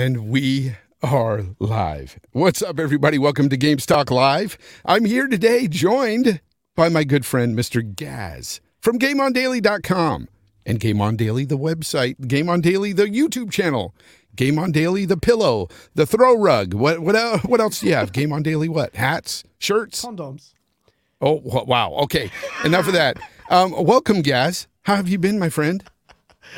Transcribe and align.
And 0.00 0.30
we 0.30 0.76
are 1.02 1.44
live. 1.58 2.18
What's 2.32 2.62
up, 2.62 2.80
everybody? 2.80 3.18
Welcome 3.18 3.50
to 3.50 3.56
Games 3.58 3.84
Talk 3.84 4.10
Live. 4.10 4.56
I'm 4.86 5.04
here 5.04 5.28
today 5.28 5.68
joined 5.68 6.40
by 6.74 6.88
my 6.88 7.04
good 7.04 7.26
friend, 7.26 7.54
Mr. 7.54 7.84
Gaz 7.96 8.62
from 8.80 8.98
GameOnDaily.com 8.98 10.28
and 10.64 10.80
Game 10.80 11.02
On 11.02 11.16
Daily, 11.16 11.44
the 11.44 11.58
website, 11.58 12.26
Game 12.26 12.48
On 12.48 12.62
Daily, 12.62 12.94
the 12.94 13.08
YouTube 13.08 13.52
channel, 13.52 13.94
Game 14.34 14.58
On 14.58 14.72
Daily, 14.72 15.04
the 15.04 15.18
pillow, 15.18 15.68
the 15.94 16.06
throw 16.06 16.34
rug. 16.34 16.72
What 16.72 17.00
what, 17.00 17.44
what 17.44 17.60
else 17.60 17.80
do 17.80 17.88
you 17.88 17.94
have? 17.94 18.14
Game 18.14 18.32
On 18.32 18.42
Daily, 18.42 18.70
what? 18.70 18.96
Hats, 18.96 19.44
shirts? 19.58 20.02
Condoms. 20.02 20.54
Oh, 21.20 21.42
wow. 21.44 21.92
Okay. 22.04 22.30
Enough 22.64 22.86
of 22.86 22.94
that. 22.94 23.18
Um, 23.50 23.72
welcome, 23.84 24.22
Gaz. 24.22 24.66
How 24.84 24.96
have 24.96 25.10
you 25.10 25.18
been, 25.18 25.38
my 25.38 25.50
friend? 25.50 25.84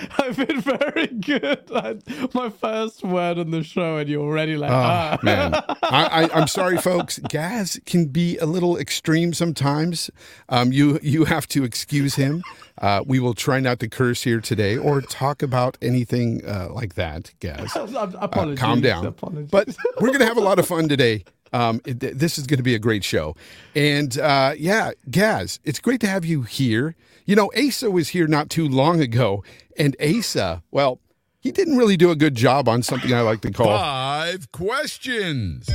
I've 0.19 0.37
been 0.37 0.61
very 0.61 1.07
good. 1.09 1.71
I, 1.75 1.99
my 2.35 2.51
first 2.51 3.03
word 3.03 3.39
on 3.39 3.51
the 3.51 3.63
show, 3.63 3.99
and 3.99 4.09
you're 4.09 4.23
already 4.23 4.57
like, 4.57 4.71
Oh, 4.71 4.75
ah. 4.75 5.19
man. 5.23 5.55
I, 5.83 6.25
I, 6.25 6.31
I'm 6.35 6.49
sorry, 6.49 6.79
folks. 6.79 7.19
Gaz 7.29 7.81
can 7.87 8.07
be 8.07 8.39
a 8.39 8.47
little 8.47 8.77
extreme 8.77 9.33
sometimes. 9.35 10.11
Um, 10.49 10.73
you 10.73 10.99
you 11.03 11.25
have 11.27 11.47
to 11.49 11.65
excuse 11.65 12.15
him. 12.15 12.43
Uh, 12.79 13.03
we 13.07 13.21
will 13.21 13.35
try 13.35 13.61
not 13.61 13.79
to 13.81 13.89
curse 13.89 14.23
here 14.23 14.41
today 14.41 14.77
or 14.77 15.01
talk 15.01 15.43
about 15.43 15.77
anything 15.83 16.45
uh, 16.47 16.69
like 16.73 16.95
that, 16.95 17.33
Gaz. 17.41 17.77
Uh, 17.93 18.11
Apologies. 18.21 18.59
Calm 18.59 18.81
down. 18.81 19.05
Apologies. 19.05 19.51
But 19.51 19.69
we're 20.01 20.09
going 20.09 20.21
to 20.21 20.27
have 20.27 20.37
a 20.39 20.41
lot 20.41 20.59
of 20.59 20.67
fun 20.67 20.89
today. 20.89 21.25
Um, 21.53 21.81
it, 21.85 22.01
this 22.01 22.39
is 22.39 22.47
going 22.47 22.57
to 22.59 22.63
be 22.63 22.75
a 22.75 22.79
great 22.79 23.05
show. 23.05 23.37
And 23.75 24.19
uh, 24.19 24.55
yeah, 24.57 24.93
Gaz, 25.11 25.61
it's 25.65 25.79
great 25.79 26.01
to 26.01 26.07
have 26.07 26.25
you 26.25 26.43
here. 26.43 26.97
You 27.25 27.37
know, 27.37 27.53
Asa 27.57 27.91
was 27.91 28.09
here 28.09 28.27
not 28.27 28.51
too 28.51 28.69
long 28.69 29.01
ago, 29.01 29.45
and 29.77 29.95
Asa, 30.01 30.63
well, 30.73 31.01
he 31.39 31.53
didn't 31.53 31.77
really 31.77 31.97
do 31.97 32.11
a 32.11 32.17
good 32.17 32.35
job 32.35 32.69
on 32.69 32.83
something 32.83 33.13
I 33.15 33.21
like 33.21 33.41
to 33.43 33.53
call 33.53 33.67
Five 33.67 34.51
questions. 34.51 35.69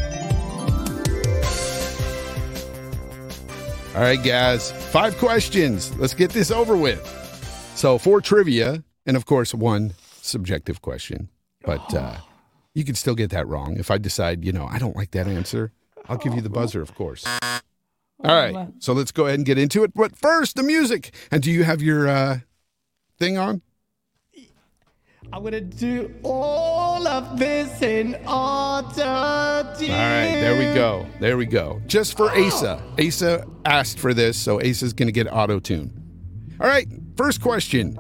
All 3.95 4.03
right, 4.03 4.21
guys, 4.21 4.71
five 4.91 5.17
questions. 5.17 5.95
Let's 5.97 6.13
get 6.13 6.31
this 6.31 6.51
over 6.51 6.75
with. 6.75 7.01
So, 7.75 7.97
four 7.97 8.21
trivia, 8.21 8.83
and 9.05 9.15
of 9.15 9.25
course, 9.25 9.53
one 9.53 9.93
subjective 10.21 10.81
question. 10.81 11.29
But 11.63 11.93
uh, 11.93 12.17
you 12.73 12.83
can 12.83 12.95
still 12.95 13.15
get 13.15 13.29
that 13.31 13.47
wrong. 13.47 13.77
If 13.77 13.89
I 13.89 13.97
decide, 13.97 14.43
you 14.43 14.51
know, 14.51 14.67
I 14.69 14.79
don't 14.79 14.95
like 14.95 15.11
that 15.11 15.27
answer, 15.27 15.71
I'll 16.09 16.17
give 16.17 16.35
you 16.35 16.41
the 16.41 16.49
buzzer, 16.49 16.81
of 16.81 16.93
course. 16.93 17.25
All 18.23 18.35
right, 18.35 18.69
so 18.79 18.93
let's 18.93 19.11
go 19.11 19.25
ahead 19.25 19.39
and 19.39 19.45
get 19.45 19.57
into 19.57 19.83
it. 19.83 19.93
But 19.93 20.15
first, 20.17 20.55
the 20.55 20.63
music. 20.63 21.13
And 21.31 21.43
do 21.43 21.51
you 21.51 21.63
have 21.63 21.81
your 21.81 22.07
uh, 22.07 22.39
thing 23.19 23.37
on? 23.37 23.61
I'm 25.33 25.43
gonna 25.43 25.59
do 25.59 26.13
all 26.23 27.05
of 27.05 27.37
this 27.37 27.81
in 27.81 28.15
auto 28.25 29.75
tune. 29.77 29.91
All 29.91 29.97
right, 29.97 30.35
there 30.39 30.57
we 30.57 30.73
go. 30.73 31.05
There 31.19 31.37
we 31.37 31.45
go. 31.45 31.81
Just 31.85 32.15
for 32.15 32.31
Asa. 32.31 32.81
Asa 32.97 33.45
asked 33.65 33.99
for 33.99 34.13
this, 34.13 34.37
so 34.37 34.61
Asa's 34.61 34.93
going 34.93 35.07
to 35.07 35.11
get 35.11 35.27
auto 35.31 35.59
tune. 35.59 35.91
All 36.59 36.67
right, 36.67 36.87
first 37.17 37.41
question. 37.41 37.97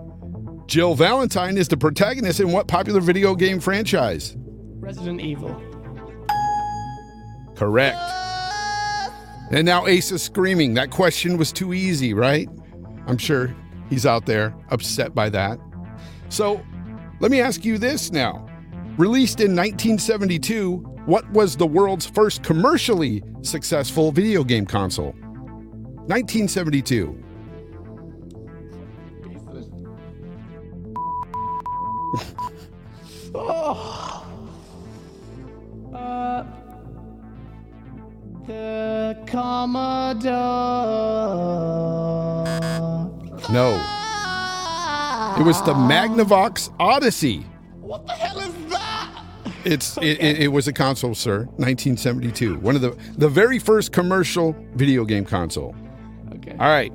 Jill 0.67 0.95
Valentine 0.95 1.57
is 1.57 1.67
the 1.67 1.77
protagonist 1.77 2.39
in 2.39 2.51
what 2.51 2.67
popular 2.67 3.01
video 3.01 3.35
game 3.35 3.59
franchise? 3.59 4.35
Resident 4.79 5.21
Evil. 5.21 5.61
Correct. 7.55 7.97
And 9.51 9.65
now 9.65 9.85
Asa's 9.87 10.21
screaming. 10.21 10.73
That 10.73 10.91
question 10.91 11.37
was 11.37 11.51
too 11.51 11.73
easy, 11.73 12.13
right? 12.13 12.49
I'm 13.07 13.17
sure 13.17 13.55
he's 13.89 14.05
out 14.05 14.25
there 14.25 14.53
upset 14.69 15.15
by 15.15 15.29
that. 15.29 15.59
So 16.29 16.61
let 17.19 17.31
me 17.31 17.39
ask 17.39 17.63
you 17.63 17.77
this 17.77 18.11
now. 18.11 18.45
Released 18.97 19.39
in 19.39 19.55
1972, 19.55 20.77
what 21.05 21.29
was 21.31 21.55
the 21.55 21.65
world's 21.65 22.05
first 22.05 22.43
commercially 22.43 23.23
successful 23.41 24.11
video 24.11 24.43
game 24.43 24.65
console? 24.65 25.13
1972. 26.07 27.23
Uh, 35.93 36.43
the 38.47 39.17
Commodore. 39.27 40.31
No, 43.51 43.73
it 45.37 45.43
was 45.43 45.61
the 45.63 45.73
Magnavox 45.73 46.73
Odyssey. 46.79 47.45
What 47.81 48.07
the 48.07 48.13
hell 48.13 48.39
is 48.39 48.53
that? 48.71 49.23
It's 49.65 49.97
it, 49.97 50.21
it, 50.21 50.39
it 50.43 50.47
was 50.47 50.67
a 50.67 50.73
console, 50.73 51.13
sir. 51.13 51.39
1972. 51.57 52.57
One 52.59 52.75
of 52.75 52.81
the 52.81 52.97
the 53.17 53.29
very 53.29 53.59
first 53.59 53.91
commercial 53.91 54.55
video 54.75 55.03
game 55.03 55.25
console. 55.25 55.75
Okay. 56.35 56.51
All 56.53 56.69
right. 56.69 56.93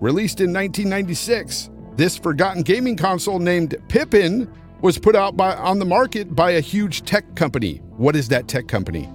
Released 0.00 0.40
in 0.40 0.52
1996, 0.52 1.70
this 1.96 2.16
forgotten 2.16 2.62
gaming 2.62 2.96
console 2.96 3.38
named 3.38 3.76
Pippin 3.88 4.50
was 4.80 4.98
put 4.98 5.14
out 5.14 5.36
by 5.36 5.54
on 5.54 5.78
the 5.78 5.84
market 5.84 6.34
by 6.34 6.52
a 6.52 6.60
huge 6.60 7.02
tech 7.02 7.34
company. 7.36 7.76
What 7.96 8.16
is 8.16 8.28
that 8.28 8.48
tech 8.48 8.68
company? 8.68 9.08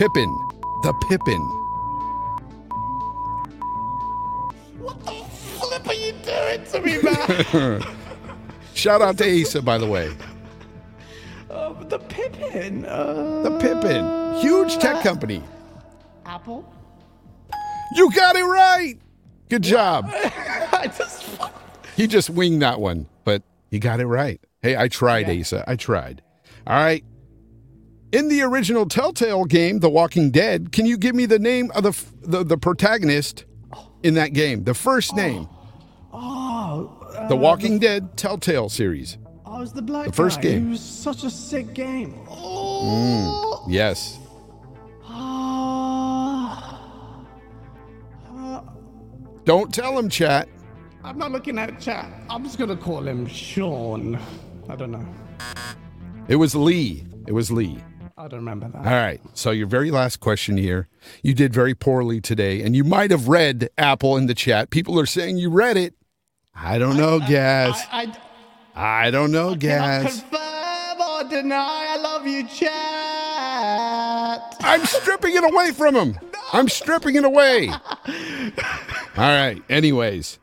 Pippin. 0.00 0.34
The 0.82 0.94
Pippin. 1.10 1.42
What 4.78 4.98
the 5.04 5.12
flip 5.12 5.86
are 5.86 5.92
you 5.92 6.12
doing 6.24 6.64
to 6.64 6.80
me, 6.80 7.02
man? 7.02 7.84
Shout 8.74 9.02
out 9.02 9.18
to 9.18 9.42
Asa, 9.42 9.60
by 9.60 9.76
the 9.76 9.86
way. 9.86 10.10
uh, 11.50 11.74
the 11.84 11.98
Pippin. 11.98 12.86
Uh, 12.86 13.42
The 13.42 13.58
Pippin. 13.58 14.40
Huge 14.40 14.78
tech 14.78 15.02
company. 15.02 15.44
Apple. 16.24 16.64
You 17.94 18.10
got 18.12 18.36
it 18.36 18.44
right. 18.44 18.94
Good 19.50 19.62
job. 19.62 20.10
Just. 20.96 21.26
He 21.94 22.06
just 22.06 22.30
winged 22.30 22.62
that 22.62 22.80
one, 22.80 23.04
but 23.24 23.42
he 23.70 23.78
got 23.78 24.00
it 24.00 24.06
right. 24.06 24.40
Hey, 24.62 24.78
I 24.78 24.88
tried, 24.88 25.28
Asa. 25.28 25.62
I 25.68 25.76
tried. 25.76 26.22
All 26.66 26.82
right. 26.82 27.04
In 28.12 28.28
the 28.28 28.42
original 28.42 28.86
Telltale 28.86 29.44
game, 29.44 29.78
The 29.78 29.88
Walking 29.88 30.30
Dead, 30.32 30.72
can 30.72 30.84
you 30.84 30.98
give 30.98 31.14
me 31.14 31.26
the 31.26 31.38
name 31.38 31.70
of 31.76 31.84
the 31.84 31.90
f- 31.90 32.12
the, 32.22 32.42
the 32.42 32.58
protagonist 32.58 33.44
in 34.02 34.14
that 34.14 34.32
game? 34.32 34.64
The 34.64 34.74
first 34.74 35.14
name. 35.14 35.48
Oh, 36.12 37.06
uh, 37.16 37.28
The 37.28 37.36
Walking 37.36 37.78
Dead 37.78 38.16
Telltale 38.16 38.68
series. 38.68 39.16
I 39.46 39.60
was 39.60 39.72
the 39.72 39.82
black 39.82 40.06
The 40.06 40.12
first 40.12 40.38
guy. 40.38 40.50
game. 40.50 40.68
It 40.68 40.70
was 40.70 40.80
such 40.80 41.22
a 41.22 41.30
sick 41.30 41.72
game. 41.72 42.18
Oh. 42.28 43.64
Yes. 43.68 44.18
Ah. 45.04 46.80
Uh, 48.28 48.60
Don't 49.44 49.72
tell 49.72 49.96
him, 49.96 50.08
chat. 50.08 50.48
I'm 51.04 51.16
not 51.16 51.30
looking 51.30 51.58
at 51.58 51.80
chat. 51.80 52.06
I'm 52.28 52.42
just 52.44 52.58
gonna 52.58 52.76
call 52.76 53.06
him 53.06 53.26
Sean. 53.26 54.18
I 54.68 54.74
don't 54.76 54.90
know. 54.90 55.06
It 56.28 56.36
was 56.36 56.54
Lee. 56.56 57.04
It 57.28 57.32
was 57.32 57.50
Lee. 57.52 57.78
I 58.20 58.28
don't 58.28 58.40
remember 58.40 58.68
that. 58.68 58.78
All 58.86 58.92
right. 58.92 59.20
So 59.34 59.50
your 59.50 59.66
very 59.66 59.90
last 59.90 60.20
question 60.20 60.56
here. 60.58 60.88
You 61.22 61.32
did 61.34 61.52
very 61.54 61.74
poorly 61.74 62.20
today, 62.20 62.60
and 62.62 62.76
you 62.76 62.84
might 62.84 63.10
have 63.10 63.28
read 63.28 63.70
Apple 63.78 64.16
in 64.18 64.26
the 64.26 64.34
chat. 64.34 64.68
People 64.70 64.98
are 65.00 65.06
saying 65.06 65.38
you 65.38 65.48
read 65.50 65.76
it. 65.78 65.94
I 66.54 66.78
don't 66.78 66.96
know, 66.98 67.18
Gaz. 67.20 67.74
I, 67.90 68.12
I 68.74 69.06
I 69.06 69.10
don't 69.10 69.32
know, 69.32 69.56
cannot 69.56 70.02
Gaz. 70.04 70.20
confirm 70.20 71.00
or 71.00 71.24
deny. 71.30 71.86
I 71.90 71.96
love 72.02 72.26
you, 72.26 72.46
chat. 72.46 72.70
I'm 74.60 74.84
stripping 74.86 75.34
it 75.34 75.44
away 75.52 75.72
from 75.72 75.94
him. 75.94 76.18
I'm 76.52 76.68
stripping 76.68 77.16
it 77.16 77.24
away. 77.24 77.68
All 77.68 77.76
right. 79.16 79.62
Anyways, 79.68 80.38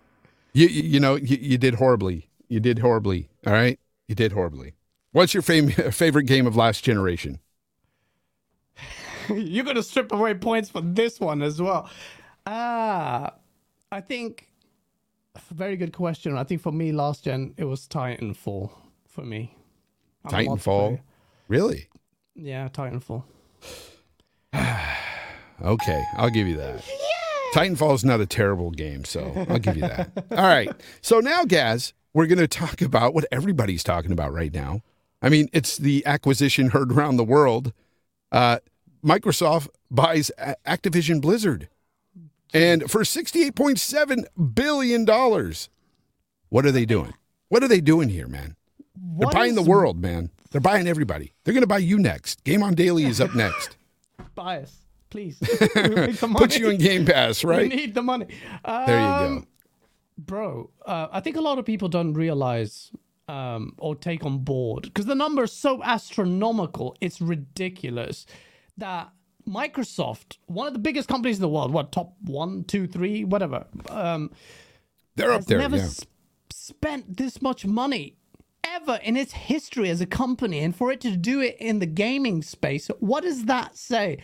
you 0.53 0.67
you, 0.67 0.83
you 0.83 0.99
know 0.99 1.15
you, 1.15 1.37
you 1.39 1.57
did 1.57 1.75
horribly. 1.75 2.29
You 2.47 2.59
did 2.59 2.79
horribly. 2.79 3.29
All 3.45 3.53
right. 3.53 3.79
You 4.07 4.15
did 4.15 4.31
horribly. 4.31 4.73
What's 5.11 5.33
your 5.33 5.43
fam- 5.43 5.69
favorite 5.69 6.23
game 6.25 6.47
of 6.47 6.55
last 6.55 6.83
generation? 6.83 7.39
You're 9.35 9.65
gonna 9.65 9.83
strip 9.83 10.11
away 10.11 10.33
points 10.33 10.69
for 10.69 10.81
this 10.81 11.19
one 11.19 11.41
as 11.41 11.61
well. 11.61 11.89
Ah, 12.45 13.33
I 13.91 14.01
think 14.01 14.49
very 15.51 15.77
good 15.77 15.93
question. 15.93 16.37
I 16.37 16.43
think 16.43 16.61
for 16.61 16.71
me 16.71 16.91
last 16.91 17.23
gen 17.25 17.53
it 17.57 17.65
was 17.65 17.87
Titanfall 17.87 18.71
for 19.07 19.23
me. 19.23 19.55
I'm 20.25 20.31
Titanfall. 20.45 20.99
Really? 21.47 21.87
Yeah, 22.35 22.69
Titanfall. 22.69 23.23
Okay, 25.63 26.03
I'll 26.17 26.29
give 26.29 26.47
you 26.47 26.55
that. 26.57 26.83
Titanfall 27.53 27.95
is 27.95 28.05
not 28.05 28.21
a 28.21 28.27
terrible 28.27 28.69
game, 28.69 29.03
so 29.05 29.33
I'll 29.49 29.57
give 29.57 29.75
you 29.75 29.81
that. 29.81 30.11
All 30.31 30.45
right. 30.45 30.69
So 31.01 31.19
now, 31.19 31.45
Gaz, 31.45 31.93
we're 32.13 32.27
going 32.27 32.37
to 32.37 32.47
talk 32.47 32.81
about 32.81 33.15
what 33.15 33.25
everybody's 33.31 33.83
talking 33.83 34.11
about 34.11 34.31
right 34.31 34.53
now. 34.53 34.81
I 35.21 35.29
mean, 35.29 35.49
it's 35.53 35.77
the 35.77 36.05
acquisition 36.05 36.69
heard 36.69 36.91
around 36.91 37.17
the 37.17 37.23
world. 37.23 37.73
Uh, 38.31 38.59
Microsoft 39.07 39.69
buys 39.89 40.31
A- 40.37 40.55
Activision 40.65 41.21
Blizzard, 41.21 41.69
and 42.53 42.89
for 42.91 43.05
sixty-eight 43.05 43.55
point 43.55 43.79
seven 43.79 44.25
billion 44.53 45.05
dollars. 45.05 45.69
What 46.49 46.65
are 46.65 46.71
they 46.71 46.85
doing? 46.85 47.13
What 47.49 47.63
are 47.63 47.67
they 47.67 47.81
doing 47.81 48.09
here, 48.09 48.27
man? 48.27 48.55
They're 48.95 49.27
What 49.27 49.33
buying 49.33 49.55
the 49.55 49.61
world, 49.61 50.01
man. 50.01 50.31
They're 50.51 50.61
buying 50.61 50.87
everybody. 50.87 51.33
They're 51.43 51.53
going 51.53 51.63
to 51.63 51.67
buy 51.67 51.79
you 51.79 51.99
next. 51.99 52.43
Game 52.43 52.63
on 52.63 52.73
Daily 52.73 53.03
is 53.03 53.19
up 53.19 53.35
next. 53.35 53.77
bias, 54.35 54.85
please. 55.09 55.37
We 55.75 55.89
make 55.89 56.17
the 56.17 56.27
Put 56.27 56.57
you 56.57 56.69
in 56.69 56.77
Game 56.77 57.05
Pass, 57.05 57.43
right? 57.43 57.69
We 57.69 57.75
need 57.75 57.93
the 57.95 58.01
money. 58.01 58.27
There 58.65 58.99
you 58.99 59.05
go. 59.07 59.25
Um, 59.25 59.47
bro. 60.17 60.69
Uh, 60.85 61.07
I 61.11 61.19
think 61.19 61.35
a 61.35 61.41
lot 61.41 61.59
of 61.59 61.65
people 61.65 61.89
don't 61.89 62.13
realize 62.13 62.91
um, 63.27 63.73
or 63.77 63.95
take 63.95 64.25
on 64.25 64.39
board 64.39 64.83
because 64.83 65.05
the 65.05 65.15
number 65.15 65.43
is 65.43 65.51
so 65.51 65.83
astronomical. 65.83 66.95
It's 67.01 67.19
ridiculous 67.19 68.25
that 68.77 69.09
Microsoft, 69.47 70.37
one 70.47 70.67
of 70.67 70.73
the 70.73 70.79
biggest 70.79 71.07
companies 71.07 71.37
in 71.37 71.41
the 71.41 71.49
world, 71.49 71.71
what 71.71 71.91
top 71.91 72.13
one, 72.23 72.63
two, 72.65 72.87
three, 72.87 73.23
whatever, 73.23 73.65
um, 73.89 74.31
They're 75.15 75.31
up 75.31 75.45
there. 75.45 75.57
never 75.59 75.77
Yeah. 75.77 75.83
s- 75.83 76.05
spent 76.51 77.17
this 77.17 77.41
much 77.41 77.65
money 77.65 78.15
ever 78.63 78.99
in 79.03 79.15
its 79.15 79.31
history 79.31 79.89
as 79.89 80.01
a 80.01 80.05
company 80.05 80.59
and 80.59 80.75
for 80.75 80.91
it 80.91 80.99
to 81.01 81.15
do 81.15 81.39
it 81.39 81.55
in 81.59 81.79
the 81.79 81.85
gaming 81.85 82.41
space 82.41 82.89
what 82.99 83.23
does 83.23 83.45
that 83.45 83.77
say 83.77 84.17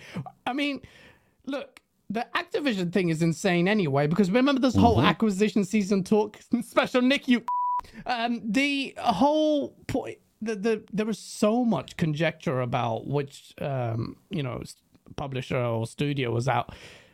i 0.45 0.51
mean 0.51 0.81
look 1.45 1.79
the 2.09 2.27
activision 2.35 2.91
thing 2.91 3.07
is 3.09 3.21
insane 3.21 3.67
anyway 3.69 4.05
because 4.05 4.29
remember 4.29 4.59
this 4.59 4.75
whole 4.75 4.97
Mm-hmm. 4.97 5.05
acquisition 5.05 5.63
season 5.63 6.03
talk 6.03 6.37
special 6.61 7.01
nick 7.01 7.27
you 7.29 7.41
um 8.05 8.41
the 8.43 8.93
whole 8.97 9.69
point 9.87 10.17
the, 10.43 10.55
the 10.55 10.83
there 10.91 11.05
was 11.05 11.19
so 11.19 11.63
much 11.65 11.97
conjecture 11.97 12.61
about 12.61 13.07
which 13.07 13.53
um 13.61 14.17
you 14.29 14.43
know 14.43 14.61
publisher 15.15 15.57
or 15.57 15.85
studio 15.87 16.31
was 16.31 16.47
out 16.47 16.73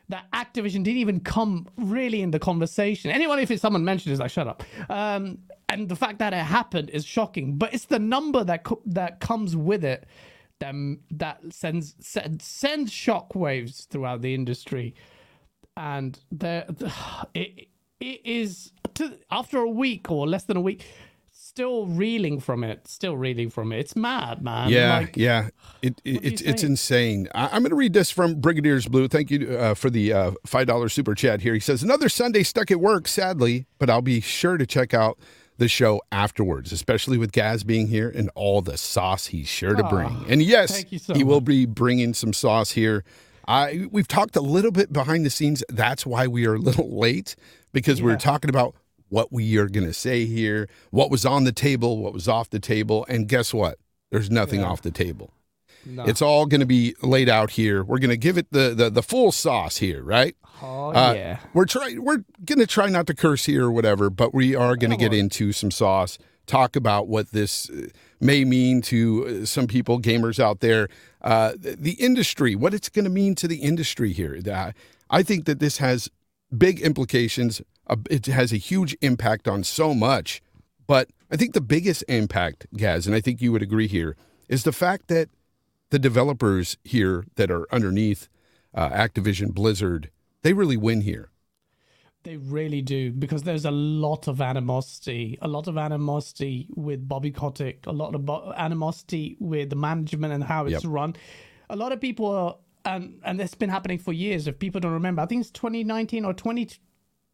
that 0.09 0.25
Activision 0.33 0.83
didn't 0.83 0.97
even 0.97 1.19
come 1.19 1.67
really 1.77 2.21
in 2.21 2.31
the 2.31 2.39
conversation. 2.39 3.11
Anyone, 3.11 3.39
if 3.39 3.51
it's 3.51 3.61
someone 3.61 3.85
mentioned, 3.85 4.11
is 4.11 4.19
like, 4.19 4.31
shut 4.31 4.47
up. 4.47 4.63
Um, 4.89 5.37
and 5.69 5.87
the 5.87 5.95
fact 5.95 6.17
that 6.19 6.33
it 6.33 6.37
happened 6.43 6.89
is 6.89 7.05
shocking. 7.05 7.57
But 7.57 7.73
it's 7.73 7.85
the 7.85 7.99
number 7.99 8.43
that 8.43 8.63
co- 8.63 8.81
that 8.87 9.19
comes 9.19 9.55
with 9.55 9.85
it 9.85 10.07
that 10.59 10.75
that 11.11 11.41
sends 11.51 11.95
sends, 11.99 12.91
shockwaves 12.91 13.87
throughout 13.87 14.21
the 14.21 14.33
industry. 14.33 14.95
And 15.77 16.19
there, 16.31 16.65
it 17.35 17.67
it 17.99 18.21
is 18.25 18.71
to, 18.95 19.17
after 19.29 19.59
a 19.59 19.69
week 19.69 20.09
or 20.09 20.27
less 20.27 20.43
than 20.45 20.57
a 20.57 20.61
week, 20.61 20.85
still 21.59 21.87
reeling 21.87 22.39
from 22.39 22.63
it. 22.63 22.87
Still 22.87 23.17
reeling 23.17 23.49
from 23.49 23.73
it. 23.73 23.79
It's 23.79 23.93
mad, 23.95 24.41
man. 24.41 24.69
Yeah, 24.69 24.99
Like, 24.99 25.17
yeah. 25.17 25.49
It, 25.81 25.99
it, 26.05 26.23
it's 26.25 26.41
it's 26.41 26.63
insane. 26.63 27.27
I, 27.35 27.47
I'm 27.47 27.61
going 27.63 27.71
to 27.71 27.75
read 27.75 27.91
this 27.91 28.09
from 28.09 28.35
Brigadier's 28.41 28.87
Blue. 28.87 29.09
Thank 29.09 29.29
you 29.29 29.57
uh, 29.57 29.73
for 29.73 29.89
the 29.89 30.13
uh, 30.13 30.31
five 30.45 30.67
dollar 30.67 30.87
super 30.87 31.13
chat 31.15 31.41
here. 31.41 31.53
He 31.53 31.59
says 31.59 31.83
another 31.83 32.07
Sunday 32.07 32.43
stuck 32.43 32.71
at 32.71 32.79
work, 32.79 33.09
sadly, 33.09 33.65
but 33.77 33.89
I'll 33.89 34.01
be 34.01 34.21
sure 34.21 34.55
to 34.57 34.65
check 34.65 34.93
out 34.93 35.19
the 35.57 35.67
show 35.67 36.01
afterwards, 36.13 36.71
especially 36.71 37.17
with 37.17 37.33
Gaz 37.33 37.65
being 37.65 37.87
here 37.87 38.09
and 38.09 38.29
all 38.35 38.61
the 38.61 38.77
sauce 38.77 39.25
he's 39.27 39.49
sure 39.49 39.75
to 39.75 39.83
bring. 39.83 40.23
And 40.29 40.41
yes, 40.41 40.85
so 41.03 41.13
he 41.13 41.25
will 41.25 41.41
be 41.41 41.65
bringing 41.65 42.13
some 42.13 42.31
sauce 42.31 42.71
here. 42.71 43.03
I 43.49 43.87
we've 43.91 44.07
talked 44.07 44.37
a 44.37 44.41
little 44.41 44.71
bit 44.71 44.93
behind 44.93 45.25
the 45.25 45.29
scenes. 45.29 45.61
That's 45.67 46.05
why 46.05 46.27
we 46.27 46.45
are 46.45 46.55
a 46.55 46.59
little 46.59 46.97
late 46.97 47.35
because 47.73 48.01
we 48.01 48.07
Yeah. 48.07 48.13
we're 48.13 48.19
talking 48.19 48.49
about 48.49 48.75
what 49.09 49.31
we 49.31 49.57
are 49.57 49.67
going 49.67 49.85
to 49.87 49.93
say 49.93 50.25
here, 50.25 50.67
what 50.91 51.09
was 51.11 51.25
on 51.25 51.43
the 51.43 51.51
table, 51.51 51.97
what 51.97 52.13
was 52.13 52.27
off 52.27 52.49
the 52.49 52.59
table, 52.59 53.05
and 53.09 53.27
guess 53.27 53.53
what? 53.53 53.77
There's 54.11 54.29
nothing 54.31 54.61
Yeah. 54.61 54.67
off 54.67 54.81
the 54.81 54.91
table. 54.91 55.33
no. 55.85 56.03
It's 56.05 56.21
all 56.21 56.45
going 56.45 56.59
to 56.61 56.65
be 56.67 56.95
laid 57.01 57.29
out 57.29 57.51
here. 57.51 57.83
We're 57.83 57.99
going 57.99 58.09
to 58.09 58.17
give 58.17 58.37
it 58.37 58.47
the, 58.51 58.73
the 58.75 58.89
the 58.89 59.03
full 59.03 59.31
sauce 59.31 59.77
here, 59.77 60.03
right? 60.03 60.35
oh 60.61 60.89
Uh, 60.89 61.13
yeah. 61.15 61.39
We're 61.53 61.65
trying. 61.65 62.03
We're 62.03 62.23
going 62.45 62.59
to 62.59 62.67
try 62.67 62.89
not 62.89 63.07
to 63.07 63.13
curse 63.13 63.45
here 63.45 63.65
or 63.65 63.71
whatever, 63.71 64.09
but 64.09 64.33
we 64.33 64.55
are 64.55 64.75
going 64.75 64.91
to 64.91 64.97
get 64.97 65.11
on. 65.13 65.19
into 65.19 65.51
some 65.53 65.71
sauce. 65.71 66.17
Talk 66.47 66.75
about 66.75 67.07
what 67.07 67.31
this 67.31 67.69
uh, 67.69 67.87
may 68.19 68.43
mean 68.43 68.81
to 68.83 69.41
uh, 69.43 69.45
some 69.45 69.67
people, 69.67 69.99
gamers 70.01 70.39
out 70.39 70.59
there, 70.61 70.89
uh, 71.21 71.53
the, 71.59 71.93
industry, 71.93 72.55
what 72.55 72.73
it's 72.73 72.89
going 72.89 73.05
to 73.05 73.11
mean 73.11 73.35
to 73.35 73.47
the 73.47 73.57
industry 73.57 74.11
here. 74.13 74.39
I 75.11 75.21
think 75.23 75.45
that 75.45 75.59
this 75.59 75.77
has 75.77 76.09
big 76.57 76.79
implications. 76.81 77.61
Uh, 77.89 77.95
it 78.09 78.27
has 78.27 78.53
a 78.53 78.57
huge 78.57 78.95
impact 79.01 79.47
on 79.47 79.63
so 79.63 79.93
much, 79.93 80.41
but 80.87 81.09
I 81.31 81.35
think 81.35 81.53
the 81.53 81.61
biggest 81.61 82.03
impact, 82.07 82.67
Gaz, 82.75 83.07
and 83.07 83.15
I 83.15 83.21
think 83.21 83.41
you 83.41 83.51
would 83.51 83.61
agree 83.63 83.87
here, 83.87 84.15
is 84.47 84.63
the 84.63 84.71
fact 84.71 85.07
that 85.07 85.29
the 85.89 85.99
developers 85.99 86.77
here 86.83 87.25
that 87.35 87.49
are 87.49 87.65
underneath 87.71 88.29
uh, 88.75 88.89
Activision 88.89 89.53
Blizzard, 89.53 90.11
they 90.43 90.53
really 90.53 90.77
win 90.77 91.01
here. 91.01 91.29
They 92.23 92.37
really 92.37 92.81
do 92.81 93.11
because 93.11 93.43
there's 93.43 93.65
a 93.65 93.71
lot 93.71 94.27
of 94.27 94.41
animosity, 94.41 95.37
a 95.41 95.47
lot 95.47 95.67
of 95.67 95.77
animosity 95.77 96.67
with 96.75 97.07
Bobby 97.07 97.31
Kotick, 97.31 97.87
a 97.87 97.91
lot 97.93 98.13
of 98.13 98.25
bo- 98.25 98.53
animosity 98.57 99.37
with 99.39 99.69
the 99.69 99.75
management 99.77 100.33
and 100.33 100.43
how 100.43 100.65
it's 100.65 100.83
Yep. 100.83 100.93
run. 100.93 101.15
A 101.69 101.75
lot 101.75 101.91
of 101.93 102.01
people 102.01 102.25
are, 102.25 102.57
and 102.85 103.19
and 103.23 103.39
this 103.39 103.51
has 103.51 103.55
been 103.55 103.69
happening 103.69 103.99
for 103.99 104.11
years. 104.11 104.47
If 104.47 104.59
people 104.59 104.81
don't 104.81 104.91
remember, 104.91 105.21
I 105.21 105.27
think 105.27 105.41
it's 105.41 105.51
2019 105.51 106.25
or 106.25 106.33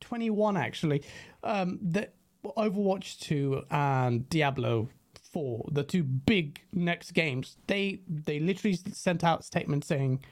2021 0.06 0.58
actually. 0.58 1.04
Um, 1.44 1.80
the 1.82 2.10
Overwatch 2.44 3.20
2 3.20 3.64
and 3.72 4.30
Diablo 4.30 4.90
4, 5.32 5.70
the 5.72 5.84
two 5.84 6.04
big 6.04 6.62
next 6.72 7.12
games, 7.12 7.58
they 7.68 8.02
they 8.08 8.40
literally 8.40 8.78
sent 8.92 9.24
out 9.24 9.44
statements 9.44 9.88
saying 9.88 10.24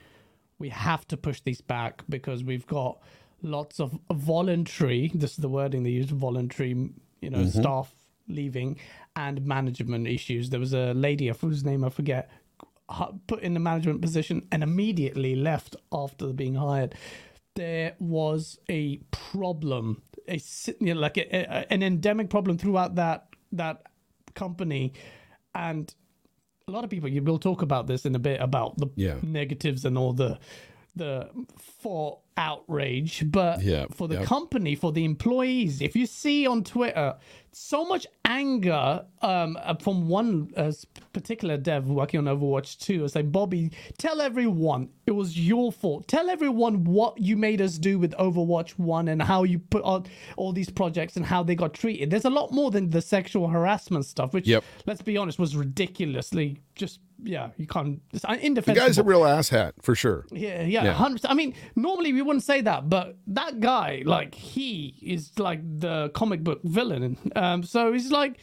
we 0.58 0.68
have 0.70 1.06
to 1.08 1.16
push 1.16 1.40
these 1.40 1.60
back 1.60 2.02
because 2.08 2.44
we've 2.44 2.66
got 2.66 3.00
lots 3.42 3.78
of 3.78 3.98
voluntary 4.10 5.10
this 5.14 5.32
is 5.32 5.36
the 5.36 5.48
wording 5.50 5.82
they 5.82 5.90
used 5.90 6.08
voluntary 6.08 6.70
you 7.20 7.28
know 7.28 7.44
staff 7.44 7.94
leaving 8.26 8.78
and 9.16 9.44
management 9.44 10.06
issues. 10.06 10.48
There 10.48 10.60
was 10.60 10.72
a 10.72 10.94
lady 10.94 11.28
whose 11.28 11.64
name 11.64 11.84
i 11.84 11.88
forget 11.90 12.30
put 13.26 13.40
in 13.40 13.54
the 13.54 13.60
management 13.60 14.02
position 14.02 14.46
and 14.52 14.62
immediately 14.62 15.34
left 15.34 15.74
after 15.92 16.32
being 16.32 16.54
hired 16.54 16.94
there 17.54 17.94
was 17.98 18.58
a 18.70 18.98
problem 19.10 20.02
a 20.28 20.40
you 20.80 20.94
know, 20.94 21.00
like 21.00 21.16
a, 21.18 21.26
a, 21.32 21.72
an 21.72 21.82
endemic 21.82 22.30
problem 22.30 22.56
throughout 22.58 22.94
that 22.96 23.26
that 23.52 23.82
company 24.34 24.92
and 25.54 25.94
a 26.66 26.70
lot 26.70 26.82
of 26.82 26.90
people 26.90 27.08
you 27.08 27.22
will 27.22 27.38
talk 27.38 27.62
about 27.62 27.86
this 27.86 28.06
in 28.06 28.14
a 28.14 28.18
bit 28.18 28.40
about 28.40 28.76
the 28.78 28.86
Yeah. 28.96 29.16
negatives 29.22 29.84
and 29.84 29.96
all 29.98 30.12
the 30.12 30.38
the 30.96 31.28
for 31.84 32.18
outrage 32.38 33.22
but 33.30 33.62
Yeah, 33.62 33.84
for 33.92 34.08
the 34.08 34.24
company 34.24 34.74
for 34.74 34.90
the 34.90 35.04
employees 35.04 35.82
if 35.82 35.94
you 35.94 36.06
see 36.06 36.46
on 36.46 36.64
twitter 36.64 37.14
so 37.52 37.84
much 37.84 38.06
anger 38.24 39.04
um 39.22 39.56
uh, 39.62 39.74
from 39.76 40.08
one 40.08 40.50
uh, 40.56 40.72
particular 41.12 41.56
dev 41.58 41.86
working 41.86 42.18
on 42.18 42.24
overwatch 42.24 42.78
2 42.78 43.04
it's 43.04 43.14
like 43.14 43.30
bobby 43.30 43.70
tell 43.98 44.20
everyone 44.22 44.88
it 45.06 45.12
was 45.12 45.38
your 45.38 45.70
fault 45.70 46.08
tell 46.08 46.28
everyone 46.30 46.84
what 46.84 47.18
you 47.20 47.36
made 47.36 47.60
us 47.60 47.76
do 47.78 47.98
with 47.98 48.12
overwatch 48.16 48.70
1 48.78 49.06
and 49.08 49.20
how 49.22 49.44
you 49.44 49.58
put 49.58 49.82
on 49.84 50.06
all 50.36 50.52
these 50.52 50.70
projects 50.70 51.16
and 51.16 51.26
how 51.26 51.42
they 51.42 51.54
got 51.54 51.74
treated 51.74 52.10
there's 52.10 52.24
a 52.24 52.30
lot 52.30 52.50
more 52.50 52.70
than 52.70 52.90
the 52.90 53.02
sexual 53.02 53.46
harassment 53.48 54.04
stuff 54.06 54.32
which 54.32 54.48
Yep. 54.48 54.64
let's 54.86 55.02
be 55.02 55.16
honest 55.18 55.38
was 55.38 55.54
ridiculously 55.54 56.60
just 56.74 56.98
yeah 57.22 57.50
you 57.56 57.66
can't 57.66 58.00
it's 58.12 58.24
The 58.24 58.72
guy's 58.74 58.98
a 58.98 59.02
real 59.04 59.20
asshat 59.20 59.72
for 59.80 59.94
sure. 59.94 60.26
yeah, 60.32 60.62
yeah, 60.62 60.84
Yeah. 60.84 61.08
I 61.24 61.34
mean, 61.34 61.54
normally 61.76 62.12
we 62.12 62.22
wouldn't 62.22 62.44
say 62.44 62.60
that, 62.62 62.88
but 62.88 63.16
that 63.26 63.60
guy, 63.60 64.02
like, 64.04 64.34
he 64.34 64.94
is 65.02 65.32
like 65.38 65.60
the 65.80 66.10
comic 66.14 66.42
book 66.44 66.60
villain. 66.64 67.16
Um, 67.36 67.62
so 67.62 67.92
he's 67.92 68.10
like, 68.10 68.38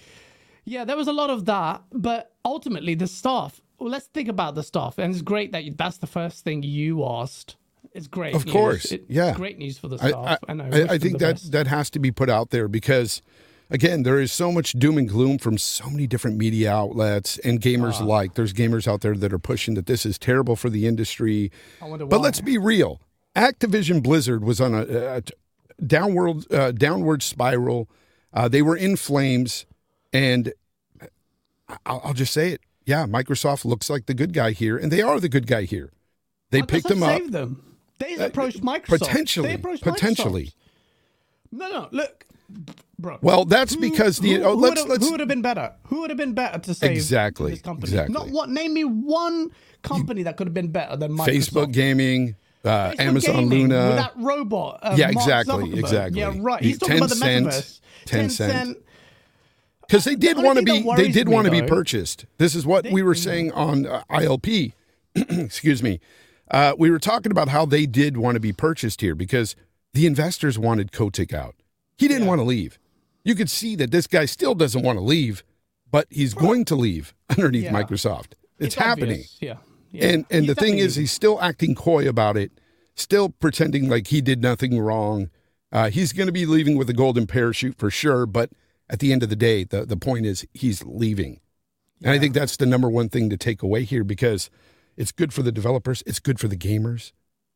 yeah, 0.66 0.84
there 0.86 0.98
was 0.98 1.08
a 1.08 1.14
lot 1.14 1.30
of 1.30 1.46
that, 1.46 1.82
but 1.92 2.34
ultimately 2.46 2.94
the 2.96 3.08
staff. 3.08 3.62
Well, 3.80 3.90
let's 3.90 4.06
think 4.08 4.28
about 4.30 4.54
the 4.56 4.64
staff, 4.64 4.98
and 5.00 5.12
it's 5.14 5.22
great 5.24 5.52
that 5.54 5.64
you, 5.64 5.74
that's 5.76 5.98
the 5.98 6.08
first 6.08 6.44
thing 6.44 6.62
you 6.64 7.04
asked. 7.06 7.56
It's 7.94 8.08
great, 8.08 8.36
Of 8.36 8.46
news. 8.46 8.54
course, 8.54 8.92
It's 8.92 9.04
yeah. 9.10 9.34
great 9.34 9.58
news 9.58 9.78
for 9.78 9.88
the 9.88 9.96
I, 10.02 10.10
staff. 10.10 10.26
I, 10.48 10.52
and 10.52 10.62
I, 10.62 10.66
I, 10.66 10.82
I 10.94 10.98
think 10.98 11.18
that 11.20 11.34
best. 11.36 11.52
that 11.52 11.68
has 11.68 11.90
to 11.92 12.00
be 12.00 12.12
put 12.12 12.30
out 12.30 12.52
there 12.52 12.68
because, 12.70 13.22
again, 13.70 14.04
there 14.04 14.20
is 14.20 14.32
so 14.32 14.52
much 14.52 14.74
doom 14.74 14.98
and 14.98 15.10
gloom 15.10 15.40
from 15.40 15.58
so 15.58 15.90
many 15.90 16.06
different 16.08 16.38
media 16.38 16.72
outlets 16.72 17.38
and 17.40 17.60
gamers 17.60 17.96
Ah. 18.00 18.04
alike. 18.04 18.36
There's 18.36 18.54
gamers 18.54 18.88
out 18.88 19.02
there 19.02 19.16
that 19.16 19.34
are 19.34 19.40
pushing 19.40 19.74
that 19.74 19.88
this 19.88 20.06
is 20.06 20.18
terrible 20.20 20.56
for 20.56 20.70
the 20.70 20.86
industry. 20.88 21.52
I 21.82 21.86
wonder 21.86 22.06
But 22.06 22.22
let's 22.22 22.40
be 22.40 22.58
real. 22.58 23.02
Activision 23.36 24.04
Blizzard 24.04 24.44
was 24.44 24.60
on 24.60 24.74
a 24.76 25.22
downward 25.86 26.52
uh, 26.52 26.72
downward 26.72 27.24
spiral. 27.24 27.90
Uh, 28.34 28.48
they 28.48 28.62
were 28.62 28.76
in 28.76 28.96
flames, 28.96 29.66
and 30.14 30.54
I'll, 31.86 32.02
I'll 32.04 32.14
just 32.14 32.34
say 32.34 32.50
it. 32.54 32.62
Yeah, 32.86 33.06
Microsoft 33.06 33.64
looks 33.66 33.90
like 33.90 34.06
the 34.08 34.14
good 34.14 34.34
guy 34.34 34.52
here, 34.52 34.78
and 34.78 34.92
they 34.92 35.02
are 35.02 35.20
the 35.20 35.30
good 35.30 35.48
guy 35.48 35.64
here. 35.64 35.92
They 36.50 36.62
picked 36.62 36.88
them 36.88 37.04
up 37.04 37.22
them. 37.28 37.78
They 38.00 38.16
approached 38.16 38.62
Microsoft. 38.62 39.00
potentially. 39.00 39.48
They 39.50 39.54
approached 39.56 39.84
Potentially. 39.84 40.46
Microsoft. 40.46 40.54
No, 41.54 41.70
no, 41.70 41.88
look, 41.92 42.26
bro. 42.98 43.20
Well, 43.22 43.46
that's 43.46 43.76
because 43.76 44.18
the 44.18 44.36
who, 44.36 44.44
oh, 44.44 44.56
who 44.56 44.62
let's 44.62 44.86
let's 44.88 45.06
who 45.06 45.12
would 45.12 45.20
have 45.20 45.30
been 45.30 45.42
better? 45.42 45.74
Who 45.84 46.02
would 46.02 46.10
have 46.10 46.18
been 46.18 46.34
better 46.34 46.58
to 46.60 46.74
save 46.74 46.92
Exactly, 46.92 47.52
this 47.52 47.62
company? 47.62 47.92
exactly. 47.92 48.14
Not 48.14 48.30
what? 48.30 48.50
Name 48.50 48.74
me 48.74 48.84
one 48.86 49.52
company 49.84 50.24
that 50.24 50.38
could 50.38 50.48
have 50.48 50.54
been 50.54 50.72
better 50.72 50.96
than 50.98 51.12
Microsoft. 51.18 51.28
Facebook 51.28 51.72
gaming, 51.74 52.36
uh, 52.66 52.94
Amazon 53.00 53.36
Gaming 53.50 53.70
Luna. 53.70 53.88
with 53.88 53.96
that 53.98 54.14
robot. 54.18 54.80
Uh, 54.82 54.96
Yeah, 54.98 55.12
Mark 55.12 55.16
exactly, 55.26 55.54
Zuckerberg. 55.70 55.78
exactly. 55.80 56.20
Yeah, 56.22 56.34
right. 56.38 56.64
He's 56.64 56.78
talking 56.78 56.98
about 56.98 57.10
the 57.10 57.16
metaverse. 57.16 57.80
Tencent. 58.06 58.76
because 59.82 60.04
they 60.06 60.16
did 60.16 60.38
want 60.38 60.58
to 60.58 60.64
be 60.64 60.82
they 60.96 61.10
did 61.10 61.30
want 61.30 61.46
to 61.46 61.52
be 61.52 61.62
purchased. 61.62 62.26
This 62.38 62.56
is 62.56 62.66
what 62.66 62.90
we 62.90 63.04
were 63.04 63.16
saying 63.16 63.52
on 63.52 63.86
uh, 63.86 64.04
ILP. 64.10 64.74
Excuse 65.16 65.84
me. 65.84 66.00
Uh, 66.50 66.74
we 66.78 66.90
were 66.90 67.00
talking 67.00 67.32
about 67.32 67.48
how 67.48 67.66
they 67.66 67.86
did 67.86 68.18
want 68.18 68.36
to 68.36 68.40
be 68.40 68.52
purchased 68.52 69.02
here 69.02 69.16
because 69.16 69.56
the 69.94 70.06
investors 70.06 70.58
wanted 70.60 70.92
Kotick 70.92 71.34
out. 71.34 71.56
He 71.98 72.08
didn't 72.08 72.28
want 72.28 72.40
to 72.40 72.44
leave. 72.44 72.78
You 73.24 73.36
could 73.36 73.50
see 73.50 73.76
that 73.76 73.92
this 73.92 74.08
guy 74.08 74.26
still 74.26 74.56
doesn't 74.56 74.82
want 74.82 74.98
to 74.98 75.04
leave, 75.04 75.44
but 75.92 76.08
he's 76.10 76.34
going 76.34 76.66
to 76.66 76.76
leave 76.76 77.14
underneath 77.30 77.66
Yeah. 77.66 77.72
Microsoft. 77.74 78.34
It's, 78.58 78.68
It's 78.68 78.76
happening. 78.76 79.10
obvious, 79.12 79.38
Yeah. 79.40 79.58
Yeah. 79.92 80.08
And 80.08 80.26
and 80.30 80.46
He's 80.46 80.56
the 80.56 80.62
thing 80.62 80.78
is, 80.78 80.96
he's 80.96 81.12
still 81.12 81.42
acting 81.42 81.76
coy 81.76 82.08
about 82.08 82.38
it, 82.38 82.52
still 82.96 83.30
pretending 83.30 83.90
like 83.90 84.08
he 84.08 84.22
did 84.22 84.42
nothing 84.42 84.80
wrong. 84.80 85.30
Uh, 85.72 85.90
he's 85.90 86.14
going 86.14 86.28
to 86.28 86.34
be 86.34 86.46
leaving 86.46 86.78
with 86.78 86.90
a 86.90 86.94
golden 86.94 87.28
parachute 87.28 87.78
for 87.78 87.90
sure. 87.90 88.26
But 88.26 88.52
at 88.90 89.00
the 89.00 89.14
end 89.14 89.24
of 89.24 89.30
the 89.30 89.36
day, 89.36 89.64
the, 89.64 89.86
the 89.86 89.98
point 89.98 90.26
is 90.26 90.46
he's 90.54 90.84
leaving. 90.84 91.40
And 92.04 92.12
I 92.12 92.20
think 92.20 92.34
that's 92.34 92.58
the 92.58 92.66
number 92.66 92.90
one 92.90 93.10
thing 93.10 93.30
to 93.30 93.38
take 93.38 93.62
away 93.62 93.84
here 93.84 94.04
because 94.04 94.50
it's 94.98 95.12
good 95.12 95.34
for 95.34 95.44
the 95.44 95.52
developers, 95.52 96.04
it's 96.06 96.20
good 96.20 96.40
for 96.40 96.48
the 96.48 96.58
gamers. 96.58 97.12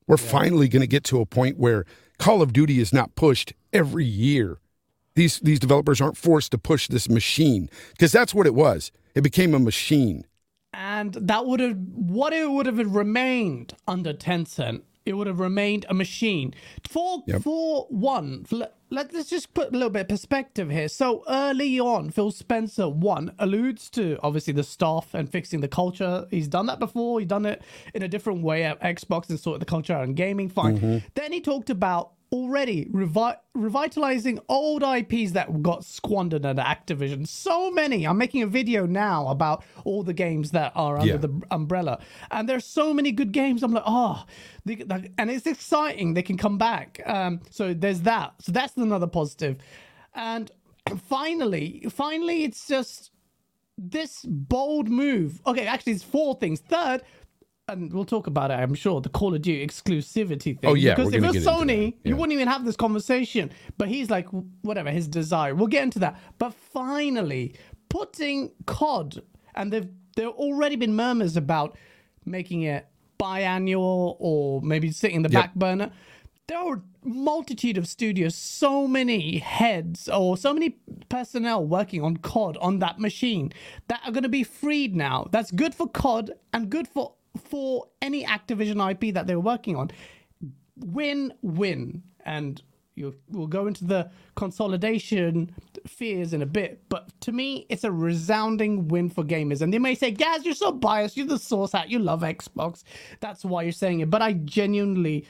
We're 0.08 0.18
finally 0.18 0.68
going 0.68 0.82
to 0.82 0.88
get 0.88 1.04
to 1.06 1.20
a 1.20 1.26
point 1.26 1.58
where 1.58 1.86
Call 2.20 2.42
of 2.42 2.54
Duty 2.54 2.80
is 2.80 2.94
not 2.94 3.16
pushed 3.16 3.54
every 3.74 4.06
year. 4.06 4.60
These 5.16 5.40
these 5.40 5.60
developers 5.60 6.00
aren't 6.00 6.18
forced 6.18 6.52
to 6.52 6.58
push 6.58 6.88
this 6.88 7.10
machine 7.10 7.70
because 7.92 8.12
that's 8.12 8.34
what 8.34 8.46
it 8.46 8.54
was. 8.54 8.92
It 9.16 9.22
became 9.22 9.54
a 9.54 9.60
machine. 9.60 10.26
And 10.76 11.14
that 11.14 11.46
would 11.46 11.60
have 11.62 11.78
what 11.78 12.34
it 12.34 12.52
would 12.52 12.66
have 12.66 12.78
remained 12.78 13.74
under 13.88 14.14
Tencent. 14.14 14.82
It 15.06 15.14
would 15.14 15.28
have 15.28 15.40
remained 15.40 15.86
a 15.88 15.94
machine. 15.94 16.54
For 16.90 17.24
Yep. 17.28 17.44
for 17.44 17.86
one, 17.90 18.46
let, 18.90 19.14
us 19.14 19.30
just 19.30 19.54
put 19.54 19.70
a 19.70 19.72
little 19.72 19.92
bit 19.92 20.02
of 20.02 20.08
perspective 20.10 20.72
here. 20.72 20.90
So 20.90 21.24
early 21.30 21.80
on, 21.80 22.10
Phil 22.10 22.32
Spencer 22.32 22.90
one 22.90 23.32
alludes 23.38 23.90
to 23.92 24.18
obviously 24.24 24.54
the 24.54 24.64
staff 24.64 25.14
and 25.14 25.30
fixing 25.30 25.62
the 25.62 25.68
culture. 25.68 26.26
He's 26.32 26.48
done 26.48 26.66
that 26.66 26.80
before. 26.80 27.20
He's 27.20 27.30
done 27.30 27.46
it 27.46 27.62
in 27.94 28.02
a 28.02 28.08
different 28.08 28.42
way 28.42 28.64
at 28.64 28.82
Xbox 28.82 29.30
and 29.30 29.40
sorted 29.40 29.62
the 29.62 29.66
culture 29.66 29.94
out 29.94 30.06
in 30.06 30.16
gaming. 30.16 30.50
Fine. 30.50 30.80
Mm-hmm. 30.80 30.98
Then 31.14 31.32
he 31.32 31.40
talked 31.40 31.70
about 31.70 32.14
already 32.36 32.86
revi- 32.86 33.38
revitalizing 33.54 34.40
old 34.50 34.84
IPs 34.84 35.32
that 35.32 35.62
got 35.64 35.84
squandered 35.86 36.46
at 36.46 36.58
Activision. 36.58 37.28
So 37.28 37.72
many. 37.72 38.06
I'm 38.06 38.18
making 38.18 38.44
a 38.44 38.48
video 38.48 38.86
now 38.86 39.28
about 39.30 39.64
all 39.84 40.04
the 40.04 40.14
games 40.14 40.52
that 40.52 40.72
are 40.76 40.98
under 41.00 41.14
Yeah. 41.14 41.18
the 41.18 41.42
umbrella, 41.52 42.00
and 42.32 42.48
there's 42.50 42.66
so 42.66 42.94
many 42.94 43.12
good 43.12 43.32
games. 43.32 43.64
I'm 43.64 43.72
like, 43.74 43.84
oh, 43.86 44.26
they, 44.66 44.76
like- 44.78 45.12
and 45.18 45.30
it's 45.32 45.48
exciting. 45.48 46.14
They 46.14 46.24
can 46.24 46.38
come 46.38 46.58
back. 46.58 47.02
Um, 47.06 47.42
so 47.50 47.74
there's 47.74 48.02
that. 48.02 48.34
So 48.42 48.52
that's 48.52 48.76
another 48.78 49.08
positive. 49.08 49.58
And 50.14 50.52
finally, 51.08 51.86
finally, 51.90 52.44
it's 52.44 52.68
just 52.68 53.12
this 53.78 54.24
bold 54.28 54.90
move. 54.90 55.42
Okay, 55.46 55.66
actually, 55.68 55.94
it's 55.94 56.04
four 56.04 56.36
things. 56.36 56.60
Third, 56.62 57.02
and 57.68 57.92
we'll 57.92 58.06
talk 58.06 58.28
about 58.28 58.52
it, 58.52 58.56
I'm 58.56 58.76
sure, 58.76 59.02
the 59.02 59.10
Call 59.10 59.34
of 59.34 59.42
Duty 59.42 59.66
exclusivity 59.66 60.60
thing. 60.60 60.70
Oh, 60.70 60.76
yeah, 60.76 60.94
because 60.94 61.14
if 61.14 61.24
it 61.24 61.28
was 61.28 61.46
Sony. 61.46 61.94
Yeah. 62.04 62.10
you 62.10 62.16
wouldn't 62.16 62.34
even 62.34 62.48
have 62.48 62.64
this 62.64 62.76
conversation. 62.76 63.52
But 63.78 63.88
he's 63.88 64.10
like, 64.10 64.28
whatever, 64.62 64.92
his 64.92 65.08
desire. 65.08 65.56
We'll 65.56 65.68
get 65.68 65.84
into 65.84 66.00
that. 66.00 66.20
But 66.38 66.54
finally, 66.54 67.56
putting 67.90 68.52
COD, 68.68 69.22
and 69.56 69.74
there've 69.74 69.88
there 70.16 70.28
already 70.28 70.76
been 70.76 70.96
murmurs 70.96 71.36
about 71.36 71.76
making 72.24 72.62
it 72.62 72.88
biannual 73.20 74.16
or 74.20 74.62
maybe 74.62 74.92
sitting 74.92 75.18
in 75.18 75.22
the 75.24 75.30
Yep. 75.30 75.42
back 75.42 75.56
burner. 75.56 75.92
There 76.48 76.60
are 76.60 76.84
multitude 77.04 77.78
of 77.78 77.88
studios, 77.88 78.36
so 78.36 78.88
many 78.88 79.40
heads 79.40 80.08
or 80.08 80.38
so 80.38 80.54
many 80.54 80.78
personnel 81.10 81.66
working 81.66 82.04
on 82.04 82.18
COD 82.18 82.56
on 82.58 82.80
that 82.80 83.00
machine 83.00 83.52
that 83.88 84.00
are 84.06 84.12
going 84.12 84.24
to 84.24 84.30
be 84.30 84.44
freed 84.44 84.96
now. 84.96 85.28
That's 85.32 85.50
good 85.52 85.74
for 85.74 85.88
COD 85.90 86.32
and 86.54 86.70
good 86.70 86.88
for 86.88 87.14
for 87.38 87.88
any 88.02 88.26
Activision 88.26 88.92
IP 88.92 89.14
that 89.14 89.28
they're 89.28 89.40
working 89.40 89.76
on. 89.76 89.92
Win 90.78 91.34
win, 91.42 92.04
and 92.26 92.62
you 92.96 93.16
we'll 93.30 93.48
go 93.48 93.68
into 93.68 93.86
the 93.86 94.10
consolidation 94.36 95.54
fears 95.88 96.34
in 96.34 96.42
a 96.42 96.46
bit. 96.46 96.84
But 96.90 97.10
to 97.22 97.32
me, 97.32 97.66
it's 97.70 97.84
a 97.84 97.92
resounding 97.92 98.88
win 98.88 99.10
for 99.10 99.24
gamers. 99.24 99.62
And 99.62 99.74
they 99.74 99.80
may 99.80 99.96
say, 99.96 100.12
"Gaz, 100.12 100.46
you're 100.46 100.54
so 100.54 100.72
biased. 100.72 101.18
You're 101.18 101.28
the 101.28 101.40
source 101.40 101.72
hat. 101.72 101.90
You 101.90 102.00
love 102.00 102.22
Xbox. 102.22 102.84
That's 103.22 103.46
why 103.46 103.64
you're 103.64 103.72
saying 103.72 104.02
it." 104.02 104.10
But 104.10 104.22
I 104.22 104.34
genuinely. 104.34 105.26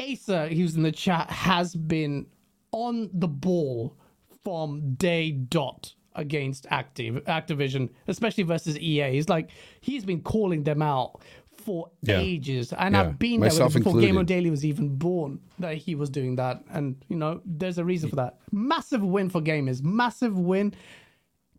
Asa, 0.00 0.48
who's 0.48 0.76
in 0.76 0.84
the 0.84 0.92
chat, 0.92 1.28
has 1.28 1.74
been 1.74 2.26
on 2.70 3.10
the 3.12 3.26
ball 3.26 3.96
from 4.44 4.94
day 4.94 5.32
dot 5.32 5.94
against 6.18 6.66
Active 6.70 7.24
Activision, 7.24 7.88
especially 8.06 8.44
versus 8.44 8.78
EA. 8.78 9.10
He's 9.12 9.28
like 9.28 9.50
he's 9.80 10.04
been 10.04 10.20
calling 10.20 10.64
them 10.64 10.82
out 10.82 11.20
for 11.52 11.90
Yeah. 12.02 12.18
ages, 12.20 12.72
and 12.72 12.94
Yeah, 12.94 13.00
I've 13.02 13.18
been 13.18 13.40
there 13.40 13.48
with 13.48 13.52
myself 13.54 13.74
him 13.76 13.82
before 13.82 14.00
Game 14.00 14.16
on 14.18 14.26
Daily 14.26 14.50
was 14.50 14.64
even 14.64 14.96
born. 14.96 15.40
That 15.58 15.76
he 15.76 15.94
was 15.94 16.08
doing 16.10 16.36
that, 16.36 16.62
and 16.70 16.96
you 17.08 17.16
know, 17.16 17.40
there's 17.44 17.78
a 17.78 17.84
reason 17.84 18.10
for 18.10 18.16
that. 18.16 18.38
Massive 18.52 19.02
win 19.02 19.28
for 19.30 19.40
gamers. 19.40 19.82
Massive 19.82 20.38
win. 20.38 20.74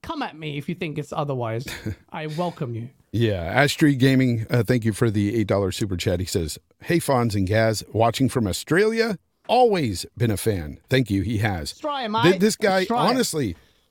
Come 0.02 0.22
at 0.22 0.38
me 0.38 0.58
if 0.58 0.70
you 0.70 0.76
think 0.76 0.98
it's 0.98 1.12
otherwise. 1.12 1.66
I 2.12 2.28
welcome 2.28 2.74
you. 2.76 2.90
Yeah, 3.12 3.64
Astri 3.64 3.98
Gaming, 3.98 4.46
uh, 4.50 4.64
thank 4.64 4.86
you 4.86 4.94
for 4.94 5.10
the 5.10 5.44
$8 5.44 5.74
super 5.74 5.98
chat. 5.98 6.20
He 6.20 6.26
says, 6.28 6.58
Hey, 6.84 7.00
Fonz 7.00 7.34
and 7.36 7.48
Gaz, 7.48 7.84
watching 7.92 8.30
from 8.30 8.48
Australia. 8.48 9.18
Always 9.48 10.06
been 10.16 10.30
a 10.32 10.38
fan. 10.38 10.80
Thank 10.90 11.10
you. 11.10 11.24
He 11.24 11.40
has. 11.40 11.76
try 11.78 12.04
it, 12.04 12.10
Th- 12.24 12.40
This 12.40 12.56
guy, 12.56 12.82
it. 12.82 12.88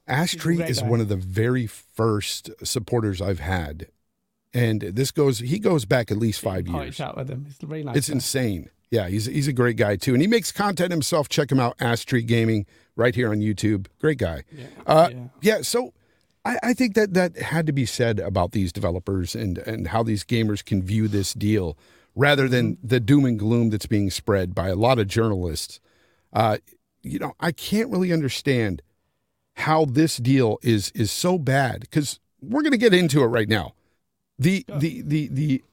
Astri 0.09 0.69
is 0.69 0.83
one 0.83 1.00
of 1.00 1.09
the 1.09 1.17
very 1.17 1.67
first 1.67 2.50
supporters 2.65 3.21
I've 3.21 3.41
had. 3.41 3.88
And 4.55 4.81
this 4.81 5.11
goes, 5.11 5.41
he 5.41 5.59
goes 5.59 5.85
back 5.85 6.11
at 6.11 6.17
least 6.17 6.41
five 6.41 6.67
years. 6.67 6.97
chat 6.97 7.17
with 7.17 7.29
him. 7.29 7.45
It's 7.49 7.59
very 7.59 7.85
nice. 7.85 7.97
It's 7.97 8.09
insane. 8.09 8.71
Yeah, 8.91 9.09
he's 9.09 9.27
he's 9.27 9.47
a 9.49 9.53
great 9.53 9.77
guy 9.77 9.97
too, 9.97 10.15
and 10.15 10.23
he 10.23 10.27
makes 10.27 10.50
content 10.50 10.91
himself. 10.91 11.29
Check 11.29 11.53
him 11.53 11.61
out, 11.61 11.75
Ash 11.79 12.07
Tree 12.07 12.23
Gaming, 12.23 12.65
right 12.97 13.15
here 13.15 13.31
on 13.31 13.41
YouTube. 13.41 13.87
Great 14.00 14.17
guy. 14.17 14.45
Yeah, 14.50 14.65
uh, 14.87 15.09
yeah. 15.12 15.19
yeah. 15.43 15.61
So 15.61 15.93
I, 16.47 16.59
I 16.62 16.73
think 16.73 16.95
that 16.95 17.12
that 17.12 17.37
had 17.37 17.67
to 17.67 17.73
be 17.73 17.85
said 17.85 18.19
about 18.19 18.53
these 18.53 18.73
developers 18.73 19.35
and 19.35 19.59
and 19.59 19.88
how 19.88 20.03
these 20.03 20.25
gamers 20.25 20.65
can 20.65 20.83
view 20.83 21.07
this 21.07 21.35
deal, 21.35 21.77
rather 22.15 22.49
than 22.49 22.77
Mm-hmm. 22.77 22.88
the 22.88 23.00
doom 23.00 23.27
and 23.27 23.38
gloom 23.38 23.69
that's 23.69 23.85
being 23.85 24.09
spread 24.09 24.55
by 24.55 24.69
a 24.69 24.75
lot 24.75 24.99
of 24.99 25.07
journalists. 25.07 25.81
Uh, 26.33 26.57
you 27.03 27.19
know, 27.19 27.35
I 27.41 27.53
can't 27.53 27.91
really 27.91 28.11
understand 28.11 28.81
how 29.59 29.85
this 29.85 30.17
deal 30.17 30.59
is 30.62 30.91
is 30.93 31.11
so 31.11 31.38
bad 31.38 31.81
because 31.81 32.21
we're 32.41 32.62
going 32.62 32.73
to 32.73 32.79
get 32.79 32.95
into 32.95 33.23
it 33.23 33.27
right 33.27 33.49
now. 33.49 33.75
The 34.38 34.65
the 34.69 35.03
the 35.03 35.29
the 35.29 35.65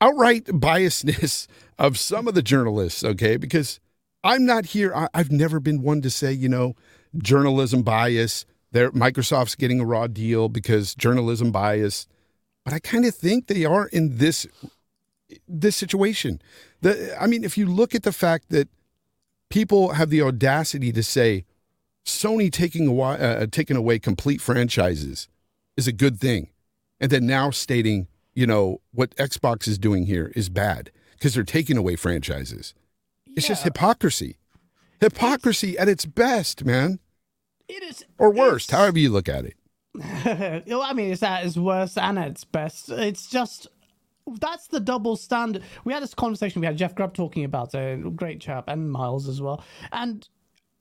outright 0.00 0.44
biasness 0.46 1.46
of 1.78 1.98
some 1.98 2.28
of 2.28 2.34
the 2.34 2.42
journalists, 2.42 3.02
okay? 3.02 3.36
Because 3.36 3.80
I'm 4.22 4.46
not 4.46 4.66
here. 4.66 4.94
I, 4.94 5.08
I've 5.14 5.32
never 5.32 5.58
been 5.58 5.82
one 5.82 6.00
to 6.02 6.10
say, 6.10 6.32
you 6.32 6.48
know, 6.48 6.76
journalism 7.18 7.82
bias. 7.82 8.46
There, 8.70 8.90
Microsoft's 8.92 9.56
getting 9.56 9.80
a 9.80 9.84
raw 9.84 10.06
deal 10.06 10.48
because 10.48 10.94
journalism 10.94 11.50
bias. 11.50 12.06
But 12.64 12.72
I 12.72 12.78
kind 12.78 13.04
of 13.04 13.14
think 13.14 13.48
they 13.48 13.64
are 13.64 13.88
in 13.88 14.18
this 14.18 14.46
this 15.48 15.74
situation. 15.74 16.40
The, 16.82 17.16
I 17.20 17.26
mean, 17.26 17.42
if 17.42 17.58
you 17.58 17.66
look 17.66 17.94
at 17.94 18.04
the 18.04 18.12
fact 18.12 18.50
that 18.50 18.68
people 19.50 19.94
have 19.94 20.10
the 20.10 20.22
audacity 20.22 20.92
to 20.92 21.02
say 21.02 21.44
Sony 22.04 22.50
taking 22.50 22.86
away, 22.86 23.18
uh, 23.18 23.46
taking 23.50 23.76
away 23.76 23.98
complete 23.98 24.40
franchises 24.40 25.28
is 25.76 25.86
a 25.86 25.92
good 25.92 26.18
thing, 26.18 26.50
and 27.00 27.10
then 27.10 27.26
now 27.26 27.50
stating, 27.50 28.08
you 28.34 28.46
know, 28.46 28.80
what 28.92 29.14
Xbox 29.16 29.68
is 29.68 29.78
doing 29.78 30.06
here 30.06 30.32
is 30.34 30.48
bad 30.48 30.90
because 31.12 31.34
they're 31.34 31.44
taking 31.44 31.76
away 31.76 31.96
franchises. 31.96 32.74
It's 33.36 33.46
just 33.46 33.64
hypocrisy. 33.64 34.38
Hypocrisy 35.00 35.78
at 35.78 35.88
its 35.88 36.04
best, 36.04 36.64
man. 36.64 36.98
It 37.68 37.82
is 37.82 38.04
Or 38.18 38.30
worst, 38.30 38.70
however 38.70 38.98
you 38.98 39.10
look 39.10 39.28
at 39.28 39.44
it. 39.44 39.56
I 40.74 40.92
mean, 40.94 41.12
it's 41.12 41.22
at 41.22 41.44
its 41.44 41.56
worst 41.56 41.98
and 41.98 42.18
at 42.18 42.28
its 42.28 42.44
best. 42.44 42.90
It's 42.90 43.28
just 43.28 43.68
that's 44.40 44.68
the 44.68 44.80
double 44.80 45.16
standard. 45.16 45.62
We 45.84 45.92
had 45.92 46.02
this 46.02 46.14
conversation. 46.14 46.60
We 46.60 46.66
had 46.66 46.76
Jeff 46.76 46.94
Grubb 46.94 47.14
talking 47.14 47.44
about 47.44 47.74
it, 47.74 48.16
great 48.16 48.40
chap, 48.40 48.64
and 48.68 48.90
Miles 48.90 49.28
as 49.28 49.40
well. 49.40 49.64
And 49.90 50.26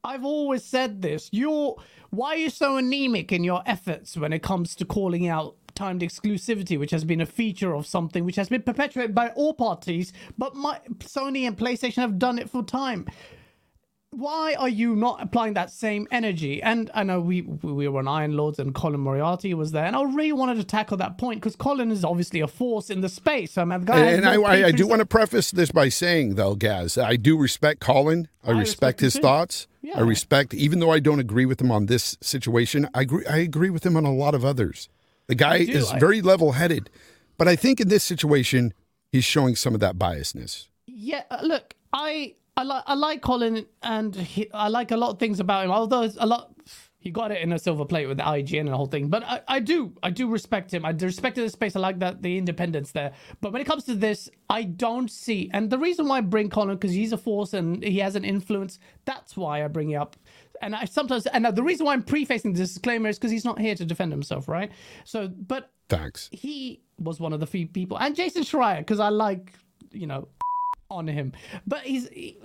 I've 0.04 0.26
always 0.26 0.64
said 0.64 1.02
this: 1.02 1.30
you're 1.32 1.76
why 2.10 2.36
are 2.36 2.38
you 2.38 2.50
so 2.50 2.78
anemic 2.78 3.32
in 3.32 3.44
your 3.44 3.62
efforts 3.66 4.18
when 4.18 4.34
it 4.34 4.44
comes 4.44 4.76
to 4.76 4.86
calling 4.86 5.28
out 5.28 5.56
timed 5.76 6.02
exclusivity, 6.02 6.78
which 6.78 6.92
has 6.92 7.04
been 7.04 7.22
a 7.22 7.26
feature 7.26 7.74
of 7.74 7.86
something 7.86 8.26
which 8.26 8.36
has 8.36 8.50
been 8.50 8.62
perpetuated 8.62 9.16
by 9.16 9.30
all 9.30 9.54
parties, 9.54 10.12
but 10.38 10.56
my, 10.56 10.80
Sony 11.00 11.48
and 11.48 11.58
PlayStation 11.58 11.96
have 11.96 12.20
done 12.20 12.38
it 12.38 12.50
for 12.50 12.64
time 12.64 13.08
why 14.12 14.56
are 14.56 14.70
you 14.70 14.94
not 14.96 15.22
applying 15.22 15.54
that 15.54 15.72
same 15.72 16.06
energy? 16.12 16.62
And 16.62 16.92
I 16.94 17.04
know 17.04 17.22
we 17.22 17.42
we 17.42 17.88
were 17.88 18.00
on 18.00 18.08
Iron 18.08 18.36
Lords 18.36 18.60
and 18.60 18.76
Colin 18.76 19.00
Moriarty 19.00 19.54
was 19.54 19.72
there, 19.72 19.86
and 19.86 19.96
I 19.96 20.04
really 20.04 20.34
wanted 20.34 20.58
to 20.58 20.66
tackle 20.66 20.98
that 20.98 21.18
point 21.18 21.40
because 21.40 21.56
Colin 21.56 21.92
is 21.92 22.04
obviously 22.04 22.42
a 22.42 22.48
force 22.48 22.90
in 22.90 23.00
the 23.00 23.10
space. 23.10 23.58
I 23.58 23.64
mean, 23.64 23.80
the 23.80 23.86
guy 23.86 23.98
has 24.00 24.18
And 24.18 24.28
I, 24.28 24.36
I, 24.36 24.66
I 24.68 24.72
do 24.72 24.86
want 24.86 25.00
to 25.00 25.06
preface 25.06 25.52
this 25.52 25.72
by 25.72 25.88
saying, 25.88 26.36
though, 26.36 26.56
Gaz, 26.56 26.98
I 26.98 27.16
do 27.16 27.38
respect 27.38 27.80
Colin. 27.80 28.28
I, 28.44 28.52
respect, 28.52 28.62
respect 28.62 29.00
his 29.00 29.18
thoughts. 29.18 29.68
Yeah. 29.82 29.98
I 29.98 30.02
respect, 30.02 30.54
even 30.54 30.80
though 30.80 30.92
I 30.92 31.00
don't 31.00 31.20
agree 31.20 31.46
with 31.46 31.62
him 31.62 31.72
on 31.72 31.86
this 31.86 32.18
situation, 32.22 32.90
I 32.94 33.02
agree. 33.02 33.26
I 33.26 33.38
agree 33.38 33.70
with 33.70 33.86
him 33.86 33.96
on 33.96 34.04
a 34.04 34.14
lot 34.14 34.36
of 34.36 34.44
others. 34.44 34.90
The 35.28 35.36
guy 35.36 35.58
is 35.58 35.90
I- 35.90 36.00
very 36.00 36.22
level-headed, 36.22 36.90
but 37.38 37.48
I 37.48 37.56
think 37.56 37.80
in 37.80 37.88
this 37.88 38.04
situation, 38.04 38.74
he's 39.12 39.24
showing 39.24 39.56
some 39.56 39.74
of 39.74 39.80
that 39.80 39.96
biasness. 39.96 40.68
Yeah, 40.86 41.24
uh, 41.32 41.40
look, 41.42 41.76
I 41.94 42.36
I 42.58 42.64
like 42.64 42.84
I 42.86 42.94
like 42.96 43.22
Colin, 43.22 43.66
and 43.82 44.16
he, 44.16 44.52
I 44.54 44.68
like 44.68 44.92
a 44.92 44.98
lot 44.98 45.12
of 45.12 45.20
things 45.20 45.40
about 45.40 45.66
him. 45.66 45.72
Although 45.72 46.10
a 46.18 46.26
lot, 46.26 46.54
he 47.00 47.10
got 47.10 47.32
it 47.32 47.42
in 47.42 47.54
a 47.54 47.60
silver 47.60 47.86
plate 47.86 48.08
with 48.08 48.18
the 48.18 48.24
IGN 48.24 48.62
and 48.62 48.70
the 48.70 48.78
whole 48.78 48.86
thing. 48.86 49.08
But 49.08 49.24
I, 49.24 49.42
I 49.48 49.60
do 49.60 49.94
I 50.04 50.10
do 50.10 50.28
respect 50.28 50.74
him. 50.74 50.86
I 50.86 50.92
respect 50.92 51.38
the 51.38 51.50
space. 51.50 51.76
I 51.76 51.80
like 51.80 52.00
that 52.00 52.22
the 52.22 52.38
independence 52.38 52.92
there. 52.92 53.14
But 53.42 53.54
when 53.54 53.62
it 53.62 53.66
comes 53.66 53.86
to 53.86 53.96
this, 53.96 54.30
I 54.50 54.64
don't 54.64 55.10
see. 55.10 55.50
And 55.54 55.70
the 55.70 55.80
reason 55.80 56.08
why 56.08 56.18
I 56.18 56.22
bring 56.22 56.50
Colin 56.50 56.76
because 56.76 56.92
he's 56.92 57.14
a 57.14 57.18
force 57.18 57.54
and 57.54 57.84
he 57.84 58.00
has 58.00 58.16
an 58.16 58.26
influence. 58.26 58.80
That's 59.06 59.36
why 59.38 59.64
I 59.64 59.68
bring 59.68 59.92
it 59.92 59.96
up. 59.96 60.16
And 60.62 60.76
I 60.76 60.86
sometimes 60.86 61.26
and 61.28 61.46
the 61.46 61.64
reason 61.64 61.86
why 61.86 61.94
I'm 61.94 62.04
prefacing 62.04 62.54
this 62.54 62.74
disclaimer 62.74 63.10
is 63.10 63.18
because 63.18 63.32
he's 63.32 63.46
not 63.46 63.60
here 63.60 63.76
to 63.76 63.86
defend 63.86 64.12
himself, 64.12 64.48
right? 64.48 64.72
So, 65.06 65.28
but 65.30 65.72
Thanks. 65.90 66.30
he 66.32 66.82
was 67.00 67.20
one 67.20 67.34
of 67.34 67.40
the 67.40 67.48
few 67.48 67.66
people, 67.66 67.98
and 67.98 68.16
Jason 68.16 68.44
Schreier, 68.44 68.78
because 68.78 69.00
I 69.00 69.10
like, 69.10 69.54
you 69.92 70.06
know, 70.06 70.28
on 70.92 71.08
him. 71.08 71.32
But 71.66 71.82
he's 71.82 72.08
he, 72.10 72.38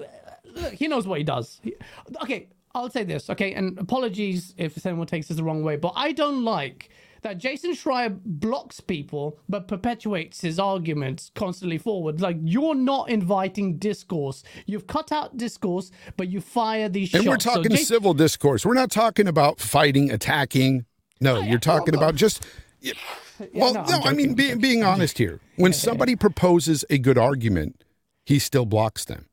look, 0.44 0.72
he 0.72 0.88
knows 0.88 1.06
what 1.06 1.18
he 1.18 1.24
does. 1.24 1.60
He- 1.62 1.74
okay, 2.22 2.48
I'll 2.74 2.90
say 2.90 3.04
this. 3.04 3.28
Okay, 3.30 3.52
and 3.54 3.78
apologies 3.78 4.54
if 4.56 4.76
someone 4.76 5.06
takes 5.06 5.28
this 5.28 5.36
the 5.36 5.44
wrong 5.44 5.62
way, 5.62 5.76
but 5.76 5.92
I 5.96 6.12
don't 6.12 6.44
like 6.44 6.90
that 7.22 7.38
Jason 7.38 7.72
Schreier 7.72 8.20
blocks 8.24 8.78
people 8.80 9.38
but 9.48 9.66
perpetuates 9.66 10.42
his 10.42 10.58
arguments 10.60 11.32
constantly 11.34 11.78
forward. 11.78 12.20
Like 12.20 12.36
you're 12.42 12.74
not 12.76 13.08
inviting 13.08 13.78
discourse. 13.78 14.44
You've 14.66 14.86
cut 14.86 15.10
out 15.10 15.36
discourse, 15.36 15.90
but 16.16 16.28
you 16.28 16.40
fire 16.40 16.88
these 16.88 17.12
And 17.14 17.24
shots. 17.24 17.44
we're 17.46 17.50
So 17.50 17.54
talking 17.56 17.70
Jason- 17.72 17.86
civil 17.86 18.14
discourse. 18.14 18.64
We're 18.64 18.74
not 18.74 18.90
talking 18.90 19.26
about 19.26 19.58
fighting, 19.58 20.10
attacking. 20.12 20.84
No, 21.20 21.36
oh, 21.36 21.40
you're 21.40 21.58
talking 21.58 21.94
well, 21.94 22.02
about 22.10 22.14
just. 22.16 22.46
well, 23.54 23.72
no, 23.74 23.82
no, 23.84 24.00
I'm 24.04 24.16
mean 24.16 24.34
being 24.34 24.84
honest 24.84 25.16
here. 25.18 25.40
When 25.56 25.72
somebody 25.86 26.14
proposes 26.14 26.84
a 26.90 26.98
good 26.98 27.16
argument, 27.18 27.82
he 28.26 28.38
still 28.38 28.66
blocks 28.66 29.04
them. 29.06 29.24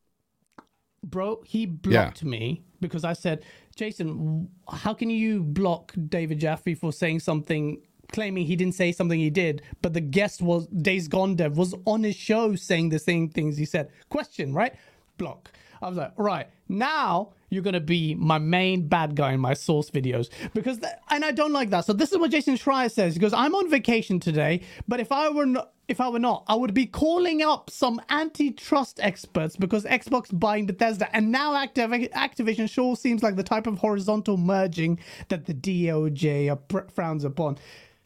bro 1.03 1.41
he 1.45 1.65
blocked 1.65 2.23
me 2.23 2.63
because 2.79 3.03
i 3.03 3.11
said 3.13 3.43
jason 3.75 4.47
how 4.71 4.93
can 4.93 5.09
you 5.09 5.43
block 5.43 5.93
david 6.07 6.39
jaffe 6.39 6.75
for 6.75 6.93
saying 6.93 7.19
something 7.19 7.81
claiming 8.13 8.45
he 8.45 8.55
didn't 8.55 8.75
say 8.75 8.91
something 8.91 9.19
he 9.19 9.29
did 9.29 9.61
but 9.81 9.93
the 9.93 10.01
guest 10.01 10.41
was 10.41 10.67
days 10.67 11.07
gone 11.07 11.35
dev 11.35 11.57
was 11.57 11.73
on 11.85 12.03
his 12.03 12.15
show 12.15 12.55
saying 12.55 12.89
the 12.89 12.99
same 12.99 13.27
things 13.27 13.57
he 13.57 13.65
said? 13.65 13.89
Question 14.09 14.53
right? 14.53 14.73
Block 15.17 15.51
i 15.83 15.89
was 15.89 15.97
like 15.97 16.11
right 16.17 16.47
now 16.69 17.29
you're 17.49 17.63
gonna 17.63 17.79
be 17.79 18.15
my 18.15 18.37
main 18.39 18.87
bad 18.87 19.15
guy 19.15 19.33
in 19.33 19.39
my 19.39 19.53
source 19.53 19.89
videos 19.91 20.29
because 20.53 20.79
th- 20.79 20.93
and 21.09 21.23
i 21.23 21.31
don't 21.31 21.53
like 21.53 21.69
that 21.69 21.85
so 21.85 21.93
this 21.93 22.11
is 22.11 22.17
what 22.17 22.31
jason 22.31 22.55
schreier 22.55 22.91
says 22.91 23.13
he 23.13 23.19
goes 23.19 23.33
i'm 23.33 23.53
on 23.55 23.69
vacation 23.69 24.19
today 24.19 24.61
but 24.87 24.99
if 24.99 25.11
i 25.11 25.29
were 25.29 25.45
not 25.45 25.73
if 25.87 25.99
I 25.99 26.07
were 26.09 26.19
not, 26.19 26.43
I 26.47 26.55
would 26.55 26.73
be 26.73 26.85
calling 26.85 27.41
up 27.41 27.69
some 27.69 28.01
antitrust 28.09 28.99
experts 29.01 29.55
because 29.57 29.83
Xbox 29.83 30.27
buying 30.37 30.65
Bethesda 30.65 31.13
and 31.15 31.31
now 31.31 31.53
Activ- 31.53 32.09
Activision 32.13 32.69
sure 32.69 32.95
seems 32.95 33.21
like 33.21 33.35
the 33.35 33.43
type 33.43 33.67
of 33.67 33.79
horizontal 33.79 34.37
merging 34.37 34.99
that 35.27 35.45
the 35.45 35.53
DOJ 35.53 36.57
pr- 36.69 36.87
frowns 36.93 37.23
upon. 37.25 37.57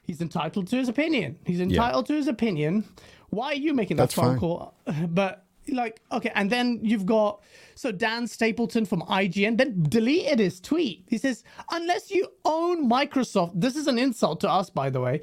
He's 0.01 0.21
entitled 0.21 0.67
to 0.67 0.77
his 0.77 0.89
opinion. 0.89 1.37
He's 1.45 1.59
entitled 1.59 2.07
to 2.07 2.13
his 2.13 2.27
opinion. 2.27 2.85
Why 3.29 3.47
are 3.49 3.55
you 3.55 3.73
making 3.73 3.97
that 3.97 4.03
That's 4.03 4.13
phone 4.15 4.33
fine. 4.33 4.39
call? 4.39 4.73
But 5.09 5.43
like, 5.69 6.01
okay, 6.11 6.31
and 6.33 6.49
then 6.49 6.79
you've 6.81 7.05
got 7.05 7.41
so 7.77 7.91
Dan 7.91 8.27
Stapleton 8.27 8.85
from 8.85 9.01
IGN 9.03 9.57
then 9.57 9.83
deleted 9.87 10.39
his 10.39 10.59
tweet. 10.59 11.05
He 11.07 11.17
says, 11.19 11.43
unless 11.71 12.09
you 12.09 12.27
own 12.43 12.89
Microsoft, 12.89 13.51
this 13.53 13.75
is 13.75 13.85
an 13.85 13.99
insult 13.99 14.39
to 14.41 14.49
us, 14.49 14.69
by 14.71 14.89
the 14.89 14.99
way. 14.99 15.21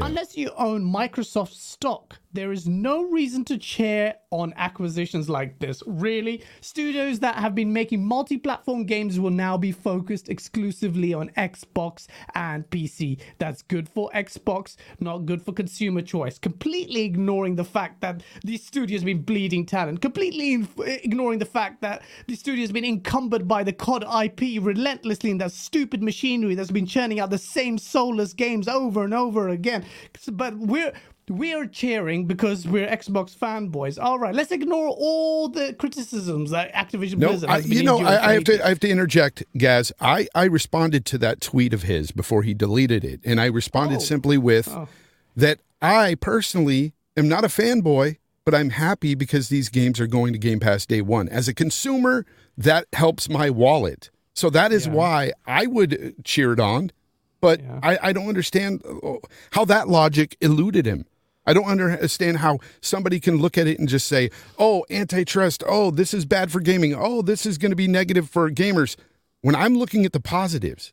Unless 0.00 0.36
you 0.36 0.50
own 0.56 0.84
Microsoft 0.84 1.54
stock, 1.54 2.18
there 2.36 2.52
is 2.52 2.68
no 2.68 3.02
reason 3.04 3.44
to 3.46 3.56
cheer 3.56 4.14
on 4.30 4.52
acquisitions 4.56 5.30
like 5.30 5.58
this. 5.58 5.82
Really, 5.86 6.44
studios 6.60 7.18
that 7.20 7.36
have 7.36 7.54
been 7.54 7.72
making 7.72 8.04
multi-platform 8.04 8.84
games 8.84 9.18
will 9.18 9.30
now 9.30 9.56
be 9.56 9.72
focused 9.72 10.28
exclusively 10.28 11.14
on 11.14 11.30
Xbox 11.30 12.08
and 12.34 12.68
PC. 12.68 13.18
That's 13.38 13.62
good 13.62 13.88
for 13.88 14.10
Xbox, 14.14 14.76
not 15.00 15.24
good 15.24 15.40
for 15.40 15.52
consumer 15.52 16.02
choice. 16.02 16.38
Completely 16.38 17.04
ignoring 17.04 17.56
the 17.56 17.64
fact 17.64 18.02
that 18.02 18.22
these 18.44 18.64
studios 18.64 19.00
have 19.00 19.06
been 19.06 19.22
bleeding 19.22 19.64
talent. 19.64 20.02
Completely 20.02 20.52
in- 20.52 20.68
ignoring 20.76 21.38
the 21.38 21.46
fact 21.46 21.80
that 21.80 21.95
the 22.26 22.34
studio 22.34 22.62
has 22.62 22.72
been 22.72 22.84
encumbered 22.84 23.46
by 23.46 23.62
the 23.62 23.72
COD 23.72 24.04
IP 24.24 24.62
relentlessly 24.62 25.30
in 25.30 25.38
that 25.38 25.52
stupid 25.52 26.02
machinery 26.02 26.54
that's 26.54 26.70
been 26.70 26.86
churning 26.86 27.20
out 27.20 27.30
the 27.30 27.38
same 27.38 27.78
soulless 27.78 28.32
games 28.32 28.68
over 28.68 29.04
and 29.04 29.14
over 29.14 29.48
again. 29.48 29.84
But 30.30 30.56
we're 30.58 30.92
we're 31.28 31.66
cheering 31.66 32.26
because 32.26 32.68
we're 32.68 32.86
Xbox 32.86 33.36
fanboys. 33.36 33.98
All 34.00 34.18
right, 34.18 34.34
let's 34.34 34.52
ignore 34.52 34.88
all 34.90 35.48
the 35.48 35.74
criticisms 35.74 36.50
that 36.50 36.72
Activision 36.72 37.18
No, 37.18 37.28
Blizzard 37.28 37.50
I, 37.50 37.54
has 37.56 37.66
been 37.66 37.78
you 37.78 37.82
know, 37.82 37.98
I, 37.98 38.30
I 38.30 38.32
have 38.34 38.44
to 38.44 38.64
I 38.64 38.68
have 38.68 38.80
to 38.80 38.88
interject, 38.88 39.42
Gaz. 39.56 39.92
I 40.00 40.28
I 40.34 40.44
responded 40.44 41.04
to 41.06 41.18
that 41.18 41.40
tweet 41.40 41.74
of 41.74 41.82
his 41.82 42.12
before 42.12 42.42
he 42.42 42.54
deleted 42.54 43.04
it, 43.04 43.20
and 43.24 43.40
I 43.40 43.46
responded 43.46 43.96
Oh. 43.96 44.00
simply 44.00 44.38
with 44.38 44.68
oh. 44.68 44.88
that 45.34 45.58
I 45.82 46.14
personally 46.14 46.94
am 47.16 47.28
not 47.28 47.44
a 47.44 47.48
fanboy, 47.48 48.18
but 48.46 48.54
I'm 48.54 48.70
happy 48.70 49.16
because 49.16 49.48
these 49.48 49.68
games 49.68 49.98
are 50.00 50.06
going 50.06 50.32
to 50.32 50.38
Game 50.38 50.60
Pass 50.60 50.86
day 50.86 51.02
one. 51.02 51.28
As 51.28 51.48
a 51.48 51.52
consumer, 51.52 52.24
that 52.56 52.86
helps 52.92 53.28
my 53.28 53.50
wallet. 53.50 54.08
So 54.34 54.50
that 54.50 54.70
is 54.70 54.88
why 54.88 55.32
I 55.46 55.66
would 55.66 56.14
cheer 56.24 56.52
it 56.52 56.60
on. 56.60 56.92
But 57.40 57.60
I, 57.82 57.98
I 58.00 58.12
don't 58.12 58.28
understand 58.28 58.82
uh, 58.86 59.14
how 59.50 59.64
that 59.64 59.88
logic 59.88 60.36
eluded 60.40 60.86
him. 60.86 61.06
I 61.44 61.54
don't 61.54 61.64
understand 61.64 62.38
how 62.38 62.60
somebody 62.80 63.18
can 63.18 63.38
look 63.38 63.58
at 63.58 63.66
it 63.66 63.80
and 63.80 63.88
just 63.88 64.06
say, 64.06 64.30
oh, 64.58 64.84
antitrust. 64.90 65.64
Oh, 65.66 65.90
this 65.90 66.14
is 66.14 66.24
bad 66.24 66.52
for 66.52 66.60
gaming. 66.60 66.94
Oh, 66.96 67.22
this 67.22 67.46
is 67.46 67.58
going 67.58 67.70
to 67.72 67.76
be 67.76 67.88
negative 67.88 68.30
for 68.30 68.48
gamers. 68.50 68.96
When 69.40 69.56
I'm 69.56 69.74
looking 69.74 70.04
at 70.04 70.12
the 70.12 70.20
positives, 70.20 70.92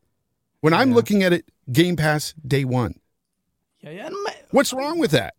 when 0.62 0.74
I'm 0.74 0.92
looking 0.94 1.22
at 1.22 1.34
it, 1.34 1.46
Game 1.72 1.98
Pass 1.98 2.34
day 2.46 2.66
one. 2.66 3.00
yeah, 3.82 3.92
yeah, 3.92 4.10
What's 4.50 4.74
wrong 4.74 4.98
with 4.98 5.12
that? 5.12 5.36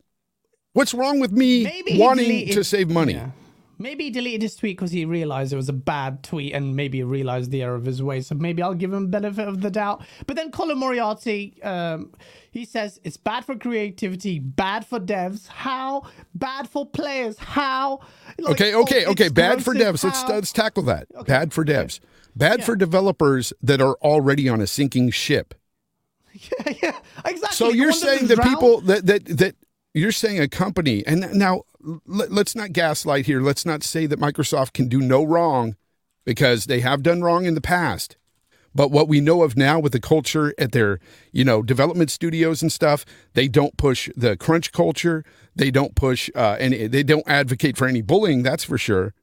What's 0.75 0.93
wrong 0.93 1.21
with 1.21 1.33
me 1.33 1.65
Maybe 1.65 1.99
wanting 1.99 2.27
deleted- 2.27 2.55
to 2.57 2.65
save 2.65 2.91
money? 2.91 3.15
Yeah. 3.15 3.31
Maybe 3.77 4.05
he 4.05 4.11
deleted 4.11 4.43
his 4.43 4.55
tweet 4.55 4.77
because 4.77 4.93
he 4.93 5.05
realized 5.05 5.53
it 5.53 5.57
was 5.57 5.69
a 5.69 5.73
bad 5.73 6.23
tweet 6.23 6.53
and 6.55 6.77
maybe 6.77 6.99
he 6.99 7.03
realized 7.03 7.51
the 7.51 7.63
error 7.63 7.75
of 7.75 7.85
his 7.85 8.01
ways. 8.01 8.29
So 8.29 8.37
maybe 8.37 8.63
I'll 8.63 8.73
give 8.75 8.93
him 8.93 9.09
benefit 9.11 9.49
of 9.49 9.63
the 9.63 9.71
doubt. 9.71 10.05
But 10.29 10.37
then 10.37 10.53
Colin 10.53 10.79
Moriarty, 10.79 11.61
um, 11.63 12.13
he 12.53 12.65
says 12.65 13.01
it's 13.03 13.17
bad 13.17 13.45
for 13.45 13.57
creativity, 13.57 14.39
bad 14.39 14.87
for 14.87 15.01
devs. 15.01 15.49
How? 15.49 16.05
Bad 16.37 16.69
for 16.69 16.87
players. 16.87 17.37
How? 17.39 17.99
Like, 18.39 18.53
Okay, 18.61 18.75
oh, 18.75 18.83
okay, 18.83 19.01
it's 19.01 19.09
okay. 19.11 19.29
Bad 19.29 19.65
for 19.65 19.75
devs. 19.75 20.05
Let's 20.05 20.23
let's 20.29 20.53
tackle 20.53 20.85
that. 20.85 21.07
Bad 21.27 21.53
for 21.53 21.65
devs. 21.65 21.99
Bad 22.37 22.65
for 22.65 22.77
developers 22.77 23.53
that 23.61 23.81
are 23.81 23.97
already 24.03 24.49
on 24.49 24.61
a 24.61 24.69
sinking 24.69 25.11
ship. 25.11 25.53
yeah, 26.33 26.73
yeah, 26.83 26.99
exactly. 27.25 27.57
So 27.57 27.69
You 27.71 27.83
you're 27.83 27.91
want 27.91 28.01
them 28.03 28.11
to 28.11 28.17
saying 28.17 28.27
that 28.29 28.37
drown? 28.37 28.49
people 28.49 28.81
that 28.83 29.07
that 29.07 29.25
that 29.39 29.57
you're 29.95 30.13
saying 30.13 30.41
a 30.41 30.49
company 30.49 31.07
and 31.07 31.33
now 31.33 31.63
let, 32.05 32.31
let's 32.31 32.55
not 32.55 32.73
gaslight 32.73 33.27
here. 33.27 33.41
Let's 33.41 33.65
not 33.65 33.83
say 33.83 34.07
that 34.07 34.21
Microsoft 34.21 34.73
can 34.73 34.89
do 34.89 35.01
no 35.01 35.25
wrong 35.25 35.77
because 36.25 36.65
they 36.65 36.81
have 36.81 37.03
done 37.03 37.23
wrong 37.23 37.47
in 37.47 37.55
the 37.55 37.61
past. 37.61 38.17
But 38.75 38.91
what 38.91 39.07
we 39.07 39.21
know 39.21 39.45
of 39.45 39.57
now 39.57 39.79
with 39.79 39.93
the 39.93 40.01
culture 40.01 40.53
at 40.59 40.73
their, 40.73 40.99
you 41.31 41.45
know, 41.45 41.63
development 41.63 42.11
studios 42.11 42.61
and 42.61 42.73
stuff, 42.73 43.05
they 43.35 43.47
don't 43.47 43.77
push 43.77 44.11
the 44.17 44.37
crunch 44.37 44.73
culture. 44.73 45.25
They 45.55 45.71
don't 45.71 45.95
push 45.95 46.29
uh, 46.35 46.57
any. 46.59 46.89
They 46.89 47.05
don't 47.05 47.29
advocate 47.29 47.77
for 47.77 47.87
any 47.87 48.03
bullying. 48.03 48.43
That's 48.43 48.65
for 48.65 48.77
sure. 48.77 49.15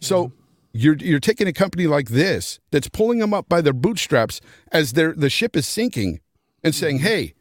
So 0.00 0.32
you're 0.72 0.96
you're 0.96 1.20
taking 1.20 1.46
a 1.46 1.52
company 1.52 1.86
like 1.86 2.08
this 2.08 2.60
that's 2.70 2.88
pulling 2.88 3.18
them 3.18 3.34
up 3.34 3.46
by 3.46 3.60
their 3.60 3.74
bootstraps 3.74 4.40
as 4.72 4.94
their 4.94 5.12
the 5.12 5.28
ship 5.28 5.54
is 5.54 5.68
sinking, 5.68 6.20
and 6.64 6.74
saying, 6.74 7.00
"Hey, 7.00 7.34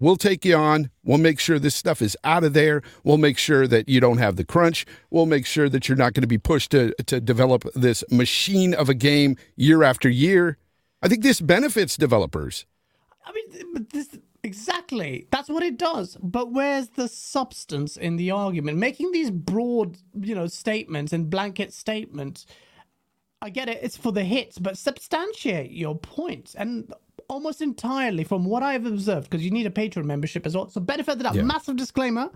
we'll 0.00 0.16
take 0.16 0.44
you 0.44 0.56
on. 0.56 0.90
We'll 1.04 1.18
make 1.18 1.40
sure 1.40 1.58
this 1.58 1.74
stuff 1.74 2.02
is 2.02 2.16
out 2.24 2.44
of 2.44 2.52
there. 2.52 2.82
We'll 3.04 3.18
make 3.18 3.38
sure 3.38 3.66
that 3.66 3.88
you 3.88 4.00
don't 4.00 4.18
have 4.18 4.36
the 4.36 4.44
crunch. 4.44 4.86
We'll 5.10 5.26
make 5.26 5.46
sure 5.46 5.68
that 5.68 5.88
you're 5.88 5.96
not 5.96 6.14
going 6.14 6.22
to 6.22 6.28
be 6.28 6.38
pushed 6.38 6.70
to 6.72 6.94
to 7.06 7.20
develop 7.20 7.64
this 7.74 8.04
machine 8.10 8.74
of 8.74 8.88
a 8.88 8.94
game 8.94 9.36
year 9.56 9.82
after 9.82 10.08
year." 10.08 10.58
I 11.02 11.08
think 11.08 11.22
this 11.22 11.40
benefits 11.40 11.96
developers. 11.96 12.66
I 13.24 13.32
mean, 13.32 13.86
this 13.92 14.18
exactly 14.42 15.26
that's 15.30 15.48
what 15.48 15.62
it 15.62 15.78
does. 15.78 16.16
But 16.20 16.52
where's 16.52 16.88
the 16.90 17.08
substance 17.08 17.96
in 17.96 18.16
the 18.16 18.30
argument? 18.30 18.78
Making 18.78 19.12
these 19.12 19.30
broad, 19.30 19.98
you 20.20 20.34
know, 20.34 20.46
statements 20.46 21.12
and 21.12 21.30
blanket 21.30 21.72
statements. 21.72 22.46
I 23.40 23.50
get 23.50 23.68
it, 23.68 23.78
it's 23.82 23.96
for 23.96 24.10
the 24.10 24.24
hits, 24.24 24.58
but 24.58 24.76
substantiate 24.76 25.70
your 25.70 25.96
points. 25.96 26.56
And 26.56 26.92
almost 27.28 27.60
entirely 27.60 28.24
from 28.24 28.44
what 28.44 28.62
I've 28.62 28.86
observed, 28.86 29.28
because 29.30 29.44
you 29.44 29.50
need 29.50 29.66
a 29.66 29.70
Patreon 29.70 30.04
membership 30.04 30.46
as 30.46 30.56
well. 30.56 30.68
So 30.70 30.80
benefit 30.80 31.12
of 31.12 31.18
that 31.20 31.34
Yeah. 31.34 31.42
massive 31.42 31.76
disclaimer. 31.76 32.30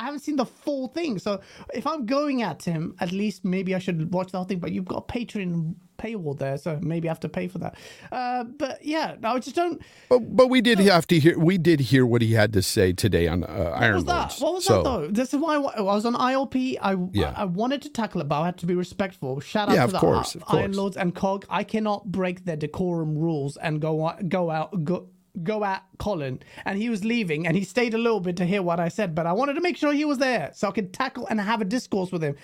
I 0.00 0.04
haven't 0.04 0.20
seen 0.20 0.36
the 0.36 0.46
full 0.46 0.88
thing. 0.88 1.18
So 1.18 1.40
if 1.74 1.86
I'm 1.86 2.06
going 2.06 2.42
at 2.42 2.62
him, 2.64 2.94
at 3.00 3.12
least 3.12 3.44
maybe 3.44 3.74
I 3.74 3.78
should 3.78 4.12
watch 4.14 4.32
the 4.32 4.38
whole 4.38 4.46
thing. 4.46 4.58
But 4.58 4.72
you've 4.72 4.86
got 4.86 5.04
a 5.08 5.12
Patreon 5.12 5.74
paywall 5.98 6.38
there, 6.38 6.56
so 6.56 6.78
maybe 6.80 7.06
I 7.08 7.10
have 7.10 7.20
to 7.20 7.28
pay 7.28 7.46
for 7.46 7.58
that. 7.58 7.76
Uh, 8.10 8.44
but 8.44 8.82
yeah, 8.82 9.16
I 9.22 9.38
just 9.38 9.54
don't. 9.54 9.82
But 10.08 10.20
but 10.34 10.48
we 10.48 10.62
did 10.62 10.78
have 10.78 11.06
to 11.08 11.18
hear 11.18 11.38
we 11.38 11.58
did 11.58 11.80
hear 11.80 12.06
what 12.06 12.22
he 12.22 12.32
had 12.32 12.52
to 12.54 12.62
say 12.62 12.92
today 12.94 13.28
on 13.28 13.44
uh, 13.44 13.74
Iron 13.76 13.92
What 13.92 13.94
was 13.96 14.04
that? 14.06 14.18
Lords. 14.20 14.40
What 14.40 14.54
was 14.54 14.64
so, 14.64 14.76
that 14.76 14.84
though? 14.84 15.06
This 15.08 15.34
is 15.34 15.40
why 15.40 15.56
I, 15.56 15.60
I 15.60 15.80
was 15.82 16.06
on 16.06 16.14
ILP. 16.14 16.78
I, 16.80 16.96
Yeah. 17.12 17.34
I 17.36 17.42
I 17.42 17.44
wanted 17.44 17.82
to 17.82 17.90
tackle 17.90 18.20
it, 18.22 18.28
but 18.28 18.40
I 18.40 18.46
had 18.46 18.56
to 18.58 18.66
be 18.66 18.74
respectful. 18.74 19.40
Shout 19.40 19.68
out 19.68 19.74
Yeah, 19.74 19.86
to 19.86 19.92
the 19.92 19.98
course, 19.98 20.34
I- 20.34 20.38
of 20.38 20.44
course. 20.46 20.60
Iron 20.60 20.72
Lords 20.72 20.96
and 20.96 21.14
Cog. 21.14 21.44
I 21.50 21.62
cannot 21.64 22.10
break 22.10 22.44
their 22.46 22.56
decorum 22.56 23.18
rules 23.18 23.58
and 23.58 23.80
go 23.80 24.06
out, 24.08 24.26
go 24.28 24.50
out, 24.50 24.84
go. 24.84 25.08
Go 25.42 25.64
at 25.64 25.84
Colin, 25.98 26.40
and 26.64 26.78
he 26.78 26.90
was 26.90 27.04
leaving, 27.04 27.46
and 27.46 27.56
he 27.56 27.64
stayed 27.64 27.94
a 27.94 27.98
little 27.98 28.20
bit 28.20 28.36
to 28.38 28.46
hear 28.46 28.62
what 28.62 28.80
I 28.80 28.88
said, 28.88 29.14
but 29.14 29.26
I 29.26 29.32
wanted 29.32 29.54
to 29.54 29.60
make 29.60 29.76
sure 29.76 29.92
he 29.92 30.04
was 30.04 30.18
there 30.18 30.50
so 30.54 30.68
I 30.68 30.72
could 30.72 30.92
tackle 30.92 31.26
and 31.28 31.40
have 31.40 31.60
a 31.60 31.64
discourse 31.64 32.12
with 32.12 32.22
him. 32.22 32.36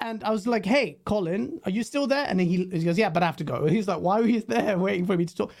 And 0.00 0.24
I 0.24 0.30
was 0.30 0.46
like, 0.46 0.66
"Hey, 0.66 0.98
Colin, 1.04 1.60
are 1.64 1.70
you 1.70 1.82
still 1.84 2.06
there?" 2.06 2.26
And 2.28 2.40
he, 2.40 2.68
he 2.72 2.84
goes, 2.84 2.98
"Yeah, 2.98 3.10
but 3.10 3.22
I 3.22 3.26
have 3.26 3.36
to 3.36 3.44
go." 3.44 3.66
He's 3.76 3.88
like, 3.88 4.00
"Why 4.00 4.20
are 4.20 4.26
you 4.26 4.40
there 4.40 4.78
waiting 4.86 5.06
for 5.06 5.16
me 5.16 5.24
to 5.26 5.34
talk?" 5.34 5.52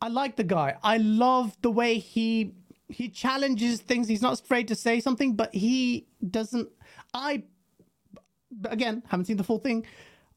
I 0.00 0.08
like 0.08 0.36
the 0.36 0.44
guy. 0.44 0.76
I 0.82 0.98
love 0.98 1.56
the 1.62 1.70
way 1.70 1.98
he 1.98 2.54
he 2.88 3.08
challenges 3.08 3.80
things. 3.80 4.08
He's 4.08 4.22
not 4.22 4.40
afraid 4.40 4.68
to 4.68 4.74
say 4.74 5.00
something, 5.00 5.34
but 5.34 5.54
he 5.54 6.06
doesn't. 6.30 6.68
I 7.14 7.44
again 8.64 9.02
haven't 9.08 9.26
seen 9.26 9.36
the 9.36 9.44
full 9.44 9.58
thing. 9.58 9.86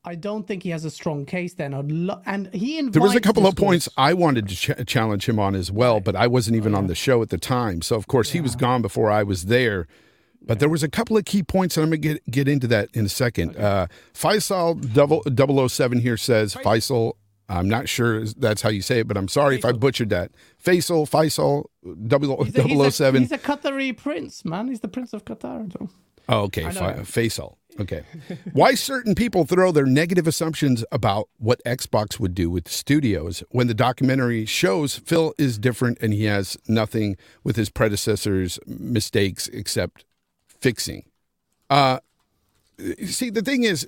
I 0.05 0.15
don't 0.15 0.47
think 0.47 0.63
he 0.63 0.69
has 0.69 0.85
a 0.85 0.89
strong 0.89 1.25
case. 1.25 1.55
Then 1.55 1.73
lo- 2.07 2.21
and 2.25 2.53
he 2.53 2.81
There 2.81 3.01
was 3.01 3.15
a 3.15 3.21
couple 3.21 3.45
of 3.45 3.55
points 3.55 3.89
I 3.97 4.13
wanted 4.13 4.47
to 4.47 4.55
ch- 4.55 4.87
challenge 4.87 5.27
him 5.27 5.39
on 5.39 5.55
as 5.55 5.71
well, 5.71 5.99
but 5.99 6.15
I 6.15 6.27
wasn't 6.27 6.55
even 6.55 6.73
on 6.73 6.87
the 6.87 6.95
show 6.95 7.21
at 7.21 7.29
the 7.29 7.37
time. 7.37 7.81
So 7.81 7.95
of 7.95 8.07
course 8.07 8.31
he 8.31 8.39
was 8.41 8.55
gone 8.55 8.81
before 8.81 9.11
I 9.11 9.23
was 9.23 9.45
there. 9.45 9.87
But 10.41 10.59
there 10.59 10.69
was 10.69 10.83
a 10.83 10.89
couple 10.89 11.17
of 11.17 11.25
key 11.25 11.43
points, 11.43 11.75
and 11.75 11.83
I'm 11.83 11.89
going 11.89 12.01
to 12.01 12.07
get 12.13 12.31
get 12.31 12.47
into 12.47 12.65
that 12.67 12.89
in 12.93 13.05
a 13.05 13.09
second. 13.09 13.57
Uh, 13.57 13.87
Faisal 14.13 14.81
double 14.93 15.67
007 15.69 15.99
here 15.99 16.17
says 16.17 16.55
Faisal. 16.55 17.13
I'm 17.49 17.67
not 17.67 17.89
sure 17.89 18.25
that's 18.25 18.61
how 18.61 18.69
you 18.69 18.81
say 18.81 18.99
it, 18.99 19.07
but 19.07 19.17
I'm 19.17 19.27
sorry 19.27 19.55
if 19.57 19.65
I 19.65 19.71
butchered 19.73 20.09
that. 20.11 20.31
Faisal, 20.63 21.09
Faisal, 21.09 21.65
double, 22.07 22.43
He's 22.45 22.55
a, 22.55 22.61
he's 22.63 22.79
a- 22.79 22.91
007. 22.91 23.21
He's 23.23 23.31
a 23.31 23.37
Qatari 23.39 23.97
prince, 23.97 24.45
man. 24.45 24.67
He's 24.69 24.79
the 24.81 24.87
prince 24.87 25.13
of 25.13 25.25
Qatar. 25.25 25.71
so. 25.73 25.89
Oh, 26.29 26.41
okay, 26.43 26.69
Fa- 26.69 26.99
Faisal. 27.03 27.55
Okay. 27.79 28.03
Why 28.51 28.73
certain 28.73 29.15
people 29.15 29.45
throw 29.45 29.71
their 29.71 29.85
negative 29.85 30.27
assumptions 30.27 30.83
about 30.91 31.29
what 31.37 31.61
Xbox 31.65 32.19
would 32.19 32.35
do 32.35 32.49
with 32.49 32.65
the 32.65 32.71
studios 32.71 33.43
when 33.51 33.67
the 33.67 33.73
documentary 33.73 34.45
shows 34.45 34.97
Phil 34.97 35.33
is 35.37 35.57
different 35.57 35.97
and 36.01 36.13
he 36.13 36.25
has 36.25 36.57
nothing 36.67 37.15
with 37.43 37.55
his 37.55 37.69
predecessors' 37.69 38.59
mistakes 38.67 39.47
except 39.47 40.03
fixing. 40.47 41.05
Uh, 41.69 41.99
see, 43.05 43.29
the 43.29 43.41
thing 43.41 43.63
is, 43.63 43.87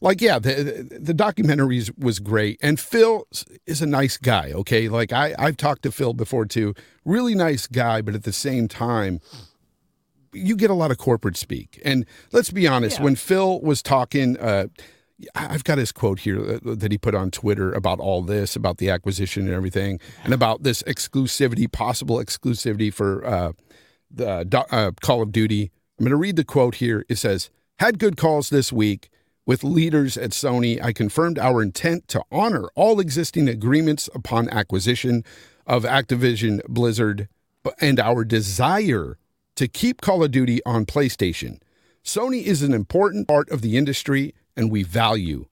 like, 0.00 0.20
yeah, 0.20 0.38
the 0.38 0.88
the, 1.00 1.14
the 1.14 1.92
was 1.96 2.18
great, 2.18 2.58
and 2.60 2.78
Phil 2.78 3.26
is 3.66 3.80
a 3.80 3.86
nice 3.86 4.16
guy. 4.16 4.50
Okay, 4.52 4.88
like 4.88 5.12
I 5.12 5.34
I've 5.38 5.56
talked 5.56 5.82
to 5.82 5.92
Phil 5.92 6.12
before 6.12 6.44
too, 6.44 6.74
really 7.04 7.34
nice 7.36 7.66
guy, 7.68 8.02
but 8.02 8.14
at 8.14 8.24
the 8.24 8.32
same 8.32 8.66
time 8.68 9.20
you 10.32 10.56
get 10.56 10.70
a 10.70 10.74
lot 10.74 10.90
of 10.90 10.98
corporate 10.98 11.36
speak. 11.36 11.80
And 11.84 12.06
let's 12.32 12.50
be 12.50 12.66
honest, 12.66 12.98
Yeah. 12.98 13.04
when 13.04 13.16
Phil 13.16 13.60
was 13.60 13.82
talking, 13.82 14.36
uh, 14.38 14.66
I've 15.34 15.64
got 15.64 15.78
his 15.78 15.92
quote 15.92 16.20
here 16.20 16.40
uh, 16.64 16.74
that 16.74 16.90
he 16.90 16.98
put 16.98 17.14
on 17.14 17.30
Twitter 17.30 17.72
about 17.72 18.00
all 18.00 18.22
this, 18.22 18.56
about 18.56 18.78
the 18.78 18.90
acquisition 18.90 19.44
and 19.46 19.54
everything, 19.54 20.00
and 20.24 20.32
about 20.34 20.62
this 20.62 20.82
exclusivity, 20.84 21.70
possible 21.70 22.16
exclusivity 22.16 22.92
for 22.92 23.24
uh, 23.24 23.52
the 24.10 24.46
uh, 24.70 24.90
Call 25.00 25.22
of 25.22 25.32
Duty. 25.32 25.70
I'm 25.98 26.04
going 26.04 26.10
to 26.10 26.16
read 26.16 26.36
the 26.36 26.44
quote 26.44 26.76
here. 26.76 27.04
It 27.08 27.16
says, 27.18 27.50
Had 27.78 27.98
good 27.98 28.16
calls 28.16 28.50
this 28.50 28.72
week 28.72 29.10
with 29.46 29.62
leaders 29.62 30.16
at 30.16 30.30
Sony. 30.30 30.82
I 30.82 30.92
confirmed 30.92 31.38
our 31.38 31.62
intent 31.62 32.08
to 32.08 32.22
honor 32.32 32.68
all 32.74 32.98
existing 33.00 33.48
agreements 33.48 34.08
upon 34.14 34.48
acquisition 34.48 35.24
of 35.66 35.84
Activision 35.84 36.60
Blizzard 36.68 37.28
and 37.80 38.00
our 38.00 38.24
desire 38.24 39.18
to 39.56 39.68
keep 39.68 40.00
Call 40.00 40.22
of 40.22 40.30
Duty 40.30 40.60
on 40.64 40.86
PlayStation. 40.86 41.60
Sony 42.04 42.42
is 42.42 42.62
an 42.62 42.72
important 42.72 43.28
part 43.28 43.50
of 43.50 43.62
the 43.62 43.76
industry 43.76 44.34
and 44.56 44.70
we 44.70 44.82
value 44.82 45.46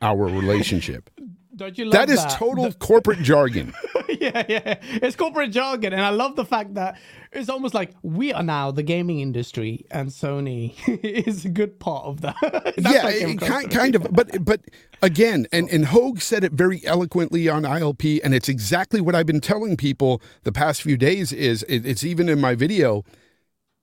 our 0.00 0.24
relationship. 0.24 1.10
Don't 1.54 1.76
you 1.76 1.84
love 1.84 1.92
that 1.92 2.08
is 2.08 2.22
that? 2.22 2.30
total 2.32 2.72
corporate 2.80 3.20
jargon. 3.20 3.74
yeah, 4.08 4.42
yeah. 4.48 4.78
It's 4.82 5.16
corporate 5.16 5.50
jargon, 5.50 5.92
and 5.92 6.00
I 6.00 6.08
love 6.08 6.34
the 6.34 6.46
fact 6.46 6.74
that 6.74 6.98
it's 7.30 7.50
almost 7.50 7.74
like 7.74 7.92
we 8.02 8.32
are 8.32 8.42
now 8.42 8.70
the 8.70 8.82
gaming 8.82 9.20
industry, 9.20 9.84
and 9.90 10.08
Sony 10.08 10.74
is 11.04 11.44
a 11.44 11.50
good 11.50 11.78
part 11.78 12.06
of 12.06 12.22
that. 12.22 12.36
Yeah, 12.78 13.02
how 13.02 13.08
eh, 13.08 13.10
it 13.10 13.18
came 13.18 13.28
it 13.28 13.34
across 13.34 13.50
kind, 13.50 13.70
kind 13.70 13.94
of. 13.96 14.06
But 14.10 14.42
but 14.42 14.62
again, 15.02 15.46
and 15.52 15.68
and 15.68 15.84
Hoeg 15.84 16.22
said 16.22 16.42
it 16.42 16.52
very 16.52 16.84
eloquently 16.86 17.50
on 17.50 17.64
ILP, 17.64 18.20
and 18.24 18.34
it's 18.34 18.48
exactly 18.48 19.02
what 19.02 19.14
I've 19.14 19.26
been 19.26 19.40
telling 19.40 19.76
people 19.76 20.22
the 20.44 20.52
past 20.52 20.80
few 20.80 20.96
days. 20.96 21.34
Is 21.34 21.64
it, 21.64 21.84
it's 21.84 22.02
even 22.02 22.30
in 22.30 22.40
my 22.40 22.54
video. 22.54 23.04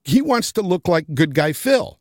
He 0.04 0.22
wants 0.22 0.52
to 0.54 0.62
look 0.62 0.88
like 0.88 1.14
good 1.14 1.36
guy 1.36 1.54
Phil. 1.54 2.00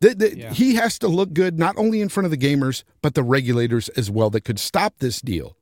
The- 0.00 0.14
the- 0.14 0.38
Yeah. 0.38 0.52
He 0.52 0.74
has 0.76 0.98
to 1.00 1.08
look 1.08 1.32
good 1.32 1.58
not 1.58 1.76
only 1.76 2.00
in 2.00 2.08
front 2.08 2.24
of 2.24 2.30
the 2.30 2.38
gamers 2.38 2.84
but 3.02 3.14
the 3.14 3.22
regulators 3.22 3.88
as 3.90 4.10
well 4.10 4.30
that 4.30 4.42
could 4.44 4.58
stop 4.58 4.94
this 4.98 5.20
deal. 5.20 5.56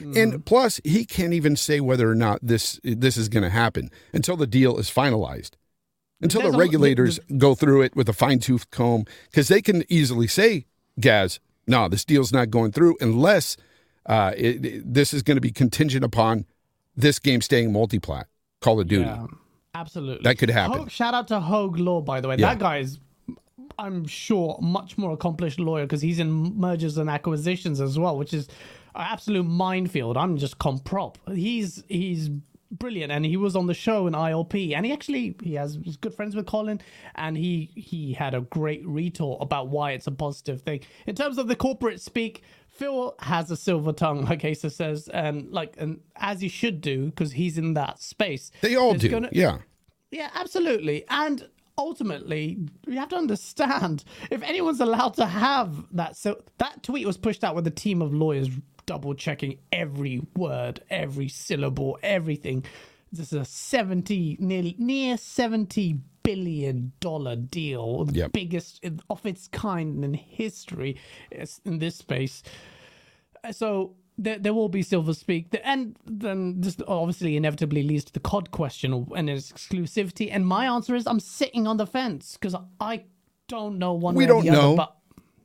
Mm-hmm. 0.00 0.16
And 0.18 0.44
plus, 0.44 0.80
he 0.84 1.04
can't 1.04 1.32
even 1.32 1.54
say 1.54 1.78
whether 1.80 2.10
or 2.10 2.16
not 2.16 2.40
this 2.42 2.80
this 2.82 3.16
is 3.16 3.28
going 3.28 3.44
to 3.44 3.50
happen 3.50 3.90
until 4.12 4.36
the 4.36 4.46
deal 4.46 4.78
is 4.78 4.90
finalized. 4.90 5.52
Until 6.20 6.40
the 6.42 6.58
regulators 6.58 7.20
go 7.38 7.54
through 7.54 7.82
it 7.82 7.94
with 7.94 8.08
a 8.08 8.12
fine 8.12 8.38
tooth 8.40 8.70
comb, 8.70 9.04
because 9.30 9.48
they 9.48 9.62
can 9.62 9.84
easily 9.88 10.26
say, 10.26 10.66
"Gaz, 10.98 11.38
no, 11.68 11.88
this 11.88 12.04
deal's 12.04 12.32
not 12.32 12.50
going 12.50 12.72
through 12.72 12.96
unless 13.00 13.56
uh, 14.06 14.32
it, 14.36 14.64
it- 14.64 14.94
this 14.94 15.14
is 15.14 15.22
going 15.22 15.36
to 15.36 15.40
be 15.42 15.52
contingent 15.52 16.04
upon 16.04 16.46
this 16.96 17.18
game 17.20 17.40
staying 17.40 17.70
multiplat, 17.70 18.24
Call 18.60 18.80
of 18.80 18.88
Duty." 18.88 19.04
Yeah, 19.04 19.26
absolutely. 19.80 20.22
That 20.24 20.38
could 20.38 20.50
happen. 20.50 20.80
Hoeg, 20.80 20.90
shout 20.90 21.14
out 21.14 21.28
to 21.28 21.40
Hoeg 21.40 21.78
Law, 21.78 22.00
by 22.00 22.20
the 22.20 22.28
way. 22.28 22.36
Yeah. 22.38 22.50
That 22.50 22.58
guy 22.58 22.78
is, 22.78 22.98
I'm 23.78 24.06
sure, 24.06 24.58
much 24.60 24.96
more 24.98 25.12
accomplished 25.12 25.58
lawyer 25.58 25.84
because 25.84 26.02
he's 26.02 26.18
in 26.18 26.58
mergers 26.58 26.98
and 26.98 27.08
acquisitions 27.10 27.80
as 27.80 27.98
well, 27.98 28.16
which 28.16 28.34
is 28.34 28.48
an 28.94 29.06
absolute 29.10 29.44
minefield. 29.44 30.16
I'm 30.16 30.36
just 30.36 30.58
comprop. 30.58 31.16
He's 31.34 31.84
he's 31.88 32.30
brilliant, 32.70 33.12
and 33.12 33.24
he 33.24 33.36
was 33.36 33.56
on 33.56 33.66
the 33.66 33.74
show 33.74 34.06
in 34.06 34.14
ILP, 34.14 34.74
and 34.74 34.86
he 34.86 34.92
actually 34.92 35.36
he 35.42 35.54
has 35.54 35.78
he's 35.82 35.96
good 35.96 36.14
friends 36.14 36.34
with 36.34 36.46
Colin, 36.46 36.80
and 37.14 37.36
he 37.36 37.70
he 37.74 38.12
had 38.12 38.34
a 38.34 38.40
great 38.40 38.86
retort 38.86 39.42
about 39.42 39.68
why 39.68 39.92
it's 39.92 40.06
a 40.06 40.12
positive 40.12 40.62
thing 40.62 40.80
in 41.06 41.14
terms 41.14 41.38
of 41.38 41.48
the 41.48 41.56
corporate 41.56 42.00
speak. 42.00 42.42
Phil 42.76 43.14
has 43.20 43.50
a 43.50 43.56
silver 43.56 43.92
tongue, 43.92 44.24
like 44.30 44.44
Asa 44.44 44.70
says, 44.70 45.08
and 45.08 45.50
like 45.50 45.74
and 45.78 46.00
as 46.16 46.40
he 46.40 46.48
should 46.48 46.80
do 46.80 47.06
because 47.06 47.32
he's 47.32 47.58
in 47.58 47.74
that 47.74 48.00
space. 48.00 48.50
They 48.60 48.76
all 48.76 48.94
do, 48.94 49.08
gonna- 49.08 49.30
yeah. 49.32 49.58
yeah, 50.10 50.30
absolutely. 50.34 51.04
And 51.08 51.48
ultimately, 51.78 52.58
we 52.86 52.96
have 52.96 53.08
to 53.10 53.16
understand 53.16 54.04
if 54.30 54.42
anyone's 54.42 54.80
allowed 54.80 55.14
to 55.14 55.26
have 55.26 55.86
that. 55.92 56.16
So 56.16 56.42
that 56.58 56.82
tweet 56.82 57.06
was 57.06 57.16
pushed 57.16 57.44
out 57.44 57.54
with 57.54 57.66
a 57.66 57.70
team 57.72 58.02
of 58.02 58.12
lawyers 58.14 58.48
double 58.86 59.14
checking 59.14 59.58
every 59.72 60.22
word, 60.36 60.80
every 60.90 61.28
syllable, 61.28 61.98
everything. 62.02 62.64
This 63.12 63.32
is 63.32 63.40
a 63.40 63.44
70, 63.44 64.36
nearly 64.40 64.76
near 64.78 65.16
70 65.16 65.98
billion 66.26 66.92
dollar 67.00 67.36
deal, 67.36 68.04
the 68.06 68.14
Yep. 68.14 68.32
biggest 68.32 68.84
of 69.10 69.26
its 69.26 69.48
kind 69.48 70.04
in 70.04 70.14
history 70.14 70.96
in 71.66 71.78
this 71.78 71.96
space. 71.96 72.42
Uh, 73.44 73.52
so 73.52 73.94
there, 74.18 74.38
there 74.38 74.54
will 74.54 74.68
be 74.70 74.82
silver 74.82 75.14
speak 75.14 75.50
and 75.64 75.96
then 76.06 76.60
this 76.60 76.76
obviously 76.88 77.36
inevitably 77.36 77.82
leads 77.82 78.04
to 78.04 78.12
the 78.14 78.20
cod 78.20 78.50
question 78.50 79.06
and 79.16 79.30
its 79.30 79.52
exclusivity 79.52 80.28
and 80.32 80.46
my 80.46 80.66
answer 80.66 80.94
is 80.96 81.06
i'm 81.06 81.20
sitting 81.20 81.66
on 81.66 81.76
the 81.78 81.86
fence 81.86 82.36
because 82.40 82.56
i 82.80 83.04
don't 83.48 83.78
know 83.78 83.92
one 83.94 84.14
We 84.16 84.24
way 84.24 84.26
don't 84.26 84.42
the 84.44 84.50
other, 84.50 84.70
know. 84.70 84.76
but 84.76 84.95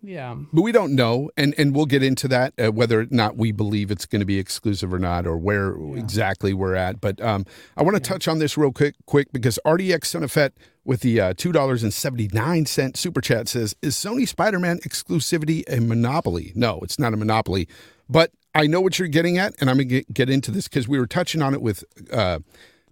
yeah 0.02 0.36
But 0.52 0.62
we 0.62 0.72
don't 0.72 0.96
know, 0.96 1.30
and 1.38 1.54
and 1.58 1.76
we'll 1.76 1.86
get 1.86 2.04
into 2.04 2.28
that 2.30 2.54
uh, 2.58 2.72
whether 2.72 3.02
or 3.02 3.08
not 3.10 3.38
we 3.38 3.52
believe 3.52 3.92
it's 3.92 4.06
going 4.06 4.20
to 4.20 4.26
be 4.26 4.40
exclusive 4.40 4.94
or 4.94 5.00
not, 5.00 5.28
or 5.28 5.38
where 5.38 5.76
exactly 5.96 6.54
we're 6.54 6.76
at. 6.76 7.00
But 7.00 7.22
um, 7.22 7.46
I 7.78 7.84
want 7.84 7.96
to 7.96 8.02
touch 8.02 8.28
on 8.28 8.40
this 8.40 8.58
real 8.58 8.72
quick, 8.72 8.96
quick 9.06 9.32
because 9.32 9.60
RDX 9.66 10.02
Sonafet 10.06 10.52
with 10.84 11.02
the 11.02 11.20
uh, 11.22 11.34
two 11.36 11.52
dollars 11.52 11.84
and 11.84 11.94
seventy 11.94 12.30
nine 12.34 12.66
cent 12.66 12.98
super 12.98 13.22
chat 13.22 13.48
says, 13.48 13.76
"Is 13.82 13.96
Sony 13.96 14.28
Spider 14.28 14.60
Man 14.60 14.80
exclusivity 14.80 15.64
a 15.72 15.80
monopoly? 15.80 16.52
No, 16.56 16.80
it's 16.82 16.98
not 16.98 17.14
a 17.14 17.18
monopoly, 17.18 17.68
but 18.10 18.32
I 18.56 18.68
know 18.68 18.82
what 18.82 19.00
you're 19.00 19.08
getting 19.08 19.38
at, 19.38 19.54
and 19.62 19.70
I'm 19.70 19.78
gonna 19.78 19.86
get, 19.86 20.14
get 20.14 20.30
into 20.30 20.52
this 20.52 20.68
because 20.68 20.88
we 20.88 21.00
were 21.00 21.08
touching 21.08 21.42
on 21.42 21.54
it 21.54 21.62
with 21.62 21.84
uh, 22.12 22.40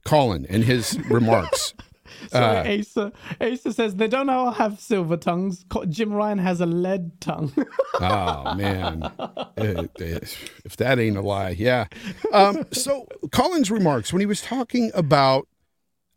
Colin 0.05 0.45
and 0.47 0.63
his 0.63 0.99
remarks." 1.09 1.73
So 2.29 2.39
Uh, 2.39 2.77
Asa, 2.79 3.11
Asa 3.41 3.73
says 3.73 3.95
they 3.95 4.07
don't 4.07 4.29
all 4.29 4.51
have 4.51 4.79
silver 4.79 5.17
tongues. 5.17 5.65
Jim 5.89 6.13
Ryan 6.13 6.37
has 6.39 6.61
a 6.61 6.65
lead 6.65 7.19
tongue. 7.21 7.51
Oh 8.01 8.55
man, 8.55 9.03
Uh, 9.03 9.87
if 9.99 10.77
that 10.77 10.99
ain't 10.99 11.17
a 11.17 11.21
lie, 11.21 11.49
yeah. 11.49 11.87
Um, 12.31 12.65
so 12.71 13.07
Colin's 13.31 13.69
remarks 13.69 14.13
when 14.13 14.21
he 14.21 14.25
was 14.25 14.41
talking 14.41 14.91
about 14.93 15.47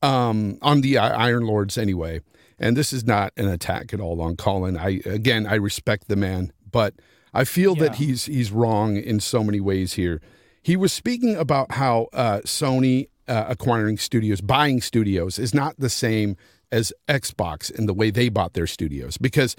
um, 0.02 0.58
on 0.62 0.80
the 0.80 0.98
Iron 0.98 1.44
Lords 1.44 1.76
anyway, 1.78 2.20
and 2.58 2.76
this 2.76 2.92
is 2.92 3.04
not 3.04 3.32
an 3.36 3.48
attack 3.48 3.92
at 3.92 4.00
all 4.00 4.20
on 4.20 4.36
Colin. 4.36 4.76
I 4.76 5.00
again, 5.04 5.46
I 5.46 5.54
respect 5.54 6.08
the 6.08 6.16
man, 6.16 6.52
but 6.70 6.94
I 7.34 7.44
feel 7.44 7.74
that 7.76 7.96
he's 7.96 8.26
he's 8.26 8.52
wrong 8.52 8.96
in 8.96 9.20
so 9.20 9.42
many 9.42 9.60
ways 9.60 9.94
here. 9.94 10.20
He 10.62 10.76
was 10.76 10.92
speaking 10.92 11.34
about 11.34 11.72
how 11.72 12.08
uh, 12.12 12.40
Sony 12.44 13.08
uh, 13.28 13.46
acquiring 13.48 13.98
studios, 13.98 14.40
buying 14.40 14.80
studios, 14.80 15.38
is 15.38 15.54
not 15.54 15.74
the 15.78 15.90
same 15.90 16.36
as 16.70 16.92
Xbox 17.08 17.70
in 17.70 17.86
the 17.86 17.94
way 17.94 18.10
they 18.10 18.28
bought 18.28 18.54
their 18.54 18.66
studios 18.66 19.18
because 19.18 19.54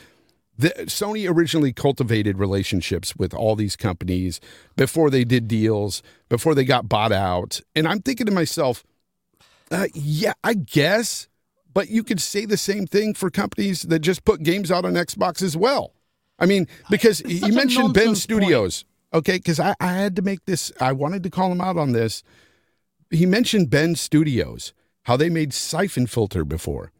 the, 0.57 0.69
Sony 0.85 1.29
originally 1.29 1.73
cultivated 1.73 2.37
relationships 2.37 3.15
with 3.15 3.33
all 3.33 3.55
these 3.55 3.75
companies 3.75 4.39
before 4.75 5.09
they 5.09 5.23
did 5.23 5.47
deals, 5.47 6.03
before 6.29 6.55
they 6.55 6.65
got 6.65 6.89
bought 6.89 7.11
out. 7.11 7.61
And 7.75 7.87
I'm 7.87 8.01
thinking 8.01 8.25
to 8.25 8.31
myself, 8.31 8.83
uh, 9.71 9.87
yeah, 9.93 10.33
I 10.43 10.53
guess, 10.53 11.27
but 11.73 11.89
you 11.89 12.03
could 12.03 12.21
say 12.21 12.45
the 12.45 12.57
same 12.57 12.85
thing 12.85 13.13
for 13.13 13.29
companies 13.29 13.83
that 13.83 13.99
just 13.99 14.25
put 14.25 14.43
games 14.43 14.71
out 14.71 14.85
on 14.85 14.93
Xbox 14.93 15.41
as 15.41 15.57
well. 15.57 15.93
I 16.37 16.45
mean, 16.45 16.67
because 16.89 17.19
such 17.19 17.49
a 17.49 17.53
mentioned 17.53 17.93
Ben 17.93 18.07
nonsense 18.07 18.25
point. 18.27 18.43
Studios, 18.43 18.85
okay? 19.13 19.37
Because 19.37 19.59
I, 19.59 19.75
I 19.79 19.93
had 19.93 20.15
to 20.17 20.21
make 20.21 20.45
this, 20.45 20.71
I 20.79 20.91
wanted 20.91 21.23
to 21.23 21.29
call 21.29 21.51
him 21.51 21.61
out 21.61 21.77
on 21.77 21.93
this. 21.93 22.23
He 23.13 23.25
mentioned 23.25 23.69
Bend 23.69 23.97
Studios, 23.99 24.73
how 25.03 25.15
they 25.17 25.29
made 25.29 25.53
Siphon 25.53 26.07
Filter 26.07 26.43
before 26.45 26.91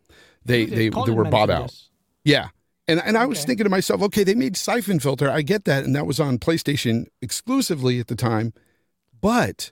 they 0.46 0.66
they, 0.66 0.90
they 0.90 1.12
were 1.12 1.26
bought 1.26 1.50
out. 1.50 1.70
this. 1.70 1.90
Yeah. 2.24 2.50
And 2.88 3.02
and 3.06 3.18
I 3.18 3.26
was 3.26 3.40
Okay. 3.40 3.48
thinking 3.48 3.64
to 3.66 3.70
myself, 3.70 4.02
okay, 4.04 4.24
they 4.24 4.36
made 4.36 4.58
Siphon 4.58 5.00
Filter. 5.00 5.30
I 5.30 5.42
get 5.42 5.66
that. 5.66 5.84
And 5.86 5.96
that 5.96 6.06
was 6.06 6.20
on 6.20 6.38
PlayStation 6.38 7.06
exclusively 7.22 8.00
at 8.00 8.08
the 8.08 8.16
time. 8.16 8.54
But 9.22 9.72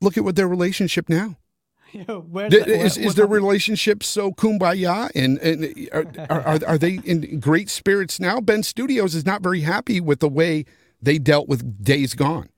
look 0.00 0.16
at 0.18 0.24
what 0.24 0.36
their 0.36 0.48
relationship 0.48 1.08
now. 1.08 1.36
Yeah, 1.90 2.04
Th- 2.04 2.18
the- 2.18 2.24
where- 2.28 2.84
Is, 2.84 2.98
is 2.98 3.14
their 3.14 3.26
relationship 3.26 4.02
so 4.04 4.30
kumbaya? 4.30 5.10
And, 5.14 5.38
and 5.38 5.88
are, 5.90 6.04
are, 6.42 6.58
are 6.66 6.76
they 6.76 6.96
in 7.02 7.40
great 7.40 7.70
spirits 7.70 8.20
now? 8.20 8.42
Bend 8.42 8.66
Studios 8.66 9.14
is 9.14 9.24
not 9.24 9.42
very 9.42 9.62
happy 9.62 9.98
with 9.98 10.20
the 10.20 10.28
way 10.28 10.66
they 11.00 11.16
dealt 11.18 11.48
with 11.48 11.82
Days 11.82 12.12
Gone. 12.12 12.50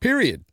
Period. 0.00 0.44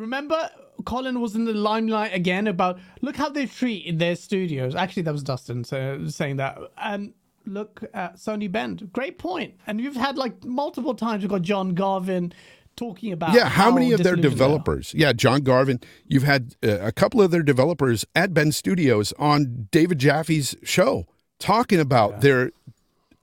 Remember, 0.00 0.50
Colin 0.84 1.20
was 1.20 1.34
in 1.36 1.44
the 1.44 1.52
limelight 1.54 2.14
again 2.14 2.46
about 2.46 2.78
look 3.00 3.16
how 3.16 3.28
they 3.28 3.46
treat 3.46 3.98
their 3.98 4.16
studios. 4.16 4.74
Actually, 4.74 5.02
that 5.04 5.12
was 5.12 5.22
Dustin 5.22 5.64
so, 5.64 6.06
saying 6.08 6.36
that. 6.36 6.58
And 6.78 7.12
look 7.46 7.82
at 7.94 8.16
Sony 8.16 8.50
Bend. 8.50 8.92
Great 8.92 9.18
point. 9.18 9.54
And 9.66 9.80
you've 9.80 9.96
had 9.96 10.16
like 10.16 10.44
multiple 10.44 10.94
times. 10.94 11.22
You've 11.22 11.30
got 11.30 11.42
John 11.42 11.74
Garvin 11.74 12.32
talking 12.76 13.12
about 13.12 13.34
Yeah, 13.34 13.48
how 13.48 13.70
many 13.70 13.92
of 13.92 14.02
their 14.02 14.14
disillusioned 14.16 14.22
they 14.22 14.28
are. 14.28 14.30
developers? 14.30 14.94
Yeah, 14.94 15.12
John 15.12 15.42
Garvin. 15.42 15.80
You've 16.06 16.22
had 16.22 16.54
uh, 16.62 16.78
a 16.80 16.92
couple 16.92 17.20
of 17.20 17.30
their 17.30 17.42
developers 17.42 18.06
at 18.14 18.32
Bend 18.32 18.54
Studios 18.54 19.12
on 19.18 19.68
David 19.70 19.98
Jaffe's 19.98 20.56
show 20.62 21.06
talking 21.38 21.80
about 21.80 22.20
their 22.20 22.52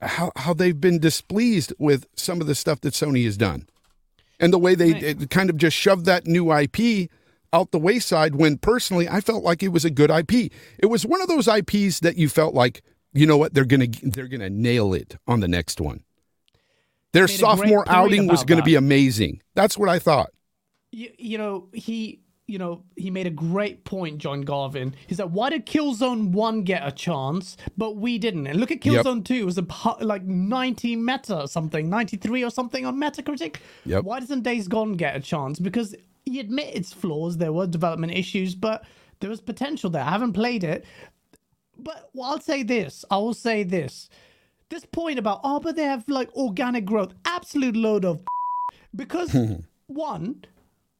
how 0.00 0.30
how 0.36 0.54
they've 0.54 0.80
been 0.80 1.00
displeased 1.00 1.72
with 1.78 2.06
some 2.14 2.40
of 2.40 2.46
the 2.46 2.54
stuff 2.54 2.80
that 2.82 2.94
Sony 2.94 3.24
has 3.24 3.36
done, 3.36 3.68
and 4.40 4.52
the 4.52 4.58
way 4.58 4.74
they 4.74 4.92
Right. 4.92 5.30
kind 5.30 5.50
of 5.50 5.56
just 5.56 5.76
shoved 5.76 6.04
that 6.06 6.26
new 6.26 6.52
IP 6.52 7.08
out 7.52 7.70
the 7.70 7.78
wayside. 7.78 8.34
When 8.34 8.58
personally, 8.58 9.08
I 9.08 9.20
felt 9.20 9.42
like 9.44 9.62
it 9.62 9.68
was 9.68 9.84
a 9.84 9.90
good 9.90 10.10
IP. 10.10 10.50
It 10.78 10.86
was 10.86 11.06
one 11.06 11.20
of 11.22 11.28
those 11.28 11.48
IPs 11.48 12.00
that 12.00 12.16
you 12.16 12.28
felt 12.28 12.54
like 12.54 12.82
you 13.14 13.26
know 13.26 13.36
what 13.38 13.54
they're 13.54 13.64
gonna 13.64 13.88
they're 14.02 14.28
gonna 14.28 14.50
nail 14.50 14.92
it 14.94 15.16
on 15.26 15.40
the 15.40 15.48
next 15.48 15.80
one. 15.80 16.02
Their 17.14 17.22
Made 17.24 17.30
a 17.30 17.32
great 17.32 17.40
sophomore 17.40 17.84
outing 17.88 18.26
was 18.26 18.44
going 18.44 18.58
to 18.58 18.64
be 18.64 18.74
amazing. 18.74 19.40
That's 19.54 19.78
what 19.78 19.88
I 19.88 19.98
thought. 19.98 20.30
you, 20.92 21.10
you 21.18 21.38
know 21.38 21.68
he 21.72 22.20
you 22.48 22.58
know 22.58 22.82
he 22.96 23.10
made 23.10 23.26
a 23.26 23.30
great 23.30 23.84
point 23.84 24.18
john 24.18 24.40
garvin 24.40 24.94
he 25.06 25.14
said 25.14 25.30
why 25.32 25.50
did 25.50 25.66
killzone 25.66 26.30
1 26.32 26.62
get 26.62 26.84
a 26.86 26.90
chance 26.90 27.56
but 27.76 27.96
we 27.96 28.18
didn't 28.18 28.46
and 28.46 28.58
look 28.58 28.70
at 28.72 28.84
Yep. 28.84 29.04
killzone 29.04 29.24
2 29.24 29.34
it 29.34 29.44
was 29.44 29.58
a 29.58 29.66
like 30.00 30.24
90 30.24 30.96
meta 30.96 31.42
or 31.42 31.46
something 31.46 31.88
93 31.90 32.42
or 32.42 32.50
something 32.50 32.86
on 32.86 32.96
metacritic 32.96 33.56
Yep. 33.84 34.02
why 34.04 34.18
doesn't 34.18 34.42
days 34.42 34.66
gone 34.66 34.94
get 34.94 35.14
a 35.14 35.20
chance 35.20 35.58
because 35.60 35.94
he 36.24 36.40
admit 36.40 36.74
its 36.74 36.92
flaws 36.92 37.36
there 37.36 37.52
were 37.52 37.66
development 37.66 38.12
issues 38.14 38.54
but 38.54 38.82
there 39.20 39.30
was 39.30 39.40
potential 39.42 39.90
there 39.90 40.02
i 40.02 40.10
haven't 40.10 40.32
played 40.32 40.64
it 40.64 40.84
but 41.80 42.10
well, 42.12 42.30
I'll 42.32 42.40
say 42.40 42.64
this. 42.64 43.04
I 43.08 43.18
will 43.18 43.34
say 43.34 43.62
this. 43.62 44.08
This 44.68 44.84
point 44.84 45.16
about 45.16 45.40
oh, 45.44 45.60
but 45.60 45.76
they 45.76 45.84
have 45.84 46.08
like 46.08 46.28
organic 46.34 46.84
growth, 46.84 47.14
absolute 47.24 47.76
load 47.76 48.04
of 48.04 48.20
because 48.96 49.32
one, 49.86 50.44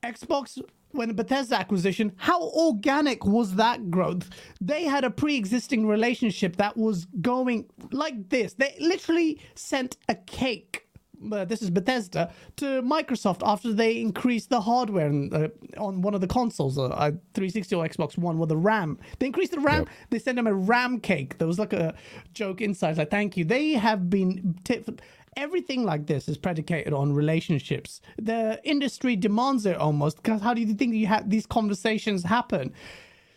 Xbox 0.05 0.61
when 0.93 1.09
the 1.09 1.15
Bethesda 1.15 1.57
acquisition, 1.59 2.13
how 2.17 2.41
organic 2.51 3.25
was 3.25 3.55
that 3.57 3.91
growth? 3.91 4.31
They 4.61 4.85
had 4.85 5.05
a 5.05 5.11
pre-existing 5.11 5.87
relationship 5.87 6.57
that 6.57 6.77
was 6.77 7.07
going 7.21 7.67
like 7.93 8.31
this. 8.31 8.55
They 8.55 8.75
literally 8.81 9.41
sent 9.55 9.97
a 10.09 10.15
cake. 10.15 10.85
Uh, 11.33 11.45
this 11.45 11.63
is 11.63 11.69
Bethesda 11.71 12.33
to 12.57 12.81
Microsoft 12.83 13.41
after 13.45 13.73
they 13.73 14.01
increased 14.01 14.51
the 14.51 14.61
hardware 14.61 15.09
in, 15.09 15.35
uh, 15.35 15.49
on 15.77 16.01
one 16.01 16.15
of 16.15 16.21
the 16.21 16.29
consoles, 16.29 16.79
uh, 16.79 16.85
uh, 16.85 17.11
360 17.35 17.75
or 17.75 17.85
Xbox 17.85 18.17
One, 18.17 18.39
with 18.39 18.51
the 18.51 18.57
RAM. 18.57 18.99
They 19.19 19.27
increased 19.27 19.51
the 19.51 19.59
RAM. 19.59 19.81
Yep. 19.81 19.89
They 20.11 20.19
sent 20.21 20.37
them 20.37 20.47
a 20.47 20.55
RAM 20.55 21.01
cake. 21.01 21.39
There 21.39 21.49
was 21.49 21.59
like 21.59 21.73
a 21.73 21.95
joke 22.35 22.61
inside, 22.61 22.99
like 22.99 23.11
thank 23.11 23.37
you. 23.37 23.45
They 23.45 23.73
have 23.73 24.09
been 24.09 24.61
tit- 24.63 25.01
everything 25.39 25.85
like 25.85 26.07
this 26.07 26.29
is 26.29 26.37
predicated 26.37 26.93
on 26.93 27.15
relationships. 27.15 28.03
The 28.19 28.61
industry 28.65 29.17
demands 29.17 29.65
it 29.65 29.77
almost 29.77 30.17
because 30.23 30.43
how 30.43 30.53
do 30.53 30.61
you 30.61 30.75
think 30.75 30.95
you 30.95 31.07
have 31.07 31.31
these 31.31 31.47
conversations 31.47 32.25
happen? 32.25 32.73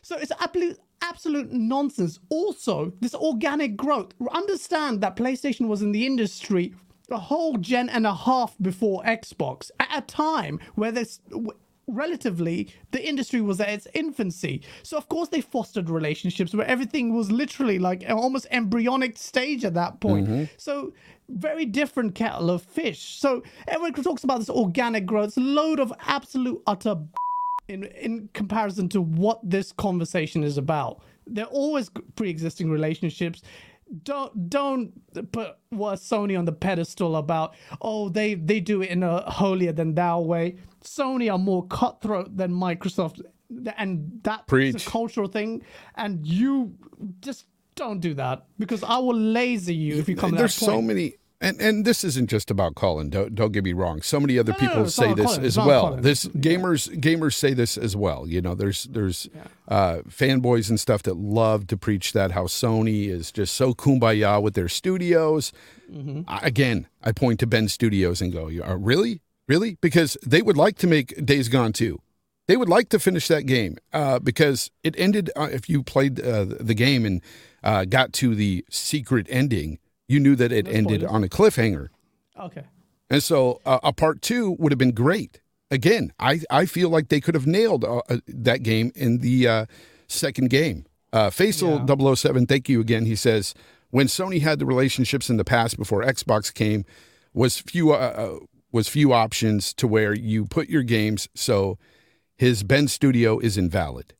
So 0.01 0.17
it's 0.17 0.31
absolute 0.39 0.77
absolute 1.03 1.51
nonsense. 1.51 2.19
Also, 2.29 2.93
this 3.01 3.15
organic 3.15 3.75
growth. 3.75 4.13
Understand 4.31 5.01
that 5.01 5.15
PlayStation 5.15 5.67
was 5.67 5.81
in 5.81 5.91
the 5.91 6.05
industry 6.05 6.73
a 7.09 7.17
whole 7.17 7.57
gen 7.57 7.89
and 7.89 8.07
a 8.07 8.13
half 8.13 8.55
before 8.61 9.03
Xbox 9.03 9.69
at 9.79 9.89
a 9.95 10.01
time 10.01 10.59
where 10.75 10.91
w- 11.29 11.51
relatively 11.91 12.73
the 12.91 13.07
industry 13.07 13.41
was 13.41 13.59
at 13.59 13.69
its 13.69 13.87
infancy. 13.93 14.61
So 14.83 14.97
of 14.97 15.09
course 15.09 15.29
they 15.29 15.41
fostered 15.41 15.89
relationships 15.89 16.53
where 16.53 16.67
everything 16.67 17.13
was 17.13 17.31
literally 17.31 17.79
like 17.79 18.03
an 18.03 18.11
almost 18.11 18.47
embryonic 18.51 19.17
stage 19.17 19.65
at 19.65 19.73
that 19.75 19.99
point. 19.99 20.27
Mm-hmm. 20.27 20.43
So 20.57 20.93
very 21.29 21.65
different 21.65 22.15
kettle 22.15 22.49
of 22.49 22.61
fish. 22.61 22.99
So 22.99 23.43
everyone 23.67 23.93
talks 24.03 24.23
about 24.23 24.39
this 24.39 24.49
organic 24.49 25.05
growth, 25.05 25.29
it's 25.29 25.37
a 25.37 25.41
load 25.41 25.79
of 25.79 25.93
absolute 26.07 26.61
utter 26.67 26.97
in 27.67 27.85
in 27.85 28.29
comparison 28.33 28.89
to 28.89 29.01
what 29.01 29.39
this 29.43 29.71
conversation 29.71 30.43
is 30.43 30.57
about. 30.57 31.01
They're 31.27 31.45
always 31.45 31.89
pre-existing 32.15 32.69
relationships. 32.69 33.41
Don't 34.03 34.49
don't 34.49 34.91
put 35.31 35.57
what 35.69 35.99
Sony 35.99 36.37
on 36.37 36.45
the 36.45 36.53
pedestal 36.53 37.17
about. 37.17 37.55
Oh, 37.81 38.09
they 38.09 38.35
they 38.35 38.59
do 38.59 38.81
it 38.81 38.89
in 38.89 39.03
a 39.03 39.29
holier 39.29 39.73
than 39.73 39.95
thou 39.95 40.21
way. 40.21 40.55
Sony 40.83 41.31
are 41.31 41.37
more 41.37 41.65
cutthroat 41.67 42.35
than 42.37 42.51
Microsoft, 42.51 43.21
and 43.77 44.19
that's 44.23 44.43
Preach. 44.47 44.87
a 44.87 44.89
cultural 44.89 45.27
thing. 45.27 45.63
And 45.95 46.25
you 46.25 46.75
just 47.19 47.45
don't 47.75 47.99
do 47.99 48.13
that 48.13 48.45
because 48.57 48.83
I 48.83 48.97
will 48.97 49.15
laser 49.15 49.73
you 49.73 49.99
if 49.99 50.07
you 50.07 50.15
come. 50.15 50.31
There's 50.31 50.55
that 50.57 50.65
so 50.65 50.81
many, 50.81 51.15
and 51.41 51.59
and 51.59 51.85
this 51.85 52.03
isn't 52.03 52.29
just 52.29 52.51
about 52.51 52.75
Colin. 52.75 53.09
Don't 53.09 53.33
don't 53.35 53.51
get 53.51 53.63
me 53.63 53.73
wrong. 53.73 54.01
So 54.01 54.19
many 54.19 54.37
other 54.37 54.51
No, 54.51 54.57
no, 54.57 54.59
people 54.59 54.77
no, 54.77 54.83
it's 54.83 54.95
say 54.95 55.13
this 55.13 55.25
Colin, 55.25 55.45
as 55.45 55.57
well. 55.57 55.95
This 55.95 56.25
gamers 56.27 56.87
gamers 56.99 57.33
say 57.33 57.53
this 57.53 57.77
as 57.77 57.95
well. 57.95 58.27
You 58.27 58.41
know, 58.41 58.53
there's 58.53 58.83
there's 58.85 59.27
uh, 59.67 59.97
fanboys 60.07 60.69
and 60.69 60.79
stuff 60.79 61.03
that 61.03 61.17
love 61.17 61.67
to 61.67 61.77
preach 61.77 62.13
that 62.13 62.31
how 62.31 62.43
Sony 62.45 63.09
is 63.09 63.31
just 63.31 63.55
so 63.55 63.73
kumbaya 63.73 64.41
with 64.41 64.53
their 64.53 64.69
studios. 64.69 65.51
Mm-hmm. 65.91 66.21
I, 66.27 66.39
again, 66.43 66.87
I 67.03 67.11
point 67.11 67.39
to 67.39 67.47
Bend 67.47 67.71
Studios 67.71 68.21
and 68.21 68.31
go, 68.31 68.47
"You 68.47 68.63
are 68.63 68.77
really, 68.77 69.21
really?" 69.47 69.77
Because 69.81 70.17
they 70.25 70.41
would 70.41 70.57
like 70.57 70.77
to 70.77 70.87
make 70.87 71.25
Days 71.25 71.49
Gone 71.49 71.73
too. 71.73 72.01
They 72.47 72.57
would 72.57 72.69
like 72.69 72.89
to 72.89 72.99
finish 72.99 73.27
that 73.29 73.43
game 73.43 73.77
uh, 73.93 74.19
because 74.19 74.71
it 74.83 74.95
ended. 74.97 75.31
Uh, 75.35 75.49
if 75.51 75.67
you 75.69 75.83
played 75.83 76.19
uh, 76.19 76.45
the 76.45 76.75
game 76.75 77.05
and 77.05 77.21
uh, 77.63 77.85
got 77.85 78.13
to 78.13 78.35
the 78.35 78.63
secret 78.69 79.25
ending, 79.29 79.79
you 80.11 80.19
knew 80.19 80.35
that 80.35 80.51
it 80.51 80.67
ended 80.67 81.01
spoilers. 81.01 81.15
on 81.15 81.23
a 81.23 81.27
cliffhanger. 81.27 81.87
Okay. 82.39 82.63
And 83.09 83.23
so 83.23 83.61
uh, 83.65 83.79
a 83.83 83.93
part 83.93 84.21
two 84.21 84.55
would 84.59 84.71
have 84.71 84.79
been 84.79 84.91
great. 84.93 85.41
Again, 85.69 86.11
I, 86.19 86.41
I 86.49 86.65
feel 86.65 86.89
like 86.89 87.09
they 87.09 87.21
could 87.21 87.35
have 87.35 87.47
nailed 87.47 87.83
uh, 87.85 88.01
uh, 88.09 88.17
that 88.27 88.63
game 88.63 88.91
in 88.95 89.19
the 89.19 89.47
uh, 89.47 89.65
second 90.07 90.49
game. 90.49 90.85
Uh, 91.13 91.29
Faisal 91.29 92.17
007, 92.17 92.45
thank 92.45 92.69
you 92.69 92.79
again. 92.79 93.05
He 93.05 93.15
says, 93.15 93.53
when 93.89 94.07
Sony 94.07 94.41
had 94.41 94.59
the 94.59 94.65
relationships 94.65 95.29
in 95.29 95.37
the 95.37 95.43
past 95.43 95.77
before 95.77 96.03
Xbox 96.03 96.53
came, 96.53 96.85
was 97.33 97.59
few 97.59 97.93
uh, 97.93 97.95
uh, 97.95 98.39
was 98.71 98.87
few 98.87 99.13
options 99.13 99.73
to 99.73 99.87
where 99.87 100.13
you 100.13 100.45
put 100.45 100.69
your 100.69 100.83
games. 100.83 101.27
So 101.35 101.77
his 102.35 102.63
Bend 102.63 102.89
Studio 102.89 103.39
is 103.39 103.57
invalid. 103.57 104.13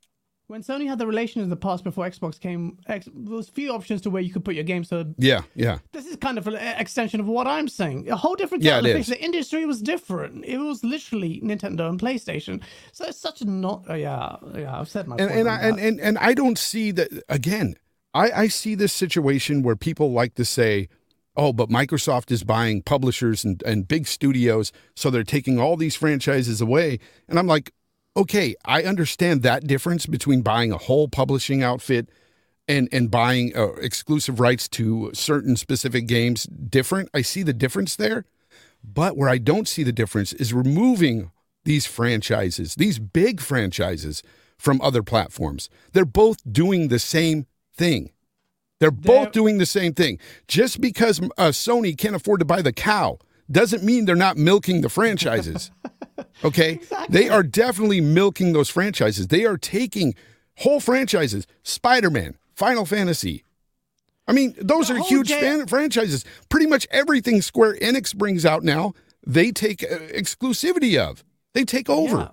When 0.52 0.64
Sony 0.64 0.86
had 0.86 1.00
the 1.00 1.08
relation 1.08 1.42
in 1.42 1.50
the 1.50 1.56
past 1.56 1.82
before 1.86 2.06
Xbox 2.06 2.38
came, 2.38 2.78
X, 2.86 3.08
there 3.16 3.38
was 3.38 3.48
few 3.48 3.72
options 3.72 4.02
to 4.02 4.10
where 4.10 4.22
you 4.22 4.34
could 4.34 4.44
put 4.44 4.54
your 4.54 4.66
game. 4.66 4.84
So 4.84 5.06
Yeah, 5.18 5.44
yeah. 5.56 5.80
this 5.94 6.06
is 6.06 6.18
kind 6.18 6.38
of 6.38 6.46
an 6.46 6.56
extension 6.56 7.22
of 7.22 7.28
what 7.28 7.48
I'm 7.48 7.70
saying. 7.70 8.10
A 8.10 8.18
whole 8.18 8.36
different 8.36 8.62
Yeah, 8.62 8.80
it 8.80 8.86
is. 8.86 9.08
The 9.08 9.24
industry 9.24 9.66
was 9.66 9.82
different. 9.82 10.44
It 10.44 10.58
was 10.58 10.84
literally 10.84 11.40
Nintendo 11.42 11.88
and 11.88 11.98
PlayStation. 11.98 12.62
So 12.92 13.06
it's 13.06 13.18
such 13.18 13.40
a 13.40 13.46
not. 13.46 13.90
Uh, 13.90 13.94
yeah, 13.94 14.36
yeah. 14.54 14.78
I've 14.78 14.90
said 14.90 15.08
my 15.08 15.16
and 15.16 15.30
point. 15.30 15.40
and 15.40 15.50
I, 15.50 15.62
and, 15.62 15.80
and 15.80 16.02
and 16.02 16.18
I 16.18 16.34
don't 16.34 16.58
see 16.58 16.92
that 16.92 17.10
again. 17.30 17.76
I 18.14 18.32
I 18.32 18.48
see 18.50 18.76
this 18.76 18.92
situation 18.92 19.64
where 19.64 19.78
people 19.78 20.12
like 20.12 20.36
to 20.36 20.44
say, 20.44 20.90
"Oh, 21.38 21.54
but 21.54 21.70
Microsoft 21.70 22.30
is 22.30 22.44
buying 22.44 22.82
publishers 22.82 23.46
and 23.46 23.64
and 23.64 23.88
big 23.88 24.06
studios, 24.06 24.74
so 24.98 25.10
they're 25.10 25.24
taking 25.24 25.60
all 25.62 25.78
these 25.78 25.96
franchises 25.96 26.60
away." 26.60 27.00
And 27.30 27.40
I'm 27.40 27.48
like, 27.48 27.72
"Okay, 28.16 28.56
I 28.66 28.84
understand 28.84 29.44
that 29.44 29.68
difference 29.68 30.06
between 30.06 30.42
buying 30.42 30.72
a 30.72 30.78
whole 30.78 31.08
publishing 31.08 31.64
outfit 31.64 32.10
and 32.68 32.88
and 32.92 33.10
buying 33.12 33.56
uh, 33.56 33.74
exclusive 33.74 34.40
rights 34.40 34.68
to 34.70 35.12
certain 35.14 35.56
specific 35.56 36.08
games 36.08 36.44
different. 36.44 37.10
I 37.14 37.22
see 37.22 37.44
the 37.44 37.54
difference 37.54 37.96
there." 37.96 38.26
But 38.84 39.16
where 39.16 39.30
I 39.30 39.38
don't 39.38 39.68
see 39.68 39.84
the 39.84 39.92
difference 39.92 40.34
is 40.34 40.54
removing 40.54 41.32
these 41.66 41.86
franchises, 41.86 42.76
these 42.76 42.98
big 42.98 43.40
franchises 43.40 44.24
from 44.58 44.82
other 44.82 45.04
platforms. 45.04 45.70
They're 45.94 46.06
both 46.06 46.40
doing 46.52 46.88
the 46.88 47.00
same 47.00 47.46
thing. 47.76 48.12
They're 48.80 48.92
both 48.92 49.32
doing 49.32 49.60
the 49.60 49.66
same 49.68 49.94
thing. 49.94 50.18
Just 50.48 50.82
because 50.82 51.20
uh, 51.38 51.50
Sony 51.50 51.96
can't 51.96 52.16
afford 52.16 52.40
to 52.40 52.46
buy 52.46 52.64
the 52.64 52.74
cow 52.74 53.20
doesn't 53.50 53.84
mean 53.84 54.06
they're 54.06 54.16
not 54.16 54.38
milking 54.38 54.82
the 54.82 54.90
franchises. 54.90 55.70
Okay? 56.44 56.80
They 57.10 57.30
are 57.30 57.44
definitely 57.44 58.02
milking 58.02 58.54
those 58.54 58.70
franchises. 58.70 59.28
They 59.28 59.46
are 59.46 59.58
taking 59.58 60.16
whole 60.58 60.80
franchises, 60.80 61.46
Spider-Man, 61.64 62.38
Final 62.56 62.86
Fantasy. 62.86 63.44
I 64.28 64.34
mean, 64.34 64.54
those 64.58 64.88
The 64.90 64.96
are 64.96 65.04
huge 65.04 65.30
fan- 65.32 65.68
franchises. 65.68 66.24
Pretty 66.50 66.68
much 66.68 66.88
everything 66.92 67.42
Square 67.42 67.78
Enix 67.78 68.16
brings 68.16 68.46
out 68.46 68.64
now, 68.64 68.94
they 69.26 69.52
take 69.52 69.84
uh, 69.84 69.98
exclusivity 70.14 70.98
of. 70.98 71.24
They 71.54 71.64
take 71.66 71.90
over. 71.90 72.32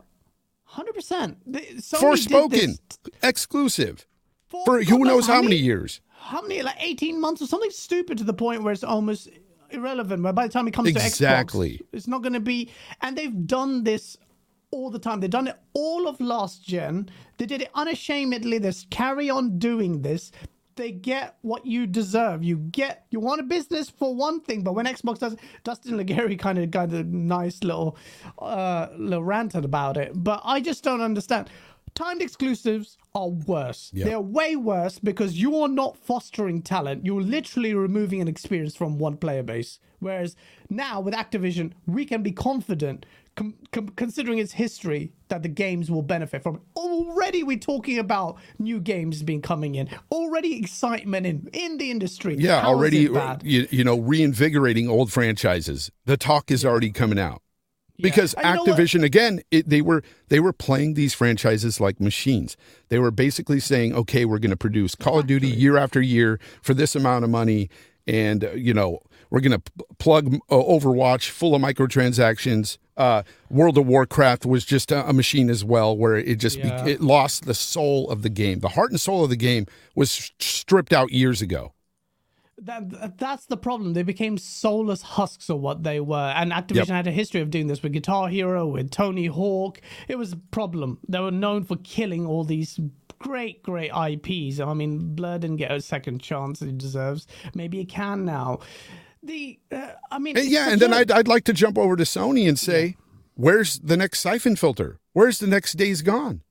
Hundred 0.65 0.95
percent. 0.95 1.39
Forspoken, 1.53 2.79
exclusive 3.23 4.07
for 4.47 4.83
who 4.83 5.05
knows 5.05 5.27
how 5.27 5.43
many 5.43 5.57
years. 5.57 6.01
How 6.11 6.41
many? 6.43 6.63
Like 6.63 6.77
eighteen 6.81 7.21
months 7.21 7.43
or 7.43 7.47
something 7.47 7.71
stupid 7.71 8.19
to 8.19 8.25
the 8.25 8.33
point 8.35 8.63
where 8.63 8.73
it's 8.73 8.85
almost 8.85 9.29
irrelevant. 9.71 10.23
By 10.23 10.47
the 10.47 10.53
time 10.53 10.69
it 10.69 10.73
comes 10.75 10.89
Exactly. 10.89 11.79
to 11.79 11.85
Xbox, 11.85 11.87
it's 11.93 12.09
not 12.09 12.23
going 12.23 12.33
to 12.35 12.41
be. 12.41 12.71
And 13.03 13.17
they've 13.17 13.47
done 13.47 13.85
this 13.85 14.17
all 14.71 14.91
the 14.91 14.99
time. 14.99 15.21
They've 15.21 15.31
done 15.31 15.49
it 15.49 15.57
all 15.75 16.09
of 16.09 16.21
last 16.21 16.65
gen. 16.65 17.11
They 17.39 17.47
did 17.47 17.63
it 17.63 17.71
unashamedly. 17.75 18.59
They 18.59 18.73
carry 18.91 19.31
on 19.31 19.59
doing 19.59 20.03
this. 20.03 20.31
They 20.77 20.93
get 20.93 21.37
what 21.43 21.67
you 21.67 21.89
deserve. 21.89 22.45
You 22.45 22.57
get 22.59 23.07
you 23.11 23.19
want 23.19 23.41
a 23.41 23.45
business 23.45 23.91
for 23.91 24.15
one 24.15 24.41
thing, 24.41 24.63
but 24.63 24.75
when 24.75 24.87
Xbox 24.87 25.19
does, 25.19 25.35
Destin 25.65 25.99
Legarie 25.99 26.39
kind 26.47 26.57
of 26.57 26.71
got 26.71 26.91
a 26.91 27.03
nice 27.03 27.65
little 27.65 27.97
uh, 28.39 28.87
little 28.97 29.25
ranted 29.25 29.65
about 29.65 29.97
it. 29.97 30.13
But 30.15 30.41
I 30.45 30.61
just 30.61 30.85
don't 30.85 31.01
understand. 31.01 31.51
Timed 31.99 32.23
exclusives 32.23 32.97
are 33.13 33.29
worse. 33.29 33.91
They're 34.05 34.21
way 34.21 34.55
worse 34.55 35.01
because 35.01 35.37
you 35.37 35.57
are 35.57 35.67
not 35.67 35.97
fostering 35.97 36.63
talent. 36.63 37.05
You're 37.05 37.23
literally 37.23 37.75
removing 37.75 38.21
an 38.21 38.29
experience 38.29 38.77
from 38.77 38.99
one 38.99 39.17
player 39.17 39.43
base. 39.43 39.81
Whereas 39.99 40.37
now 40.71 41.01
with 41.01 41.13
Activision, 41.13 41.73
we 41.89 42.05
can 42.05 42.23
be 42.23 42.31
confident, 42.31 43.05
com- 43.35 43.57
com- 43.73 43.89
considering 43.89 44.39
its 44.39 44.53
history, 44.53 45.11
that 45.27 45.43
the 45.43 45.49
games 45.49 45.91
will 45.91 46.03
benefit 46.03 46.41
from 46.41 46.55
it. 46.55 46.61
Already, 46.77 47.43
we're 47.43 47.59
talking 47.59 47.99
about 47.99 48.39
new 48.61 48.79
games 48.79 49.25
being 49.25 49.43
coming 49.43 49.75
in. 49.75 49.89
Already, 50.13 50.57
excitement 50.57 51.27
in 51.27 51.51
in 51.53 51.79
the 51.79 51.91
industry. 51.91 52.37
Yeah, 52.39 52.61
How 52.61 52.69
already 52.69 53.09
you, 53.43 53.67
you 53.73 53.83
know 53.83 53.99
reinvigorating 53.99 54.89
old 54.89 55.11
franchises. 55.11 55.91
The 56.05 56.17
talk 56.17 56.53
is 56.53 56.65
already 56.65 56.93
coming 56.93 57.19
out 57.19 57.43
because 57.99 58.37
know 58.37 58.43
what? 58.63 58.67
Activision 58.67 59.03
again 59.03 59.41
it, 59.51 59.69
they 59.69 59.81
were 59.83 60.03
they 60.29 60.41
were 60.41 60.53
playing 60.53 60.95
these 60.95 61.15
franchises 61.15 61.81
like 61.81 62.01
machines. 62.01 62.57
They 62.89 62.99
were 62.99 63.11
basically 63.11 63.61
saying, 63.61 63.95
"Okay, 63.95 64.25
we're 64.25 64.39
going 64.39 64.51
to 64.51 64.57
produce 64.57 64.95
Call 64.95 65.19
of 65.19 65.27
Duty 65.27 65.49
year 65.49 65.77
after 65.77 66.01
year 66.01 66.39
for 66.63 66.75
this 66.75 66.95
amount 66.95 67.25
of 67.25 67.31
money 67.31 67.69
and 68.07 68.45
uh, 68.45 68.51
you 68.53 68.73
know, 68.73 69.01
we're 69.31 69.41
going 69.41 69.53
to 69.53 69.59
p- 69.59 69.85
plug 69.99 70.35
uh, 70.51 70.55
Overwatch 70.55 71.29
full 71.29 71.55
of 71.55 71.61
microtransactions. 71.61 72.79
Uh, 72.97 73.23
World 73.51 73.77
of 73.79 73.87
Warcraft 73.87 74.47
was 74.47 74.65
just 74.65 74.91
a, 74.91 75.07
a 75.09 75.13
machine 75.13 75.51
as 75.51 75.65
well, 75.65 75.97
where 75.97 76.17
it 76.17 76.37
just 76.39 76.61
be- 76.63 76.69
it 76.91 77.01
lost 77.01 77.45
the 77.45 77.55
soul 77.55 78.11
of 78.11 78.23
the 78.23 78.31
game. 78.31 78.61
The 78.61 78.71
heart 78.71 78.91
and 78.91 79.01
soul 79.01 79.25
of 79.25 79.31
the 79.31 79.37
game 79.37 79.67
was 79.95 80.33
stripped 80.39 80.93
out 80.93 81.13
years 81.13 81.43
ago. 81.43 81.73
That, 82.63 83.19
that's 83.19 83.47
the 83.47 83.57
problem. 83.57 83.93
They 83.93 84.03
became 84.03 84.37
soulless 84.37 85.03
husks 85.03 85.49
of 85.49 85.61
what 85.61 85.85
they 85.85 86.01
were. 86.01 86.33
And 86.35 86.51
Activision 86.51 86.75
Yep. 86.75 86.89
had 86.89 87.07
a 87.07 87.13
history 87.13 87.41
of 87.41 87.51
doing 87.51 87.69
this 87.69 87.83
with 87.83 87.93
Guitar 87.93 88.29
Hero, 88.29 88.67
with 88.67 88.91
Tony 88.91 89.27
Hawk. 89.27 89.81
It 90.09 90.17
was 90.19 90.33
a 90.33 90.37
problem. 90.37 90.99
They 91.09 91.21
were 91.21 91.31
known 91.31 91.63
for 91.65 91.77
killing 91.77 92.27
all 92.27 92.45
these 92.45 92.81
great, 93.21 93.63
great 93.63 93.91
IPs. 93.93 94.61
I 94.61 94.75
mean, 94.75 95.15
Blur 95.15 95.39
didn't 95.39 95.57
get 95.57 95.71
a 95.71 95.81
second 95.81 96.21
chance 96.21 96.61
he 96.61 96.73
deserves. 96.73 97.27
Maybe 97.55 97.79
he 97.79 97.85
can 97.85 98.25
now. 98.25 98.59
The, 99.23 99.59
uh, 99.71 99.91
I 100.11 100.19
mean, 100.19 100.37
it's 100.37 100.49
Yeah, 100.49 100.71
and 100.71 100.81
then 100.81 100.93
I'd, 100.93 101.11
I'd 101.11 101.29
like 101.29 101.45
to 101.45 101.53
jump 101.53 101.79
over 101.79 101.97
to 101.97 102.05
Sony 102.05 102.49
and 102.49 102.59
say, 102.59 102.97
where's 103.35 103.79
the 103.79 103.97
next 103.97 104.21
Siphon 104.21 104.57
Filter? 104.57 104.99
Where's 105.13 105.39
the 105.39 105.47
next 105.47 105.75
Days 105.75 106.03
Gone? 106.03 106.43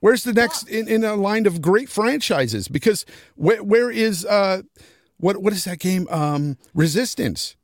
Where's 0.00 0.24
the 0.24 0.32
next 0.34 0.68
in, 0.68 0.86
in 0.86 1.02
a 1.02 1.14
line 1.14 1.46
of 1.46 1.62
great 1.62 1.88
franchises? 1.88 2.68
Because 2.68 3.06
where, 3.36 3.62
where 3.62 3.90
is 3.90 4.26
uh, 4.26 4.62
what 5.24 5.34
what 5.42 5.52
is 5.52 5.64
that 5.64 5.78
game? 5.78 6.04
Um, 6.10 6.56
Resistance. 6.74 7.56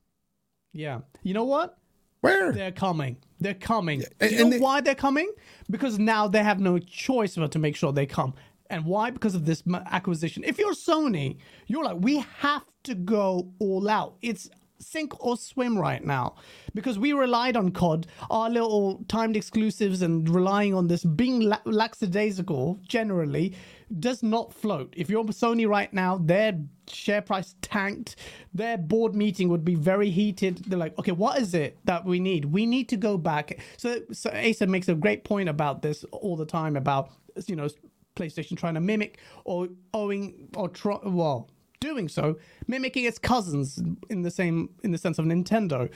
yeah. 0.73 1.01
You 1.23 1.35
know 1.35 1.45
what? 1.55 1.77
Where? 2.23 2.53
They're 2.53 2.73
coming. 2.87 3.17
They're 3.43 3.55
coming. 3.73 3.99
And- 4.21 4.31
you 4.31 4.37
know 4.39 4.45
and 4.45 4.53
they- 4.53 4.59
why 4.67 4.81
they're 4.81 5.03
coming? 5.09 5.29
Because 5.75 5.99
now 5.99 6.23
they 6.29 6.43
have 6.51 6.59
no 6.61 6.79
choice 6.79 7.37
but 7.37 7.51
to 7.53 7.59
make 7.59 7.77
sure 7.77 7.93
they 7.93 8.07
come. 8.07 8.33
And 8.73 8.85
why? 8.85 9.11
Because 9.11 9.35
of 9.35 9.45
this 9.45 9.63
acquisition. 9.99 10.45
If 10.45 10.57
you're 10.59 10.75
Sony, 10.75 11.29
you're 11.67 11.85
like, 11.85 11.99
we 12.09 12.15
have 12.39 12.65
to 12.85 12.95
go 12.95 13.53
all 13.59 13.89
out. 13.89 14.15
It's 14.23 14.49
sink 14.79 15.11
or 15.27 15.37
swim 15.37 15.77
right 15.79 16.03
now 16.05 16.27
because 16.75 16.97
we 16.99 17.13
relied 17.13 17.57
on 17.57 17.71
COD, 17.73 18.07
our 18.31 18.49
little 18.49 19.05
timed 19.09 19.37
exclusives, 19.37 20.01
and 20.03 20.29
relying 20.29 20.73
on 20.75 20.87
this 20.87 21.05
being 21.05 21.41
la- 21.41 21.59
lackadaisical 21.67 22.79
generally 22.97 23.55
does 23.99 24.23
not 24.23 24.53
float. 24.53 24.95
If 24.97 25.11
you're 25.11 25.25
Sony 25.25 25.67
right 25.69 25.93
now, 25.93 26.19
their 26.19 26.59
share 26.89 27.23
price 27.23 27.55
tanked. 27.63 28.17
Their 28.55 28.79
board 28.79 29.15
meeting 29.15 29.49
would 29.49 29.65
be 29.65 29.75
very 29.75 30.11
heated. 30.11 30.65
They're 30.67 30.79
like, 30.79 30.99
okay, 30.99 31.13
what 31.13 31.41
is 31.41 31.55
it 31.55 31.79
that 31.85 32.05
we 32.05 32.21
need? 32.21 32.45
We 32.47 32.67
need 32.67 32.89
to 32.91 32.97
go 32.97 33.17
back. 33.17 33.59
So, 33.77 34.01
so 34.13 34.31
Asa 34.31 34.67
makes 34.67 34.89
a 34.89 34.95
great 34.95 35.25
point 35.25 35.49
about 35.49 35.83
this 35.83 36.05
all 36.13 36.37
the 36.37 36.47
time 36.47 36.77
about 36.77 37.11
you 37.47 37.57
know 37.57 37.69
PlayStation 38.17 38.57
trying 38.57 38.75
to 38.75 38.81
mimic 38.81 39.19
or 39.45 39.69
owing 39.95 40.49
or 40.57 40.71
well 41.05 41.49
doing 41.79 42.09
so 42.09 42.37
mimicking 42.67 43.05
its 43.05 43.19
cousins 43.19 43.83
in 44.11 44.21
the 44.21 44.31
same 44.31 44.69
in 44.83 44.91
the 44.91 44.99
sense 44.99 45.19
of 45.19 45.25
Nintendo 45.25 45.89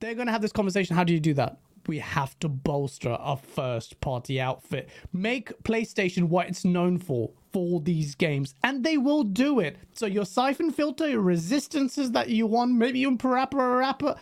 they're 0.00 0.14
going 0.14 0.26
to 0.26 0.32
have 0.32 0.42
this 0.42 0.52
conversation. 0.52 0.96
How 0.96 1.04
do 1.04 1.12
you 1.12 1.20
do 1.20 1.34
that? 1.34 1.58
We 1.90 1.98
have 1.98 2.38
to 2.38 2.48
bolster 2.48 3.10
our 3.10 3.36
first 3.36 4.00
party 4.00 4.40
outfit. 4.40 4.88
Make 5.12 5.60
PlayStation 5.64 6.28
what 6.28 6.46
it's 6.46 6.64
known 6.64 6.98
for 6.98 7.32
for 7.52 7.80
these 7.80 8.14
games, 8.14 8.54
and 8.62 8.84
they 8.84 8.96
will 8.96 9.24
do 9.24 9.58
it. 9.58 9.76
So 9.92 10.06
your 10.06 10.24
siphon 10.24 10.70
filter, 10.70 11.08
your 11.08 11.20
resistances 11.20 12.12
that 12.12 12.28
you 12.28 12.46
want, 12.46 12.74
maybe 12.74 13.00
even 13.00 13.18
Parappa 13.18 14.16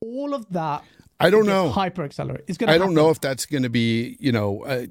all 0.00 0.32
of 0.32 0.48
that. 0.54 0.84
I 1.18 1.30
don't 1.30 1.46
know. 1.46 1.70
Hyper 1.70 2.04
accelerate. 2.04 2.44
It's 2.46 2.58
gonna. 2.58 2.72
I 2.72 2.78
don't 2.78 2.88
happen. 2.88 2.94
know 2.96 3.10
if 3.10 3.20
that's 3.20 3.46
going 3.46 3.62
to 3.62 3.70
be, 3.70 4.16
you 4.20 4.32
know, 4.32 4.64
uh, 4.64 4.86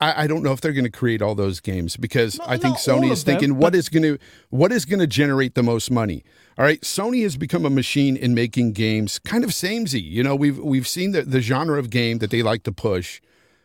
I, 0.00 0.24
I 0.24 0.26
don't 0.26 0.42
know 0.42 0.52
if 0.52 0.60
they're 0.62 0.72
going 0.72 0.84
to 0.84 0.90
create 0.90 1.20
all 1.20 1.34
those 1.34 1.60
games 1.60 1.96
because 1.96 2.38
Not- 2.38 2.48
I 2.48 2.56
think 2.56 2.78
Sony 2.78 3.10
is 3.10 3.24
them, 3.24 3.34
thinking 3.34 3.58
what 3.58 3.74
is 3.74 3.88
going 3.88 4.02
to 4.04 4.18
what 4.50 4.72
is 4.72 4.84
going 4.86 5.00
to 5.00 5.06
generate 5.06 5.54
the 5.54 5.62
most 5.62 5.90
money. 5.90 6.24
All 6.58 6.64
right, 6.64 6.80
Sony 6.80 7.22
has 7.24 7.36
become 7.36 7.66
a 7.66 7.70
machine 7.70 8.16
in 8.16 8.34
making 8.34 8.72
games 8.72 9.18
kind 9.18 9.44
of 9.44 9.52
samey. 9.52 10.00
You 10.00 10.22
know, 10.22 10.34
we've 10.34 10.58
we've 10.58 10.88
seen 10.88 11.12
the 11.12 11.22
the 11.22 11.40
genre 11.42 11.78
of 11.78 11.90
game 11.90 12.18
that 12.18 12.30
they 12.30 12.42
like 12.42 12.62
to 12.62 12.72
push. 12.72 13.20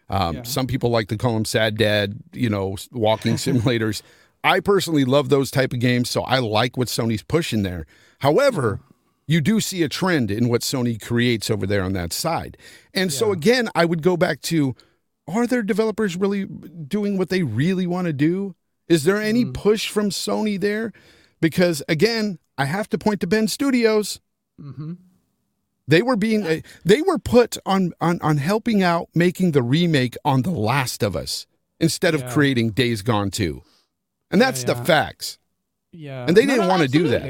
Um, 0.10 0.44
Some 0.44 0.68
people 0.68 0.90
like 0.90 1.08
to 1.08 1.18
call 1.18 1.36
them 1.36 1.46
sad 1.46 1.78
dad, 1.78 2.20
you 2.34 2.50
know, 2.50 2.76
walking 2.92 3.34
simulators. 3.36 4.02
I 4.44 4.60
personally 4.60 5.06
love 5.06 5.30
those 5.30 5.50
type 5.52 5.72
of 5.72 5.80
games, 5.80 6.10
so 6.10 6.24
I 6.24 6.40
like 6.40 6.76
what 6.76 6.90
Sony's 6.90 7.24
pushing 7.24 7.64
there. 7.64 7.86
However, 8.20 8.82
you 9.32 9.40
do 9.40 9.60
see 9.62 9.82
a 9.82 9.90
trend 9.90 10.30
in 10.30 10.50
what 10.50 10.62
Sony 10.62 11.02
creates 11.02 11.50
over 11.50 11.66
there 11.66 11.84
on 11.84 11.94
that 11.94 12.12
side. 12.12 12.58
And 12.94 13.14
so 13.14 13.32
again, 13.32 13.70
I 13.74 13.86
would 13.86 14.02
go 14.02 14.18
back 14.18 14.42
to 14.44 14.76
are 15.28 15.48
their 15.48 15.64
developers 15.64 16.18
really 16.18 16.46
doing 16.46 17.18
what 17.18 17.30
they 17.30 17.44
really 17.44 17.88
want 17.88 18.08
to 18.08 18.14
do? 18.14 18.56
Is 18.90 19.06
there 19.06 19.22
any 19.22 19.46
push 19.46 19.88
from 19.88 20.10
Sony 20.10 20.60
there? 20.60 20.92
Because 21.40 21.82
again, 21.88 22.40
I 22.58 22.66
have 22.66 22.90
to 22.90 22.98
point 22.98 23.22
to 23.22 23.28
Bend 23.28 23.50
Studios. 23.50 24.20
They 25.88 26.02
were 26.02 26.18
being 26.18 26.46
uh, 26.46 26.60
they 26.84 27.02
were 27.02 27.18
put 27.18 27.58
on 27.66 27.94
on 28.02 28.20
on 28.22 28.38
helping 28.38 28.84
out 28.84 29.08
making 29.16 29.52
the 29.52 29.64
remake 29.64 30.16
on 30.26 30.42
The 30.42 30.52
Last 30.52 31.04
of 31.04 31.16
Us. 31.16 31.48
instead 31.80 32.14
of 32.14 32.28
creating 32.28 32.72
Days 32.72 33.02
Gone 33.02 33.32
2. 33.32 33.62
And 34.30 34.40
that's 34.40 34.64
the 34.64 34.74
yeah. 34.76 34.84
facts. 34.84 35.40
Yeah, 35.92 36.26
And 36.28 36.38
they 36.38 36.46
didn't 36.46 36.68
wanna 36.68 36.88
do 36.88 37.08
that. 37.08 37.24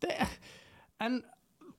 They- 0.00 0.26
and 1.00 1.22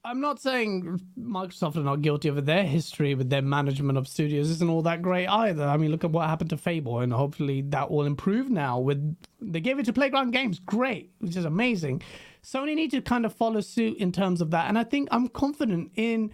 I'm 0.05 0.21
not 0.21 0.39
saying 0.39 1.01
Microsoft 1.19 1.77
are 1.77 1.83
not 1.83 2.03
guilty 2.03 2.27
of 2.27 2.37
it. 2.37 2.45
Their 2.45 2.63
history 2.63 3.15
with 3.15 3.31
their 3.31 3.41
management 3.41 3.97
of 3.97 4.07
studios 4.07 4.51
isn't 4.51 4.69
all 4.69 4.83
that 4.83 5.01
great 5.01 5.25
either. 5.25 5.63
I 5.63 5.77
mean, 5.77 5.89
look 5.89 6.03
at 6.03 6.11
what 6.11 6.27
happened 6.27 6.51
to 6.51 6.57
Fable, 6.57 6.99
and 6.99 7.11
hopefully 7.11 7.61
that 7.69 7.89
will 7.89 8.05
improve 8.05 8.51
now. 8.51 8.79
With 8.79 9.17
they 9.41 9.59
gave 9.59 9.79
it 9.79 9.85
to 9.85 9.93
Playground 9.93 10.29
Games, 10.29 10.59
great, 10.59 11.11
which 11.19 11.35
is 11.35 11.45
amazing. 11.45 12.03
Sony 12.43 12.75
need 12.75 12.91
to 12.91 13.01
kind 13.01 13.25
of 13.25 13.33
follow 13.33 13.61
suit 13.61 13.97
in 13.97 14.11
terms 14.11 14.41
of 14.41 14.51
that, 14.51 14.69
and 14.69 14.77
I 14.77 14.83
think 14.83 15.09
I'm 15.11 15.27
confident 15.27 15.91
in. 15.95 16.31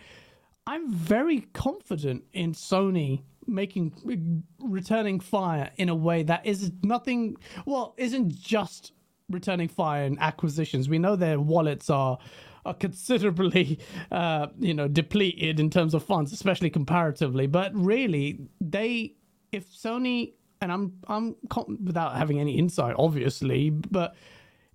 I'm 0.67 0.91
very 0.93 1.47
confident 1.53 2.25
in 2.33 2.53
Sony 2.53 3.23
making 3.47 4.43
returning 4.59 5.19
fire 5.19 5.71
in 5.77 5.87
a 5.89 5.95
way 5.95 6.23
that 6.23 6.45
is 6.45 6.71
nothing 6.83 7.37
well 7.65 7.95
isn't 7.97 8.37
just 8.37 8.91
returning 9.29 9.67
fire 9.67 10.03
and 10.03 10.19
acquisitions 10.19 10.87
we 10.87 10.99
know 10.99 11.15
their 11.15 11.39
wallets 11.39 11.89
are 11.89 12.19
are 12.65 12.73
considerably 12.73 13.79
uh 14.11 14.47
you 14.59 14.73
know 14.73 14.87
depleted 14.87 15.59
in 15.59 15.69
terms 15.69 15.93
of 15.93 16.03
funds 16.03 16.31
especially 16.31 16.69
comparatively 16.69 17.47
but 17.47 17.71
really 17.73 18.39
they 18.59 19.13
if 19.51 19.69
sony 19.71 20.33
and 20.61 20.71
i'm 20.71 20.93
i'm 21.07 21.35
without 21.83 22.15
having 22.15 22.39
any 22.39 22.57
insight 22.57 22.95
obviously 22.97 23.69
but 23.69 24.15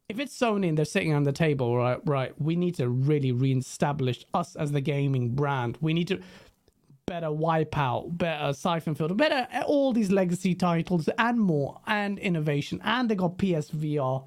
if 0.09 0.21
it's 0.21 0.39
Sony 0.39 0.69
and 0.69 0.79
they're 0.79 0.85
sitting 0.85 1.13
on 1.13 1.25
the 1.25 1.33
table, 1.33 1.77
right, 1.77 1.99
right, 2.05 2.41
we 2.41 2.55
need 2.55 2.77
to 2.77 2.89
really 2.89 3.33
reestablish 3.33 4.25
us 4.35 4.55
as 4.55 4.71
the 4.71 4.81
gaming 4.81 5.31
brand. 5.31 5.79
We 5.81 5.95
need 5.95 6.09
to 6.09 6.21
better 7.07 7.29
Wipeout, 7.29 8.19
better 8.19 8.53
Siphon 8.53 8.95
Filter, 8.95 9.15
better 9.15 9.47
all 9.67 9.93
these 9.93 10.11
legacy 10.11 10.55
titles 10.55 11.09
and 11.19 11.39
more, 11.39 11.81
and 11.87 12.19
innovation. 12.19 12.81
And 12.85 13.09
they 13.09 13.15
got 13.15 13.39
PSVR. 13.39 14.27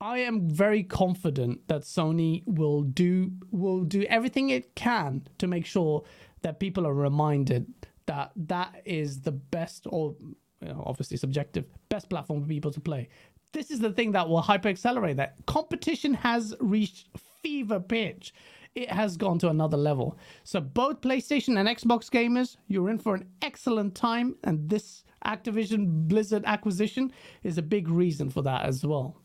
I 0.00 0.18
am 0.18 0.50
very 0.50 0.82
confident 0.82 1.66
that 1.68 1.82
Sony 1.82 2.42
will 2.46 2.82
do 2.82 3.32
will 3.50 3.84
do 3.84 4.02
everything 4.04 4.50
it 4.50 4.74
can 4.74 5.26
to 5.38 5.46
make 5.46 5.64
sure 5.64 6.04
that 6.42 6.60
people 6.60 6.86
are 6.86 6.92
reminded 6.92 7.66
that 8.04 8.32
that 8.36 8.82
is 8.84 9.22
the 9.22 9.32
best 9.32 9.86
or 9.88 10.14
you 10.60 10.68
know, 10.68 10.82
obviously 10.86 11.16
subjective 11.16 11.64
best 11.88 12.10
platform 12.10 12.42
for 12.42 12.48
people 12.48 12.70
to 12.70 12.80
play. 12.80 13.08
This 13.52 13.70
is 13.70 13.80
the 13.80 13.92
thing 13.92 14.12
that 14.12 14.28
will 14.28 14.42
hyper 14.42 14.68
accelerate 14.68 15.16
that. 15.16 15.36
Competition 15.46 16.12
has 16.12 16.54
reached 16.60 17.08
fever 17.42 17.80
pitch. 17.80 18.34
It 18.74 18.90
has 18.90 19.16
gone 19.16 19.38
to 19.38 19.48
another 19.48 19.78
level. 19.78 20.18
So 20.44 20.60
both 20.60 21.00
PlayStation 21.00 21.58
and 21.58 21.66
Xbox 21.66 22.10
gamers, 22.10 22.58
you're 22.68 22.90
in 22.90 22.98
for 22.98 23.14
an 23.14 23.26
excellent 23.40 23.94
time 23.94 24.36
and 24.44 24.68
this 24.68 25.04
Activision 25.24 26.06
Blizzard 26.06 26.44
acquisition 26.44 27.10
is 27.42 27.56
a 27.56 27.62
big 27.62 27.88
reason 27.88 28.28
for 28.28 28.42
that 28.42 28.66
as 28.66 28.84
well. 28.84 29.22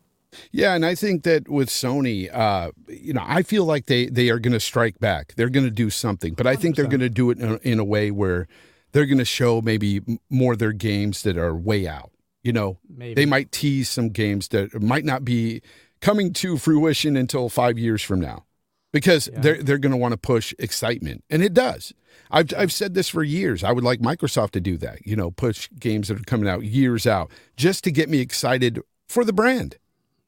Yeah, 0.50 0.74
and 0.74 0.84
I 0.84 0.94
think 0.94 1.24
that 1.24 1.48
with 1.48 1.68
Sony, 1.68 2.34
uh, 2.34 2.70
you 2.88 3.12
know, 3.12 3.24
I 3.24 3.42
feel 3.42 3.64
like 3.64 3.86
they 3.86 4.06
they 4.06 4.30
are 4.30 4.38
going 4.38 4.52
to 4.52 4.60
strike 4.60 4.98
back. 4.98 5.34
They're 5.36 5.50
going 5.50 5.66
to 5.66 5.70
do 5.70 5.90
something, 5.90 6.34
but 6.34 6.46
I 6.46 6.56
think 6.56 6.76
they're 6.76 6.86
going 6.86 7.00
to 7.00 7.10
do 7.10 7.30
it 7.30 7.38
in 7.38 7.52
a, 7.52 7.56
in 7.62 7.78
a 7.78 7.84
way 7.84 8.10
where 8.10 8.48
they're 8.92 9.06
going 9.06 9.18
to 9.18 9.24
show 9.24 9.60
maybe 9.60 10.00
more 10.30 10.54
of 10.54 10.58
their 10.58 10.72
games 10.72 11.22
that 11.22 11.36
are 11.36 11.54
way 11.54 11.86
out. 11.86 12.10
You 12.42 12.52
know, 12.52 12.78
Maybe. 12.88 13.14
they 13.14 13.26
might 13.26 13.52
tease 13.52 13.88
some 13.88 14.08
games 14.08 14.48
that 14.48 14.80
might 14.82 15.04
not 15.04 15.24
be 15.24 15.62
coming 16.00 16.32
to 16.34 16.58
fruition 16.58 17.16
until 17.16 17.48
five 17.48 17.78
years 17.78 18.02
from 18.02 18.20
now, 18.20 18.44
because 18.92 19.28
they're 19.34 19.62
they're 19.62 19.78
going 19.78 19.92
to 19.92 19.98
want 19.98 20.12
to 20.12 20.18
push 20.18 20.54
excitement, 20.58 21.24
and 21.30 21.42
it 21.42 21.54
does. 21.54 21.92
I've 22.30 22.52
I've 22.56 22.72
said 22.72 22.94
this 22.94 23.08
for 23.08 23.22
years. 23.22 23.62
I 23.62 23.72
would 23.72 23.84
like 23.84 24.00
Microsoft 24.00 24.50
to 24.52 24.60
do 24.60 24.76
that. 24.78 25.06
You 25.06 25.14
know, 25.14 25.30
push 25.30 25.68
games 25.78 26.08
that 26.08 26.18
are 26.20 26.24
coming 26.24 26.48
out 26.48 26.64
years 26.64 27.06
out 27.06 27.30
just 27.56 27.84
to 27.84 27.92
get 27.92 28.08
me 28.08 28.18
excited 28.18 28.80
for 29.08 29.24
the 29.24 29.32
brand. 29.32 29.76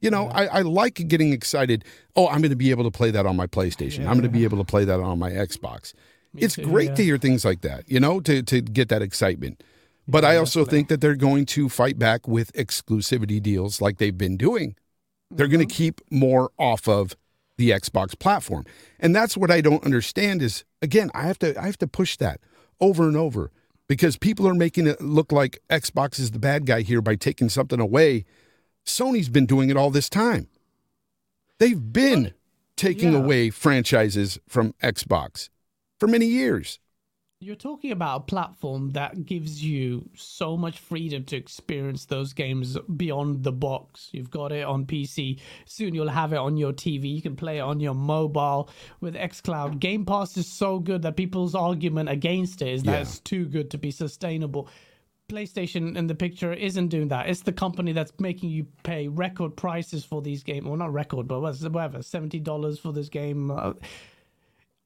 You 0.05 0.11
know, 0.11 0.29
I, 0.29 0.47
I 0.47 0.61
like 0.61 1.09
getting 1.09 1.33
excited. 1.33 1.85
Oh, 2.15 2.29
I'm 2.29 2.43
going 2.43 2.51
to 2.51 2.57
be 2.57 2.71
able 2.71 2.85
to 2.85 2.91
play 2.91 3.11
that 3.11 3.25
on 3.25 3.37
my 3.37 3.47
PlayStation. 3.47 4.01
I'm 4.01 4.13
going 4.13 4.23
to 4.23 4.29
be 4.29 4.45
able 4.45 4.59
to 4.59 4.65
play 4.65 4.85
that 4.85 5.01
on 5.01 5.19
my 5.19 5.31
Xbox. 5.31 5.95
it's 6.37 6.57
too, 6.57 6.63
great 6.63 6.91
yeah. 6.91 6.95
to 6.97 7.05
hear 7.05 7.19
things 7.19 7.45
like 7.45 7.63
that, 7.63 7.91
you 7.91 7.99
know, 7.99 8.21
to, 8.21 8.43
to 8.43 8.61
get 8.61 8.91
that 8.91 9.01
excitement. 9.01 9.63
But 10.07 10.23
I 10.23 10.37
also 10.37 10.67
think 10.67 10.89
that 10.89 11.01
they're 11.01 11.15
going 11.15 11.47
to 11.47 11.71
fight 11.71 11.99
back 11.99 12.29
with 12.29 12.53
exclusivity 12.53 13.43
deals 13.43 13.81
like 13.81 13.97
they've 13.97 14.17
been 14.17 14.37
doing. 14.37 14.77
They're 15.31 15.49
going 15.49 15.67
to 15.67 15.67
mm-hmm. 15.67 15.85
keep 15.85 16.01
more 16.11 16.51
off 16.59 16.87
of 16.87 17.17
the 17.57 17.71
Xbox 17.71 18.19
platform. 18.19 18.67
And 19.01 19.17
that's 19.17 19.37
what 19.37 19.51
I 19.51 19.63
don't 19.63 19.85
understand 19.85 20.43
is 20.43 20.65
again, 20.83 21.11
I 21.15 21.23
have 21.23 21.39
to 21.39 21.59
I 21.59 21.65
have 21.67 21.79
to 21.79 21.87
push 21.87 22.19
that 22.19 22.41
over 22.81 23.05
and 23.05 23.17
over 23.17 23.51
because 23.89 24.17
people 24.17 24.47
are 24.47 24.55
making 24.55 24.87
it 24.87 25.01
look 25.01 25.33
like 25.33 25.61
Xbox 25.71 26.19
is 26.19 26.33
the 26.33 26.39
bad 26.39 26.67
guy 26.67 26.83
here 26.83 27.01
by 27.01 27.15
taking 27.15 27.49
something 27.49 27.81
away. 27.81 28.25
Sony's 28.85 29.29
been 29.29 29.47
doing 29.47 29.71
it 29.71 29.77
all 29.77 29.91
this 29.91 30.09
time. 30.09 30.49
They've 31.59 31.93
been 31.93 32.35
taking 32.77 33.13
yeah. 33.13 33.19
away 33.19 33.51
franchises 33.51 34.39
from 34.49 34.75
Xbox 34.83 35.49
for 35.99 36.07
many 36.07 36.27
years. 36.27 36.79
You're 37.41 37.57
talking 37.57 37.91
about 37.91 38.17
a 38.17 38.25
platform 38.25 38.93
that 38.93 39.27
gives 39.27 39.63
you 39.63 40.09
so 40.15 40.57
much 40.57 40.79
freedom 40.79 41.25
to 41.25 41.37
experience 41.37 42.07
those 42.07 42.33
games 42.33 42.79
beyond 42.97 43.43
the 43.43 43.53
box. 43.53 44.09
You've 44.13 44.31
got 44.31 44.51
it 44.51 44.65
on 44.65 44.87
PC. 44.87 45.41
Soon 45.67 45.95
you'll 45.95 46.09
have 46.09 46.33
it 46.33 46.39
on 46.39 46.57
your 46.57 46.73
TV. 46.73 47.15
You 47.15 47.21
can 47.21 47.37
play 47.37 47.59
it 47.59 47.63
on 47.63 47.81
your 47.81 47.93
mobile 47.93 48.71
with 49.01 49.15
xCloud. 49.15 49.79
Game 49.79 50.07
Pass 50.07 50.39
is 50.39 50.47
so 50.51 50.79
good 50.79 51.03
that 51.03 51.17
people's 51.17 51.55
argument 51.55 52.09
against 52.09 52.63
it 52.63 52.69
is 52.69 52.83
that 52.85 52.93
Yeah. 52.93 53.01
it's 53.01 53.19
too 53.19 53.45
good 53.45 53.71
to 53.73 53.79
be 53.79 53.91
sustainable. 53.91 54.69
PlayStation 55.29 55.97
in 55.97 56.07
the 56.07 56.15
picture 56.15 56.53
isn't 56.53 56.89
doing 56.89 57.09
that. 57.09 57.29
It's 57.29 57.43
the 57.43 57.53
company 57.53 57.93
that's 57.93 58.13
making 58.19 58.51
you 58.51 58.67
pay 58.83 59.09
record 59.09 59.57
prices 59.57 60.05
for 60.05 60.21
these 60.21 60.43
games. 60.43 60.67
Well, 60.67 60.77
not 60.77 60.93
record, 60.93 61.29
but 61.29 61.41
whatever, 61.41 62.03
seventy 62.03 62.39
dollars 62.41 62.79
for 62.79 62.93
this 62.93 63.09
game. 63.09 63.51
Uh, 63.51 63.73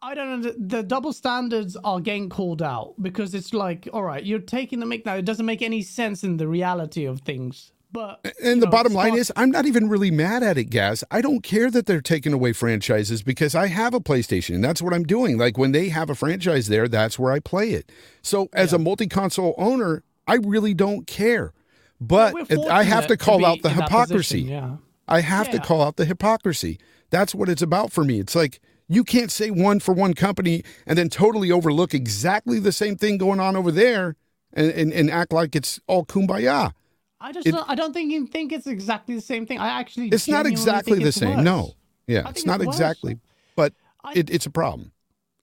I 0.01 0.15
don't 0.15 0.41
know. 0.41 0.53
The 0.57 0.83
double 0.85 1.13
standards 1.13 1.77
are 1.83 1.99
getting 2.01 2.29
called 2.29 2.63
out 2.63 2.95
because 3.03 3.35
it's 3.35 3.53
like, 3.53 3.89
all 3.93 4.05
right, 4.05 4.25
you're 4.25 4.39
taking 4.39 4.79
the 4.79 4.87
make 4.87 5.05
now. 5.05 5.17
It 5.17 5.25
doesn't 5.25 5.45
make 5.47 5.61
any 5.61 5.83
sense 5.83 6.23
in 6.23 6.37
the 6.37 6.47
reality 6.47 7.05
of 7.05 7.21
things. 7.23 7.73
But 7.91 8.21
And 8.43 8.61
the 8.61 8.67
know, 8.67 8.71
bottom 8.71 8.93
line 8.93 9.09
Spark- 9.09 9.21
is, 9.21 9.33
I'm 9.35 9.51
not 9.51 9.65
even 9.65 9.89
really 9.89 10.11
mad 10.11 10.43
at 10.43 10.59
it, 10.59 10.65
Gaz. 10.65 11.03
I 11.11 11.23
don't 11.23 11.43
care 11.43 11.71
that 11.71 11.87
they're 11.87 12.03
taking 12.03 12.35
away 12.35 12.53
franchises 12.53 13.23
because 13.23 13.55
I 13.55 13.69
have 13.69 13.95
a 13.95 13.99
PlayStation 14.01 14.55
and 14.55 14.63
that's 14.63 14.83
what 14.83 14.93
I'm 14.93 15.05
doing. 15.05 15.39
Like 15.39 15.57
when 15.57 15.73
they 15.73 15.89
have 15.89 16.11
a 16.11 16.15
franchise 16.15 16.69
there, 16.69 16.87
that's 16.87 17.19
where 17.19 17.33
I 17.33 17.41
play 17.41 17.71
it. 17.71 17.91
So 18.21 18.51
as 18.53 18.75
a 18.75 18.79
multi 18.79 19.07
console 19.07 19.55
owner, 19.57 20.05
I 20.29 20.37
really 20.37 20.75
don't 20.75 21.07
care. 21.07 21.53
But 22.01 22.35
we're 22.35 22.71
I 22.71 22.85
have 22.85 23.07
to 23.09 23.17
call 23.17 23.39
be 23.39 23.45
out 23.45 23.63
the 23.63 23.71
hypocrisy. 23.71 24.43
position, 24.43 24.49
yeah. 24.49 24.77
I 25.09 25.21
have 25.21 25.51
to 25.51 25.59
call 25.59 25.83
out 25.83 25.97
the 25.97 26.05
hypocrisy. 26.05 26.79
That's 27.11 27.35
what 27.35 27.49
it's 27.49 27.63
about 27.63 27.91
for 27.91 28.05
me. 28.05 28.21
It's 28.21 28.37
like 28.37 28.61
you 28.87 29.03
can't 29.03 29.33
say 29.33 29.51
one 29.51 29.81
for 29.81 29.93
one 29.95 30.15
company 30.15 30.63
and 30.87 30.97
then 30.97 31.09
totally 31.09 31.51
overlook 31.51 31.95
exactly 31.95 32.59
the 32.61 32.73
same 32.73 32.97
thing 32.97 33.19
going 33.19 33.41
on 33.41 33.57
over 33.57 33.73
there 33.73 34.15
and, 34.53 34.71
and, 34.71 34.93
and 34.93 35.11
act 35.11 35.33
like 35.33 35.57
it's 35.57 35.81
all 35.89 36.05
kumbaya. 36.05 36.73
I 37.21 37.33
just 37.33 37.47
It- 37.49 37.53
don't, 37.53 37.69
I 37.69 37.75
don't 37.75 37.93
think 37.93 38.13
you 38.13 38.27
think 38.29 38.53
it's 38.53 38.67
exactly 38.69 39.15
the 39.17 39.21
same 39.21 39.45
thing. 39.47 39.59
I 39.59 39.69
actually 39.81 40.09
It's 40.09 40.29
not 40.29 40.47
exactly 40.47 41.03
the 41.03 41.11
same. 41.11 41.37
worse. 41.39 41.45
No. 41.45 41.73
Yeah, 42.07 42.29
it's 42.31 42.47
not 42.47 42.61
it's 42.61 42.69
exactly, 42.69 43.19
but 43.57 43.73
I- 44.05 44.13
it, 44.15 44.31
it's 44.31 44.47
a 44.47 44.51
problem. 44.51 44.93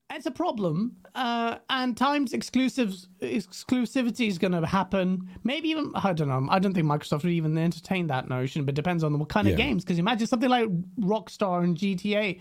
it's 0.10 0.26
a 0.26 0.32
problem 0.32 0.96
uh, 1.16 1.58
and 1.70 1.96
times 1.98 2.34
exclusives 2.34 3.08
exclusivity 3.22 4.28
is 4.28 4.38
going 4.38 4.52
to 4.52 4.66
happen 4.66 5.28
maybe 5.44 5.70
even 5.70 5.92
i 5.96 6.12
don't 6.14 6.28
know 6.28 6.46
i 6.50 6.60
don't 6.60 6.74
think 6.74 6.86
microsoft 6.86 7.24
would 7.24 7.32
even 7.32 7.58
entertain 7.58 8.08
that 8.08 8.28
notion 8.30 8.66
but 8.66 8.74
it 8.74 8.76
depends 8.76 9.04
on 9.04 9.18
what 9.18 9.30
kind 9.30 9.48
Yeah. 9.48 9.54
of 9.54 9.58
games 9.58 9.84
because 9.84 9.98
imagine 10.00 10.28
something 10.28 10.50
like 10.50 10.68
rockstar 11.00 11.64
and 11.64 11.78
gta 11.78 12.40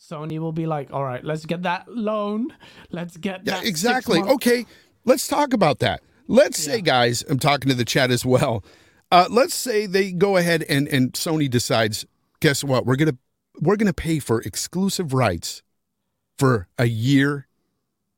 sony 0.00 0.38
will 0.38 0.52
be 0.52 0.66
like 0.66 0.92
all 0.92 1.04
right 1.04 1.24
let's 1.24 1.44
get 1.46 1.62
that 1.62 1.86
loan 1.88 2.48
let's 2.90 3.16
get 3.16 3.46
Yeah, 3.46 3.60
exactly. 3.62 4.20
Okay, 4.20 4.66
let's 5.04 5.26
talk 5.28 5.52
about 5.52 5.78
that. 5.80 6.02
Let's 6.28 6.58
say, 6.58 6.80
guys, 6.82 7.24
I'm 7.30 7.38
talking 7.38 7.68
to 7.68 7.74
the 7.74 7.84
chat 7.84 8.10
as 8.10 8.26
well. 8.26 8.64
Uh, 9.12 9.26
let's 9.30 9.54
say 9.54 9.86
they 9.86 10.10
go 10.12 10.36
ahead 10.36 10.64
and 10.68 10.88
and 10.88 11.12
Sony 11.12 11.48
decides, 11.48 12.04
guess 12.40 12.64
what? 12.64 12.84
We're 12.84 12.96
gonna 12.96 13.16
we're 13.60 13.76
gonna 13.76 13.92
pay 13.92 14.18
for 14.18 14.40
exclusive 14.42 15.12
rights 15.14 15.62
for 16.38 16.66
a 16.78 16.86
year. 16.86 17.46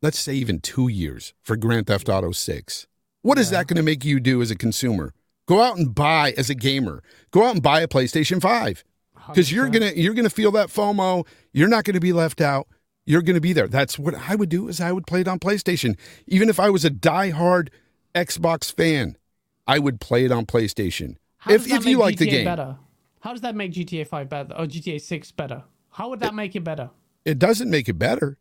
Let's 0.00 0.18
say 0.18 0.34
even 0.34 0.60
two 0.60 0.88
years 0.88 1.34
for 1.42 1.56
Grand 1.56 1.86
Theft 1.88 2.08
Auto 2.08 2.30
Six. 2.32 2.86
What 3.22 3.38
is 3.38 3.50
that 3.50 3.66
going 3.66 3.76
to 3.78 3.82
make 3.82 4.04
you 4.04 4.20
do 4.20 4.40
as 4.40 4.50
a 4.50 4.56
consumer? 4.56 5.12
Go 5.46 5.60
out 5.60 5.76
and 5.76 5.92
buy 5.94 6.34
as 6.36 6.48
a 6.50 6.54
gamer. 6.54 7.02
Go 7.32 7.44
out 7.44 7.54
and 7.54 7.62
buy 7.62 7.80
a 7.80 7.88
PlayStation 7.88 8.40
Five 8.40 8.84
because 9.26 9.50
you're 9.50 9.68
gonna 9.68 9.92
you're 9.96 10.14
gonna 10.14 10.30
feel 10.30 10.50
that 10.52 10.68
FOMO. 10.68 11.26
You're 11.52 11.68
not 11.68 11.84
gonna 11.84 12.00
be 12.00 12.12
left 12.12 12.40
out. 12.40 12.68
You're 13.06 13.22
gonna 13.22 13.40
be 13.40 13.52
there. 13.54 13.66
That's 13.66 13.98
what 13.98 14.14
I 14.14 14.34
would 14.34 14.50
do. 14.50 14.68
Is 14.68 14.80
I 14.80 14.92
would 14.92 15.06
play 15.06 15.22
it 15.22 15.28
on 15.28 15.38
PlayStation, 15.38 15.98
even 16.26 16.48
if 16.48 16.60
I 16.60 16.68
was 16.70 16.84
a 16.84 16.90
diehard 16.90 17.70
Xbox 18.14 18.72
fan. 18.72 19.16
I 19.66 19.78
would 19.78 20.00
play 20.00 20.24
it 20.24 20.32
on 20.32 20.46
PlayStation 20.46 21.16
How 21.38 21.52
if 21.52 21.70
if 21.70 21.84
you 21.84 21.98
like 21.98 22.18
the 22.18 22.26
game. 22.26 22.44
better 22.44 22.76
how 23.20 23.32
does 23.32 23.42
that 23.42 23.54
make 23.54 23.72
gta 23.72 24.06
5 24.06 24.28
better 24.28 24.54
or 24.54 24.64
gta 24.66 24.98
6 24.98 25.32
better 25.32 25.64
how 25.90 26.08
would 26.08 26.20
that 26.20 26.34
make 26.34 26.54
it 26.56 26.64
better 26.64 26.88
It 27.24 27.38
doesn't 27.38 27.68
make 27.68 27.88
it 27.88 27.98
better. 27.98 28.38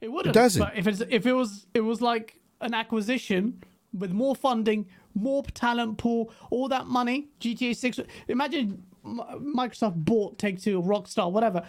It 0.00 0.12
wouldn't. 0.12 0.34
doesn't. 0.34 0.60
But 0.60 0.76
if 0.76 0.86
it's 0.86 1.02
if 1.08 1.26
it 1.26 1.32
was 1.32 1.66
it 1.74 1.80
was 1.80 2.00
like 2.00 2.40
an 2.60 2.74
acquisition 2.74 3.62
with 3.92 4.12
more 4.12 4.36
funding, 4.36 4.86
more 5.14 5.42
talent 5.54 5.98
pool, 5.98 6.32
all 6.50 6.68
that 6.68 6.86
money. 6.86 7.28
GTA 7.40 7.74
Six. 7.74 7.98
Imagine 8.28 8.82
Microsoft 9.04 9.96
bought 9.96 10.38
Take 10.38 10.60
Two, 10.60 10.80
Rockstar, 10.82 11.30
whatever. 11.30 11.62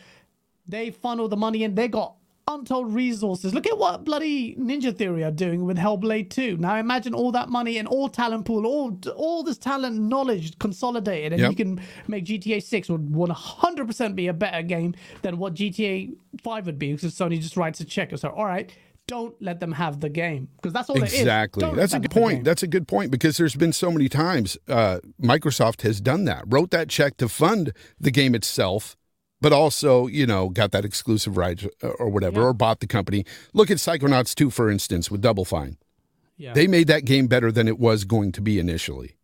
They 0.68 0.92
funnel 0.92 1.28
the 1.28 1.38
money 1.38 1.64
in. 1.64 1.74
They 1.74 1.88
got 1.88 2.16
untold 2.50 2.94
resources. 2.94 3.54
Look 3.54 3.68
at 3.68 3.78
what 3.78 4.04
bloody 4.04 4.56
Ninja 4.56 4.94
Theory 4.96 5.24
are 5.24 5.32
doing 5.32 5.64
with 5.66 5.78
Hellblade 5.78 6.30
2. 6.30 6.58
Now 6.58 6.76
imagine 6.76 7.14
all 7.14 7.32
that 7.32 7.48
money 7.50 7.78
and 7.78 7.88
all 7.88 8.10
talent 8.10 8.46
pool, 8.46 8.66
all 8.66 9.00
all 9.16 9.44
this 9.44 9.58
talent 9.58 9.98
knowledge 10.00 10.58
consolidated, 10.60 11.32
and 11.34 11.42
Yep. 11.42 11.50
you 11.52 11.56
can 11.56 11.82
make 12.08 12.26
GTA 12.26 12.62
6 12.62 12.90
would 12.90 13.10
100% 13.12 14.16
be 14.16 14.28
a 14.28 14.34
better 14.34 14.62
game 14.62 14.96
than 15.22 15.38
what 15.38 15.54
GTA 15.54 16.14
5 16.44 16.66
would 16.66 16.80
be 16.80 16.94
because 16.94 17.14
Sony 17.14 17.40
just 17.40 17.56
writes 17.56 17.80
a 17.80 17.86
check 17.86 18.12
and 18.12 18.20
so 18.20 18.30
all 18.30 18.46
right, 18.46 18.72
don't 19.08 19.36
let 19.42 19.60
them 19.60 19.72
have 19.72 20.02
the 20.02 20.10
game 20.10 20.48
because 20.58 20.72
that's 20.72 20.90
all 20.90 20.98
it 20.98 21.06
is. 21.12 21.14
Exactly. 21.20 21.68
That's 21.74 21.94
a 21.94 22.00
good 22.00 22.12
point. 22.12 22.44
That's 22.44 22.62
a 22.62 22.68
good 22.68 22.88
point 22.88 23.10
because 23.12 23.38
there's 23.38 23.56
been 23.56 23.74
so 23.74 23.90
many 23.92 24.08
times 24.08 24.58
uh, 24.68 25.00
Microsoft 25.22 25.82
has 25.82 26.00
done 26.00 26.26
that, 26.26 26.44
wrote 26.48 26.70
that 26.72 26.90
check 26.90 27.18
to 27.18 27.28
fund 27.28 27.74
the 28.00 28.12
game 28.12 28.36
itself, 28.36 28.96
but 29.42 29.54
also, 29.54 30.08
you 30.08 30.26
know, 30.26 30.50
got 30.50 30.72
that 30.72 30.86
exclusive 30.86 31.38
right 31.38 31.64
uh, 31.84 31.88
or 32.00 32.10
whatever, 32.10 32.44
or 32.44 32.54
bought 32.54 32.80
the 32.80 32.88
company. 32.88 33.26
Look 33.54 33.72
at 33.72 33.78
Psychonauts 33.78 34.36
2, 34.36 34.50
for 34.50 34.70
instance, 34.70 35.10
with 35.10 35.22
Double 35.22 35.46
Fine. 35.46 35.78
yeah. 36.38 36.54
They 36.54 36.68
made 36.68 36.88
that 36.88 37.06
game 37.06 37.28
better 37.28 37.52
than 37.52 37.68
it 37.68 37.80
was 37.80 38.04
going 38.06 38.32
to 38.34 38.42
be 38.42 38.60
initially. 38.60 39.16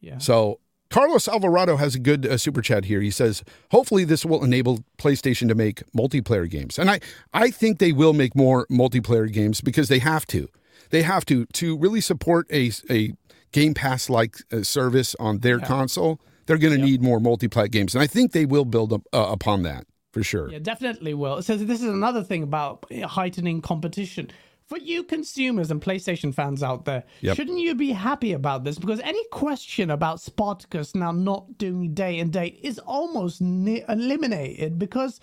yeah. 0.00 0.18
So 0.18 0.58
Carlos 0.90 1.26
Alvarado 1.26 1.76
has 1.76 1.94
a 1.94 1.98
good 1.98 2.26
uh, 2.26 2.36
super 2.36 2.60
chat 2.60 2.84
here. 2.84 3.00
He 3.00 3.10
says, 3.10 3.42
"Hopefully, 3.70 4.04
this 4.04 4.26
will 4.26 4.44
enable 4.44 4.84
PlayStation 4.98 5.48
to 5.48 5.54
make 5.54 5.82
multiplayer 5.92 6.48
games." 6.50 6.78
And 6.78 6.90
I, 6.90 7.00
I 7.32 7.50
think 7.50 7.78
they 7.78 7.92
will 7.92 8.12
make 8.12 8.36
more 8.36 8.66
multiplayer 8.66 9.32
games 9.32 9.62
because 9.62 9.88
they 9.88 10.00
have 10.00 10.26
to. 10.26 10.48
They 10.90 11.02
have 11.02 11.24
to 11.26 11.46
to 11.46 11.78
really 11.78 12.02
support 12.02 12.46
a 12.52 12.70
a 12.90 13.12
Game 13.52 13.72
Pass 13.74 14.10
like 14.10 14.36
uh, 14.52 14.62
service 14.62 15.14
on 15.18 15.38
their 15.38 15.58
console. 15.66 16.20
They're 16.46 16.58
going 16.58 16.76
to 16.76 16.82
need 16.84 17.02
more 17.02 17.18
multiplayer 17.20 17.70
games, 17.70 17.94
and 17.94 18.02
I 18.02 18.06
think 18.06 18.32
they 18.32 18.46
will 18.46 18.64
build 18.64 18.92
up, 18.92 19.02
uh, 19.12 19.26
upon 19.30 19.62
that 19.62 19.86
for 20.12 20.22
sure. 20.22 20.50
Yeah, 20.50 20.58
definitely 20.58 21.14
will. 21.14 21.42
So 21.42 21.56
this 21.56 21.80
is 21.80 21.88
another 21.88 22.22
thing 22.22 22.42
about 22.42 22.84
heightening 22.92 23.60
competition. 23.62 24.30
For 24.66 24.78
you 24.78 25.02
consumers 25.02 25.70
and 25.70 25.82
PlayStation 25.82 26.34
fans 26.34 26.62
out 26.62 26.84
there, 26.86 27.04
Yep. 27.20 27.36
shouldn't 27.36 27.58
you 27.58 27.74
be 27.74 27.90
happy 27.92 28.32
about 28.32 28.64
this? 28.64 28.78
Because 28.78 29.00
any 29.00 29.22
question 29.30 29.90
about 29.90 30.20
Spartacus 30.20 30.94
now 30.94 31.12
not 31.12 31.58
doing 31.58 31.92
day 31.92 32.18
and 32.18 32.32
date 32.32 32.58
is 32.62 32.78
almost 32.78 33.40
ne- 33.42 33.84
eliminated 33.88 34.78
because 34.78 35.20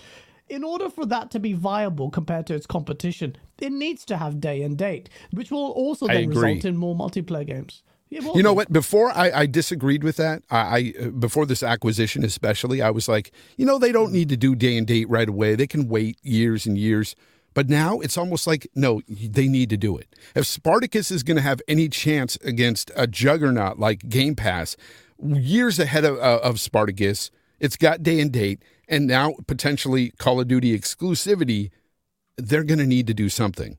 in 0.49 0.63
order 0.63 0.89
for 0.89 1.05
that 1.05 1.31
to 1.31 1.39
be 1.39 1.53
viable 1.53 2.09
compared 2.09 2.45
to 2.47 2.53
its 2.55 2.67
competition, 2.67 3.35
it 3.59 3.71
needs 3.71 4.05
to 4.05 4.17
have 4.17 4.39
day 4.39 4.61
and 4.61 4.77
date, 4.77 5.09
which 5.31 5.51
will 5.51 5.71
also 5.71 6.07
then 6.07 6.29
result 6.29 6.65
in 6.65 6.77
more 6.77 6.95
multiplayer 6.95 7.45
games. 7.45 7.81
Yeah, 8.09 8.21
well, 8.21 8.35
You 8.35 8.41
know 8.41 8.53
what? 8.53 8.71
Before 8.71 9.11
I, 9.11 9.31
I 9.31 9.45
disagreed 9.45 10.03
with 10.03 10.17
that. 10.17 10.41
I, 10.49 10.57
I 10.57 10.93
uh, 10.99 11.09
before 11.09 11.45
this 11.45 11.61
acquisition, 11.61 12.23
especially, 12.23 12.81
I 12.81 12.89
was 12.89 13.07
like, 13.07 13.31
you 13.55 13.65
know, 13.65 13.77
they 13.77 13.91
don't 13.91 14.11
need 14.11 14.29
to 14.29 14.37
do 14.37 14.55
day 14.55 14.77
and 14.77 14.87
date 14.87 15.07
right 15.09 15.29
away. 15.29 15.55
They 15.55 15.67
can 15.67 15.87
wait 15.87 16.17
years 16.23 16.65
and 16.65 16.77
years. 16.77 17.15
But 17.53 17.69
now 17.69 17.99
it's 17.99 18.17
almost 18.17 18.47
like 18.47 18.67
no, 18.75 19.01
they 19.07 19.47
need 19.47 19.69
to 19.69 19.77
do 19.77 19.97
it. 19.97 20.15
If 20.35 20.45
Spartacus 20.45 21.11
is 21.11 21.23
going 21.23 21.37
to 21.37 21.43
have 21.43 21.61
any 21.67 21.89
chance 21.89 22.37
against 22.43 22.91
a 22.95 23.05
juggernaut 23.05 23.79
like 23.79 24.09
Game 24.09 24.35
Pass, 24.35 24.75
years 25.21 25.79
ahead 25.79 26.05
of, 26.05 26.17
uh, 26.17 26.39
of 26.43 26.59
Spartacus, 26.59 27.31
it's 27.59 27.75
got 27.75 28.03
day 28.03 28.19
and 28.19 28.31
date, 28.31 28.63
and 28.87 29.07
now 29.07 29.35
potentially 29.47 30.11
Call 30.17 30.39
of 30.39 30.47
Duty 30.47 30.77
exclusivity. 30.77 31.71
They're 32.37 32.63
going 32.63 32.79
to 32.79 32.87
need 32.87 33.07
to 33.07 33.13
do 33.13 33.29
something. 33.29 33.77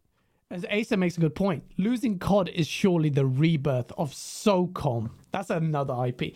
As 0.51 0.65
Asa 0.71 0.97
makes 0.97 1.17
a 1.17 1.21
good 1.21 1.35
point, 1.35 1.63
losing 1.79 2.19
COD 2.19 2.49
is 2.49 2.67
surely 2.67 3.09
the 3.09 3.25
rebirth 3.25 3.93
of 3.97 4.13
SOCOM. 4.13 5.11
That's 5.31 5.51
another 5.51 5.95
IP. 6.07 6.35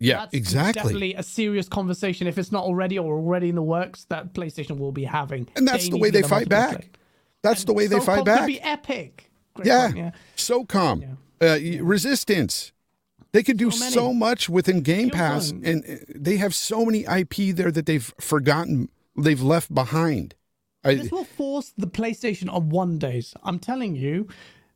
Yeah, 0.00 0.18
That's 0.18 0.34
exactly. 0.34 0.72
definitely 0.82 1.14
a 1.14 1.22
serious 1.22 1.68
conversation, 1.68 2.26
if 2.26 2.36
it's 2.36 2.50
not 2.50 2.64
already 2.64 2.98
or 2.98 3.14
already 3.16 3.48
in 3.50 3.54
the 3.54 3.62
works, 3.62 4.06
that 4.06 4.34
PlayStation 4.34 4.76
will 4.78 4.90
be 4.92 5.04
having. 5.04 5.48
And 5.56 5.66
that's 5.68 5.88
the 5.88 5.96
way 5.98 6.10
they 6.10 6.22
fight 6.22 6.48
back. 6.48 6.70
play. 6.76 6.90
That's 7.42 7.64
the 7.64 7.72
way 7.72 7.86
they 7.86 7.96
SOCOM 7.98 8.04
fight 8.04 8.16
could 8.18 8.24
back. 8.24 8.46
be 8.46 8.60
epic. 8.60 9.30
Great 9.54 9.66
Yeah. 9.68 9.84
point, 9.86 9.96
yeah. 9.98 10.10
SOCOM, 10.36 11.12
uh, 11.12 11.16
y- 11.40 11.78
Resistance. 11.80 12.72
They 13.32 13.42
could 13.42 13.56
do 13.56 13.70
So 13.70 13.88
so 13.90 14.12
much 14.12 14.48
within 14.48 14.80
Game 14.82 15.10
Pass, 15.10 15.50
and 15.50 15.84
uh, 15.88 15.94
they 16.14 16.36
have 16.38 16.54
so 16.54 16.84
many 16.84 17.04
IP 17.04 17.54
there 17.54 17.70
that 17.70 17.86
they've 17.86 18.12
forgotten, 18.20 18.88
they've 19.16 19.42
left 19.42 19.72
behind. 19.74 20.34
I, 20.84 20.94
This 20.94 21.10
will 21.10 21.24
force 21.24 21.72
the 21.76 21.86
PlayStation 21.86 22.52
on 22.52 22.68
one 22.68 22.98
days. 22.98 23.34
I'm 23.42 23.58
telling 23.58 23.96
you, 23.96 24.28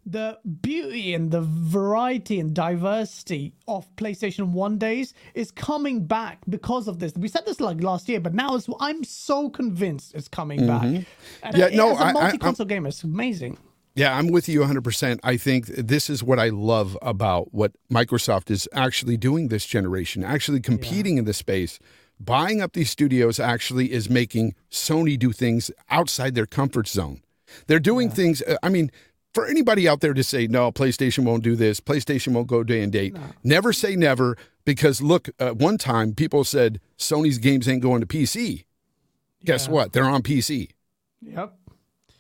the 0.06 0.38
beauty 0.62 1.12
and 1.12 1.30
the 1.30 1.42
variety 1.42 2.40
and 2.40 2.54
diversity 2.54 3.52
of 3.66 3.94
PlayStation 3.96 4.52
One 4.52 4.78
days 4.78 5.12
is 5.34 5.50
coming 5.50 6.06
back 6.06 6.38
because 6.48 6.88
of 6.88 6.98
this. 6.98 7.12
We 7.14 7.28
said 7.28 7.44
this 7.44 7.60
like 7.60 7.82
last 7.82 8.08
year, 8.08 8.18
but 8.20 8.32
now 8.32 8.54
it's, 8.56 8.68
I'm 8.80 9.04
so 9.04 9.50
convinced 9.50 10.14
it's 10.14 10.28
coming 10.28 10.66
back. 10.66 10.82
And 10.84 11.04
Mm-hmm. 11.04 11.56
Yeah, 11.58 11.66
it- 11.66 11.74
no, 11.74 11.92
as 11.92 12.00
a 12.00 12.04
I- 12.04 12.08
I- 12.08 12.12
multi-console 12.12 12.66
game, 12.66 12.86
it's 12.86 13.04
amazing. 13.04 13.58
yeah, 13.94 14.16
I'm 14.16 14.28
with 14.28 14.48
you 14.48 14.60
100%. 14.60 15.20
I 15.24 15.36
think 15.36 15.66
this 15.66 16.08
is 16.08 16.22
what 16.24 16.38
I 16.38 16.48
love 16.48 16.96
about 17.02 17.52
what 17.52 17.72
Microsoft 17.92 18.50
is 18.50 18.66
actually 18.72 19.18
doing 19.18 19.48
this 19.48 19.66
generation, 19.66 20.24
actually 20.24 20.60
competing 20.60 21.18
in 21.18 21.24
this 21.26 21.36
space. 21.36 21.78
Buying 22.20 22.60
up 22.60 22.72
these 22.72 22.90
studios 22.90 23.38
actually 23.38 23.92
is 23.92 24.10
making 24.10 24.54
Sony 24.70 25.18
do 25.18 25.32
things 25.32 25.70
outside 25.90 26.34
their 26.34 26.46
comfort 26.46 26.88
zone. 26.88 27.22
They're 27.66 27.78
doing 27.78 28.10
things, 28.10 28.42
uh, 28.42 28.56
I 28.62 28.68
mean, 28.68 28.90
for 29.32 29.46
anybody 29.46 29.88
out 29.88 30.00
there 30.00 30.14
to 30.14 30.24
say, 30.24 30.46
no, 30.46 30.72
PlayStation 30.72 31.24
won't 31.24 31.44
do 31.44 31.54
this, 31.54 31.80
PlayStation 31.80 32.32
won't 32.32 32.48
go 32.48 32.64
day 32.64 32.82
and 32.82 32.92
date, 32.92 33.16
never 33.44 33.72
say 33.72 33.94
never 33.94 34.36
because 34.64 35.00
look, 35.00 35.28
uh, 35.38 35.50
one 35.50 35.78
time 35.78 36.14
people 36.14 36.44
said 36.44 36.80
Sony's 36.98 37.38
games 37.38 37.68
ain't 37.68 37.82
going 37.82 38.00
to 38.00 38.06
PC. 38.06 38.64
Guess 39.44 39.68
what? 39.68 39.92
They're 39.92 40.04
on 40.04 40.22
PC. 40.22 40.70
Yep. 41.22 41.54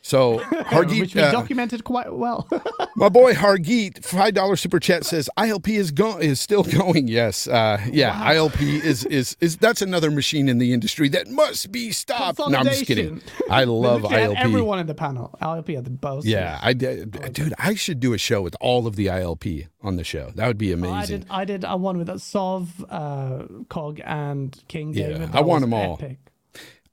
So, 0.08 0.38
Which 0.38 0.48
Hargeet, 0.48 1.14
we 1.14 1.20
uh, 1.20 1.30
documented 1.30 1.84
quite 1.84 2.10
well. 2.14 2.48
my 2.96 3.10
boy 3.10 3.34
Hargeet, 3.34 4.02
five 4.02 4.32
dollar 4.32 4.56
super 4.56 4.80
chat 4.80 5.04
says 5.04 5.28
ILP 5.36 5.68
is 5.68 5.90
go- 5.90 6.16
is 6.16 6.40
still 6.40 6.62
going. 6.78 7.08
Yes, 7.08 7.46
uh, 7.46 7.78
yeah, 7.92 8.14
ILP 8.32 8.58
is 8.62 9.04
is 9.04 9.36
is 9.40 9.58
that's 9.58 9.82
another 9.82 10.10
machine 10.10 10.48
in 10.48 10.56
the 10.56 10.72
industry 10.72 11.10
that 11.10 11.28
must 11.28 11.70
be 11.70 11.90
stopped. 11.90 12.38
No, 12.38 12.46
I'm 12.56 12.64
just 12.64 12.86
kidding. 12.86 13.20
I 13.50 13.64
love 13.64 14.00
ILP. 14.00 14.34
Everyone 14.36 14.78
in 14.78 14.86
the 14.86 14.94
panel. 14.94 15.36
ILP 15.42 15.74
had 15.74 15.84
the 15.84 15.90
both. 15.90 16.24
Yeah, 16.24 16.58
I 16.62 16.72
did, 16.72 17.34
dude. 17.34 17.52
I 17.58 17.74
should 17.74 18.00
do 18.00 18.14
a 18.14 18.18
show 18.18 18.40
with 18.40 18.56
all 18.62 18.86
of 18.86 18.96
the 18.96 19.08
ILP 19.08 19.68
on 19.82 19.96
the 19.96 20.04
show. 20.04 20.32
That 20.36 20.46
would 20.46 20.56
be 20.56 20.72
amazing. 20.72 20.94
I 20.94 20.98
amazing. 21.00 21.18
did. 21.18 21.26
I 21.30 21.44
did 21.44 21.64
a 21.64 21.76
one 21.76 21.98
with 21.98 22.18
Sov, 22.18 22.82
uh, 22.88 23.42
Cog, 23.68 24.00
and 24.06 24.58
King 24.68 24.94
Yeah, 24.94 25.08
David. 25.08 25.30
I 25.34 25.42
want 25.42 25.60
them 25.60 25.74
all. 25.74 25.98
Epic. 26.00 26.18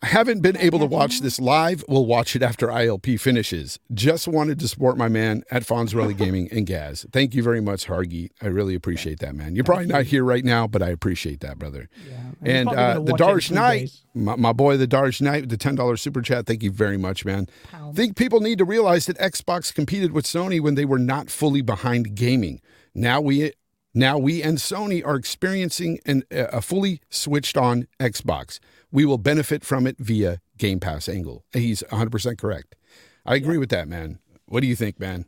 I 0.01 0.07
haven't 0.07 0.41
been 0.41 0.57
able 0.57 0.79
to 0.79 0.85
watch 0.85 1.21
this 1.21 1.39
live. 1.39 1.83
We'll 1.87 2.05
watch 2.05 2.35
it 2.35 2.43
after 2.43 2.67
ILP 2.67 3.19
finishes. 3.19 3.79
Just 3.93 4.27
wanted 4.27 4.59
to 4.59 4.67
support 4.67 4.97
my 4.97 5.07
man 5.07 5.43
at 5.49 5.63
Fonzarelli 5.63 6.15
Gaming 6.17 6.47
and 6.51 6.65
Gaz. 6.67 7.05
Thank 7.11 7.33
you 7.33 7.41
very 7.41 7.61
much, 7.61 7.87
Hargeet. 7.87 8.31
I 8.41 8.47
really 8.47 8.75
appreciate 8.75 9.19
that, 9.19 9.35
man. 9.35 9.55
You're 9.55 9.63
probably 9.63 9.87
not 9.87 10.03
here 10.03 10.23
right 10.23 10.43
now, 10.43 10.67
but 10.67 10.81
I 10.81 10.89
appreciate 10.89 11.39
that, 11.39 11.57
brother. 11.57 11.89
Yeah. 12.07 12.17
And 12.41 12.69
uh, 12.69 12.99
the 12.99 13.13
Darsh 13.13 13.49
Knight, 13.49 13.91
my, 14.13 14.35
my 14.35 14.53
boy, 14.53 14.77
the 14.77 14.87
Darsh 14.87 15.21
Knight, 15.21 15.49
the 15.49 15.57
ten 15.57 15.75
dollars 15.75 16.01
super 16.01 16.21
chat. 16.21 16.45
Thank 16.45 16.61
you 16.61 16.71
very 16.71 16.97
much, 16.97 17.25
man. 17.25 17.47
I 17.73 17.91
think 17.91 18.15
people 18.15 18.41
need 18.41 18.57
to 18.59 18.65
realize 18.65 19.05
that 19.07 19.17
Xbox 19.17 19.73
competed 19.73 20.11
with 20.11 20.25
Sony 20.25 20.59
when 20.59 20.75
they 20.75 20.85
were 20.85 20.99
not 20.99 21.29
fully 21.29 21.61
behind 21.61 22.15
gaming. 22.15 22.61
Now 22.93 23.21
we, 23.21 23.53
now 23.93 24.17
we 24.17 24.43
and 24.43 24.57
Sony 24.57 25.05
are 25.05 25.15
experiencing 25.15 25.99
an, 26.05 26.23
a 26.29 26.61
fully 26.61 27.01
switched 27.09 27.57
on 27.57 27.87
Xbox. 27.99 28.59
We 28.95 29.03
will 29.03 29.17
benefit 29.17 29.65
from 29.65 29.85
it 29.87 29.97
via 29.99 30.39
Game 30.57 30.79
Pass 30.79 31.09
angle. 31.09 31.43
He's 31.51 31.83
100 31.89 32.09
percent 32.09 32.37
correct. 32.37 32.77
I 33.25 33.35
agree 33.35 33.57
with 33.57 33.67
that, 33.69 33.89
man. 33.89 34.19
What 34.45 34.61
do 34.61 34.67
you 34.67 34.75
think, 34.77 35.01
man? 35.01 35.25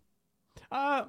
Uh, 0.72 1.04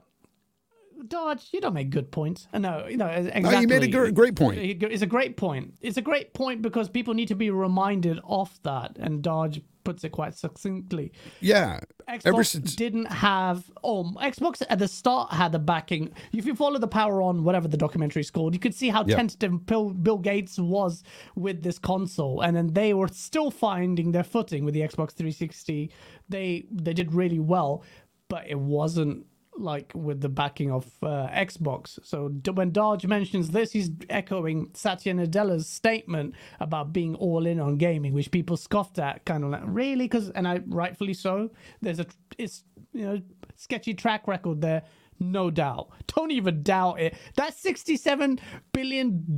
Dodge, 1.06 1.50
you 1.52 1.60
don't 1.60 1.74
make 1.74 1.90
good 1.90 2.10
points. 2.10 2.48
No, 2.52 2.88
you 2.88 2.96
know 2.96 3.06
exactly. 3.06 3.42
No, 3.42 3.60
you 3.60 3.68
made 3.68 3.84
a 3.84 3.88
gr- 3.88 4.08
great 4.08 4.34
point. 4.34 4.58
It's 4.58 5.02
a 5.02 5.06
great 5.06 5.36
point. 5.36 5.74
It's 5.80 5.98
a 5.98 6.02
great 6.02 6.34
point 6.34 6.60
because 6.60 6.88
people 6.88 7.14
need 7.14 7.28
to 7.28 7.36
be 7.36 7.50
reminded 7.50 8.18
of 8.24 8.58
that, 8.64 8.96
and 8.98 9.22
Dodge 9.22 9.60
puts 9.84 10.02
it 10.02 10.10
quite 10.10 10.34
succinctly. 10.34 11.12
Yeah. 11.40 11.78
Xbox 12.08 12.26
Ever 12.26 12.44
since 12.44 12.74
didn't 12.74 13.06
have 13.06 13.70
oh 13.84 14.04
Xbox 14.20 14.62
at 14.68 14.78
the 14.78 14.88
start 14.88 15.32
had 15.32 15.52
the 15.52 15.58
backing. 15.58 16.10
If 16.32 16.46
you 16.46 16.54
follow 16.54 16.78
the 16.78 16.88
power 16.88 17.20
on 17.20 17.44
whatever 17.44 17.68
the 17.68 17.76
documentary 17.76 18.20
is 18.20 18.30
called, 18.30 18.54
you 18.54 18.60
could 18.60 18.74
see 18.74 18.88
how 18.88 19.04
Yep. 19.04 19.16
tentative 19.16 19.66
Bill, 19.66 19.90
Bill 19.90 20.18
Gates 20.18 20.58
was 20.58 21.02
with 21.36 21.62
this 21.62 21.78
console, 21.78 22.40
and 22.40 22.56
then 22.56 22.72
they 22.72 22.94
were 22.94 23.08
still 23.08 23.50
finding 23.50 24.12
their 24.12 24.24
footing 24.24 24.64
with 24.64 24.72
the 24.74 24.80
Xbox 24.80 25.12
360. 25.12 25.90
They 26.28 26.66
they 26.70 26.94
did 26.94 27.12
really 27.12 27.38
well, 27.40 27.84
but 28.28 28.48
it 28.48 28.58
wasn't 28.58 29.26
like 29.58 29.92
with 29.94 30.20
the 30.20 30.28
backing 30.28 30.70
of 30.70 30.86
uh, 31.02 31.28
Xbox. 31.28 31.98
So 32.04 32.28
when 32.52 32.70
Dodge 32.70 33.06
mentions 33.06 33.50
this, 33.50 33.72
he's 33.72 33.90
echoing 34.08 34.70
Satya 34.74 35.14
Nadella's 35.14 35.68
statement 35.68 36.34
about 36.60 36.92
being 36.92 37.14
all 37.16 37.46
in 37.46 37.60
on 37.60 37.76
gaming, 37.76 38.14
which 38.14 38.30
people 38.30 38.56
scoffed 38.56 38.98
at, 38.98 39.24
kind 39.24 39.44
of 39.44 39.50
like 39.50 39.62
really, 39.64 40.04
because 40.04 40.30
and 40.30 40.46
I 40.46 40.60
rightfully 40.66 41.14
so. 41.14 41.50
There's 41.82 42.00
a 42.00 42.06
it's 42.38 42.64
you 42.92 43.06
know 43.06 43.20
sketchy 43.56 43.94
track 43.94 44.26
record 44.28 44.60
there. 44.60 44.82
No 45.20 45.50
doubt. 45.50 45.90
Don't 46.06 46.30
even 46.30 46.62
doubt 46.62 47.00
it. 47.00 47.16
That 47.34 47.56
$67 47.56 48.38
billion 48.72 49.36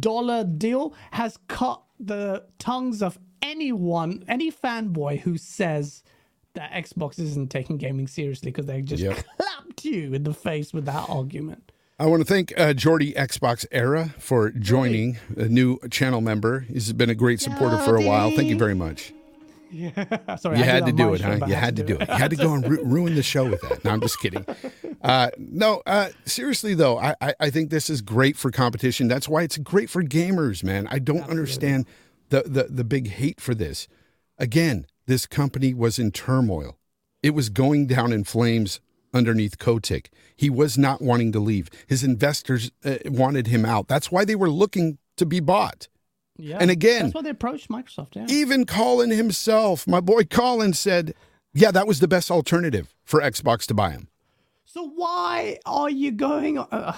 deal 0.58 0.94
has 1.12 1.38
cut 1.48 1.82
the 1.98 2.44
tongues 2.58 3.02
of 3.02 3.18
anyone, 3.40 4.24
any 4.28 4.52
fanboy 4.52 5.20
who 5.20 5.38
says 5.38 6.02
that 6.54 6.72
Xbox 6.72 7.18
isn't 7.18 7.50
taking 7.50 7.76
gaming 7.76 8.06
seriously 8.06 8.50
because 8.50 8.66
they 8.66 8.82
just 8.82 9.02
Yep. 9.02 9.24
clapped 9.36 9.84
you 9.84 10.12
in 10.14 10.24
the 10.24 10.34
face 10.34 10.72
with 10.72 10.84
that 10.86 11.08
argument. 11.08 11.70
I 11.98 12.06
want 12.06 12.20
to 12.22 12.24
thank 12.24 12.52
uh, 12.58 12.72
Jordy 12.72 13.12
Xbox 13.12 13.66
Era 13.70 14.14
for 14.18 14.50
joining 14.50 15.18
a 15.36 15.48
new 15.48 15.78
channel 15.90 16.20
member. 16.22 16.60
He's 16.60 16.92
been 16.94 17.10
a 17.10 17.14
great 17.14 17.40
supporter 17.40 17.76
for 17.78 17.96
a 17.96 18.02
while. 18.02 18.30
Thank 18.30 18.48
you 18.48 18.56
very 18.56 18.74
much. 18.74 19.12
Yeah, 19.70 20.36
sorry, 20.36 20.56
You 20.58 20.64
I 20.64 20.66
had 20.66 20.86
to 20.86 20.92
do 20.92 21.14
it, 21.14 21.18
show, 21.20 21.38
huh? 21.38 21.46
You 21.46 21.54
had 21.54 21.76
to 21.76 21.84
do 21.84 21.96
it. 21.96 22.08
You 22.08 22.14
had 22.14 22.30
to 22.30 22.36
go 22.36 22.54
and 22.54 22.66
ru- 22.68 22.82
ruin 22.82 23.14
the 23.14 23.22
show 23.22 23.48
with 23.48 23.60
that. 23.60 23.84
No, 23.84 23.90
I'm 23.92 24.00
just 24.00 24.18
kidding. 24.20 24.44
Uh, 25.02 25.30
no, 25.38 25.80
uh, 25.86 26.10
seriously 26.26 26.74
though, 26.74 26.98
I, 26.98 27.14
I 27.22 27.34
I 27.40 27.48
think 27.48 27.70
this 27.70 27.88
is 27.88 28.02
great 28.02 28.36
for 28.36 28.50
competition. 28.50 29.08
That's 29.08 29.26
why 29.26 29.44
it's 29.44 29.56
great 29.56 29.88
for 29.88 30.02
gamers, 30.02 30.62
man. 30.62 30.86
I 30.90 30.98
don't 30.98 31.22
understand 31.22 31.86
the, 32.28 32.42
the 32.42 32.64
the 32.64 32.84
big 32.84 33.08
hate 33.08 33.40
for 33.40 33.54
this. 33.54 33.88
Again, 34.36 34.84
this 35.10 35.26
company 35.26 35.74
was 35.74 35.98
in 35.98 36.12
turmoil. 36.12 36.78
It 37.22 37.30
was 37.30 37.48
going 37.48 37.86
down 37.86 38.12
in 38.12 38.24
flames 38.24 38.80
underneath 39.12 39.58
Kotick. 39.58 40.10
He 40.36 40.48
was 40.48 40.78
not 40.78 41.02
wanting 41.02 41.32
to 41.32 41.40
leave. 41.40 41.68
His 41.86 42.04
investors 42.04 42.70
uh, 42.84 42.98
wanted 43.06 43.48
him 43.48 43.64
out. 43.64 43.88
That's 43.88 44.12
why 44.12 44.24
they 44.24 44.36
were 44.36 44.48
looking 44.48 44.98
to 45.16 45.26
be 45.26 45.40
bought. 45.40 45.88
Yeah. 46.38 46.58
And 46.60 46.70
again- 46.70 47.02
that's 47.02 47.14
why 47.14 47.22
they 47.22 47.30
approached 47.30 47.68
Microsoft. 47.68 48.14
Yeah. 48.14 48.26
Even 48.28 48.64
Colin 48.64 49.10
himself, 49.10 49.86
my 49.86 50.00
boy 50.00 50.24
Colin, 50.24 50.72
said, 50.72 51.14
yeah, 51.52 51.72
that 51.72 51.86
was 51.86 51.98
the 52.00 52.08
best 52.08 52.30
alternative 52.30 52.94
for 53.04 53.20
Xbox 53.20 53.66
to 53.66 53.74
buy 53.74 53.90
him. 53.90 54.08
So 54.64 54.88
why 54.94 55.58
are 55.66 55.90
you 55.90 56.12
going? 56.12 56.56
Uh, 56.58 56.94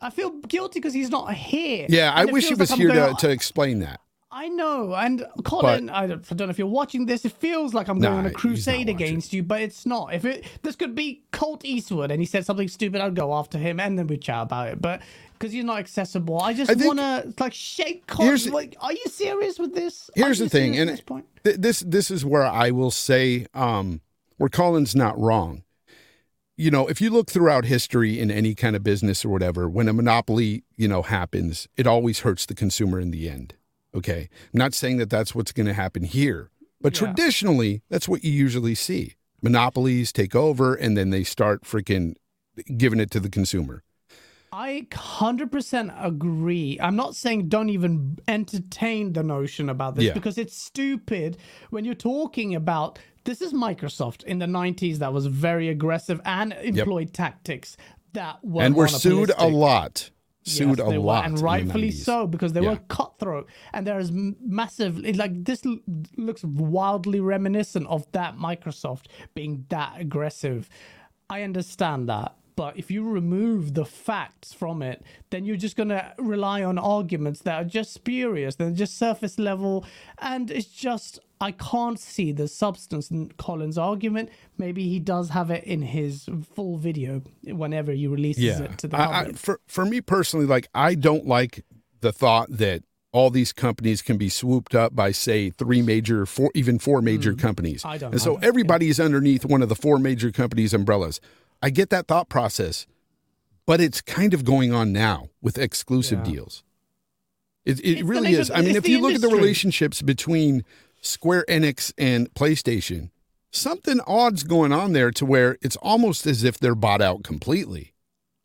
I 0.00 0.10
feel 0.10 0.30
guilty 0.30 0.78
because 0.78 0.94
he's 0.94 1.10
not 1.10 1.34
here. 1.34 1.86
Yeah, 1.88 2.12
I 2.14 2.26
wish 2.26 2.46
he 2.46 2.54
was 2.54 2.70
like 2.70 2.78
here 2.78 2.92
to, 2.92 3.14
to 3.18 3.30
explain 3.30 3.80
that. 3.80 4.00
I 4.32 4.48
know, 4.48 4.94
and 4.94 5.26
Colin, 5.44 5.90
I, 5.90 6.06
don't, 6.06 6.24
I 6.30 6.34
don't 6.36 6.46
know 6.46 6.50
if 6.50 6.58
you're 6.58 6.68
watching 6.68 7.06
this. 7.06 7.24
It 7.24 7.32
feels 7.32 7.74
like 7.74 7.88
I'm 7.88 7.98
going 7.98 8.12
Nah, 8.12 8.18
on 8.20 8.26
a 8.26 8.30
crusade 8.30 8.88
against 8.88 9.32
you, 9.32 9.42
but 9.42 9.60
it's 9.60 9.84
not. 9.84 10.14
If 10.14 10.24
it 10.24 10.44
this 10.62 10.76
could 10.76 10.94
be 10.94 11.24
Colt 11.32 11.64
Eastwood 11.64 12.12
and 12.12 12.20
he 12.20 12.26
said 12.26 12.46
something 12.46 12.68
stupid, 12.68 13.00
I'd 13.00 13.16
go 13.16 13.34
after 13.34 13.58
him 13.58 13.80
and 13.80 13.98
then 13.98 14.06
we'd 14.06 14.22
chat 14.22 14.42
about 14.42 14.68
it. 14.68 14.80
But 14.80 15.02
because 15.32 15.52
he's 15.52 15.64
not 15.64 15.78
accessible, 15.78 16.40
I 16.40 16.52
just 16.54 16.70
want 16.76 17.00
to 17.00 17.34
like 17.40 17.52
shake. 17.52 18.06
Colt. 18.06 18.46
Like, 18.46 18.76
are 18.80 18.92
you 18.92 19.04
serious 19.08 19.58
with 19.58 19.74
this? 19.74 20.10
Here's 20.14 20.38
the 20.38 20.48
thing, 20.48 20.78
and 20.78 20.90
this 20.90 21.00
point? 21.00 21.26
th- 21.42 21.56
this 21.56 21.80
this 21.80 22.08
is 22.08 22.24
where 22.24 22.46
I 22.46 22.70
will 22.70 22.92
say 22.92 23.46
um, 23.52 24.00
where 24.36 24.48
Colin's 24.48 24.94
not 24.94 25.18
wrong. 25.18 25.64
You 26.56 26.70
know, 26.70 26.86
if 26.86 27.00
you 27.00 27.10
look 27.10 27.30
throughout 27.30 27.64
history 27.64 28.20
in 28.20 28.30
any 28.30 28.54
kind 28.54 28.76
of 28.76 28.84
business 28.84 29.24
or 29.24 29.30
whatever, 29.30 29.68
when 29.68 29.88
a 29.88 29.92
monopoly 29.92 30.62
you 30.76 30.86
know 30.86 31.02
happens, 31.02 31.66
it 31.76 31.88
always 31.88 32.20
hurts 32.20 32.46
the 32.46 32.54
consumer 32.54 33.00
in 33.00 33.10
the 33.10 33.28
end. 33.28 33.54
Okay, 33.94 34.28
I'm 34.52 34.58
not 34.58 34.74
saying 34.74 34.98
that 34.98 35.10
that's 35.10 35.34
what's 35.34 35.52
going 35.52 35.66
to 35.66 35.72
happen 35.74 36.04
here, 36.04 36.50
but 36.80 36.94
Yeah. 36.94 37.06
traditionally, 37.08 37.82
that's 37.88 38.08
what 38.08 38.22
you 38.24 38.30
usually 38.32 38.74
see. 38.74 39.14
Monopolies 39.42 40.12
take 40.12 40.34
over, 40.36 40.74
and 40.74 40.96
then 40.96 41.10
they 41.10 41.24
start 41.24 41.62
freaking 41.64 42.14
giving 42.76 43.00
it 43.00 43.10
to 43.12 43.20
the 43.20 43.30
consumer. 43.30 43.82
I 44.52 44.86
100% 44.90 45.92
agree. 46.04 46.76
I'm 46.80 46.96
not 46.96 47.14
saying 47.16 47.48
don't 47.48 47.70
even 47.70 48.18
entertain 48.26 49.12
the 49.12 49.22
notion 49.22 49.68
about 49.68 49.94
this 49.94 50.06
Yeah. 50.06 50.12
because 50.14 50.38
it's 50.38 50.56
stupid 50.56 51.36
when 51.70 51.84
you're 51.84 51.94
talking 51.94 52.54
about 52.54 52.98
this 53.24 53.40
is 53.40 53.52
Microsoft 53.52 54.24
in 54.24 54.38
the 54.40 54.46
90s 54.46 54.98
that 54.98 55.12
was 55.12 55.26
very 55.26 55.68
aggressive 55.68 56.20
and 56.24 56.52
employed 56.54 57.12
tactics 57.12 57.76
that 58.12 58.44
were 58.44 58.62
and 58.64 58.74
we're 58.74 58.88
sued 58.88 59.30
a 59.30 59.34
monopolistic. 59.48 60.10
Lot. 60.46 60.46
Yes, 60.46 60.56
Sued 60.56 60.80
a 60.80 60.84
they 60.90 60.98
were, 60.98 61.04
lot, 61.04 61.26
and 61.26 61.38
rightfully 61.40 61.88
90s. 61.90 62.04
so 62.04 62.26
because 62.26 62.52
they 62.54 62.62
Yeah. 62.62 62.70
were 62.70 62.80
cutthroat 62.88 63.48
and 63.74 63.86
there 63.86 63.98
is 64.00 64.10
massive 64.12 64.98
like 65.16 65.44
this 65.44 65.64
l- 65.66 65.78
looks 66.16 66.42
wildly 66.44 67.20
reminiscent 67.20 67.86
of 67.88 68.10
that 68.12 68.36
microsoft 68.38 69.06
being 69.34 69.66
that 69.68 69.92
aggressive 70.00 70.68
i 71.28 71.42
understand 71.42 72.08
that 72.08 72.34
but 72.56 72.76
if 72.76 72.90
you 72.90 73.02
remove 73.02 73.74
the 73.74 73.84
facts 73.84 74.52
from 74.52 74.82
it 74.82 75.02
then 75.30 75.44
you're 75.44 75.56
just 75.56 75.76
going 75.76 75.88
to 75.88 76.14
rely 76.18 76.62
on 76.62 76.78
arguments 76.78 77.40
that 77.40 77.60
are 77.60 77.68
just 77.68 77.92
spurious 77.92 78.56
they're 78.56 78.70
just 78.70 78.98
surface 78.98 79.38
level 79.38 79.84
and 80.18 80.50
it's 80.50 80.68
just 80.68 81.18
i 81.40 81.50
can't 81.50 81.98
see 81.98 82.32
the 82.32 82.46
substance 82.46 83.10
in 83.10 83.30
colin's 83.32 83.78
argument 83.78 84.28
maybe 84.58 84.88
he 84.88 84.98
does 84.98 85.30
have 85.30 85.50
it 85.50 85.64
in 85.64 85.82
his 85.82 86.28
full 86.54 86.76
video 86.76 87.22
whenever 87.44 87.92
he 87.92 88.06
releases 88.06 88.60
it 88.60 88.78
to 88.78 88.88
the 88.88 89.00
I- 89.00 89.06
public 89.06 89.34
I, 89.34 89.38
for 89.38 89.60
for 89.66 89.84
me 89.84 90.00
personally, 90.00 90.46
like 90.46 90.68
I 90.74 90.94
don't 90.94 91.26
like 91.26 91.64
the 92.00 92.12
thought 92.12 92.48
that 92.50 92.82
all 93.12 93.30
these 93.30 93.52
companies 93.52 94.02
can 94.02 94.16
be 94.16 94.28
swooped 94.28 94.74
up 94.74 94.94
by 94.94 95.10
say 95.10 95.50
three 95.50 95.82
major, 95.82 96.26
four 96.26 96.50
even 96.54 96.78
four 96.78 97.02
major 97.02 97.34
companies. 97.34 97.82
Mm. 97.82 97.88
I 97.88 97.98
don't 97.98 98.12
And 98.12 98.20
so 98.20 98.34
like 98.34 98.42
that, 98.42 98.46
everybody 98.46 98.88
is 98.88 99.00
underneath 99.00 99.44
one 99.44 99.62
of 99.62 99.68
the 99.68 99.74
four 99.74 99.98
major 99.98 100.30
companies' 100.30 100.72
umbrellas. 100.72 101.20
I 101.62 101.70
get 101.70 101.90
that 101.90 102.06
thought 102.08 102.28
process, 102.28 102.86
but 103.66 103.80
it's 103.80 104.00
kind 104.00 104.34
of 104.34 104.44
going 104.44 104.72
on 104.72 104.92
now 104.92 105.28
with 105.42 105.58
exclusive 105.58 106.20
Yeah. 106.24 106.32
deals. 106.32 106.64
It, 107.64 107.78
it 107.80 107.98
It's 107.98 108.02
really 108.02 108.32
is. 108.32 108.50
I 108.50 108.62
mean, 108.62 108.74
if 108.76 108.88
you 108.88 109.00
look 109.00 109.12
at 109.14 109.20
the 109.20 109.28
relationships 109.28 110.00
between 110.02 110.64
Square 111.02 111.44
Enix 111.48 111.92
and 111.98 112.32
PlayStation, 112.34 113.10
something 113.50 114.00
odd's 114.06 114.42
going 114.42 114.72
on 114.72 114.92
there 114.92 115.10
to 115.12 115.26
where 115.26 115.58
it's 115.60 115.76
almost 115.76 116.26
as 116.26 116.42
if 116.42 116.58
they're 116.58 116.74
bought 116.74 117.02
out 117.02 117.22
completely. 117.22 117.89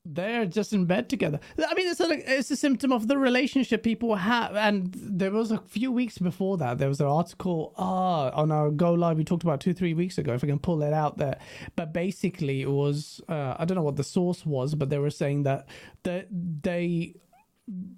They're 0.06 0.45
just 0.45 0.72
in 0.72 0.86
bed 0.86 1.10
together. 1.10 1.39
I 1.58 1.74
mean, 1.74 1.88
it's 1.88 1.99
a, 1.99 2.38
it's 2.38 2.51
a 2.51 2.56
symptom 2.56 2.91
of 2.91 3.08
the 3.08 3.18
relationship 3.18 3.84
people 3.84 4.16
have. 4.16 4.56
And 4.56 4.93
there 4.95 5.32
was 5.32 5.51
a 5.51 5.58
few 5.58 5.91
weeks 5.91 6.18
before 6.18 6.58
that, 6.58 6.78
there 6.78 6.89
was 6.89 7.01
an 7.01 7.08
article 7.08 7.74
uh, 7.78 8.30
on 8.34 8.51
our 8.51 8.70
Go 8.70 8.93
Live 8.93 9.18
we 9.18 9.24
talked 9.24 9.43
about 9.43 9.62
two, 9.62 9.74
three 9.74 9.93
weeks 9.93 10.18
ago, 10.18 10.34
if 10.34 10.43
I 10.43 10.47
can 10.47 10.60
pull 10.60 10.84
it 10.84 10.93
out 10.93 11.18
there. 11.18 11.39
But 11.76 11.93
basically, 11.93 12.62
it 12.62 12.70
was, 12.70 13.22
uh, 13.28 13.56
I 13.58 13.66
don't 13.66 13.76
know 13.76 13.84
what 13.84 13.95
the 13.95 14.03
source 14.03 14.45
was, 14.45 14.76
but 14.76 14.89
they 14.89 14.99
were 14.99 15.10
saying 15.10 15.43
that 15.43 15.68
the, 16.03 16.28
they 16.32 17.16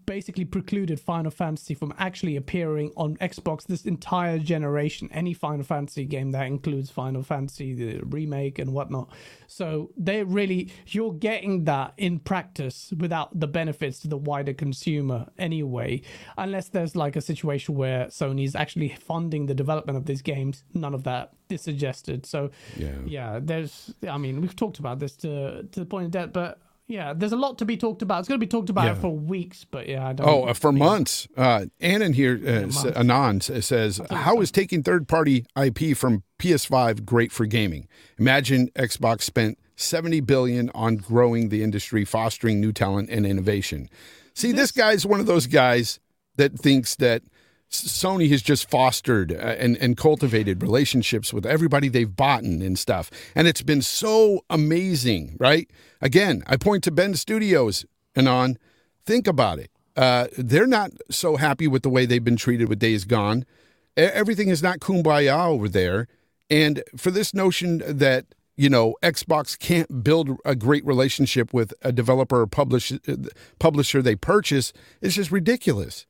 basically 0.05 0.45
precluded 0.45 0.97
Final 0.97 1.29
Fantasy 1.29 1.73
from 1.73 1.93
actually 1.97 2.37
appearing 2.37 2.93
on 2.95 3.17
Xbox 3.17 3.65
this 3.65 3.85
entire 3.85 4.39
generation. 4.39 5.09
Any 5.11 5.33
Final 5.33 5.63
Fantasy 5.65 6.05
game 6.05 6.31
that 6.31 6.47
includes 6.47 6.89
Final 6.89 7.21
Fantasy, 7.21 7.73
the 7.73 7.99
remake 8.05 8.59
and 8.59 8.71
whatnot. 8.71 9.09
So 9.47 9.91
they 9.97 10.23
really, 10.23 10.71
you're 10.87 11.13
getting 11.13 11.65
that 11.65 11.93
in 11.97 12.19
practice 12.19 12.93
without 12.97 13.37
the 13.37 13.47
benefits 13.47 13.99
to 13.99 14.07
the 14.07 14.17
wider 14.17 14.53
consumer 14.53 15.27
anyway. 15.37 16.01
Unless 16.37 16.69
there's 16.69 16.95
like 16.95 17.17
a 17.17 17.21
situation 17.21 17.75
where 17.75 18.05
Sony 18.05 18.45
is 18.45 18.55
actually 18.55 18.89
funding 18.89 19.47
the 19.47 19.53
development 19.53 19.97
of 19.97 20.05
these 20.05 20.21
games, 20.21 20.63
none 20.73 20.93
of 20.93 21.03
that 21.03 21.33
is 21.49 21.61
suggested. 21.61 22.25
So 22.25 22.51
Yeah. 22.77 22.91
yeah, 23.05 23.39
there's, 23.41 23.93
I 24.07 24.17
mean, 24.17 24.39
we've 24.39 24.55
talked 24.55 24.79
about 24.79 24.99
this 24.99 25.17
to 25.17 25.63
to 25.63 25.79
the 25.81 25.85
point 25.85 26.05
of 26.05 26.11
death, 26.11 26.31
but. 26.31 26.59
Yeah, 26.89 27.13
there's 27.13 27.33
a 27.33 27.37
lot 27.37 27.57
to 27.57 27.65
be 27.65 27.75
talked 27.75 28.01
about. 28.01 28.19
It's 28.19 28.29
going 28.29 28.39
to 28.39 28.45
be 28.45 28.49
talked 28.49 28.69
about 28.69 28.85
Yeah. 28.85 28.93
for 28.95 29.09
weeks, 29.13 29.65
but 29.69 29.89
yeah, 29.89 30.07
I 30.07 30.13
don't. 30.13 30.27
Oh, 30.27 30.43
uh, 30.45 30.53
for 30.53 30.71
months. 30.71 31.27
Uh, 31.35 31.65
Annan 31.81 32.13
here, 32.13 32.39
uh, 32.45 32.67
s- 32.67 33.65
says, 33.65 33.99
"How 34.09 34.39
is 34.39 34.51
taking 34.51 34.83
third-party 34.83 35.45
IP 35.61 35.93
from 35.93 36.23
PS5 36.39 37.05
great 37.05 37.33
for 37.33 37.45
gaming? 37.45 37.87
Imagine 38.17 38.69
Xbox 38.75 39.23
spent 39.23 39.57
70 39.75 40.21
billion 40.21 40.69
on 40.73 40.95
growing 40.95 41.49
the 41.49 41.61
industry, 41.61 42.05
fostering 42.05 42.61
new 42.61 42.71
talent 42.71 43.09
and 43.09 43.25
innovation. 43.25 43.89
See, 44.33 44.53
this 44.53 44.71
guy's 44.71 45.05
one 45.05 45.19
of 45.19 45.25
those 45.25 45.45
guys 45.47 45.99
that 46.37 46.57
thinks 46.57 46.95
that 46.95 47.21
Sony 47.69 48.29
has 48.29 48.41
just 48.41 48.69
fostered 48.69 49.31
uh, 49.31 49.35
and, 49.35 49.77
and 49.77 49.97
cultivated 49.97 50.61
relationships 50.61 51.33
with 51.33 51.45
everybody 51.45 51.89
they've 51.89 52.15
bought 52.15 52.43
and 52.43 52.79
stuff. 52.79 53.11
And 53.35 53.47
it's 53.47 53.61
been 53.61 53.81
so 53.81 54.45
amazing, 54.49 55.35
right? 55.39 55.69
Again, 56.01 56.43
I 56.47 56.57
point 56.57 56.83
to 56.85 56.91
Bend 56.91 57.19
Studios 57.19 57.85
and 58.15 58.27
on. 58.27 58.57
Think 59.05 59.27
about 59.27 59.59
it. 59.59 59.71
Uh, 59.95 60.27
they're 60.37 60.67
not 60.67 60.91
so 61.09 61.37
happy 61.37 61.67
with 61.67 61.81
the 61.81 61.89
way 61.89 62.05
they've 62.05 62.23
been 62.23 62.37
treated 62.37 62.69
with 62.69 62.79
Days 62.79 63.03
Gone. 63.03 63.45
Everything 63.95 64.49
is 64.49 64.61
not 64.61 64.79
kumbaya 64.79 65.47
over 65.47 65.67
there. 65.67 66.07
And 66.49 66.83
for 66.95 67.09
this 67.09 67.33
notion 67.33 67.81
that, 67.85 68.25
you 68.55 68.69
know, 68.69 68.95
Xbox 69.01 69.57
can't 69.57 70.03
build 70.03 70.37
a 70.45 70.55
great 70.55 70.85
relationship 70.85 71.53
with 71.53 71.73
a 71.81 71.91
developer 71.91 72.41
or 72.41 72.47
publish, 72.47 72.91
uh, 72.91 72.97
publisher 73.59 74.01
they 74.01 74.15
purchase 74.15 74.71
is 75.01 75.15
just 75.15 75.31
ridiculous. 75.31 76.05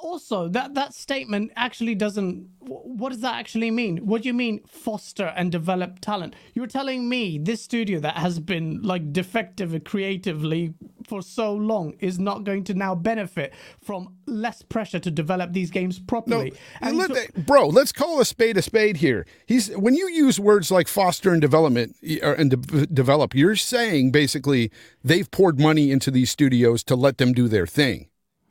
Also 0.00 0.48
that 0.48 0.74
that 0.74 0.94
statement 0.94 1.52
actually 1.56 1.94
doesn't 1.94 2.48
what 2.62 3.10
does 3.10 3.20
that 3.20 3.34
actually 3.34 3.70
mean? 3.70 3.98
What 3.98 4.22
do 4.22 4.28
you 4.28 4.34
mean 4.34 4.60
foster 4.66 5.32
and 5.36 5.50
develop 5.50 6.00
talent? 6.00 6.34
You're 6.54 6.66
telling 6.66 7.08
me 7.08 7.38
this 7.38 7.62
studio 7.62 8.00
that 8.00 8.16
has 8.16 8.38
been 8.38 8.82
like 8.82 9.12
defective 9.12 9.82
creatively 9.84 10.74
for 11.06 11.22
so 11.22 11.54
long 11.54 11.94
is 12.00 12.18
not 12.18 12.44
going 12.44 12.64
to 12.64 12.74
now 12.74 12.94
benefit 12.94 13.54
from 13.82 14.14
less 14.26 14.62
pressure 14.62 14.98
to 15.00 15.10
develop 15.10 15.52
these 15.52 15.70
games 15.70 15.98
properly. 15.98 16.52
No, 16.82 16.90
let, 16.90 17.10
so, 17.10 17.24
bro 17.42 17.66
let's 17.68 17.92
call 17.92 18.20
a 18.20 18.24
spade 18.24 18.56
a 18.56 18.62
spade 18.62 18.98
here. 18.98 19.26
He's 19.46 19.70
when 19.70 19.94
you 19.94 20.08
use 20.08 20.38
words 20.38 20.70
like 20.70 20.86
foster 20.86 21.32
and 21.32 21.40
development 21.40 21.96
and 22.22 22.50
de- 22.50 22.86
develop 22.86 23.34
you're 23.34 23.56
saying 23.56 24.12
basically 24.12 24.70
they've 25.02 25.30
poured 25.30 25.58
money 25.58 25.90
into 25.90 26.10
these 26.10 26.30
studios 26.30 26.84
to 26.84 26.94
let 26.94 27.18
them 27.18 27.32
do 27.32 27.48
their 27.48 27.66
thing 27.66 28.09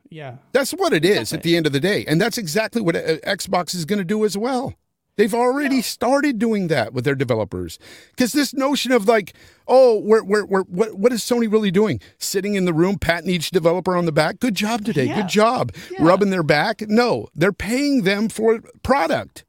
yeah. 0.09 0.37
That's 0.51 0.71
what 0.71 0.93
it 0.93 1.05
is 1.05 1.33
at 1.33 1.43
the 1.43 1.55
end 1.55 1.65
of 1.65 1.73
the 1.73 1.79
day. 1.79 2.05
And 2.07 2.19
that's 2.19 2.37
exactly 2.37 2.81
what 2.81 2.95
uh, 2.95 3.17
Xbox 3.25 3.75
is 3.75 3.85
going 3.85 3.99
to 3.99 4.05
do 4.05 4.25
as 4.25 4.37
well. 4.37 4.73
They've 5.17 5.33
already 5.33 5.77
yeah. 5.77 5.81
started 5.81 6.39
doing 6.39 6.69
that 6.69 6.93
with 6.93 7.03
their 7.03 7.15
developers. 7.15 7.77
Because 8.11 8.31
this 8.31 8.53
notion 8.53 8.93
of 8.93 9.05
like, 9.05 9.33
oh, 9.67 9.99
we're, 9.99 10.23
we're, 10.23 10.45
we're, 10.45 10.63
what, 10.63 10.97
what 10.97 11.11
is 11.11 11.21
Sony 11.21 11.51
really 11.51 11.71
doing? 11.71 11.99
Sitting 12.17 12.55
in 12.55 12.63
the 12.63 12.73
room, 12.73 12.97
patting 12.97 13.29
each 13.29 13.51
developer 13.51 13.97
on 13.97 14.05
the 14.05 14.13
back. 14.13 14.39
Good 14.39 14.55
job 14.55 14.85
today. 14.85 15.05
Yeah. 15.05 15.15
Good 15.15 15.27
job. 15.27 15.73
Yeah. 15.91 16.05
Rubbing 16.05 16.29
their 16.29 16.43
back. 16.43 16.81
No, 16.87 17.27
they're 17.35 17.51
paying 17.51 18.03
them 18.03 18.29
for 18.29 18.61
product. 18.81 19.43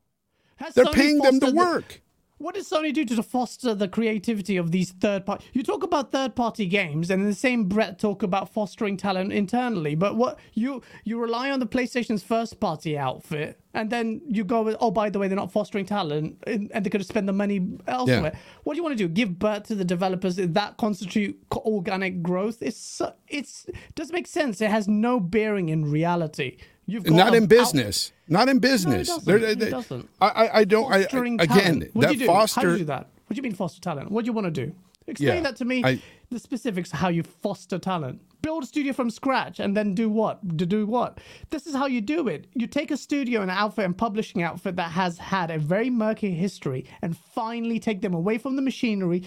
Has 0.56 0.74
they're 0.74 0.86
Sony 0.86 0.94
paying 0.94 1.18
them 1.18 1.38
to 1.38 1.52
work. 1.52 2.02
What 2.40 2.54
does 2.54 2.70
Sony 2.70 2.90
do 2.94 3.04
to 3.04 3.22
foster 3.22 3.74
the 3.74 3.86
creativity 3.86 4.56
of 4.56 4.70
these 4.70 4.92
third 4.92 5.26
party? 5.26 5.44
You 5.52 5.62
talk 5.62 5.82
about 5.82 6.10
third 6.10 6.34
party 6.34 6.64
games, 6.64 7.10
and 7.10 7.20
in 7.20 7.28
the 7.28 7.34
same 7.34 7.64
breath 7.64 7.98
talk 7.98 8.22
about 8.22 8.50
fostering 8.50 8.96
talent 8.96 9.30
internally. 9.30 9.94
But 9.94 10.16
what 10.16 10.38
you 10.54 10.80
you 11.04 11.20
rely 11.20 11.50
on 11.50 11.60
the 11.60 11.66
PlayStation's 11.66 12.22
first 12.22 12.58
party 12.58 12.96
outfit, 12.96 13.60
and 13.74 13.90
then 13.90 14.22
you 14.26 14.42
go 14.44 14.62
with, 14.62 14.74
oh, 14.80 14.90
by 14.90 15.10
the 15.10 15.18
way, 15.18 15.28
they're 15.28 15.36
not 15.36 15.52
fostering 15.52 15.84
talent, 15.84 16.42
and, 16.46 16.70
they 16.70 16.88
could 16.88 17.02
have 17.02 17.06
spend 17.06 17.28
the 17.28 17.34
money 17.34 17.76
elsewhere. 17.86 18.32
Yeah. 18.32 18.40
What 18.64 18.72
do 18.72 18.78
you 18.78 18.84
want 18.84 18.96
to 18.96 19.04
do? 19.04 19.08
Give 19.08 19.38
birth 19.38 19.64
to 19.64 19.74
the 19.74 19.84
developers? 19.84 20.36
That 20.36 20.78
constitute 20.78 21.38
organic 21.52 22.22
growth? 22.22 22.62
It's 22.62 23.02
it's 23.28 23.66
doesn't 23.96 24.14
make 24.14 24.26
sense. 24.26 24.62
It 24.62 24.70
has 24.70 24.88
no 24.88 25.20
bearing 25.20 25.68
in 25.68 25.90
reality. 25.90 26.56
You've 26.90 27.08
not 27.08 27.34
in 27.34 27.46
business. 27.46 28.12
Out- 28.12 28.30
not 28.30 28.48
in 28.48 28.58
business. 28.58 29.08
No, 29.08 29.16
it 29.16 29.38
doesn't. 29.38 29.58
They, 29.58 29.66
it 29.66 29.70
doesn't. 29.70 30.08
I, 30.20 30.50
I 30.54 30.64
don't. 30.64 30.92
I, 30.92 30.98
again, 30.98 31.88
what 31.92 32.02
that 32.02 32.08
do 32.08 32.14
you 32.14 32.20
do? 32.20 32.26
foster. 32.26 32.60
How 32.60 32.66
do 32.66 32.72
you 32.72 32.78
do 32.78 32.84
that? 32.86 33.06
What 33.26 33.34
do 33.34 33.36
you 33.36 33.42
mean 33.42 33.54
foster 33.54 33.80
talent? 33.80 34.10
What 34.10 34.24
do 34.24 34.26
you 34.26 34.32
want 34.32 34.46
to 34.46 34.50
do? 34.50 34.74
Explain 35.06 35.36
yeah, 35.36 35.40
that 35.42 35.56
to 35.56 35.64
me. 35.64 35.82
I, 35.84 36.00
the 36.30 36.38
specifics 36.38 36.90
how 36.90 37.08
you 37.08 37.22
foster 37.22 37.78
talent. 37.78 38.20
Build 38.42 38.62
a 38.62 38.66
studio 38.66 38.92
from 38.92 39.10
scratch 39.10 39.60
and 39.60 39.76
then 39.76 39.94
do 39.94 40.08
what? 40.08 40.58
To 40.58 40.64
do 40.64 40.86
what? 40.86 41.18
This 41.50 41.66
is 41.66 41.74
how 41.74 41.86
you 41.86 42.00
do 42.00 42.28
it. 42.28 42.46
You 42.54 42.66
take 42.66 42.90
a 42.90 42.96
studio, 42.96 43.42
an 43.42 43.50
outfit, 43.50 43.84
and 43.84 43.96
publishing 43.96 44.42
outfit 44.42 44.76
that 44.76 44.92
has 44.92 45.18
had 45.18 45.50
a 45.50 45.58
very 45.58 45.90
murky 45.90 46.30
history, 46.30 46.86
and 47.02 47.16
finally 47.16 47.78
take 47.78 48.00
them 48.00 48.14
away 48.14 48.38
from 48.38 48.56
the 48.56 48.62
machinery, 48.62 49.24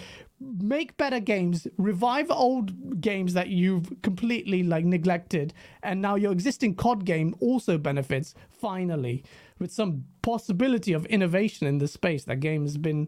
make 0.59 0.97
better 0.97 1.19
games, 1.19 1.67
revive 1.77 2.29
old 2.29 3.01
games 3.01 3.33
that 3.33 3.49
you've 3.49 4.01
completely 4.01 4.63
like 4.63 4.85
neglected, 4.85 5.53
and 5.81 6.01
now 6.01 6.15
your 6.15 6.31
existing 6.31 6.75
COD 6.75 7.05
game 7.05 7.35
also 7.39 7.77
benefits 7.77 8.33
finally 8.49 9.23
with 9.59 9.71
some 9.71 10.05
possibility 10.21 10.93
of 10.93 11.05
innovation 11.07 11.67
in 11.67 11.77
the 11.77 11.87
space. 11.87 12.25
That 12.25 12.39
game 12.39 12.63
has 12.63 12.77
been. 12.77 13.07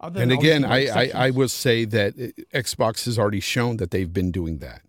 And 0.00 0.32
again, 0.32 0.64
I, 0.64 0.86
I, 0.88 1.10
I 1.14 1.30
will 1.30 1.48
say 1.48 1.84
that 1.84 2.14
uh, 2.14 2.58
Xbox 2.58 3.04
has 3.04 3.20
already 3.20 3.38
shown 3.38 3.76
that 3.76 3.92
they've 3.92 4.12
been 4.12 4.32
doing 4.32 4.58
that. 4.58 4.82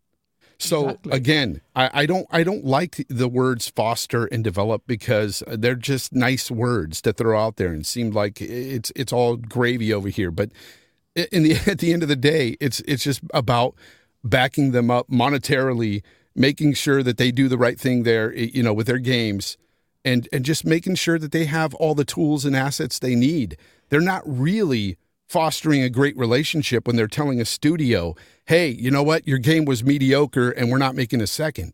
So 0.57 0.89
exactly. 0.89 1.11
again, 1.11 1.61
I, 1.75 1.89
I, 1.93 2.05
don't 2.05 2.27
I 2.31 2.43
don't 2.43 2.65
like 2.65 3.05
the 3.09 3.27
words 3.27 3.69
foster 3.69 4.25
and 4.25 4.43
develop 4.43 4.83
because 4.87 5.43
uh, 5.45 5.55
they're 5.59 5.75
just 5.75 6.13
nice 6.13 6.49
words 6.49 7.01
to 7.03 7.13
throw 7.13 7.39
out 7.39 7.57
there 7.57 7.67
and 7.67 7.85
seem 7.85 8.11
like 8.11 8.41
it's 8.41 8.91
it's 8.95 9.13
all 9.13 9.35
gravy 9.35 9.93
over 9.93 10.09
here. 10.09 10.31
But 10.31 10.51
in 11.15 11.43
the 11.43 11.53
at 11.67 11.79
the 11.79 11.93
end 11.93 12.03
of 12.03 12.09
the 12.09 12.15
day, 12.15 12.57
it's 12.59 12.79
it's 12.81 13.03
just 13.03 13.21
about 13.33 13.75
backing 14.23 14.71
them 14.71 14.89
up 14.89 15.09
monetarily, 15.09 16.01
making 16.35 16.73
sure 16.73 17.03
that 17.03 17.17
they 17.17 17.31
do 17.31 17.47
the 17.47 17.57
right 17.57 17.79
thing 17.79 18.03
there, 18.03 18.33
you 18.33 18.63
know, 18.63 18.73
with 18.73 18.87
their 18.87 18.99
games, 18.99 19.57
and 20.03 20.27
and 20.31 20.45
just 20.45 20.65
making 20.65 20.95
sure 20.95 21.19
that 21.19 21.31
they 21.31 21.45
have 21.45 21.73
all 21.75 21.95
the 21.95 22.05
tools 22.05 22.45
and 22.45 22.55
assets 22.55 22.99
they 22.99 23.15
need. 23.15 23.57
They're 23.89 24.01
not 24.01 24.23
really 24.25 24.97
fostering 25.27 25.81
a 25.81 25.89
great 25.89 26.17
relationship 26.17 26.85
when 26.85 26.95
they're 26.95 27.07
telling 27.07 27.41
a 27.41 27.45
studio, 27.45 28.15
"Hey, 28.45 28.69
you 28.69 28.91
know 28.91 29.03
what? 29.03 29.27
Your 29.27 29.39
game 29.39 29.65
was 29.65 29.83
mediocre, 29.83 30.51
and 30.51 30.69
we're 30.69 30.77
not 30.77 30.95
making 30.95 31.21
a 31.21 31.27
second 31.27 31.73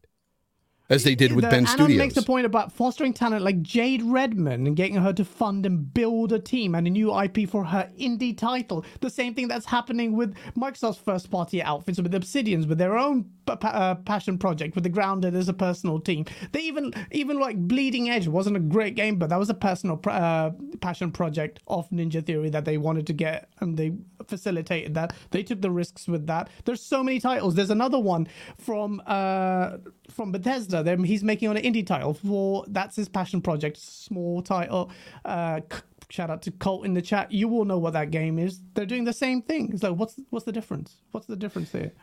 as 0.89 1.03
they 1.03 1.15
did 1.15 1.33
with 1.33 1.43
the, 1.43 1.49
Bend 1.49 1.67
Anon 1.67 1.77
Studios. 1.77 1.97
makes 1.97 2.17
a 2.17 2.23
point 2.23 2.45
about 2.45 2.71
fostering 2.71 3.13
talent 3.13 3.43
like 3.43 3.61
Jade 3.61 4.01
Raymond 4.01 4.67
and 4.67 4.75
getting 4.75 4.95
her 4.95 5.13
to 5.13 5.23
fund 5.23 5.65
and 5.65 5.93
build 5.93 6.33
a 6.33 6.39
team 6.39 6.73
and 6.73 6.87
a 6.87 6.89
new 6.89 7.17
IP 7.17 7.47
for 7.47 7.63
her 7.65 7.89
indie 7.99 8.35
title. 8.35 8.83
The 9.01 9.09
same 9.09 9.35
thing 9.35 9.47
that's 9.47 9.67
happening 9.67 10.13
with 10.15 10.35
Microsoft's 10.55 10.99
first 10.99 11.29
party 11.29 11.61
outfits 11.61 12.01
with 12.01 12.13
Obsidians 12.13 12.67
with 12.67 12.79
their 12.79 12.97
own 12.97 13.29
uh, 13.47 13.95
passion 13.95 14.37
project 14.37 14.75
with 14.75 14.83
the 14.83 14.89
Grounded 14.89 15.35
as 15.35 15.47
a 15.47 15.53
personal 15.53 15.99
team. 15.99 16.25
They 16.51 16.61
even 16.61 16.93
even 17.11 17.39
like 17.39 17.57
Bleeding 17.57 18.09
Edge 18.09 18.27
wasn't 18.27 18.57
a 18.57 18.59
great 18.59 18.95
game, 18.95 19.17
but 19.17 19.29
that 19.29 19.39
was 19.39 19.49
a 19.49 19.53
personal 19.53 20.01
uh, 20.05 20.51
passion 20.81 21.11
project 21.11 21.59
of 21.67 21.89
Ninja 21.89 22.25
Theory 22.25 22.49
that 22.49 22.65
they 22.65 22.77
wanted 22.77 23.05
to 23.07 23.13
get 23.13 23.49
and 23.59 23.77
they 23.77 23.93
facilitated 24.27 24.93
that. 24.95 25.13
They 25.31 25.43
took 25.43 25.61
the 25.61 25.71
risks 25.71 26.07
with 26.07 26.27
that. 26.27 26.49
There's 26.65 26.81
so 26.81 27.03
many 27.03 27.19
titles. 27.19 27.55
There's 27.55 27.69
another 27.69 27.99
one 27.99 28.27
from 28.57 29.01
uh, 29.05 29.77
from 30.19 30.33
Bethesda. 30.33 30.83
They're, 30.83 30.97
he's 30.97 31.23
making 31.23 31.47
on 31.47 31.55
an 31.55 31.63
indie 31.63 31.87
title 31.87 32.13
for 32.13 32.65
that's 32.67 32.97
his 32.97 33.07
passion 33.07 33.41
project, 33.41 33.77
small 33.77 34.41
title. 34.41 34.91
Uh, 35.23 35.61
shout 36.09 36.29
out 36.29 36.41
to 36.41 36.51
Colt 36.51 36.85
in 36.85 36.93
the 36.93 37.01
chat. 37.01 37.31
You 37.31 37.49
all 37.51 37.63
know 37.63 37.77
what 37.77 37.93
that 37.93 38.11
game 38.11 38.37
is. 38.37 38.59
They're 38.73 38.85
doing 38.85 39.05
the 39.05 39.13
same 39.13 39.41
thing. 39.41 39.79
Like 39.81 39.95
what's 39.95 40.19
what's 40.29 40.43
the 40.43 40.51
difference? 40.51 40.97
What's 41.11 41.27
the 41.27 41.37
difference 41.37 41.71
here? 41.71 41.93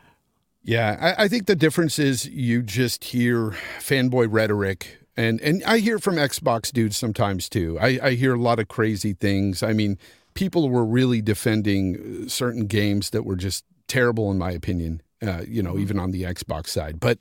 Yeah, 0.62 0.96
I, 0.98 1.24
I 1.24 1.28
think 1.28 1.44
the 1.44 1.54
difference 1.54 1.98
is 1.98 2.26
you 2.26 2.62
just 2.62 3.04
hear 3.04 3.50
fanboy 3.80 4.28
rhetoric 4.30 4.98
and 5.14 5.38
and 5.42 5.62
I 5.64 5.80
hear 5.80 5.98
from 5.98 6.14
Xbox 6.14 6.72
dudes 6.72 6.96
sometimes 6.96 7.50
too. 7.50 7.78
I, 7.78 7.98
I 8.02 8.10
hear 8.12 8.32
a 8.32 8.40
lot 8.40 8.58
of 8.58 8.68
crazy 8.68 9.12
things. 9.12 9.62
I 9.62 9.74
mean, 9.74 9.98
people 10.32 10.70
were 10.70 10.86
really 10.86 11.20
defending 11.20 12.30
certain 12.30 12.64
games 12.64 13.10
that 13.10 13.24
were 13.24 13.36
just 13.36 13.66
terrible 13.88 14.30
in 14.30 14.38
my 14.38 14.52
opinion. 14.52 15.02
Uh, 15.20 15.42
you 15.46 15.62
know, 15.62 15.72
mm-hmm. 15.72 15.82
even 15.82 15.98
on 15.98 16.12
the 16.12 16.22
Xbox 16.22 16.68
side. 16.68 16.98
But 16.98 17.18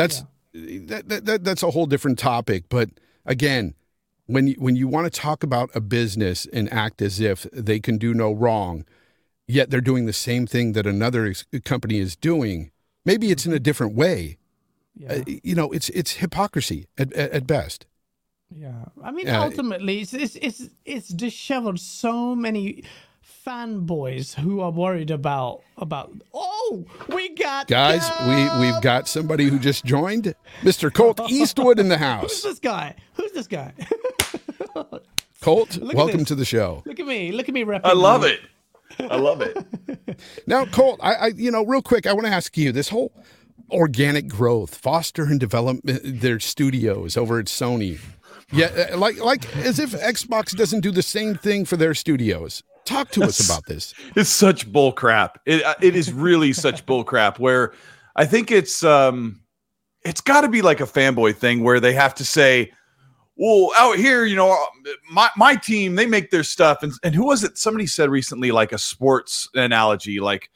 that's 0.00 0.24
yeah. 0.52 0.78
that, 0.86 1.08
that, 1.08 1.24
that, 1.26 1.44
that's 1.44 1.62
a 1.62 1.70
whole 1.70 1.86
different 1.86 2.18
topic. 2.18 2.64
But 2.68 2.90
again, 3.24 3.74
when 4.26 4.48
you, 4.48 4.54
when 4.58 4.76
you 4.76 4.88
want 4.88 5.12
to 5.12 5.20
talk 5.20 5.42
about 5.42 5.70
a 5.74 5.80
business 5.80 6.46
and 6.52 6.72
act 6.72 7.02
as 7.02 7.20
if 7.20 7.46
they 7.52 7.80
can 7.80 7.98
do 7.98 8.14
no 8.14 8.32
wrong, 8.32 8.84
yet 9.46 9.70
they're 9.70 9.80
doing 9.80 10.06
the 10.06 10.12
same 10.12 10.46
thing 10.46 10.72
that 10.72 10.86
another 10.86 11.34
company 11.64 11.98
is 11.98 12.16
doing, 12.16 12.70
maybe 13.04 13.30
it's 13.30 13.46
in 13.46 13.52
a 13.52 13.56
mm-hmm. 13.56 13.62
different 13.62 13.94
way. 13.94 14.38
Yeah. 14.94 15.12
Uh, 15.12 15.24
you 15.26 15.54
know, 15.54 15.70
it's 15.70 15.88
it's 15.90 16.12
hypocrisy 16.14 16.86
at, 16.98 17.12
at, 17.12 17.30
at 17.30 17.46
best. 17.46 17.86
Yeah, 18.52 18.86
I 19.02 19.12
mean, 19.12 19.28
uh, 19.28 19.42
ultimately, 19.42 20.00
it's, 20.00 20.12
it's 20.12 20.36
it's 20.36 20.68
it's 20.84 21.08
disheveled 21.08 21.78
so 21.78 22.34
many 22.34 22.82
fanboys 23.46 24.34
who 24.34 24.60
are 24.60 24.70
worried 24.70 25.10
about 25.10 25.62
about. 25.76 26.12
Oh, 26.34 26.84
we 27.08 27.30
got 27.30 27.66
guys. 27.66 28.08
We 28.26 28.60
we've 28.60 28.80
got 28.82 29.08
somebody 29.08 29.44
who 29.44 29.58
just 29.58 29.84
joined, 29.84 30.34
Mr. 30.62 30.92
Colt 30.92 31.20
Eastwood 31.30 31.78
in 31.78 31.88
the 31.88 31.98
house. 31.98 32.22
Who's 32.22 32.42
this 32.42 32.58
guy? 32.58 32.96
Who's 33.14 33.32
this 33.32 33.46
guy? 33.46 33.72
Colt, 35.40 35.78
welcome 35.78 36.24
to 36.26 36.34
the 36.34 36.44
show. 36.44 36.82
Look 36.84 37.00
at 37.00 37.06
me. 37.06 37.32
Look 37.32 37.48
at 37.48 37.54
me. 37.54 37.64
Repping 37.64 37.80
I 37.84 37.94
love 37.94 38.24
it. 38.24 38.40
I 38.98 39.16
love 39.16 39.40
it. 39.40 39.56
now, 40.46 40.66
Colt, 40.66 41.00
I, 41.02 41.14
I 41.14 41.26
you 41.28 41.50
know, 41.50 41.64
real 41.64 41.80
quick, 41.80 42.06
I 42.06 42.12
want 42.12 42.26
to 42.26 42.32
ask 42.32 42.56
you 42.58 42.72
this 42.72 42.90
whole 42.90 43.12
organic 43.70 44.28
growth, 44.28 44.74
foster 44.74 45.24
and 45.24 45.40
develop 45.40 45.80
their 45.84 46.40
studios 46.40 47.16
over 47.16 47.38
at 47.38 47.46
Sony. 47.46 48.00
Yeah, 48.52 48.66
uh, 48.66 48.98
like 48.98 49.18
like 49.18 49.56
as 49.58 49.78
if 49.78 49.92
Xbox 49.92 50.54
doesn't 50.56 50.80
do 50.80 50.90
the 50.90 51.02
same 51.02 51.36
thing 51.36 51.64
for 51.64 51.76
their 51.76 51.94
studios. 51.94 52.62
Talk 52.84 53.10
to 53.12 53.22
us 53.22 53.44
about 53.44 53.66
this. 53.66 53.94
It's 54.16 54.30
such 54.30 54.70
bull 54.70 54.92
crap. 54.92 55.40
It 55.46 55.62
uh, 55.64 55.74
it 55.80 55.94
is 55.94 56.12
really 56.12 56.52
such 56.52 56.84
bull 56.86 57.04
crap. 57.04 57.38
Where 57.38 57.72
I 58.16 58.26
think 58.26 58.50
it's 58.50 58.82
um, 58.82 59.40
it's 60.02 60.20
got 60.20 60.42
to 60.42 60.48
be 60.48 60.62
like 60.62 60.80
a 60.80 60.86
fanboy 60.86 61.36
thing 61.36 61.62
where 61.62 61.80
they 61.80 61.92
have 61.92 62.14
to 62.16 62.24
say, 62.24 62.72
"Well, 63.36 63.70
out 63.76 63.96
here, 63.96 64.24
you 64.24 64.36
know, 64.36 64.58
my 65.10 65.30
my 65.36 65.56
team 65.56 65.94
they 65.94 66.06
make 66.06 66.30
their 66.30 66.44
stuff." 66.44 66.82
And 66.82 66.92
and 67.04 67.14
who 67.14 67.26
was 67.26 67.44
it? 67.44 67.58
Somebody 67.58 67.86
said 67.86 68.10
recently, 68.10 68.50
like 68.50 68.72
a 68.72 68.78
sports 68.78 69.48
analogy, 69.54 70.20
like 70.20 70.50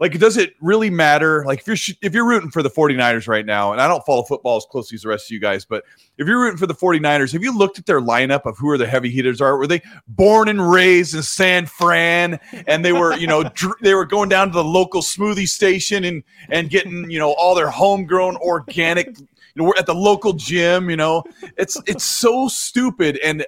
like 0.00 0.18
does 0.18 0.36
it 0.36 0.54
really 0.60 0.90
matter 0.90 1.44
like 1.44 1.60
if 1.60 1.66
you're 1.66 1.96
if 2.02 2.14
you're 2.14 2.26
rooting 2.26 2.50
for 2.50 2.62
the 2.62 2.70
49ers 2.70 3.28
right 3.28 3.46
now 3.46 3.72
and 3.72 3.80
i 3.80 3.88
don't 3.88 4.04
follow 4.04 4.22
football 4.22 4.56
as 4.56 4.64
closely 4.70 4.96
as 4.96 5.02
the 5.02 5.08
rest 5.08 5.26
of 5.26 5.30
you 5.30 5.40
guys 5.40 5.64
but 5.64 5.84
if 6.16 6.26
you're 6.26 6.40
rooting 6.40 6.58
for 6.58 6.66
the 6.66 6.74
49ers 6.74 7.32
have 7.32 7.42
you 7.42 7.56
looked 7.56 7.78
at 7.78 7.86
their 7.86 8.00
lineup 8.00 8.44
of 8.44 8.56
who 8.58 8.68
are 8.68 8.78
the 8.78 8.86
heavy 8.86 9.10
hitters 9.10 9.40
are 9.40 9.56
were 9.56 9.66
they 9.66 9.82
born 10.08 10.48
and 10.48 10.70
raised 10.70 11.14
in 11.14 11.22
san 11.22 11.66
fran 11.66 12.38
and 12.66 12.84
they 12.84 12.92
were 12.92 13.14
you 13.16 13.26
know 13.26 13.42
dr- 13.54 13.78
they 13.82 13.94
were 13.94 14.06
going 14.06 14.28
down 14.28 14.48
to 14.48 14.54
the 14.54 14.64
local 14.64 15.02
smoothie 15.02 15.48
station 15.48 16.04
and 16.04 16.22
and 16.48 16.70
getting 16.70 17.10
you 17.10 17.18
know 17.18 17.32
all 17.32 17.54
their 17.54 17.70
homegrown 17.70 18.36
organic 18.36 19.16
you 19.58 19.64
know, 19.64 19.70
we're 19.70 19.78
at 19.78 19.86
the 19.86 19.94
local 19.94 20.32
gym. 20.32 20.88
You 20.88 20.96
know, 20.96 21.24
it's 21.56 21.80
it's 21.86 22.04
so 22.04 22.46
stupid, 22.46 23.18
and 23.24 23.44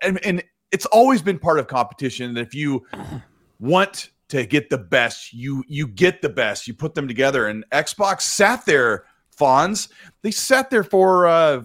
and 0.00 0.24
and 0.24 0.44
it's 0.70 0.86
always 0.86 1.20
been 1.20 1.38
part 1.38 1.58
of 1.58 1.66
competition. 1.66 2.34
That 2.34 2.42
if 2.42 2.54
you 2.54 2.86
want 3.58 4.11
to 4.32 4.44
get 4.46 4.68
the 4.70 4.78
best, 4.78 5.32
you 5.32 5.62
you 5.68 5.86
get 5.86 6.20
the 6.22 6.28
best. 6.28 6.66
You 6.66 6.74
put 6.74 6.94
them 6.94 7.06
together, 7.06 7.46
and 7.46 7.64
Xbox 7.70 8.22
sat 8.22 8.66
there, 8.66 9.04
Fonz. 9.38 9.88
They 10.22 10.30
sat 10.32 10.68
there 10.70 10.84
for. 10.84 11.26
uh 11.26 11.62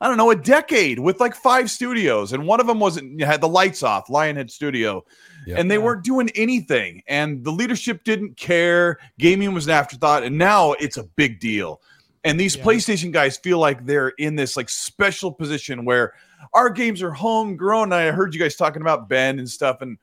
I 0.00 0.08
don't 0.08 0.18
know, 0.18 0.30
a 0.32 0.36
decade 0.36 0.98
with 0.98 1.18
like 1.20 1.34
five 1.34 1.70
studios, 1.70 2.32
and 2.34 2.46
one 2.46 2.60
of 2.60 2.66
them 2.66 2.78
wasn't 2.78 3.22
had 3.22 3.40
the 3.40 3.48
lights 3.48 3.82
off, 3.82 4.08
Lionhead 4.08 4.50
Studio, 4.50 5.02
Yeah. 5.46 5.54
and 5.58 5.70
they 5.70 5.78
weren't 5.78 6.04
doing 6.04 6.28
anything, 6.34 7.02
and 7.06 7.42
the 7.42 7.52
leadership 7.52 8.04
didn't 8.04 8.36
care. 8.36 8.98
Gaming 9.18 9.54
was 9.54 9.66
an 9.66 9.72
afterthought, 9.72 10.24
and 10.24 10.36
now 10.36 10.72
it's 10.72 10.98
a 10.98 11.04
big 11.04 11.40
deal. 11.40 11.80
And 12.24 12.38
these 12.38 12.56
Yeah. 12.56 12.64
PlayStation 12.64 13.12
guys 13.12 13.38
feel 13.38 13.58
like 13.58 13.86
they're 13.86 14.12
in 14.18 14.34
this 14.36 14.56
like 14.58 14.68
special 14.68 15.32
position 15.32 15.86
where 15.86 16.12
our 16.52 16.68
games 16.68 17.00
are 17.00 17.12
homegrown. 17.12 17.92
I 17.92 18.10
heard 18.10 18.34
you 18.34 18.40
guys 18.40 18.56
talking 18.56 18.82
about 18.82 19.08
Bend 19.08 19.38
and 19.38 19.48
stuff, 19.48 19.80
and 19.80 19.96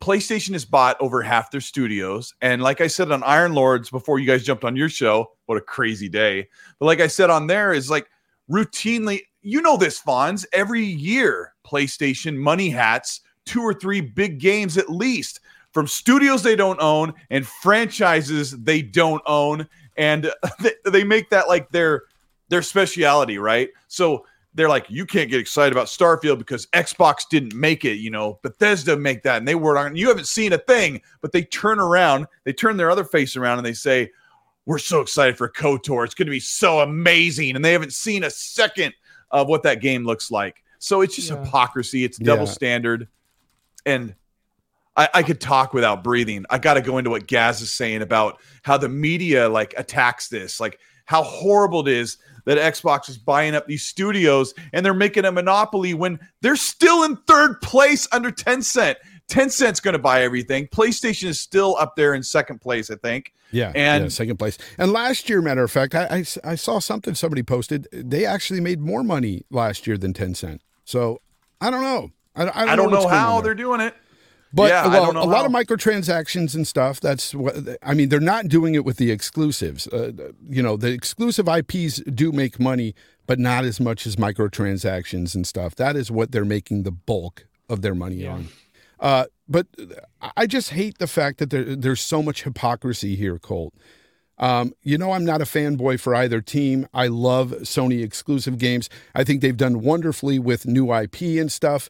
PlayStation 0.00 0.52
has 0.52 0.64
bought 0.64 0.96
over 1.00 1.22
half 1.22 1.50
their 1.50 1.60
studios. 1.60 2.34
And 2.40 2.62
like 2.62 2.80
I 2.80 2.86
said 2.86 3.12
on 3.12 3.22
Iron 3.22 3.52
Lords 3.52 3.90
before 3.90 4.18
you 4.18 4.26
guys 4.26 4.44
jumped 4.44 4.64
on 4.64 4.76
your 4.76 4.88
show, 4.88 5.32
what 5.46 5.58
a 5.58 5.62
crazy 5.62 6.08
day. 6.08 6.48
But 6.78 6.86
like 6.86 7.00
I 7.00 7.06
said 7.06 7.28
on 7.28 7.46
there, 7.46 7.72
is 7.72 7.90
like 7.90 8.08
routinely, 8.50 9.20
you 9.42 9.60
know 9.60 9.76
this, 9.76 10.00
Fonz, 10.00 10.46
every 10.52 10.82
year, 10.82 11.54
PlayStation 11.66 12.36
money 12.36 12.70
hats 12.70 13.20
two 13.44 13.62
or 13.62 13.74
three 13.74 14.00
big 14.00 14.38
games 14.38 14.78
at 14.78 14.90
least 14.90 15.40
from 15.72 15.86
studios 15.86 16.42
they 16.42 16.56
don't 16.56 16.80
own 16.80 17.12
and 17.30 17.46
franchises 17.46 18.52
they 18.62 18.82
don't 18.82 19.22
own. 19.26 19.68
And 19.96 20.32
they, 20.60 20.74
they 20.86 21.04
make 21.04 21.30
that 21.30 21.48
like 21.48 21.70
their 21.70 22.04
their 22.48 22.62
speciality, 22.62 23.38
right? 23.38 23.68
So 23.88 24.24
they're 24.54 24.68
like, 24.68 24.86
you 24.88 25.06
can't 25.06 25.30
get 25.30 25.38
excited 25.38 25.72
about 25.72 25.86
Starfield 25.86 26.38
because 26.38 26.66
Xbox 26.68 27.28
didn't 27.30 27.54
make 27.54 27.84
it, 27.84 27.98
you 27.98 28.10
know. 28.10 28.38
Bethesda 28.42 28.96
make 28.96 29.22
that, 29.22 29.38
and 29.38 29.46
they 29.46 29.54
were 29.54 29.78
on. 29.78 29.94
You 29.94 30.08
haven't 30.08 30.26
seen 30.26 30.52
a 30.52 30.58
thing, 30.58 31.00
but 31.20 31.32
they 31.32 31.42
turn 31.42 31.78
around, 31.78 32.26
they 32.44 32.52
turn 32.52 32.76
their 32.76 32.90
other 32.90 33.04
face 33.04 33.36
around, 33.36 33.58
and 33.58 33.66
they 33.66 33.72
say, 33.72 34.10
"We're 34.66 34.78
so 34.78 35.00
excited 35.00 35.38
for 35.38 35.48
KOTOR. 35.48 36.04
It's 36.04 36.14
going 36.14 36.26
to 36.26 36.32
be 36.32 36.40
so 36.40 36.80
amazing," 36.80 37.54
and 37.54 37.64
they 37.64 37.72
haven't 37.72 37.92
seen 37.92 38.24
a 38.24 38.30
second 38.30 38.92
of 39.30 39.46
what 39.48 39.62
that 39.62 39.80
game 39.80 40.04
looks 40.04 40.30
like. 40.32 40.64
So 40.80 41.02
it's 41.02 41.14
just 41.14 41.30
Yeah. 41.30 41.44
hypocrisy. 41.44 42.02
It's 42.04 42.18
double 42.18 42.46
Yeah. 42.46 42.52
standard, 42.52 43.08
and 43.86 44.14
I, 44.96 45.08
I 45.14 45.22
could 45.22 45.40
talk 45.40 45.72
without 45.72 46.02
breathing. 46.02 46.44
I 46.50 46.58
got 46.58 46.74
to 46.74 46.80
go 46.80 46.98
into 46.98 47.10
what 47.10 47.28
Gaz 47.28 47.60
is 47.60 47.70
saying 47.70 48.02
about 48.02 48.40
how 48.62 48.76
the 48.76 48.88
media 48.88 49.48
like 49.48 49.72
attacks 49.76 50.28
this, 50.28 50.58
like 50.58 50.80
how 51.10 51.24
horrible 51.24 51.80
it 51.88 51.92
is 51.92 52.18
that 52.44 52.56
Xbox 52.56 53.08
is 53.08 53.18
buying 53.18 53.56
up 53.56 53.66
these 53.66 53.82
studios 53.82 54.54
and 54.72 54.86
they're 54.86 54.94
making 54.94 55.24
a 55.24 55.32
monopoly 55.32 55.92
when 55.92 56.20
they're 56.40 56.54
still 56.54 57.02
in 57.02 57.16
third 57.26 57.60
place 57.62 58.06
under 58.12 58.30
Tencent. 58.30 58.94
Tencent's 59.28 59.80
going 59.80 59.94
to 59.94 59.98
buy 59.98 60.22
everything. 60.22 60.68
PlayStation 60.68 61.24
is 61.26 61.40
still 61.40 61.76
up 61.80 61.96
there 61.96 62.14
in 62.14 62.22
second 62.22 62.60
place, 62.60 62.92
I 62.92 62.94
think. 62.94 63.32
Yeah, 63.50 63.72
And- 63.74 64.04
yeah, 64.04 64.08
second 64.08 64.36
place. 64.36 64.56
And 64.78 64.92
last 64.92 65.28
year, 65.28 65.42
matter 65.42 65.64
of 65.64 65.70
fact, 65.72 65.96
I 65.96 66.24
I 66.44 66.54
saw 66.54 66.78
something 66.78 67.16
somebody 67.16 67.42
posted. 67.42 67.88
They 67.92 68.24
actually 68.24 68.60
made 68.60 68.78
more 68.80 69.02
money 69.02 69.42
last 69.50 69.88
year 69.88 69.98
than 69.98 70.12
Tencent. 70.12 70.60
So 70.84 71.20
I 71.60 71.70
don't 71.72 71.82
know. 71.82 72.12
I, 72.36 72.44
don't- 72.44 72.56
I 72.56 72.60
don't, 72.60 72.68
I 72.70 72.76
don't 72.76 72.90
know, 72.92 73.02
on 73.02 73.10
how 73.10 73.40
they're 73.40 73.54
doing 73.56 73.80
it. 73.80 73.94
But 74.52 74.70
Yeah, 74.70 74.82
I 74.84 74.88
well, 74.88 75.10
a 75.12 75.24
lot 75.26 75.38
how. 75.38 75.46
of 75.46 75.52
microtransactions 75.52 76.54
and 76.54 76.66
stuff. 76.66 77.00
That's 77.00 77.34
what 77.34 77.56
I 77.82 77.94
mean. 77.94 78.08
They're 78.08 78.18
not 78.20 78.48
doing 78.48 78.74
it 78.74 78.84
with 78.84 78.96
the 78.96 79.10
exclusives. 79.12 79.86
Uh, 79.86 80.32
you 80.48 80.62
know, 80.62 80.76
the 80.76 80.88
exclusive 80.88 81.48
IPs 81.48 81.96
do 82.12 82.32
make 82.32 82.58
money, 82.58 82.94
but 83.26 83.38
not 83.38 83.64
as 83.64 83.78
much 83.78 84.06
as 84.06 84.16
microtransactions 84.16 85.34
and 85.34 85.46
stuff. 85.46 85.74
That 85.76 85.96
is 85.96 86.10
what 86.10 86.32
they're 86.32 86.44
making 86.44 86.82
the 86.82 86.90
bulk 86.90 87.46
of 87.68 87.82
their 87.82 87.94
money 87.94 88.16
Yeah. 88.16 88.32
on. 88.32 88.48
Uh, 88.98 89.24
but 89.48 89.66
I 90.36 90.46
just 90.46 90.70
hate 90.70 90.98
the 90.98 91.06
fact 91.06 91.38
that 91.38 91.50
there, 91.50 91.74
there's 91.76 92.00
so 92.00 92.22
much 92.22 92.42
hypocrisy 92.42 93.16
here, 93.16 93.38
Colt. 93.38 93.72
Um, 94.36 94.72
you 94.82 94.96
know, 94.98 95.12
I'm 95.12 95.24
not 95.24 95.40
a 95.40 95.44
fanboy 95.44 96.00
for 96.00 96.14
either 96.14 96.40
team. 96.40 96.86
I 96.94 97.06
love 97.08 97.50
Sony 97.62 98.02
exclusive 98.02 98.58
games. 98.58 98.88
I 99.14 99.22
think 99.22 99.42
they've 99.42 99.56
done 99.56 99.80
wonderfully 99.80 100.38
with 100.38 100.66
new 100.66 100.92
IP 100.94 101.22
and 101.40 101.52
stuff. 101.52 101.88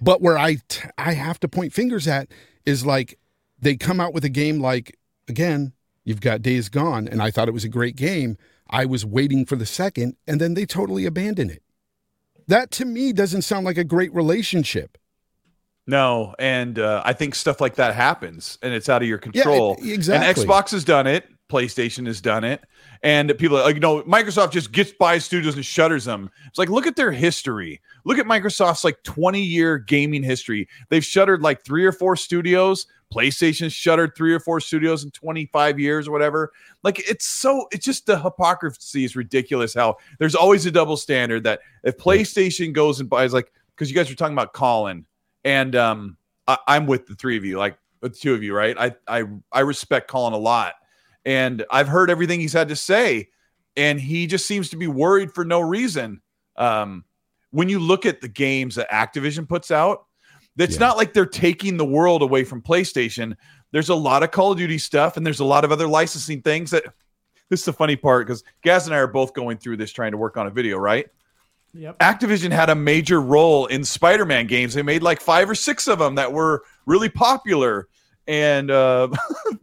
But 0.00 0.20
where 0.22 0.38
I 0.38 0.56
t- 0.68 0.88
I 0.98 1.12
have 1.12 1.38
to 1.40 1.48
point 1.48 1.72
fingers 1.72 2.08
at 2.08 2.28
is 2.64 2.86
like 2.86 3.18
they 3.58 3.76
come 3.76 4.00
out 4.00 4.14
with 4.14 4.24
a 4.24 4.28
game 4.30 4.60
like 4.60 4.96
again, 5.28 5.72
you've 6.04 6.20
got 6.20 6.42
Days 6.42 6.68
Gone, 6.68 7.06
and 7.06 7.22
I 7.22 7.30
thought 7.30 7.48
it 7.48 7.52
was 7.54 7.64
a 7.64 7.68
great 7.68 7.96
game. 7.96 8.36
I 8.70 8.84
was 8.86 9.04
waiting 9.04 9.44
for 9.44 9.56
the 9.56 9.66
second, 9.66 10.16
and 10.26 10.40
then 10.40 10.54
they 10.54 10.64
totally 10.64 11.04
abandon 11.04 11.50
it. 11.50 11.62
That 12.48 12.70
to 12.72 12.84
me 12.84 13.12
doesn't 13.12 13.42
sound 13.42 13.64
like 13.66 13.78
a 13.78 13.84
great 13.84 14.12
relationship. 14.14 14.96
No, 15.86 16.34
and 16.38 16.78
uh, 16.78 17.02
I 17.04 17.12
think 17.12 17.34
stuff 17.34 17.60
like 17.60 17.74
that 17.76 17.94
happens, 17.94 18.58
and 18.62 18.72
it's 18.72 18.88
out 18.88 19.02
of 19.02 19.08
your 19.08 19.18
Yeah, 19.18 19.42
control. 19.42 19.76
it- 19.82 19.92
exactly. 19.92 20.28
And 20.28 20.36
Xbox 20.50 20.70
has 20.70 20.84
done 20.84 21.06
it. 21.06 21.26
PlayStation 21.50 22.06
has 22.06 22.20
done 22.20 22.44
it, 22.44 22.62
and 23.02 23.36
people 23.38 23.58
are 23.58 23.64
like, 23.64 23.74
you 23.74 23.80
know, 23.80 24.02
Microsoft 24.02 24.52
just 24.52 24.72
gets 24.72 24.92
by 24.92 25.18
studios 25.18 25.56
and 25.56 25.64
shutters 25.64 26.04
them. 26.04 26.30
It's 26.46 26.58
like, 26.58 26.68
look 26.68 26.86
at 26.86 26.96
their 26.96 27.12
history. 27.12 27.80
Look 28.04 28.18
at 28.18 28.26
Microsoft's 28.26 28.84
like 28.84 29.02
20 29.02 29.42
year 29.42 29.78
gaming 29.78 30.22
history. 30.22 30.68
They've 30.88 31.04
shuttered 31.04 31.42
like 31.42 31.64
three 31.64 31.84
or 31.84 31.92
four 31.92 32.16
studios. 32.16 32.86
PlayStation 33.12 33.72
shuttered 33.72 34.14
three 34.16 34.32
or 34.32 34.38
four 34.38 34.60
studios 34.60 35.02
in 35.02 35.10
25 35.10 35.80
years 35.80 36.06
or 36.06 36.12
whatever. 36.12 36.52
Like, 36.84 37.00
it's 37.10 37.26
so, 37.26 37.66
it's 37.72 37.84
just 37.84 38.06
the 38.06 38.18
hypocrisy 38.18 39.04
is 39.04 39.16
ridiculous. 39.16 39.74
How 39.74 39.96
there's 40.18 40.36
always 40.36 40.64
a 40.66 40.70
double 40.70 40.96
standard 40.96 41.42
that 41.44 41.60
if 41.82 41.96
PlayStation 41.96 42.72
goes 42.72 43.00
and 43.00 43.10
buys, 43.10 43.32
like, 43.32 43.52
because 43.74 43.90
you 43.90 43.96
guys 43.96 44.08
were 44.08 44.14
talking 44.14 44.34
about 44.34 44.52
Colin, 44.52 45.06
and 45.44 45.74
um, 45.74 46.16
I, 46.46 46.58
I'm 46.68 46.86
with 46.86 47.06
the 47.06 47.14
three 47.14 47.36
of 47.36 47.44
you, 47.44 47.58
like 47.58 47.78
with 48.00 48.14
the 48.14 48.18
two 48.18 48.34
of 48.34 48.42
you, 48.42 48.54
right? 48.54 48.76
I 48.78 48.94
I 49.08 49.24
I 49.52 49.60
respect 49.60 50.08
Colin 50.08 50.32
a 50.32 50.38
lot, 50.38 50.74
and 51.24 51.64
I've 51.70 51.88
heard 51.88 52.10
everything 52.10 52.40
he's 52.40 52.52
had 52.52 52.68
to 52.68 52.76
say, 52.76 53.28
and 53.76 54.00
he 54.00 54.26
just 54.26 54.46
seems 54.46 54.70
to 54.70 54.76
be 54.76 54.86
worried 54.86 55.32
for 55.32 55.44
no 55.44 55.60
reason. 55.60 56.20
Um, 56.56 57.04
when 57.50 57.68
you 57.68 57.78
look 57.78 58.06
at 58.06 58.20
the 58.20 58.28
games 58.28 58.74
that 58.76 58.90
Activision 58.90 59.48
puts 59.48 59.70
out, 59.70 60.06
it's 60.58 60.74
Yeah. 60.74 60.80
not 60.80 60.96
like 60.96 61.12
they're 61.12 61.26
taking 61.26 61.76
the 61.76 61.84
world 61.84 62.22
away 62.22 62.44
from 62.44 62.62
PlayStation. 62.62 63.36
There's 63.72 63.88
a 63.88 63.94
lot 63.94 64.22
of 64.22 64.30
Call 64.30 64.52
of 64.52 64.58
Duty 64.58 64.78
stuff, 64.78 65.16
and 65.16 65.24
there's 65.24 65.40
a 65.40 65.44
lot 65.44 65.64
of 65.64 65.72
other 65.72 65.86
licensing 65.88 66.42
things 66.42 66.70
that. 66.70 66.84
This 67.48 67.62
is 67.62 67.66
the 67.66 67.72
funny 67.72 67.96
part 67.96 68.28
because 68.28 68.44
Gaz 68.62 68.86
and 68.86 68.94
I 68.94 68.98
are 68.98 69.08
both 69.08 69.34
going 69.34 69.58
through 69.58 69.78
this 69.78 69.90
trying 69.90 70.12
to 70.12 70.16
work 70.16 70.36
on 70.36 70.46
a 70.46 70.50
video, 70.50 70.78
right? 70.78 71.08
Yep. 71.74 71.98
Activision 71.98 72.52
had 72.52 72.70
a 72.70 72.76
major 72.76 73.20
role 73.20 73.66
in 73.66 73.82
Spider-Man 73.82 74.46
games. 74.46 74.72
They 74.72 74.82
made 74.84 75.02
like 75.02 75.20
five 75.20 75.50
or 75.50 75.56
six 75.56 75.88
of 75.88 75.98
them 75.98 76.14
that 76.14 76.32
were 76.32 76.62
really 76.86 77.08
popular, 77.08 77.88
and 78.26 78.70
uh, 78.70 79.08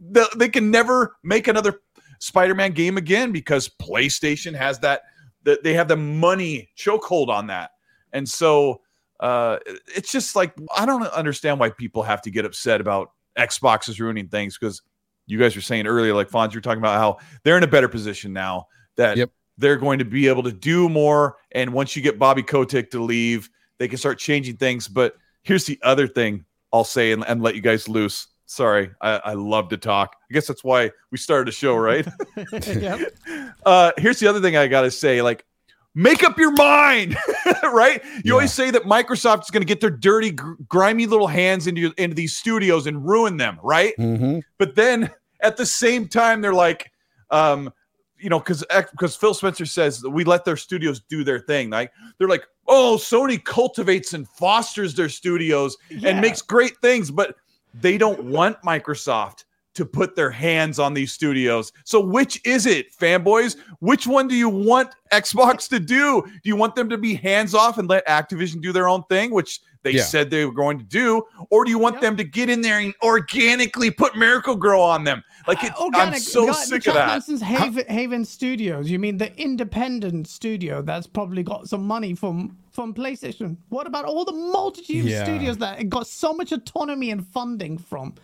they, 0.36 0.48
can 0.48 0.70
never 0.70 1.16
make 1.22 1.48
another 1.48 1.80
Spider-Man 2.20 2.72
game 2.72 2.96
again 2.96 3.32
because 3.32 3.68
PlayStation 3.68 4.54
has 4.54 4.78
that. 4.80 5.02
That 5.44 5.62
they 5.62 5.74
have 5.74 5.88
the 5.88 5.96
money 5.96 6.68
chokehold 6.76 7.28
on 7.28 7.46
that, 7.46 7.70
and 8.12 8.28
so 8.28 8.80
uh, 9.20 9.58
it's 9.94 10.12
just 10.12 10.36
like 10.36 10.52
I 10.76 10.84
don't 10.84 11.04
understand 11.04 11.60
why 11.60 11.70
people 11.70 12.02
have 12.02 12.20
to 12.22 12.30
get 12.30 12.44
upset 12.44 12.80
about 12.80 13.12
Xbox 13.38 13.88
is 13.88 14.00
ruining 14.00 14.28
things 14.28 14.58
because 14.58 14.82
you 15.26 15.38
guys 15.38 15.54
were 15.54 15.62
saying 15.62 15.86
earlier, 15.86 16.14
like 16.14 16.30
Fonz, 16.30 16.52
you're 16.52 16.60
talking 16.60 16.80
about 16.80 16.98
how 16.98 17.18
they're 17.44 17.56
in 17.56 17.62
a 17.62 17.68
better 17.68 17.88
position 17.88 18.32
now 18.32 18.66
that 18.96 19.16
Yep. 19.16 19.30
they're 19.58 19.76
going 19.76 19.98
to 19.98 20.04
be 20.04 20.26
able 20.26 20.42
to 20.42 20.52
do 20.52 20.88
more. 20.88 21.36
And 21.52 21.72
once 21.72 21.94
you 21.94 22.02
get 22.02 22.18
Bobby 22.18 22.42
Kotick 22.42 22.90
to 22.92 23.02
leave, 23.02 23.50
they 23.78 23.88
can 23.88 23.98
start 23.98 24.18
changing 24.18 24.56
things. 24.56 24.88
But 24.88 25.14
here's 25.42 25.66
the 25.66 25.78
other 25.82 26.08
thing 26.08 26.44
I'll 26.72 26.84
say 26.84 27.12
and, 27.12 27.24
and 27.26 27.42
let 27.42 27.54
you 27.54 27.60
guys 27.60 27.88
loose. 27.88 28.26
Sorry, 28.50 28.90
I, 29.02 29.10
I 29.18 29.32
love 29.34 29.68
to 29.68 29.76
talk. 29.76 30.16
I 30.30 30.32
guess 30.32 30.46
that's 30.46 30.64
why 30.64 30.90
we 31.10 31.18
started 31.18 31.48
a 31.50 31.52
show, 31.52 31.76
right? 31.76 32.06
yep. 32.66 33.12
uh, 33.66 33.92
here's 33.98 34.18
the 34.20 34.26
other 34.26 34.40
thing 34.40 34.56
I 34.56 34.66
got 34.68 34.82
to 34.82 34.90
say 34.90 35.20
like, 35.20 35.44
make 35.94 36.24
up 36.24 36.38
your 36.38 36.52
mind, 36.52 37.14
right? 37.62 38.02
You 38.04 38.20
Yeah. 38.24 38.32
always 38.32 38.52
say 38.54 38.70
that 38.70 38.84
Microsoft 38.84 39.42
is 39.42 39.50
going 39.50 39.60
to 39.60 39.66
get 39.66 39.82
their 39.82 39.90
dirty, 39.90 40.30
gr- 40.30 40.54
grimy 40.66 41.04
little 41.04 41.26
hands 41.26 41.66
into, 41.66 41.82
your, 41.82 41.92
into 41.98 42.14
these 42.14 42.34
studios 42.36 42.86
and 42.86 43.06
ruin 43.06 43.36
them, 43.36 43.58
right? 43.62 43.92
Mm-hmm. 43.98 44.38
But 44.56 44.74
then 44.76 45.10
at 45.40 45.58
the 45.58 45.66
same 45.66 46.08
time, 46.08 46.40
they're 46.40 46.54
like, 46.54 46.90
um, 47.30 47.70
you 48.18 48.30
know, 48.30 48.38
because 48.38 48.64
because 48.92 49.14
Phil 49.14 49.34
Spencer 49.34 49.66
says 49.66 50.00
that 50.00 50.10
we 50.10 50.24
let 50.24 50.44
their 50.46 50.56
studios 50.56 51.00
do 51.00 51.22
their 51.22 51.38
thing. 51.38 51.68
Like 51.68 51.92
they're 52.18 52.28
like, 52.28 52.46
oh, 52.66 52.96
Sony 52.98 53.44
cultivates 53.44 54.14
and 54.14 54.26
fosters 54.26 54.94
their 54.94 55.08
studios 55.10 55.76
Yeah. 55.90 56.10
and 56.10 56.20
makes 56.22 56.40
great 56.42 56.78
things, 56.78 57.10
but 57.10 57.36
they 57.74 57.98
don't 57.98 58.24
want 58.24 58.60
Microsoft 58.62 59.44
to 59.74 59.84
put 59.84 60.16
their 60.16 60.30
hands 60.30 60.80
on 60.80 60.92
these 60.92 61.12
studios. 61.12 61.70
So 61.84 62.00
which 62.00 62.44
is 62.44 62.66
it, 62.66 62.92
fanboys? 62.96 63.56
Which 63.78 64.08
one 64.08 64.26
do 64.26 64.34
you 64.34 64.48
want 64.48 64.90
Xbox 65.12 65.68
to 65.68 65.78
do? 65.78 66.22
Do 66.22 66.40
you 66.48 66.56
want 66.56 66.74
them 66.74 66.88
to 66.88 66.98
be 66.98 67.14
hands 67.14 67.54
off 67.54 67.78
and 67.78 67.88
let 67.88 68.04
Activision 68.08 68.60
do 68.60 68.72
their 68.72 68.88
own 68.88 69.04
thing, 69.04 69.30
which 69.30 69.60
they 69.84 69.92
Yeah. 69.92 70.02
said 70.02 70.30
they 70.30 70.44
were 70.44 70.52
going 70.52 70.78
to 70.78 70.84
do, 70.84 71.22
or 71.50 71.64
do 71.64 71.70
you 71.70 71.78
want 71.78 71.94
Yep. 71.96 72.02
them 72.02 72.16
to 72.16 72.24
get 72.24 72.50
in 72.50 72.60
there 72.62 72.80
and 72.80 72.92
organically 73.04 73.92
put 73.92 74.16
Miracle 74.16 74.56
Grow 74.56 74.82
on 74.82 75.04
them? 75.04 75.22
Like 75.46 75.62
it, 75.62 75.72
I'm 75.94 76.12
so 76.18 76.40
we 76.40 76.46
got 76.48 76.56
sick 76.56 76.82
the 76.82 76.90
of 76.90 76.94
that. 76.96 77.06
Chaplanson's 77.06 77.42
Haven, 77.42 77.84
Haven 77.88 78.24
Studios. 78.24 78.90
You 78.90 78.98
mean 78.98 79.18
the 79.18 79.32
independent 79.40 80.26
studio 80.26 80.82
that's 80.82 81.06
probably 81.06 81.44
got 81.44 81.68
some 81.68 81.86
money 81.86 82.14
from 82.14 82.58
from 82.78 82.94
PlayStation? 82.94 83.56
What 83.70 83.88
about 83.88 84.04
all 84.04 84.24
the 84.24 84.30
multitude 84.30 85.04
Yeah. 85.04 85.22
of 85.22 85.26
studios 85.26 85.58
that 85.58 85.80
it 85.80 85.88
got 85.88 86.06
so 86.06 86.32
much 86.32 86.52
autonomy 86.52 87.10
and 87.10 87.26
funding 87.26 87.76
from? 87.76 88.14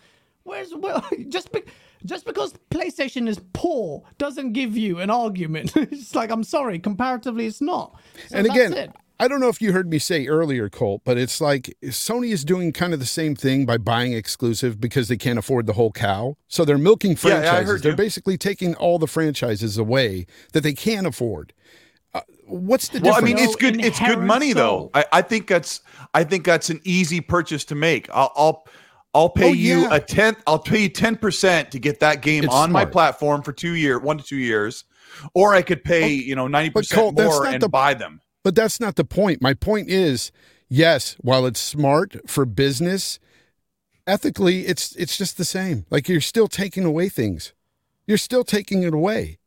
Where's 0.45 0.73
where, 0.73 1.03
just 1.29 1.51
be, 1.51 1.63
just 2.07 2.25
because 2.25 2.55
PlayStation 2.71 3.27
is 3.29 3.41
poor 3.53 4.05
doesn't 4.17 4.53
give 4.53 4.77
you 4.77 5.01
an 5.01 5.11
argument. 5.11 5.73
it's 5.77 6.15
like 6.15 6.31
I'm 6.31 6.45
sorry, 6.45 6.79
comparatively, 6.79 7.47
it's 7.47 7.61
not. 7.61 7.97
So 8.29 8.37
and 8.37 8.47
that's 8.47 8.57
again, 8.57 8.73
it. 8.75 8.93
I 9.19 9.27
don't 9.27 9.41
know 9.41 9.49
if 9.49 9.61
you 9.61 9.73
heard 9.73 9.89
me 9.91 9.99
say 9.99 10.29
earlier, 10.29 10.69
Colt, 10.69 11.03
but 11.05 11.19
it's 11.19 11.41
like 11.41 11.77
Sony 11.87 12.31
is 12.31 12.45
doing 12.45 12.73
kind 12.73 12.93
of 12.93 13.01
the 13.01 13.07
same 13.07 13.35
thing 13.35 13.67
by 13.67 13.77
buying 13.77 14.13
exclusive 14.13 14.81
because 14.81 15.09
they 15.09 15.17
can't 15.17 15.39
afford 15.39 15.67
the 15.67 15.73
whole 15.73 15.91
cow. 15.91 16.37
So 16.47 16.65
they're 16.65 16.79
milking 16.79 17.13
Yeah, 17.25 17.29
yeah, 17.29 17.37
I 17.37 17.41
franchises. 17.41 17.69
heard 17.71 17.83
they're 17.83 17.91
you. 17.93 17.97
basically 17.97 18.39
taking 18.39 18.77
all 18.77 19.01
the 19.01 19.09
franchises 19.09 19.79
away 19.79 20.27
that 20.53 20.61
they 20.63 20.75
can 20.75 21.07
afford. 21.07 21.53
What's 22.47 22.89
the 22.89 22.99
difference? 23.01 23.17
Well, 23.17 23.23
I 23.23 23.27
mean, 23.27 23.39
it's 23.39 23.57
good. 23.57 23.77
It's 23.85 23.99
good 23.99 24.09
inherent 24.09 24.23
money, 24.25 24.53
though. 24.53 24.91
I, 24.95 25.05
I 25.13 25.23
think 25.23 25.47
that's. 25.49 25.81
I 26.13 26.25
think 26.25 26.45
that's 26.45 26.71
an 26.71 26.81
easy 26.85 27.21
purchase 27.21 27.65
to 27.67 27.75
make. 27.75 28.09
I'll. 28.13 28.33
I'll 28.37 28.67
I'll 29.17 29.29
pay 29.31 29.51
Oh, 29.51 29.53
you 29.53 29.83
yeah. 29.83 29.95
a 29.95 30.01
tenth. 30.01 30.43
I'll 30.47 30.59
pay 30.59 30.83
you 30.83 30.89
ten 30.89 31.17
percent 31.17 31.71
to 31.71 31.79
get 31.79 32.01
that 32.01 32.21
game 32.21 32.43
It's 32.45 32.53
on 32.53 32.73
my 32.73 32.85
platform 32.85 33.43
for 33.43 33.53
two 33.53 33.75
year, 33.75 33.99
one 34.01 34.19
to 34.19 34.25
two 34.25 34.37
years, 34.37 34.85
or 35.35 35.55
I 35.55 35.63
could 35.63 35.85
pay 35.85 36.09
you 36.13 36.35
know 36.35 36.49
ninety 36.49 36.71
percent 36.71 37.01
Colt, 37.01 37.15
more 37.15 37.47
and 37.47 37.63
the- 37.63 37.69
buy 37.69 37.95
them. 37.95 38.21
But 38.43 38.55
that's 38.57 38.81
not 38.81 38.97
the 38.97 39.05
point. 39.05 39.41
My 39.41 39.55
point 39.55 39.89
is, 39.89 40.33
yes, 40.69 41.17
while 41.21 41.47
it's 41.47 41.61
smart 41.61 42.29
for 42.29 42.45
business, 42.45 43.19
ethically 44.07 44.67
it's 44.67 44.95
it's 44.97 45.17
just 45.17 45.37
the 45.39 45.45
same. 45.45 45.87
Like 45.91 46.09
you're 46.09 46.21
still 46.21 46.49
taking 46.49 46.85
away 46.85 47.09
things. 47.09 47.53
You're 48.07 48.19
still 48.19 48.45
taking 48.45 48.83
it 48.83 48.93
away 48.93 49.39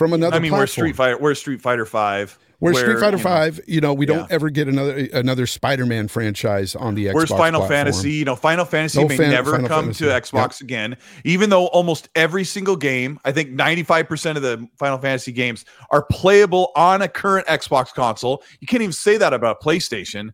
from 0.00 0.14
another 0.14 0.34
I 0.34 0.38
mean, 0.38 0.48
platform. 0.48 0.62
we're 0.62 0.66
Street 0.66 0.96
Fighter. 0.96 1.18
We're 1.18 1.34
Street 1.34 1.60
Fighter 1.60 1.84
Five. 1.84 2.30
Street 2.30 2.40
where, 2.58 2.98
Fighter 2.98 3.18
you 3.18 3.22
know, 3.22 3.22
Five, 3.22 3.60
you 3.66 3.80
know, 3.82 3.92
we 3.92 4.06
don't 4.06 4.20
Yeah. 4.20 4.34
ever 4.34 4.48
get 4.48 4.66
another 4.66 5.08
another 5.12 5.46
Spider-Man 5.46 6.08
franchise 6.08 6.74
on 6.74 6.94
the 6.94 7.04
Xbox. 7.04 7.14
Where's 7.14 7.28
Final 7.28 7.60
platform. 7.60 7.68
Fantasy? 7.68 8.12
You 8.12 8.24
know, 8.24 8.34
Final 8.34 8.64
Fantasy 8.64 8.98
No 9.02 9.08
may 9.08 9.18
Fan- 9.18 9.30
never 9.30 9.50
Final 9.50 9.68
come 9.68 9.84
Fantasy. 9.92 10.06
to 10.06 10.10
Xbox 10.10 10.62
again, 10.62 10.96
even 11.24 11.50
though 11.50 11.66
almost 11.66 12.08
every 12.14 12.44
single 12.44 12.76
game, 12.76 13.20
I 13.26 13.32
think 13.32 13.50
95% 13.50 14.36
of 14.36 14.42
the 14.42 14.66
Final 14.78 14.96
Fantasy 14.96 15.32
games 15.32 15.66
are 15.90 16.02
playable 16.10 16.72
on 16.76 17.02
a 17.02 17.08
current 17.08 17.46
Xbox 17.46 17.92
console. 17.92 18.42
You 18.60 18.66
can't 18.66 18.82
even 18.82 18.94
say 18.94 19.18
that 19.18 19.34
about 19.34 19.60
PlayStation. 19.60 20.30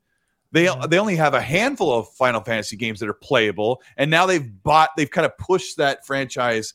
They 0.52 0.66
mm-hmm. 0.66 0.88
they 0.88 0.98
only 1.00 1.16
have 1.16 1.34
a 1.34 1.40
handful 1.40 1.92
of 1.92 2.08
Final 2.14 2.40
Fantasy 2.40 2.76
games 2.76 3.00
that 3.00 3.08
are 3.08 3.14
playable, 3.14 3.82
and 3.96 4.12
now 4.12 4.26
they've 4.26 4.48
bought 4.62 4.90
they've 4.96 5.10
kind 5.10 5.26
of 5.26 5.36
pushed 5.38 5.76
that 5.78 6.06
franchise 6.06 6.72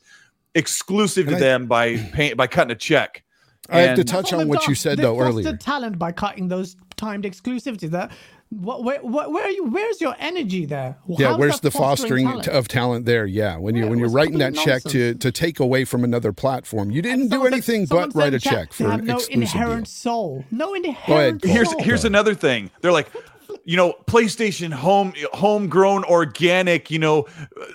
exclusive 0.54 1.28
to 1.28 1.36
I- 1.36 1.40
them 1.40 1.66
by 1.66 1.96
pay, 2.12 2.32
by 2.34 2.46
cutting 2.46 2.72
a 2.72 2.76
check. 2.76 3.24
I 3.70 3.80
have 3.82 3.96
to 3.96 4.04
touch 4.04 4.32
on 4.32 4.48
what 4.48 4.60
done. 4.62 4.70
you 4.70 4.74
said 4.74 4.98
though 4.98 5.16
fostered 5.16 5.46
earlier. 5.46 5.56
talent 5.56 5.98
by 5.98 6.12
cutting 6.12 6.48
those 6.48 6.76
timed 6.96 7.24
exclusivities. 7.24 7.90
That 7.90 8.10
what, 8.50 8.84
where, 8.84 8.98
where, 9.00 9.30
where 9.30 9.44
are 9.46 9.50
you? 9.50 9.64
Where's 9.66 10.00
your 10.00 10.14
energy 10.18 10.66
there? 10.66 10.96
Yeah, 11.06 11.36
where's 11.36 11.60
the 11.60 11.70
fostering 11.70 12.26
talent? 12.26 12.48
of 12.48 12.68
talent 12.68 13.06
there? 13.06 13.24
Yeah, 13.24 13.56
when 13.56 13.74
you 13.76 13.84
yeah, 13.84 13.90
when 13.90 13.98
you're 14.00 14.10
writing 14.10 14.38
that 14.38 14.54
complete 14.54 14.64
check 14.64 14.82
to 14.92 15.14
to 15.14 15.32
take 15.32 15.60
away 15.60 15.84
from 15.84 16.02
another 16.04 16.32
platform, 16.32 16.90
you 16.90 17.00
didn't 17.02 17.28
do 17.28 17.36
Someone 17.36 17.46
said- 17.50 17.54
anything 17.54 17.86
but 17.86 18.14
write 18.14 18.34
a 18.34 18.40
check 18.40 18.72
for 18.74 18.90
have 18.90 19.04
no 19.04 19.14
exclusive 19.14 19.42
inherent 19.42 19.84
deal. 19.86 19.90
soul. 19.90 20.44
No 20.50 20.74
ahead, 20.74 20.84
inherent 20.84 21.40
Paul. 21.42 21.48
soul. 21.48 21.54
here's 21.54 21.72
here's 21.84 22.04
another 22.04 22.34
thing. 22.34 22.68
They're 22.82 22.92
like, 22.92 23.08
you 23.64 23.76
know, 23.76 23.94
PlayStation 24.06 24.72
home 24.72 25.14
homegrown 25.32 26.04
organic, 26.04 26.90
you 26.90 26.98
know, 26.98 27.26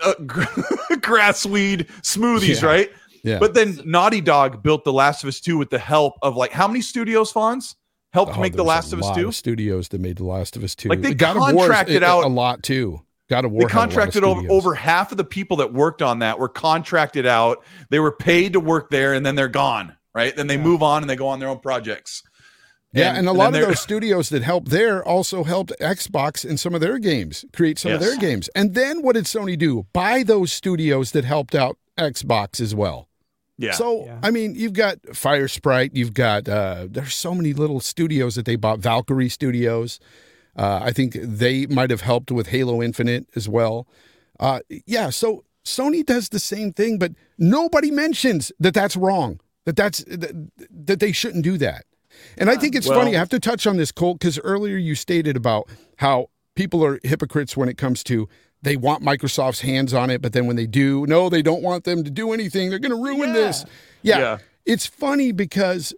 uh, 0.04 0.14
grass 1.02 1.46
weed 1.46 1.88
smoothies, 2.02 2.62
Yeah. 2.62 2.68
right? 2.68 2.92
Yeah. 3.24 3.40
But 3.40 3.54
then 3.54 3.80
Naughty 3.86 4.22
Dog 4.22 4.64
built 4.64 4.84
The 4.84 4.94
Last 4.94 5.24
of 5.24 5.28
Us 5.28 5.40
2 5.42 5.58
with 5.58 5.70
the 5.70 5.80
help 5.80 6.14
of 6.22 6.36
like 6.36 6.52
how 6.52 6.68
many 6.68 6.82
studios, 6.82 7.32
Fonz? 7.34 7.76
Helped 8.14 8.38
Oh, 8.38 8.42
make 8.42 8.54
The 8.54 8.64
Last 8.64 8.94
of 8.94 9.02
Us 9.02 9.16
2? 9.16 9.32
studios 9.34 9.90
that 9.90 10.00
made 10.00 10.18
The 10.18 10.24
Last 10.24 10.56
of 10.56 10.64
Us 10.64 10.76
2. 10.76 10.88
Like, 10.90 11.02
they 11.02 11.14
God 11.14 11.36
contracted 11.36 12.04
out- 12.04 12.24
a 12.24 12.28
lot 12.28 12.64
too. 12.64 13.02
God 13.30 13.44
of 13.44 13.52
War 13.52 13.60
They 13.60 13.64
had 13.66 13.72
a 13.74 13.80
lot 13.80 13.84
of 13.84 13.90
contracted 13.94 14.24
over, 14.24 14.50
over 14.50 14.74
half 14.76 15.12
of 15.12 15.18
the 15.18 15.26
people 15.26 15.58
that 15.58 15.74
worked 15.74 16.02
on 16.02 16.20
that 16.20 16.40
were 16.40 16.48
contracted 16.48 17.26
out. 17.26 17.66
They 17.90 18.00
were 18.00 18.14
paid 18.14 18.54
to 18.54 18.60
work 18.62 18.90
there 18.90 19.14
and 19.14 19.26
then 19.26 19.36
they're 19.36 19.50
gone, 19.50 19.98
right? 20.16 20.34
Then 20.34 20.48
they 20.48 20.56
move 20.56 20.82
on 20.82 21.04
and 21.04 21.10
they 21.10 21.18
go 21.18 21.28
on 21.28 21.40
their 21.40 21.50
own 21.50 21.60
projects. 21.60 22.24
Yeah, 22.94 23.16
and, 23.16 23.28
a 23.28 23.34
lot 23.34 23.54
of 23.54 23.62
those 23.62 23.80
studios 23.80 24.30
that 24.30 24.44
helped 24.44 24.70
there 24.70 25.04
also 25.04 25.44
helped 25.44 25.74
Xbox 25.80 26.46
in 26.46 26.58
some 26.58 26.74
of 26.74 26.82
their 26.82 26.98
games, 26.98 27.46
create 27.54 27.78
some 27.78 27.92
of 27.92 28.00
their 28.00 28.18
games. 28.18 28.50
And 28.56 28.74
then 28.76 29.02
what 29.02 29.16
did 29.16 29.26
Sony 29.26 29.58
do? 29.58 29.86
Buy 29.94 30.24
those 30.24 30.54
studios 30.54 31.12
that 31.12 31.26
helped 31.26 31.54
out 31.54 31.78
Xbox 31.98 32.62
as 32.62 32.74
well. 32.74 33.10
Yeah. 33.58 33.74
So 33.74 34.06
Yeah. 34.06 34.20
I 34.24 34.32
mean, 34.32 34.56
you've 34.56 34.74
got 34.74 35.02
Firesprite, 35.08 35.92
you've 35.94 36.14
got 36.14 36.48
uh, 36.48 36.88
there's 36.90 37.16
so 37.16 37.34
many 37.34 37.54
little 37.54 37.80
studios 37.80 38.36
that 38.36 38.46
they 38.46 38.56
bought. 38.56 38.80
Valkyrie 38.80 39.30
Studios, 39.30 40.00
uh, 40.56 40.80
I 40.82 40.92
think 40.92 41.18
they 41.20 41.66
might 41.66 41.90
have 41.90 42.02
helped 42.02 42.32
with 42.32 42.48
Halo 42.48 42.82
Infinite 42.82 43.28
as 43.36 43.50
well. 43.50 43.88
Uh, 44.40 44.60
yeah, 44.86 45.10
so 45.10 45.44
Sony 45.66 46.06
does 46.06 46.30
the 46.30 46.40
same 46.40 46.72
thing, 46.72 47.00
but 47.00 47.12
nobody 47.38 47.92
mentions 47.92 48.52
that 48.60 48.74
that's 48.74 48.96
wrong. 48.96 49.40
That 49.66 49.76
that's 49.76 50.04
that, 50.06 50.50
that 50.70 51.00
they 51.00 51.12
shouldn't 51.12 51.44
do 51.44 51.58
that. 51.58 51.86
And 52.38 52.50
I 52.50 52.56
think 52.56 52.76
it's 52.76 52.88
Well- 52.88 53.00
funny. 53.00 53.16
I 53.16 53.20
have 53.20 53.30
to 53.30 53.40
touch 53.40 53.66
on 53.68 53.78
this, 53.78 53.92
Colt, 53.92 54.20
because 54.20 54.40
earlier 54.40 54.78
you 54.78 54.96
stated 54.96 55.36
about 55.38 55.68
how 55.98 56.30
people 56.56 56.84
are 56.84 57.00
hypocrites 57.04 57.56
when 57.58 57.70
it 57.70 57.78
comes 57.78 58.04
to 58.06 58.28
they 58.64 58.76
want 58.76 59.04
Microsoft's 59.04 59.62
hands 59.62 59.94
on 59.94 60.10
it, 60.10 60.20
but 60.22 60.34
then 60.34 60.48
when 60.48 60.56
they 60.56 60.66
do, 60.66 61.06
no, 61.08 61.30
they 61.30 61.44
don't 61.44 61.62
want 61.62 61.84
them 61.84 62.04
to 62.04 62.10
do 62.10 62.34
anything. 62.34 62.70
They're 62.72 62.80
going 62.80 62.90
to 62.92 63.02
ruin 63.02 63.30
Yeah. 63.30 63.34
this. 63.34 63.66
Yeah. 64.02 64.18
Yeah. 64.20 64.38
It's 64.66 64.86
funny 64.88 65.32
because 65.32 65.94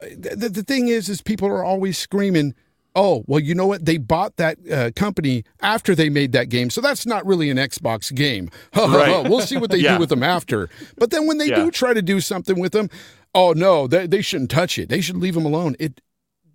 the, 0.00 0.36
the, 0.36 0.48
the 0.48 0.62
thing 0.62 0.88
is, 0.88 1.08
is 1.08 1.20
people 1.22 1.48
are 1.48 1.62
always 1.64 1.96
screaming, 1.98 2.54
oh, 2.94 3.24
well, 3.26 3.40
you 3.40 3.54
know 3.54 3.66
what? 3.66 3.84
They 3.84 3.98
bought 3.98 4.36
that 4.36 4.56
uh, 4.72 4.90
company 4.96 5.44
after 5.60 5.94
they 5.94 6.08
made 6.08 6.32
that 6.32 6.48
game. 6.48 6.70
So 6.70 6.80
that's 6.80 7.04
not 7.06 7.26
really 7.26 7.50
an 7.50 7.58
Xbox 7.58 8.12
game. 8.14 8.50
Right. 8.74 9.28
we'll 9.28 9.40
see 9.40 9.56
what 9.58 9.70
they 9.70 9.76
Yeah. 9.78 9.94
do 9.94 10.00
with 10.00 10.08
them 10.08 10.22
after. 10.22 10.68
But 10.96 11.10
then 11.10 11.26
when 11.26 11.38
they 11.38 11.48
Yeah. 11.48 11.56
do 11.56 11.70
try 11.70 11.92
to 11.94 12.02
do 12.02 12.20
something 12.20 12.58
with 12.58 12.72
them, 12.72 12.88
oh, 13.36 13.52
no, 13.52 13.86
they, 13.86 14.06
they 14.06 14.22
shouldn't 14.22 14.50
touch 14.50 14.78
it. 14.78 14.88
They 14.88 15.00
should 15.00 15.16
leave 15.16 15.34
them 15.34 15.44
alone. 15.44 15.76
It, 15.78 16.00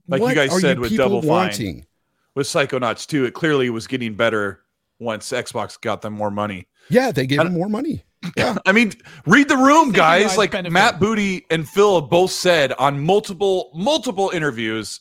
Like 0.08 0.22
you 0.22 0.34
guys 0.36 0.52
are 0.54 0.60
said 0.60 0.80
with 0.80 0.90
people 0.90 1.06
Double 1.06 1.22
Fine. 1.22 1.30
wanting? 1.30 1.86
With 2.36 2.48
Psychonauts 2.48 3.06
2, 3.08 3.26
it 3.26 3.34
clearly 3.34 3.70
was 3.70 3.88
getting 3.88 4.16
better 4.16 4.62
once 5.00 5.32
Xbox 5.32 5.80
got 5.80 6.02
them 6.02 6.14
more 6.14 6.32
money. 6.32 6.68
Yeah, 6.90 7.12
they 7.12 7.26
gave 7.28 7.40
them 7.40 7.54
more 7.54 7.70
money. 7.70 8.04
Yeah. 8.38 8.58
I 8.66 8.72
mean, 8.72 8.94
read 9.26 9.48
the 9.50 9.58
room, 9.58 9.92
guys. 9.92 10.28
guys 10.28 10.38
Like 10.38 10.52
benefit. 10.52 10.72
Matt 10.74 11.00
Booty 11.00 11.46
and 11.50 11.68
Phil 11.68 12.02
both 12.02 12.32
said 12.32 12.74
on 12.74 13.00
multiple, 13.00 13.72
multiple 13.74 14.30
interviews 14.34 15.00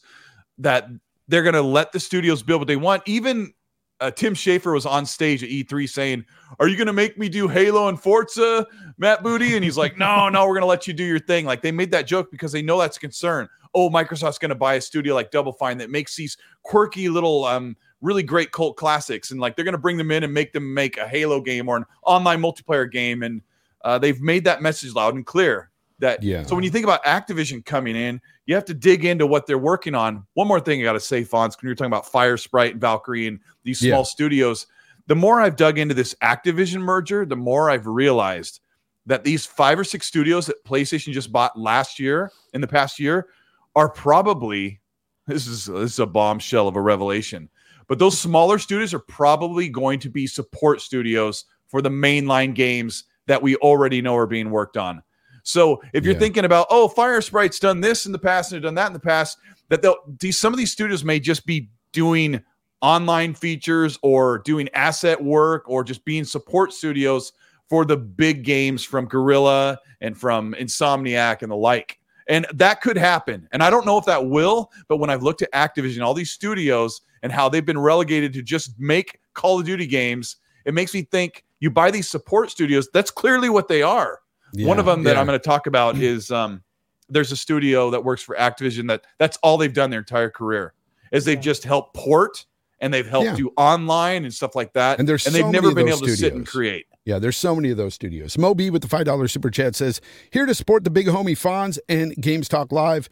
that 0.58 0.88
they're 1.28 1.42
going 1.42 1.54
to 1.54 1.62
let 1.62 1.92
the 1.92 2.00
studios 2.00 2.42
build 2.42 2.60
what 2.60 2.68
they 2.68 2.76
want. 2.76 3.02
Even 3.06 3.52
uh, 4.00 4.10
Tim 4.10 4.34
Schafer 4.34 4.72
was 4.72 4.86
on 4.86 5.04
stage 5.04 5.42
at 5.42 5.50
E3 5.50 5.88
saying, 5.88 6.24
Are 6.58 6.68
you 6.68 6.76
going 6.76 6.86
to 6.86 6.92
make 6.92 7.18
me 7.18 7.28
do 7.28 7.48
Halo 7.48 7.88
and 7.88 8.00
Forza, 8.00 8.66
Matt 8.98 9.22
Booty? 9.22 9.54
And 9.54 9.64
he's 9.64 9.76
like, 9.76 9.98
No, 9.98 10.28
no, 10.28 10.46
we're 10.46 10.54
going 10.54 10.62
to 10.62 10.66
let 10.66 10.86
you 10.86 10.94
do 10.94 11.04
your 11.04 11.18
thing. 11.18 11.44
Like 11.44 11.62
they 11.62 11.72
made 11.72 11.90
that 11.92 12.06
joke 12.06 12.30
because 12.30 12.52
they 12.52 12.62
know 12.62 12.78
that's 12.78 12.96
a 12.96 13.00
concern. 13.00 13.48
Oh, 13.74 13.90
Microsoft's 13.90 14.38
going 14.38 14.48
to 14.48 14.54
buy 14.54 14.74
a 14.74 14.80
studio 14.80 15.14
like 15.14 15.30
Double 15.30 15.52
Fine 15.52 15.78
that 15.78 15.90
makes 15.90 16.16
these 16.16 16.36
quirky 16.62 17.08
little, 17.08 17.44
um, 17.44 17.76
really 18.00 18.22
great 18.22 18.50
cult 18.50 18.76
classics. 18.76 19.30
And 19.30 19.40
like 19.40 19.54
they're 19.54 19.64
going 19.64 19.72
to 19.72 19.78
bring 19.78 19.96
them 19.96 20.10
in 20.10 20.24
and 20.24 20.32
make 20.32 20.52
them 20.52 20.72
make 20.72 20.96
a 20.96 21.06
Halo 21.06 21.40
game 21.40 21.68
or 21.68 21.76
an 21.76 21.84
online 22.02 22.40
multiplayer 22.40 22.90
game. 22.90 23.22
And 23.22 23.42
uh, 23.84 23.98
they've 23.98 24.20
made 24.20 24.44
that 24.44 24.62
message 24.62 24.94
loud 24.94 25.14
and 25.14 25.24
clear. 25.24 25.69
That 26.00 26.22
Yeah. 26.22 26.42
so 26.42 26.54
when 26.54 26.64
you 26.64 26.70
think 26.70 26.84
about 26.84 27.04
Activision 27.04 27.64
coming 27.64 27.94
in, 27.94 28.20
you 28.46 28.54
have 28.54 28.64
to 28.66 28.74
dig 28.74 29.04
into 29.04 29.26
what 29.26 29.46
they're 29.46 29.58
working 29.58 29.94
on. 29.94 30.26
One 30.34 30.48
more 30.48 30.60
thing 30.60 30.80
I 30.80 30.84
got 30.84 30.94
to 30.94 31.00
say, 31.00 31.22
Fonz, 31.22 31.60
when 31.60 31.68
you're 31.68 31.74
talking 31.74 31.92
about 31.92 32.06
Firesprite 32.10 32.72
and 32.72 32.80
Valkyrie 32.80 33.26
and 33.26 33.38
these 33.64 33.78
small 33.78 34.00
Yeah. 34.00 34.02
studios, 34.04 34.66
the 35.06 35.14
more 35.14 35.40
I've 35.40 35.56
dug 35.56 35.78
into 35.78 35.94
this 35.94 36.14
Activision 36.22 36.80
merger, 36.80 37.24
the 37.26 37.36
more 37.36 37.70
I've 37.70 37.86
realized 37.86 38.60
that 39.06 39.24
these 39.24 39.46
five 39.46 39.78
or 39.78 39.84
six 39.84 40.06
studios 40.06 40.46
that 40.46 40.64
PlayStation 40.64 41.12
just 41.12 41.32
bought 41.32 41.58
last 41.58 41.98
year, 41.98 42.30
in 42.54 42.60
the 42.60 42.68
past 42.68 42.98
year, 42.98 43.28
are 43.76 43.88
probably 43.88 44.80
this 45.26 45.46
is 45.46 45.66
this 45.66 45.92
is 45.92 45.98
a 45.98 46.06
bombshell 46.06 46.66
of 46.66 46.76
a 46.76 46.80
revelation. 46.80 47.48
But 47.88 47.98
those 47.98 48.18
smaller 48.18 48.58
studios 48.58 48.94
are 48.94 48.98
probably 49.00 49.68
going 49.68 49.98
to 50.00 50.08
be 50.10 50.26
support 50.26 50.80
studios 50.80 51.44
for 51.66 51.82
the 51.82 51.88
mainline 51.88 52.54
games 52.54 53.04
that 53.26 53.42
we 53.42 53.56
already 53.56 54.00
know 54.00 54.16
are 54.16 54.26
being 54.26 54.50
worked 54.50 54.76
on. 54.76 55.02
So 55.42 55.82
if 55.92 56.04
you're 56.04 56.14
Yeah. 56.14 56.20
thinking 56.20 56.44
about, 56.44 56.66
oh, 56.70 56.88
Firesprite's 56.88 57.58
done 57.58 57.80
this 57.80 58.06
in 58.06 58.12
the 58.12 58.18
past 58.18 58.52
and 58.52 58.56
they've 58.56 58.64
done 58.64 58.74
that 58.74 58.88
in 58.88 58.92
the 58.92 59.00
past, 59.00 59.38
that 59.68 59.82
they'll 59.82 59.96
these 60.20 60.38
some 60.38 60.52
of 60.52 60.58
these 60.58 60.72
studios 60.72 61.04
may 61.04 61.20
just 61.20 61.46
be 61.46 61.70
doing 61.92 62.40
online 62.82 63.34
features 63.34 63.98
or 64.02 64.38
doing 64.38 64.68
asset 64.74 65.22
work 65.22 65.64
or 65.66 65.84
just 65.84 66.04
being 66.04 66.24
support 66.24 66.72
studios 66.72 67.32
for 67.68 67.84
the 67.84 67.96
big 67.96 68.42
games 68.42 68.82
from 68.82 69.06
Guerrilla 69.06 69.78
and 70.00 70.16
from 70.16 70.54
Insomniac 70.58 71.42
and 71.42 71.52
the 71.52 71.56
like. 71.56 71.98
And 72.28 72.46
that 72.54 72.80
could 72.80 72.96
happen. 72.96 73.48
And 73.52 73.62
I 73.62 73.70
don't 73.70 73.86
know 73.86 73.98
if 73.98 74.04
that 74.06 74.26
will, 74.26 74.70
but 74.88 74.96
when 74.98 75.10
I've 75.10 75.22
looked 75.22 75.42
at 75.42 75.52
Activision, 75.52 76.02
all 76.04 76.14
these 76.14 76.30
studios, 76.30 77.00
and 77.22 77.30
how 77.30 77.48
they've 77.48 77.66
been 77.66 77.78
relegated 77.78 78.32
to 78.32 78.42
just 78.42 78.78
make 78.78 79.20
Call 79.34 79.60
of 79.60 79.66
Duty 79.66 79.86
games, 79.86 80.36
it 80.64 80.74
makes 80.74 80.94
me 80.94 81.02
think 81.02 81.44
you 81.60 81.70
buy 81.70 81.90
these 81.90 82.08
support 82.08 82.50
studios. 82.50 82.88
That's 82.94 83.10
clearly 83.10 83.50
what 83.50 83.68
they 83.68 83.82
are. 83.82 84.20
One 84.54 84.78
of 84.78 84.86
them 84.86 85.02
that 85.04 85.14
yeah. 85.14 85.20
I'm 85.20 85.26
going 85.26 85.38
to 85.38 85.44
talk 85.44 85.66
about 85.66 85.96
is 85.98 86.30
um, 86.30 86.62
there's 87.08 87.32
a 87.32 87.36
studio 87.36 87.90
that 87.90 88.04
works 88.04 88.22
for 88.22 88.36
Activision 88.36 88.88
that 88.88 89.04
that's 89.18 89.36
all 89.42 89.56
they've 89.56 89.72
done 89.72 89.90
their 89.90 90.00
entire 90.00 90.30
career 90.30 90.74
is 91.12 91.24
they've 91.24 91.40
just 91.40 91.64
helped 91.64 91.94
port 91.94 92.46
and 92.80 92.94
they've 92.94 93.06
helped 93.06 93.26
Yeah. 93.26 93.36
do 93.36 93.52
online 93.56 94.24
and 94.24 94.32
stuff 94.32 94.54
like 94.54 94.72
that. 94.74 94.98
And 94.98 95.08
there's 95.08 95.26
and 95.26 95.34
they've 95.34 95.46
never 95.46 95.74
been 95.74 95.86
those 95.86 95.98
able 95.98 96.06
to 96.06 96.16
sit 96.16 96.32
and 96.34 96.46
create. 96.46 96.86
Yeah, 97.04 97.18
there's 97.18 97.36
so 97.36 97.54
many 97.56 97.70
of 97.70 97.76
those 97.76 97.94
studios. 97.94 98.38
Moby 98.38 98.70
with 98.70 98.82
the 98.82 98.88
$5 98.88 99.30
super 99.30 99.50
chat 99.50 99.74
says, 99.74 100.00
Here 100.30 100.46
to 100.46 100.54
support 100.54 100.84
the 100.84 100.90
big 100.90 101.06
homie 101.06 101.32
Fonz 101.32 101.78
and 101.88 102.14
Games 102.16 102.48
Talk 102.48 102.72
Live. 102.72 103.08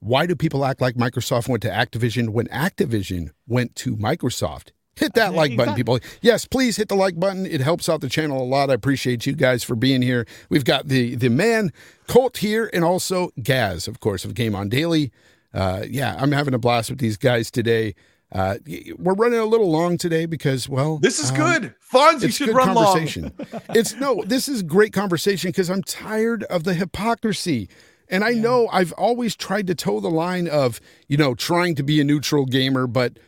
Why 0.00 0.26
do 0.26 0.34
people 0.34 0.64
act 0.64 0.80
like 0.80 0.94
Microsoft 0.94 1.48
went 1.48 1.62
to 1.62 1.68
Activision 1.68 2.30
when 2.30 2.46
Activision 2.48 3.30
went 3.46 3.76
to 3.76 3.96
Microsoft? 3.96 4.70
Hit 4.96 5.14
that 5.14 5.32
like 5.34 5.56
button, 5.56 5.74
people. 5.74 5.98
Yes, 6.20 6.44
please 6.44 6.76
hit 6.76 6.88
the 6.88 6.94
like 6.94 7.18
button. 7.18 7.46
It 7.46 7.60
helps 7.60 7.88
out 7.88 8.00
the 8.02 8.08
channel 8.08 8.42
a 8.42 8.44
lot. 8.44 8.70
I 8.70 8.74
appreciate 8.74 9.24
you 9.26 9.34
guys 9.34 9.64
for 9.64 9.74
being 9.74 10.02
here. 10.02 10.26
We've 10.50 10.64
got 10.64 10.88
the 10.88 11.14
the 11.14 11.30
man 11.30 11.72
Colt 12.08 12.38
here, 12.38 12.68
and 12.74 12.84
also 12.84 13.30
Gaz, 13.42 13.88
of 13.88 14.00
course, 14.00 14.24
of 14.24 14.34
Game 14.34 14.54
On 14.54 14.68
Daily. 14.68 15.10
Uh, 15.54 15.84
yeah, 15.88 16.16
I'm 16.18 16.32
having 16.32 16.52
a 16.54 16.58
blast 16.58 16.90
with 16.90 16.98
these 16.98 17.16
guys 17.16 17.50
today. 17.50 17.94
Uh, 18.30 18.56
we're 18.98 19.12
running 19.14 19.38
a 19.38 19.44
little 19.44 19.70
long 19.70 19.98
today 19.98 20.24
because, 20.24 20.66
well, 20.66 20.96
This 20.96 21.18
is 21.18 21.30
um, 21.30 21.36
good. 21.36 21.74
Fonzie 21.92 22.24
it's 22.24 22.36
should 22.36 22.46
good 22.46 22.56
run 22.56 22.74
long. 22.74 22.84
conversation. 22.86 23.32
it's 23.74 23.94
no, 23.94 24.24
this 24.26 24.48
is 24.48 24.62
great 24.62 24.94
conversation 24.94 25.50
because 25.50 25.68
I'm 25.68 25.82
tired 25.82 26.42
of 26.44 26.64
the 26.64 26.72
hypocrisy. 26.72 27.68
And 28.08 28.24
I 28.24 28.30
know 28.32 28.68
I've 28.72 28.92
always 28.92 29.36
tried 29.36 29.66
to 29.68 29.74
toe 29.74 30.00
the 30.00 30.10
line 30.10 30.48
of, 30.48 30.80
you 31.08 31.16
know, 31.18 31.34
trying 31.34 31.74
to 31.76 31.82
be 31.82 32.00
a 32.00 32.04
neutral 32.04 32.46
gamer, 32.46 32.86
but 32.86 33.18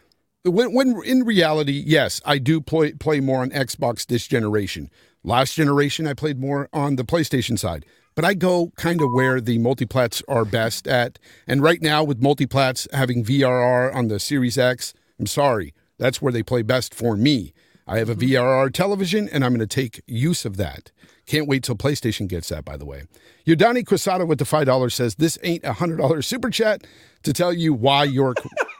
when, 0.45 0.72
when 0.72 1.03
in 1.05 1.24
reality, 1.24 1.82
yes, 1.84 2.20
I 2.24 2.38
do 2.38 2.61
play 2.61 2.92
play 2.92 3.20
more 3.20 3.40
on 3.42 3.51
Xbox 3.51 4.07
this 4.07 4.26
generation. 4.26 4.90
Last 5.22 5.55
generation, 5.55 6.07
I 6.07 6.14
played 6.14 6.38
more 6.38 6.68
on 6.72 6.97
the 6.97 7.05
PlayStation 7.05 7.59
side. 7.59 7.86
But 8.14 8.24
I 8.24 8.34
go 8.34 8.72
kind 8.76 9.01
of 9.01 9.11
where 9.12 9.40
the 9.40 9.59
multiplats 9.59 10.22
are 10.28 10.45
best 10.45 10.86
at. 10.86 11.18
And 11.49 11.62
right 11.62 11.82
now, 11.82 12.05
with 12.05 12.20
multiplats 12.20 12.86
having 12.92 13.24
VRR 13.24 13.92
on 13.92 14.09
the 14.09 14.20
Series 14.20 14.57
X, 14.57 14.95
I'm 15.18 15.26
sorry, 15.26 15.74
that's 15.99 16.22
where 16.22 16.32
they 16.32 16.42
play 16.42 16.62
best 16.62 16.95
for 16.95 17.16
me. 17.16 17.53
I 17.86 17.99
have 17.99 18.09
a 18.09 18.14
mm-hmm. 18.14 18.34
VRR 18.34 18.72
television, 18.72 19.28
and 19.28 19.45
I'm 19.45 19.53
going 19.53 19.66
to 19.66 19.66
take 19.66 20.03
use 20.07 20.45
of 20.45 20.57
that. 20.59 20.92
Can't 21.27 21.49
wait 21.49 21.62
till 21.62 21.75
PlayStation 21.77 22.29
gets 22.29 22.49
that, 22.51 22.64
by 22.64 22.77
the 22.77 22.85
way. 22.85 23.05
Yodani 23.47 23.83
Quasada 23.85 24.27
with 24.27 24.39
the 24.39 24.45
$5 24.45 24.93
says, 24.93 25.14
This 25.14 25.39
ain't 25.43 25.64
a 25.64 25.72
$100 25.72 26.22
super 26.25 26.51
chat 26.51 26.87
to 27.22 27.33
tell 27.33 27.53
you 27.53 27.72
why 27.75 28.05
you're. 28.05 28.35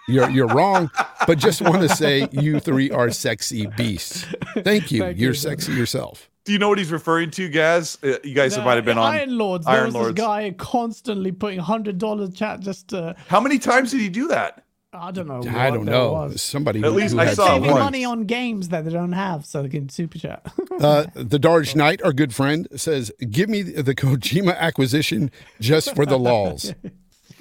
You're, 0.07 0.29
you're 0.29 0.49
wrong, 0.49 0.91
but 1.27 1.39
just 1.39 1.63
want 1.63 1.81
to 1.81 1.89
say 1.89 2.29
you 2.31 2.61
three 2.61 2.91
are 2.91 3.09
sexy 3.11 3.67
beasts. 3.69 4.27
Thank 4.59 4.93
you. 4.93 5.01
Thank 5.01 5.17
you, 5.17 5.25
you're 5.25 5.33
sir. 5.35 5.49
sexy 5.49 5.73
yourself. 5.73 6.29
Do 6.45 6.53
you 6.53 6.59
know 6.59 6.69
what 6.69 6.77
he's 6.77 6.93
referring 6.93 7.31
to, 7.31 7.49
guys? 7.49 7.97
Uh, 8.05 8.19
you 8.23 8.35
guys 8.35 8.55
The 8.55 8.61
might 8.63 8.75
have 8.75 8.85
been 8.85 8.99
on 8.99 9.15
Iron 9.15 9.39
Lords. 9.39 9.65
There 9.65 9.87
was 9.87 9.95
Lords. 9.95 10.15
this 10.15 10.23
guy 10.23 10.51
constantly 10.59 11.33
putting 11.33 11.59
hundred 11.59 11.97
dollars 11.97 12.35
chat 12.35 12.61
just 12.61 12.89
to 12.89 13.17
How 13.29 13.41
many 13.41 13.59
times 13.59 13.93
did 13.93 14.03
he 14.03 14.11
do 14.11 14.29
that? 14.29 14.67
I 14.95 15.11
don't 15.11 15.27
know. 15.27 15.43
I 15.59 15.71
don't 15.71 15.85
know. 15.85 16.13
was. 16.13 16.41
Somebody 16.41 16.83
At 16.85 16.93
least 16.93 17.17
I 17.17 17.35
saw 17.35 17.47
some 17.47 17.57
saving 17.63 17.71
one. 17.73 17.81
money 17.81 18.05
on 18.05 18.25
games 18.27 18.69
that 18.69 18.85
they 18.85 18.93
don't 18.93 19.13
have, 19.13 19.45
so 19.45 19.63
they 19.63 19.69
can 19.69 19.89
super 19.89 20.19
chat. 20.19 20.47
Uh, 20.81 21.05
the 21.15 21.39
Darge 21.39 21.77
Knight, 21.77 22.03
our 22.03 22.13
good 22.13 22.35
friend, 22.35 22.67
says, 22.75 23.13
"Give 23.31 23.49
me 23.49 23.63
the 23.63 23.95
Kojima 23.95 24.57
acquisition 24.59 25.31
just 25.61 25.95
for 25.95 26.05
the 26.07 26.19
lulls." 26.19 26.73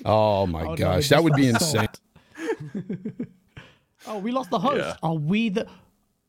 Oh 0.05 0.45
my 0.45 0.63
Oh, 0.65 0.75
gosh, 0.75 1.03
we 1.09 1.15
that 1.15 1.23
would 1.23 1.33
be 1.33 1.47
insane. 1.47 1.87
oh, 4.05 4.17
we 4.19 4.31
lost 4.31 4.49
the 4.49 4.59
host. 4.59 4.77
Yeah. 4.83 4.95
Are 5.01 5.13
we 5.15 5.47
the? 5.49 5.65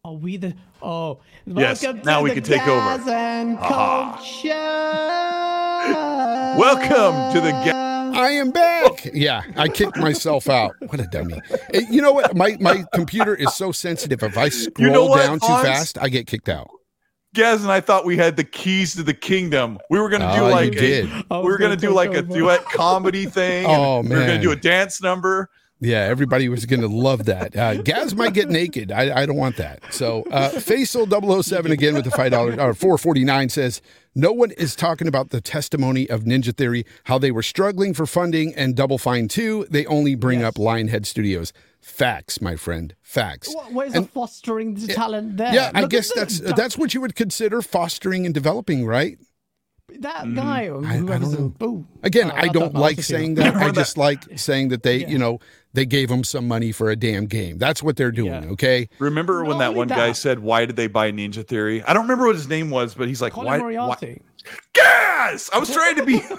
Are 0.05 0.13
we 0.15 0.37
the? 0.37 0.55
Oh, 0.81 1.19
Yes, 1.47 1.83
now 2.05 2.23
we 2.23 2.31
can 2.33 2.43
take 2.45 2.63
over. 2.69 2.99
Gaz 2.99 3.09
and 3.09 3.59
Colt 3.59 4.23
Show. 4.23 4.51
Welcome 6.59 7.35
to 7.35 7.41
the 7.41 7.51
Ga- 7.51 7.94
I 8.15 8.31
am 8.31 8.51
back. 8.51 9.11
Yeah, 9.13 9.43
I 9.57 9.69
kicked 9.69 9.97
myself 9.97 10.49
out. 10.49 10.75
What 10.81 11.01
a 11.01 11.07
dummy! 11.07 11.41
Eh, 11.73 11.83
You 11.91 12.03
know 12.03 12.13
what? 12.13 12.35
My 12.37 12.57
my 12.61 12.85
computer 12.95 13.35
is 13.35 13.53
so 13.55 13.73
sensitive. 13.73 14.23
If 14.23 14.37
I 14.39 14.49
scroll 14.51 14.93
know 14.93 15.07
what, 15.07 15.19
down 15.27 15.41
too 15.41 15.47
Hans? 15.47 15.67
fast, 15.67 15.99
I 15.99 16.09
get 16.09 16.27
kicked 16.27 16.49
out. 16.49 16.69
Gaz 17.35 17.63
and 17.63 17.73
I 17.73 17.81
thought 17.81 18.05
we 18.05 18.17
had 18.17 18.37
the 18.37 18.45
keys 18.45 18.95
to 18.95 19.03
the 19.03 19.13
kingdom. 19.15 19.79
We 19.91 19.99
were 19.99 20.09
going 20.09 20.23
to 20.23 20.33
do 20.37 20.45
Oh, 20.45 20.51
like 20.51 20.73
a, 20.73 20.79
did. 20.79 21.07
We 21.07 21.37
were 21.39 21.59
going 21.59 21.77
to 21.77 21.77
gonna 21.77 21.77
do 21.77 21.93
like 21.93 22.15
a 22.15 22.23
duet 22.23 22.65
comedy 22.67 23.27
thing. 23.27 23.65
and 23.67 23.75
Oh, 23.75 24.01
we 24.03 24.11
were 24.11 24.21
gonna 24.25 24.41
do 24.41 24.53
a 24.53 24.57
dance 24.57 25.03
number. 25.03 25.51
Yeah, 25.85 26.01
everybody 26.01 26.49
was 26.49 26.67
going 26.67 26.81
to 26.81 26.89
love 26.89 27.27
that. 27.27 27.55
Uh, 27.57 27.83
Gaz 27.83 28.15
might 28.15 28.33
get 28.35 28.49
naked. 28.49 28.91
I, 28.91 29.23
I 29.23 29.27
don't 29.27 29.37
want 29.37 29.57
that. 29.59 29.81
So, 29.93 30.23
uh, 30.31 30.51
Faisal 30.53 31.43
007 31.45 31.71
again 31.73 31.95
with 31.95 32.05
the 32.05 32.11
$5 32.11 32.33
or 32.59 32.75
449 32.75 33.49
says, 33.51 33.83
No 34.15 34.33
one 34.33 34.51
is 34.53 34.75
talking 34.75 35.07
about 35.09 35.31
the 35.31 35.41
testimony 35.41 36.09
of 36.09 36.23
Ninja 36.25 36.57
Theory, 36.57 36.85
how 37.05 37.19
they 37.19 37.31
were 37.31 37.43
struggling 37.43 37.95
for 37.95 38.07
funding 38.07 38.55
and 38.55 38.75
Double 38.75 38.99
Fine 38.99 39.29
too. 39.29 39.67
They 39.71 39.85
only 39.87 40.15
bring 40.15 40.41
Yes. 40.41 40.49
up 40.49 40.55
Lionhead 40.55 41.07
Studios. 41.07 41.53
Facts, 41.81 42.41
my 42.41 42.57
friend. 42.57 42.95
Facts. 43.03 43.55
What, 43.55 43.73
where's 43.73 43.95
And- 43.95 44.07
the 44.07 44.09
fostering 44.09 44.75
the 44.75 44.87
talent 44.95 45.37
there? 45.37 45.53
Yeah, 45.53 45.71
I 45.75 45.83
Look 45.83 45.89
at 45.89 45.97
guess 45.99 46.13
that's 46.15 46.41
that- 46.41 46.57
that's 46.57 46.79
what 46.79 46.95
you 46.95 47.03
would 47.03 47.15
consider 47.15 47.61
fostering 47.61 48.25
and 48.25 48.35
developing, 48.35 48.87
right? 48.87 49.19
that 50.01 50.35
guy. 50.35 50.63
I 50.63 50.97
whoever's 50.97 51.35
don't 51.35 51.55
in- 51.61 51.87
Again, 52.03 52.31
Oh, 52.33 52.37
I 52.37 52.49
don't 52.49 52.73
know. 52.75 52.81
like 52.81 53.01
saying 53.03 53.35
that. 53.37 53.55
I 53.67 53.71
just 53.71 53.97
like 53.99 54.25
saying 54.39 54.69
that 54.69 54.83
they, 54.83 55.07
you 55.07 55.19
know, 55.19 55.39
they 55.75 55.85
gave 55.85 56.09
them 56.09 56.25
some 56.25 56.49
money 56.49 56.73
for 56.73 56.91
a 56.91 56.97
damn 56.97 57.27
game. 57.27 57.59
That's 57.59 57.83
what 57.83 57.97
they're 57.97 58.11
doing, 58.13 58.33
Yeah. 58.45 58.49
okay? 58.51 58.89
Remember 58.99 59.43
when 59.45 59.51
Not 59.53 59.59
that 59.59 59.67
only 59.69 59.79
one 59.79 59.89
guy 59.89 60.13
said, 60.13 60.39
"Why 60.39 60.65
did 60.67 60.77
they 60.77 60.87
buy 60.87 61.13
Ninja 61.13 61.47
Theory?" 61.47 61.83
I 61.83 61.93
don't 61.93 62.03
remember 62.03 62.27
what 62.27 62.37
his 62.37 62.49
name 62.49 62.71
was, 62.71 62.95
but 62.95 63.09
he's 63.09 63.21
like, 63.21 63.33
Colin 63.35 63.47
"Why?" 63.49 63.57
why? 63.59 63.63
Moriarty. 63.63 64.23
Gaz! 64.73 65.51
I 65.53 65.59
was 65.59 65.71
trying 65.71 65.97
to 65.97 66.05
be. 66.05 66.23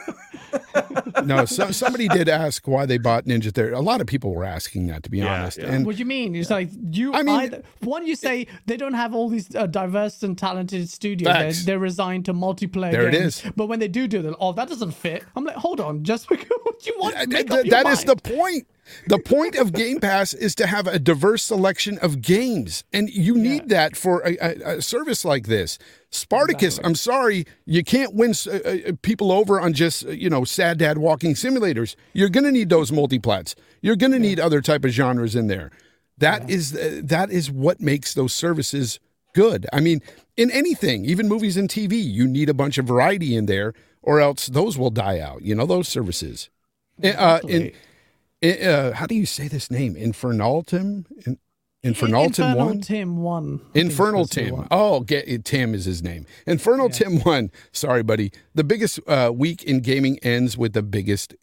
No, 1.26 1.44
so, 1.46 1.72
somebody 1.72 2.08
did 2.08 2.30
ask 2.30 2.66
why 2.68 2.86
they 2.86 2.98
bought 2.98 3.26
Ninja 3.26 3.52
Theory. 3.54 3.72
A 3.74 3.80
lot 3.80 4.00
of 4.00 4.08
people 4.08 4.34
were 4.34 4.44
asking 4.46 4.88
that, 4.88 5.04
to 5.04 5.10
be 5.10 5.18
Yeah, 5.20 5.42
honest. 5.42 5.58
yeah. 5.58 5.66
And 5.72 5.86
What 5.86 5.96
do 5.96 6.00
you 6.00 6.06
mean? 6.06 6.36
It's 6.36 6.50
like 6.50 6.70
you. 6.92 7.14
I 7.14 7.24
mean- 7.24 7.36
either, 7.36 7.64
one, 7.82 8.06
you 8.06 8.16
say 8.16 8.48
they 8.66 8.78
don't 8.78 8.94
have 8.94 9.14
all 9.16 9.28
these 9.28 9.54
uh, 9.56 9.66
diverse 9.68 10.22
and 10.24 10.38
talented 10.38 10.90
studios. 10.90 11.34
They're, 11.34 11.52
they're 11.74 11.80
resigned 11.80 12.26
to 12.26 12.34
multiplayer. 12.34 12.92
There 12.92 13.08
it 13.08 13.12
games. 13.14 13.44
is. 13.44 13.52
But 13.56 13.68
when 13.68 13.80
they 13.80 13.88
do 13.88 14.08
do 14.08 14.22
that, 14.22 14.36
oh, 14.40 14.54
that 14.54 14.70
doesn't 14.70 14.92
fit. 14.92 15.24
I'm 15.36 15.44
like, 15.44 15.56
hold 15.56 15.80
on, 15.82 16.04
just 16.04 16.30
because 16.30 16.48
what 16.64 16.86
you 16.86 16.96
want. 17.00 17.16
Th- 17.16 17.28
Make 17.28 17.48
th- 17.48 17.60
up 17.60 17.66
your 17.66 17.84
that 17.84 17.92
is 17.92 18.04
the 18.04 18.16
point. 18.16 18.68
The 19.08 19.20
point 19.20 19.56
of 19.56 19.74
Game 19.74 20.00
Pass 20.00 20.34
is 20.34 20.56
to 20.56 20.68
have 20.68 20.88
a 20.88 21.00
diverse 21.00 21.44
selection 21.44 21.98
of 22.00 22.22
games, 22.22 22.84
and 22.94 23.10
you 23.10 23.36
need 23.36 23.70
that 23.70 23.96
for 23.96 24.22
a, 24.22 24.38
a, 24.38 24.78
a 24.78 24.82
service 24.82 25.26
like 25.26 25.48
this. 25.48 25.78
Spartacus, 26.10 26.80
I'm 26.84 26.96
sorry, 26.96 27.46
you 27.66 27.84
can't 27.84 28.14
win 28.14 28.34
uh, 28.48 28.52
uh, 28.52 28.92
people 29.02 29.32
over 29.32 29.60
on 29.60 29.74
just 29.74 30.06
uh, 30.06 30.10
you 30.10 30.30
know 30.30 30.44
sad 30.46 30.78
dad 30.78 30.98
walking 30.98 31.34
simulators. 31.34 31.96
You're 32.14 32.30
going 32.30 32.46
to 32.46 32.51
need 32.51 32.70
those 32.70 32.92
multiplats. 32.92 33.55
You're 33.82 33.96
going 33.96 34.12
to 34.12 34.20
need 34.20 34.39
other 34.39 34.62
type 34.62 34.86
of 34.86 34.92
genres 34.92 35.36
in 35.36 35.47
there. 35.47 35.72
That 36.18 36.50
is 36.50 36.76
uh, 36.76 37.01
that 37.04 37.32
is 37.32 37.51
what 37.51 37.82
makes 37.82 38.14
those 38.14 38.34
services 38.34 39.00
good. 39.34 39.68
I 39.74 39.82
mean, 39.82 40.01
in 40.38 40.50
anything, 40.51 41.05
even 41.05 41.28
movies 41.28 41.58
and 41.58 41.70
TV, 41.70 42.01
you 42.01 42.28
need 42.28 42.50
a 42.50 42.54
bunch 42.54 42.78
of 42.78 42.86
variety 42.86 43.36
in 43.36 43.46
there, 43.47 43.74
or 44.01 44.22
else 44.22 44.47
those 44.47 44.78
will 44.78 44.92
die 44.92 45.20
out. 45.20 45.42
You 45.42 45.55
know 45.55 45.66
those 45.66 45.88
services. 45.88 46.50
Uh, 47.04 47.39
in, 47.47 47.74
in, 48.41 48.67
uh, 48.67 48.93
how 48.93 49.05
do 49.05 49.16
you 49.16 49.25
say 49.25 49.47
this 49.47 49.70
name? 49.71 49.95
Infernaltim? 49.95 51.05
In, 51.25 51.39
Infernal 51.83 52.24
one. 52.55 52.82
Tim 52.82 53.17
one. 53.17 53.43
I 53.43 53.57
think 53.57 53.70
it's 53.75 53.83
Infernal 53.83 54.25
supposed 54.25 54.33
to 54.33 54.39
be 54.39 54.45
Tim. 54.45 54.55
one. 54.57 54.67
Oh, 54.71 54.99
get, 55.01 55.45
Tim 55.45 55.75
is 55.75 55.86
his 55.86 56.01
name. 56.01 56.25
Infernal 56.47 56.89
Tim 56.89 57.20
one. 57.20 57.51
Sorry, 57.71 58.01
buddy. 58.01 58.32
The 58.55 58.63
biggest 58.63 58.99
uh, 59.07 59.32
week 59.33 59.63
in 59.63 59.82
gaming 59.82 60.17
ends 60.24 60.57
with 60.57 60.74
the 60.74 60.82
biggest 60.82 61.36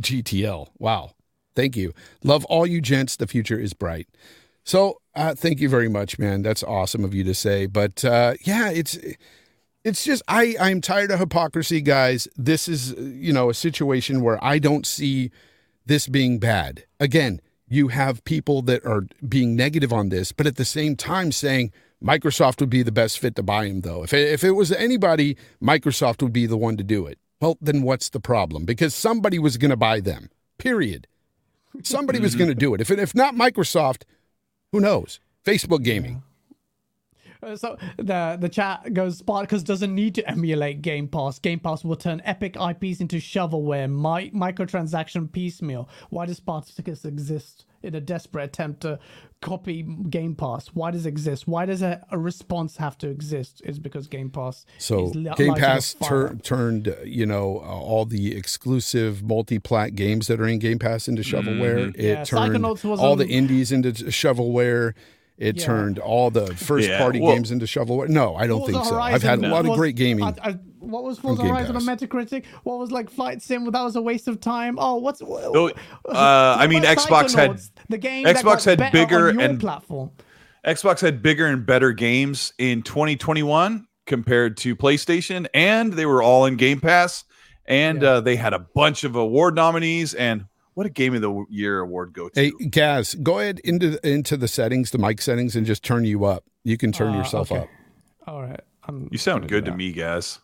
GTL. 0.00 0.70
Wow. 0.78 1.12
Thank 1.54 1.76
you. 1.76 1.92
Love 2.24 2.44
all 2.46 2.66
you 2.66 2.80
gents. 2.80 3.14
The 3.14 3.28
future 3.28 3.58
is 3.58 3.74
bright. 3.74 4.08
So 4.64 5.00
uh, 5.14 5.34
thank 5.34 5.60
you 5.60 5.68
very 5.68 5.88
much, 5.88 6.18
man. 6.18 6.42
That's 6.42 6.62
awesome 6.62 7.04
of 7.04 7.14
you 7.14 7.22
to 7.24 7.34
say. 7.34 7.66
But 7.66 8.04
uh, 8.04 8.34
yeah, 8.40 8.70
it's 8.70 8.98
it's 9.84 10.04
just 10.04 10.22
I 10.26 10.56
I'm 10.58 10.80
tired 10.80 11.10
of 11.10 11.20
hypocrisy, 11.20 11.80
guys. 11.80 12.26
This 12.36 12.68
is 12.68 12.92
you 12.92 13.32
know 13.32 13.50
a 13.50 13.54
situation 13.54 14.22
where 14.22 14.42
I 14.42 14.58
don't 14.58 14.86
see 14.86 15.30
this 15.86 16.06
being 16.06 16.38
bad. 16.38 16.84
Again, 16.98 17.40
you 17.68 17.88
have 17.88 18.24
people 18.24 18.62
that 18.62 18.84
are 18.84 19.06
being 19.26 19.56
negative 19.56 19.92
on 19.92 20.08
this, 20.08 20.32
but 20.32 20.46
at 20.46 20.56
the 20.56 20.64
same 20.64 20.96
time 20.96 21.32
saying 21.32 21.72
Microsoft 22.02 22.60
would 22.60 22.70
be 22.70 22.82
the 22.82 22.92
best 22.92 23.18
fit 23.18 23.34
to 23.36 23.42
buy 23.42 23.66
him, 23.66 23.80
though. 23.80 24.02
If 24.02 24.12
it, 24.12 24.30
if 24.30 24.44
it 24.44 24.52
was 24.52 24.70
anybody, 24.72 25.36
Microsoft 25.62 26.22
would 26.22 26.32
be 26.32 26.46
the 26.46 26.58
one 26.58 26.76
to 26.76 26.84
do 26.84 27.06
it. 27.06 27.18
Well, 27.40 27.56
then 27.60 27.82
what's 27.82 28.10
the 28.10 28.20
problem? 28.20 28.64
Because 28.64 28.94
somebody 28.94 29.38
was 29.38 29.56
going 29.56 29.70
to 29.70 29.76
buy 29.76 30.00
them. 30.00 30.30
Period. 30.58 31.06
Somebody 31.82 32.20
was 32.20 32.34
going 32.36 32.48
to 32.48 32.54
do 32.54 32.74
it. 32.74 32.80
If 32.80 32.90
it, 32.90 32.98
if 32.98 33.14
not 33.14 33.34
Microsoft, 33.34 34.02
who 34.72 34.80
knows? 34.80 35.20
Facebook 35.44 35.82
gaming. 35.82 36.22
So 37.56 37.76
the 37.96 38.36
the 38.40 38.48
chat 38.48 38.92
goes 38.92 39.18
Spartacus 39.18 39.62
doesn't 39.62 39.94
need 39.94 40.14
to 40.16 40.28
emulate 40.30 40.82
Game 40.82 41.08
Pass. 41.08 41.38
Game 41.38 41.60
Pass 41.60 41.84
will 41.84 41.96
turn 41.96 42.22
epic 42.24 42.56
IPs 42.56 43.00
into 43.00 43.16
shovelware, 43.16 43.90
mi- 43.90 44.30
microtransaction 44.30 45.30
piecemeal. 45.30 45.88
Why 46.10 46.26
does 46.26 46.38
Spartacus 46.38 47.04
exist 47.04 47.64
in 47.82 47.94
a 47.94 48.00
desperate 48.00 48.44
attempt 48.44 48.80
to 48.80 48.98
copy 49.44 49.82
Game 49.82 50.34
Pass. 50.34 50.68
Why 50.68 50.90
does 50.90 51.04
it 51.04 51.10
exist? 51.10 51.46
Why 51.46 51.66
does 51.66 51.82
a, 51.82 52.04
a 52.10 52.18
response 52.18 52.78
have 52.78 52.96
to 52.98 53.08
exist? 53.08 53.60
Is 53.64 53.78
because 53.78 54.08
Game 54.08 54.30
Pass. 54.30 54.64
So 54.78 55.04
li- 55.04 55.30
Game 55.36 55.54
Pass 55.54 55.94
tur- 56.02 56.36
turned, 56.42 56.96
you 57.04 57.26
know, 57.26 57.58
uh, 57.58 57.68
all 57.68 58.06
the 58.06 58.34
exclusive 58.34 59.22
multi-plat 59.22 59.94
games 59.94 60.26
that 60.28 60.40
are 60.40 60.48
in 60.48 60.58
Game 60.58 60.78
Pass 60.78 61.06
into 61.06 61.22
shovelware. 61.22 61.94
It 61.94 62.02
Yeah, 62.02 62.24
turned 62.24 62.64
all 62.64 63.16
the 63.16 63.28
indies 63.28 63.70
into 63.70 63.92
shovelware. 63.92 64.94
It 65.36 65.56
Yeah. 65.58 65.64
turned 65.66 65.98
all 65.98 66.30
the 66.30 66.54
first-party 66.54 67.20
well- 67.20 67.34
games 67.34 67.50
into 67.50 67.66
shovelware. 67.66 68.08
No, 68.08 68.36
I 68.36 68.46
don't 68.46 68.60
Forza 68.60 68.72
think 68.72 68.84
so. 68.84 68.94
I've 69.00 69.22
Horizon 69.22 69.28
had 69.42 69.50
a 69.50 69.52
lot 69.52 69.60
of 69.64 69.70
was- 69.70 69.78
great 69.78 69.96
gaming. 69.96 70.24
I, 70.24 70.34
I, 70.42 70.58
what 70.78 71.02
was 71.02 71.18
Forza 71.18 71.42
Game 71.42 71.50
Horizon 71.50 71.74
on 71.76 71.84
Pass. 71.84 72.00
Metacritic? 72.02 72.44
What 72.62 72.78
was 72.78 72.92
like 72.92 73.10
Flight 73.10 73.42
Sim? 73.42 73.68
That 73.70 73.82
was 73.82 73.96
a 73.96 74.02
waste 74.02 74.28
of 74.28 74.38
time. 74.38 74.76
Oh, 74.78 74.96
what's? 74.96 75.20
Oh, 75.22 75.68
uh, 76.08 76.56
I 76.58 76.66
mean, 76.68 76.82
Xbox 76.84 77.34
had- 77.34 77.60
the 77.88 77.98
game. 77.98 78.26
Xbox 78.26 78.64
had 78.64 78.92
bigger 78.92 79.28
and- 79.30 79.58
platform. 79.58 80.10
Xbox 80.64 81.00
had 81.00 81.20
bigger 81.22 81.46
and 81.46 81.66
better 81.66 81.92
games 81.92 82.52
in 82.58 82.82
2021 82.82 83.86
compared 84.06 84.56
to 84.58 84.76
PlayStation, 84.76 85.46
and 85.52 85.92
they 85.94 86.06
were 86.06 86.22
all 86.22 86.46
in 86.46 86.56
Game 86.56 86.80
Pass. 86.80 87.24
And 87.66 88.02
Yeah. 88.02 88.08
uh, 88.08 88.20
they 88.20 88.36
had 88.36 88.52
a 88.52 88.58
bunch 88.74 89.04
of 89.04 89.16
award 89.16 89.54
nominees. 89.56 90.12
And 90.14 90.44
what 90.74 90.86
a 90.86 90.90
Game 90.90 91.14
of 91.14 91.20
the 91.22 91.44
Year 91.48 91.80
award 91.80 92.12
go 92.12 92.28
to? 92.28 92.40
Hey, 92.40 92.52
Gaz, 92.68 93.14
go 93.16 93.38
ahead 93.38 93.60
into 93.60 93.98
into 94.08 94.36
the 94.36 94.48
settings, 94.48 94.90
the 94.90 94.98
mic 94.98 95.20
settings, 95.22 95.56
and 95.56 95.64
just 95.66 95.82
turn 95.82 96.04
you 96.04 96.24
up. 96.24 96.44
You 96.64 96.76
can 96.76 96.92
turn 96.92 97.14
Uh, 97.14 97.18
yourself 97.18 97.50
okay. 97.52 97.62
up. 97.62 97.68
All 98.26 98.42
right. 98.42 98.60
I'm 98.86 99.08
you 99.10 99.18
sound 99.18 99.40
gonna 99.42 99.48
good 99.48 99.64
to 99.66 99.70
that. 99.70 99.76
me, 99.76 99.92
guys. 99.92 100.38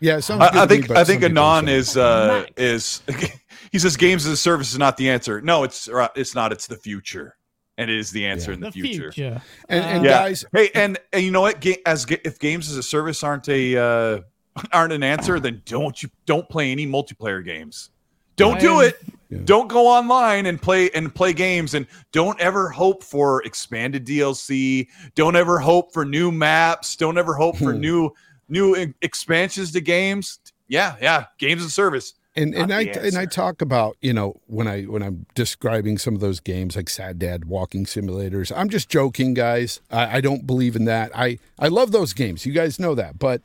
Yeah, 0.00 0.16
it 0.16 0.22
sounds 0.22 0.40
good 0.50 0.56
I, 0.58 0.62
I 0.62 0.66
to 0.66 0.70
me, 0.74 0.76
think 0.76 0.88
but 0.88 0.96
I 0.96 1.04
think 1.04 1.22
Anon 1.22 1.68
is 1.68 1.96
uh, 1.96 2.46
is 2.56 3.02
he 3.72 3.78
says 3.78 3.96
games 3.96 4.26
as 4.26 4.32
a 4.32 4.36
service 4.36 4.72
is 4.72 4.78
not 4.78 4.96
the 4.96 5.10
answer. 5.10 5.40
No, 5.40 5.62
it's 5.64 5.88
uh, 5.88 6.08
it's 6.16 6.34
not. 6.34 6.52
It's 6.52 6.66
the 6.66 6.76
future, 6.76 7.36
and 7.78 7.90
it 7.90 7.98
is 7.98 8.10
the 8.10 8.26
answer 8.26 8.52
in 8.52 8.60
the, 8.60 8.66
The 8.66 8.72
future. 8.72 9.12
future. 9.12 9.42
And, 9.68 9.84
and 9.84 10.00
Uh, 10.06 10.08
Yeah. 10.08 10.10
guys, 10.18 10.44
Hey, 10.52 10.70
and, 10.74 10.98
and 11.12 11.22
you 11.22 11.30
know 11.30 11.42
what? 11.42 11.60
Ga- 11.60 11.80
as 11.86 12.04
ga- 12.04 12.20
if 12.24 12.38
games 12.38 12.70
as 12.70 12.76
a 12.76 12.82
service 12.82 13.22
aren't 13.22 13.48
a 13.48 13.76
uh, 13.76 14.20
aren't 14.72 14.92
an 14.92 15.02
answer, 15.02 15.38
then 15.38 15.62
don't 15.66 16.02
you 16.02 16.08
don't 16.26 16.48
play 16.48 16.72
any 16.72 16.86
multiplayer 16.86 17.44
games. 17.44 17.90
Don't 18.36 18.58
do 18.58 18.80
I- 18.80 18.86
it. 18.86 18.96
Don't 19.44 19.68
go 19.68 19.86
online 19.86 20.46
and 20.46 20.60
play 20.60 20.90
and 20.90 21.14
play 21.14 21.32
games, 21.32 21.74
and 21.74 21.86
don't 22.12 22.38
ever 22.40 22.68
hope 22.68 23.02
for 23.02 23.42
expanded 23.44 24.06
DLC. 24.06 24.88
Don't 25.14 25.36
ever 25.36 25.58
hope 25.58 25.92
for 25.92 26.04
new 26.04 26.30
maps. 26.30 26.96
Don't 26.96 27.16
ever 27.18 27.34
hope 27.34 27.56
for 27.56 27.72
Hmm. 27.72 27.80
new 27.80 28.10
new 28.48 28.92
expansions 29.00 29.72
to 29.72 29.80
games. 29.80 30.38
Yeah, 30.68 30.96
yeah, 31.00 31.26
games 31.38 31.62
and 31.62 31.70
service. 31.70 32.14
and 32.34 32.54
and 32.54 32.72
I 32.72 32.82
and 32.82 33.16
I 33.16 33.26
talk 33.26 33.60
about 33.60 33.96
you 34.00 34.12
know 34.14 34.40
when 34.46 34.66
I 34.66 34.82
when 34.84 35.02
I'm 35.02 35.26
describing 35.34 35.98
some 35.98 36.14
of 36.14 36.20
those 36.20 36.40
games 36.40 36.76
like 36.76 36.88
Sad 36.88 37.18
Dad 37.18 37.44
walking 37.44 37.84
simulators. 37.84 38.50
I'm 38.56 38.70
just 38.70 38.88
joking, 38.88 39.34
guys. 39.34 39.80
I, 39.90 40.16
I 40.16 40.20
don't 40.22 40.46
believe 40.46 40.74
in 40.76 40.84
that. 40.86 41.10
I 41.14 41.38
I 41.58 41.68
love 41.68 41.92
those 41.92 42.12
games. 42.14 42.46
You 42.46 42.52
guys 42.54 42.78
know 42.78 42.94
that, 42.94 43.18
but 43.18 43.42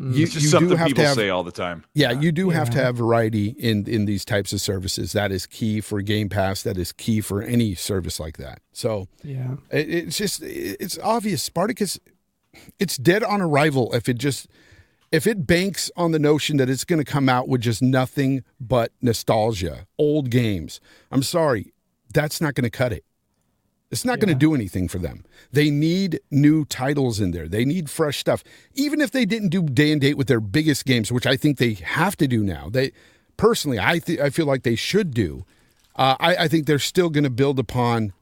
Mm. 0.00 0.14
you, 0.16 0.22
It's 0.24 0.32
just 0.32 0.44
you 0.44 0.50
something 0.50 0.70
do 0.70 0.76
have 0.76 0.86
people 0.88 1.02
to 1.02 1.08
have 1.08 1.16
say 1.16 1.28
all 1.28 1.44
the 1.44 1.52
time. 1.52 1.84
yeah 1.94 2.10
you 2.12 2.32
do 2.32 2.48
have 2.50 2.70
to 2.70 2.78
have 2.78 2.96
variety 2.96 3.48
in 3.58 3.86
in 3.86 4.06
these 4.06 4.24
types 4.24 4.52
of 4.52 4.60
services. 4.60 5.12
That 5.12 5.30
is 5.30 5.44
key 5.46 5.80
for 5.82 6.00
Game 6.00 6.28
Pass. 6.30 6.62
That 6.62 6.78
is 6.78 6.92
key 6.92 7.20
for 7.20 7.42
any 7.42 7.74
service 7.74 8.18
like 8.18 8.38
that. 8.38 8.60
So 8.72 9.08
Yeah. 9.22 9.56
it, 9.70 9.90
it's 9.92 10.16
just 10.16 10.42
it's 10.42 10.98
obvious 11.02 11.42
Spartacus. 11.42 12.00
It's 12.78 12.96
dead 12.96 13.22
on 13.22 13.40
arrival 13.42 13.92
if 13.94 14.08
it 14.08 14.18
just 14.18 14.48
if 15.12 15.26
it 15.26 15.46
banks 15.46 15.90
on 15.96 16.12
the 16.12 16.18
notion 16.18 16.56
that 16.56 16.70
it's 16.70 16.84
going 16.84 16.98
to 17.04 17.04
come 17.12 17.28
out 17.28 17.48
with 17.48 17.60
just 17.60 17.82
nothing 17.82 18.42
but 18.60 18.92
nostalgia, 19.02 19.86
old 19.98 20.30
games. 20.30 20.80
I'm 21.10 21.22
sorry, 21.24 21.72
that's 22.14 22.40
not 22.40 22.54
going 22.54 22.64
to 22.64 22.70
cut 22.70 22.92
it. 22.92 23.04
It's 23.90 24.04
not 24.04 24.20
going 24.20 24.28
to 24.28 24.34
do 24.36 24.54
anything 24.54 24.86
for 24.86 24.98
them. 24.98 25.24
They 25.50 25.68
need 25.70 26.20
new 26.30 26.64
titles 26.64 27.18
in 27.18 27.32
there. 27.32 27.48
They 27.48 27.64
need 27.64 27.90
fresh 27.90 28.18
stuff. 28.18 28.44
Even 28.74 29.00
if 29.00 29.10
they 29.10 29.24
didn't 29.24 29.48
do 29.48 29.62
day 29.62 29.90
and 29.90 30.00
date 30.00 30.16
with 30.16 30.28
their 30.28 30.40
biggest 30.40 30.84
games, 30.84 31.10
which 31.10 31.26
I 31.26 31.36
think 31.36 31.58
they 31.58 31.74
have 31.74 32.16
to 32.18 32.28
do 32.28 32.44
now. 32.44 32.68
They 32.70 32.92
personally, 33.36 33.80
I 33.80 33.98
th- 33.98 34.20
I 34.20 34.30
feel 34.30 34.46
like 34.46 34.62
they 34.62 34.76
should 34.76 35.12
do. 35.12 35.44
Uh, 35.96 36.16
I, 36.20 36.36
I 36.36 36.48
think 36.48 36.66
they're 36.66 36.78
still 36.78 37.10
going 37.10 37.24
to 37.24 37.30
build 37.30 37.58
upon 37.58 38.12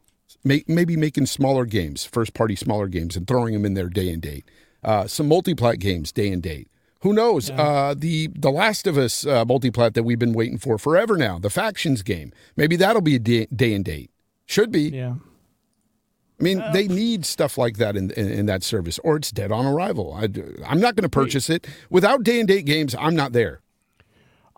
may, 0.42 0.64
maybe 0.66 0.96
making 0.96 1.26
smaller 1.26 1.66
games, 1.66 2.04
first 2.04 2.32
party 2.32 2.56
smaller 2.56 2.88
games, 2.88 3.14
and 3.14 3.26
throwing 3.26 3.52
them 3.52 3.66
in 3.66 3.74
there 3.74 3.90
day 3.90 4.08
and 4.10 4.22
date. 4.22 4.46
Uh, 4.82 5.06
some 5.06 5.28
multiplat 5.28 5.78
games 5.80 6.12
day 6.12 6.28
and 6.28 6.42
date. 6.42 6.68
Who 7.00 7.12
knows? 7.12 7.50
Uh, 7.50 7.94
the 7.96 8.28
The 8.28 8.50
Last 8.50 8.86
of 8.86 8.96
Us 8.96 9.26
uh, 9.26 9.44
multiplat 9.44 9.94
that 9.94 10.02
we've 10.02 10.18
been 10.18 10.32
waiting 10.32 10.58
for 10.58 10.78
forever 10.78 11.16
now, 11.16 11.38
the 11.38 11.50
factions 11.50 12.02
game. 12.02 12.32
Maybe 12.56 12.74
that'll 12.76 13.02
be 13.02 13.16
a 13.16 13.20
day, 13.20 13.46
day 13.54 13.74
and 13.74 13.84
date. 13.84 14.10
Should 14.46 14.72
be. 14.72 14.88
Yeah. 14.88 15.14
I 16.40 16.44
mean, 16.44 16.62
they 16.72 16.86
need 16.86 17.26
stuff 17.26 17.58
like 17.58 17.78
that 17.78 17.96
in, 17.96 18.12
in, 18.12 18.30
in 18.30 18.46
that 18.46 18.62
service, 18.62 19.00
or 19.00 19.16
it's 19.16 19.32
dead 19.32 19.50
on 19.50 19.66
arrival. 19.66 20.14
I, 20.14 20.24
am 20.70 20.80
not 20.80 20.94
going 20.94 21.02
to 21.02 21.08
purchase 21.08 21.50
it 21.50 21.66
without 21.90 22.22
day 22.22 22.38
and 22.38 22.46
date 22.46 22.64
games. 22.64 22.94
I'm 22.96 23.16
not 23.16 23.32
there. 23.32 23.60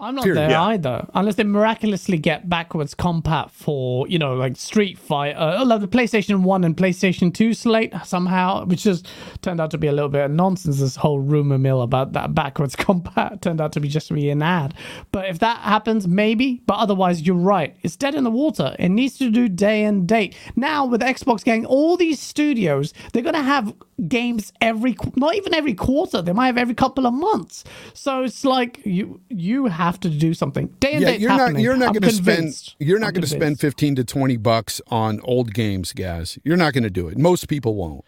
I'm 0.01 0.15
not 0.15 0.25
Period. 0.25 0.39
there 0.39 0.51
Yeah. 0.51 0.63
either, 0.65 1.07
unless 1.15 1.35
they 1.37 1.45
miraculously 1.45 2.19
get 2.19 2.49
backwards 2.49 2.95
compat 2.95 3.51
for 3.51 4.09
you 4.09 4.19
know 4.19 4.35
like 4.35 4.57
Street 4.57 4.99
Fighter, 4.99 5.39
uh, 5.39 5.65
like 5.65 5.81
the 5.81 5.89
PlayStation 5.89 6.43
One 6.43 6.65
and 6.65 6.77
PlayStation 6.77 7.33
Two 7.33 7.53
slate 7.55 7.93
somehow, 8.05 8.65
which 8.65 8.83
just 8.85 9.07
turned 9.43 9.61
out 9.61 9.71
to 9.73 9.79
be 9.79 9.87
a 9.87 9.93
little 9.93 10.09
bit 10.09 10.25
of 10.25 10.31
nonsense. 10.31 10.81
This 10.81 10.97
whole 10.97 11.21
rumor 11.21 11.59
mill 11.59 11.83
about 11.83 12.13
that 12.15 12.35
backwards 12.35 12.75
compat 12.85 13.41
turned 13.43 13.61
out 13.61 13.73
to 13.73 13.81
be 13.81 13.89
just 13.89 14.09
to 14.09 14.15
be 14.15 14.31
an 14.31 14.43
ad. 14.43 14.75
But 15.13 15.27
if 15.29 15.39
that 15.41 15.59
happens, 15.59 16.09
maybe. 16.09 16.63
But 16.67 16.79
otherwise, 16.79 17.23
you're 17.23 17.37
right. 17.37 17.77
It's 17.83 17.97
dead 17.97 18.15
in 18.15 18.25
the 18.25 18.31
water. 18.31 18.75
It 18.79 18.89
needs 18.89 19.19
to 19.19 19.31
do 19.31 19.49
day 19.49 19.85
and 19.85 20.07
date. 20.09 20.35
Now 20.57 20.87
with 20.87 21.01
Xbox 21.03 21.45
getting 21.45 21.67
all 21.67 21.97
these 21.97 22.19
studios, 22.21 22.93
they're 23.13 23.23
gonna 23.23 23.43
have 23.43 23.75
games 24.09 24.53
every 24.61 24.97
not 25.17 25.35
even 25.35 25.55
every 25.55 25.75
quarter. 25.75 26.23
They 26.23 26.33
might 26.33 26.47
have 26.47 26.59
every 26.59 26.75
couple 26.75 27.07
of 27.07 27.15
months. 27.15 27.65
So 27.95 28.23
it's 28.25 28.45
like 28.45 28.81
you 28.85 29.21
you 29.29 29.67
have 29.67 29.99
to 30.01 30.09
do 30.11 30.35
something. 30.35 30.69
Day 30.81 30.93
and 30.93 31.03
Yeah, 31.03 31.11
date 31.13 31.21
you're 31.21 31.31
not. 31.37 31.59
You're 31.59 31.77
not 31.77 31.89
I'm 31.89 31.95
going 31.95 32.03
to 32.03 32.11
spend. 32.13 32.75
You're 32.79 32.99
not 32.99 33.09
I'm 33.09 33.13
going 33.15 33.23
to 33.23 33.29
spend 33.29 33.61
fifteen 33.61 33.95
to 33.97 34.05
twenty 34.05 34.37
bucks 34.37 34.81
on 34.89 35.21
old 35.25 35.53
games, 35.55 35.93
guys. 35.93 36.39
You're 36.45 36.57
not 36.57 36.73
going 36.73 36.85
to 36.85 36.91
do 36.91 37.09
it. 37.09 37.19
Most 37.19 37.49
people 37.49 37.75
won't. 37.75 38.05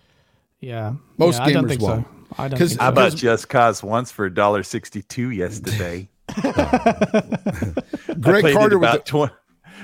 Yeah, 0.61 0.95
Most 1.19 1.39
yeah, 1.39 1.45
I 1.45 1.53
don't 1.53 1.65
gamers 1.65 1.69
think 1.71 1.81
won't. 1.83 2.07
so. 2.07 2.35
I 2.39 2.49
don't 2.49 2.59
'Cause- 2.59 2.69
think 2.71 2.81
How 2.81 2.87
so. 2.89 2.93
about 2.93 3.17
Just 3.17 3.49
Cause 3.49 3.83
once 3.83 4.11
for 4.13 4.31
$1.62 4.31 5.37
yesterday? 5.37 6.09
Greg 8.21 8.43
played 8.43 8.55
Carter 8.55 8.77
it 8.77 8.79
with 8.79 8.89
about 8.89 9.05
the, 9.07 9.27
tw- 9.29 9.33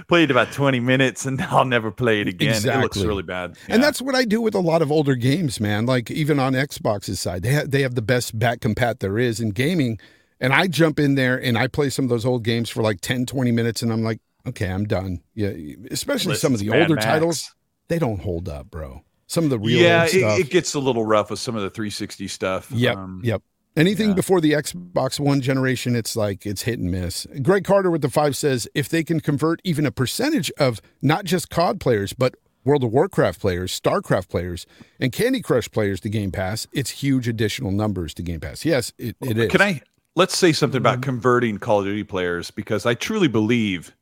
played 0.09 0.30
about 0.30 0.51
20 0.52 0.80
minutes 0.80 1.26
and 1.26 1.40
I'll 1.43 1.64
never 1.64 1.90
play 1.90 2.20
it 2.20 2.28
again. 2.28 2.56
It 2.56 2.80
looks 2.80 2.98
really 2.98 3.22
bad. 3.22 3.56
And 3.68 3.82
that's 3.82 4.02
what 4.02 4.14
I 4.14 4.24
do 4.24 4.40
with 4.40 4.55
a 4.55 4.60
lot 4.60 4.82
of 4.82 4.90
older 4.90 5.14
games, 5.14 5.60
man. 5.60 5.86
Like 5.86 6.10
even 6.10 6.40
on 6.40 6.55
Xbox's 6.55 7.20
side, 7.20 7.43
they 7.43 7.51
have, 7.51 7.70
they 7.70 7.82
have 7.82 7.94
the 7.94 8.02
best 8.02 8.39
back 8.39 8.60
compat 8.60 8.98
there 8.98 9.18
is 9.18 9.39
in 9.39 9.51
gaming. 9.51 10.01
And 10.40 10.52
I 10.52 10.66
jump 10.66 10.98
in 10.98 11.14
there 11.14 11.40
and 11.40 11.59
I 11.59 11.66
play 11.66 11.90
some 11.90 12.05
of 12.05 12.09
those 12.09 12.24
old 12.24 12.44
games 12.44 12.70
for 12.70 12.82
like 12.82 13.01
10, 13.01 13.26
20 13.26 13.51
minutes, 13.51 13.82
and 13.82 13.93
I'm 13.93 14.05
like, 14.05 14.20
okay, 14.47 14.70
I'm 14.70 14.85
done. 14.85 15.20
Yeah, 15.35 15.51
especially 15.90 16.36
some 16.36 16.55
of 16.55 16.60
the 16.60 16.68
Mad 16.68 16.82
older 16.82 16.94
Max. 16.94 17.05
titles, 17.05 17.55
they 17.89 17.98
don't 17.98 18.20
hold 18.20 18.48
up, 18.48 18.70
bro. 18.70 19.02
Some 19.26 19.44
of 19.44 19.51
the 19.51 19.59
real 19.59 19.78
yeah, 19.78 20.05
it, 20.05 20.40
it 20.40 20.51
gets 20.51 20.74
a 20.74 20.78
little 20.78 21.05
rough 21.05 21.30
with 21.30 21.40
some 21.40 21.55
of 21.56 21.62
the 21.62 21.70
360 21.70 22.28
stuff. 22.28 22.70
Yep. 22.70 22.97
Um, 22.97 23.20
yep. 23.24 23.43
Anything 23.78 24.09
yeah. 24.10 24.14
before 24.14 24.40
the 24.40 24.52
Xbox 24.52 25.20
One 25.20 25.40
generation, 25.40 25.94
it's 25.94 26.16
like 26.16 26.44
it's 26.44 26.62
hit 26.62 26.78
and 26.80 26.90
miss. 26.90 27.26
Greg 27.42 27.64
Carter 27.64 27.90
with 27.90 28.02
the 28.02 28.10
five 28.10 28.36
says 28.36 28.68
if 28.74 28.88
they 28.88 29.05
can 29.05 29.20
convert 29.20 29.60
even 29.64 29.86
a 29.86 29.92
percentage 29.92 30.50
of 30.59 30.80
not 31.00 31.24
just 31.24 31.48
COD 31.48 31.78
players, 31.78 32.12
but 32.12 32.34
World 32.64 32.82
of 32.84 32.92
Warcraft 32.92 33.40
players, 33.40 33.80
StarCraft 33.80 34.28
players, 34.28 34.66
and 35.00 35.12
Candy 35.12 35.40
Crush 35.40 35.70
players 35.70 36.00
to 36.00 36.09
Game 36.09 36.32
Pass, 36.32 36.66
it's 36.72 36.90
huge 36.90 37.28
additional 37.28 37.70
numbers 37.70 38.12
to 38.14 38.22
Game 38.22 38.40
Pass. 38.40 38.64
Yes, 38.64 38.92
it, 38.98 39.16
it 39.22 39.38
is. 39.38 39.50
Can 39.50 39.62
I 39.62 39.80
let's 40.16 40.36
say 40.36 40.52
something 40.52 40.80
Mm-hmm. 40.80 40.86
about 40.86 41.02
converting 41.02 41.59
Call 41.59 41.78
of 41.78 41.86
Duty 41.86 42.02
players 42.05 42.50
because 42.50 42.84
I 42.84 42.94
truly 42.94 43.28
believe 43.28 43.94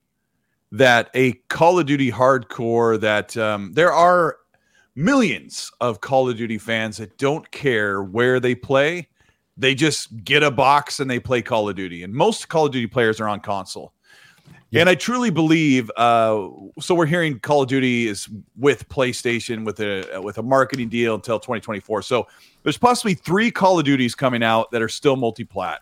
that 0.72 1.10
a 1.14 1.32
Call 1.48 1.78
of 1.78 1.86
Duty 1.86 2.10
hardcore 2.10 2.98
that 3.00 3.36
um, 3.36 3.72
there 3.74 3.92
are 3.92 4.38
millions 4.94 5.70
of 5.80 6.00
Call 6.00 6.28
of 6.30 6.36
Duty 6.38 6.56
fans 6.58 6.96
that 6.96 7.18
don't 7.18 7.50
care 7.50 8.02
where 8.02 8.40
they 8.40 8.54
play. 8.54 9.08
They 9.56 9.74
just 9.74 10.24
get 10.24 10.42
a 10.42 10.50
box 10.50 11.00
and 11.00 11.10
they 11.10 11.18
play 11.18 11.42
Call 11.42 11.68
of 11.68 11.76
Duty. 11.76 12.02
And 12.02 12.12
most 12.12 12.48
Call 12.48 12.66
of 12.66 12.72
Duty 12.72 12.86
players 12.86 13.20
are 13.20 13.28
on 13.28 13.40
console. 13.40 13.92
And 14.72 14.88
I 14.90 14.94
truly 14.94 15.30
believe. 15.30 15.90
Uh, 15.96 16.48
so 16.80 16.94
we're 16.94 17.06
hearing 17.06 17.38
Call 17.38 17.62
of 17.62 17.68
Duty 17.68 18.08
is 18.08 18.28
with 18.58 18.86
PlayStation 18.90 19.64
with 19.64 19.80
a 19.80 20.20
with 20.22 20.36
a 20.36 20.42
marketing 20.42 20.90
deal 20.90 21.14
until 21.14 21.38
2024. 21.38 22.02
So 22.02 22.26
there's 22.62 22.76
possibly 22.76 23.14
three 23.14 23.50
Call 23.50 23.78
of 23.78 23.86
Duties 23.86 24.14
coming 24.14 24.42
out 24.42 24.70
that 24.72 24.82
are 24.82 24.88
still 24.88 25.16
multi-plat. 25.16 25.80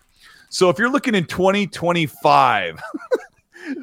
So 0.48 0.68
if 0.68 0.78
you're 0.78 0.90
looking 0.90 1.16
in 1.16 1.24
2025, 1.24 2.80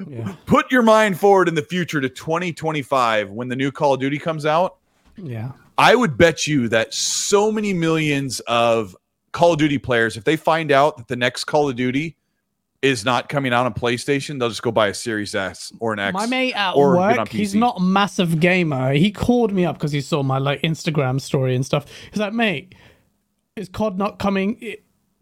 Yeah, 0.08 0.36
put 0.46 0.72
your 0.72 0.84
mind 0.84 1.20
forward 1.20 1.48
in 1.48 1.56
the 1.56 1.62
future 1.62 2.02
to 2.02 2.10
2025 2.10 3.32
when 3.32 3.48
the 3.48 3.56
new 3.56 3.72
Call 3.72 3.96
of 3.96 4.00
Duty 4.00 4.18
comes 4.18 4.46
out. 4.46 4.78
yeah, 5.18 5.52
I 5.78 5.96
would 5.96 6.18
bet 6.18 6.48
you 6.48 6.68
that 6.70 6.94
so 6.94 7.52
many 7.52 7.74
millions 7.74 8.40
of 8.42 8.96
Call 9.32 9.54
of 9.54 9.60
Duty 9.60 9.78
players, 9.78 10.18
if 10.18 10.24
they 10.24 10.36
find 10.36 10.72
out 10.72 10.98
that 10.98 11.08
the 11.08 11.16
next 11.16 11.46
Call 11.46 11.70
of 11.70 11.76
Duty 11.76 12.18
is 12.82 13.06
not 13.06 13.30
coming 13.30 13.54
out 13.54 13.66
on 13.66 13.74
PlayStation, 13.74 14.40
they'll 14.40 14.50
just 14.50 14.64
go 14.64 14.72
buy 14.72 14.88
a 14.88 14.94
Series 14.94 15.36
S 15.36 15.72
or 15.80 15.94
an 15.94 16.00
X. 16.00 16.14
My 16.14 16.26
mate 16.26 16.54
at 16.54 16.72
or 16.76 16.98
work, 16.98 17.30
he's 17.30 17.54
not 17.54 17.78
a 17.78 17.82
massive 17.82 18.40
gamer. 18.40 18.94
He 18.94 19.12
called 19.12 19.54
me 19.54 19.66
up 19.66 19.78
because 19.78 19.92
he 19.92 20.02
saw 20.02 20.24
my 20.24 20.40
like 20.40 20.62
Instagram 20.62 21.22
story 21.22 21.56
and 21.56 21.66
stuff. 21.66 21.86
He's 22.12 22.20
like, 22.20 22.34
mate, 22.34 22.74
is 23.56 23.70
COD 23.70 23.98
not 23.98 24.18
coming? 24.20 24.76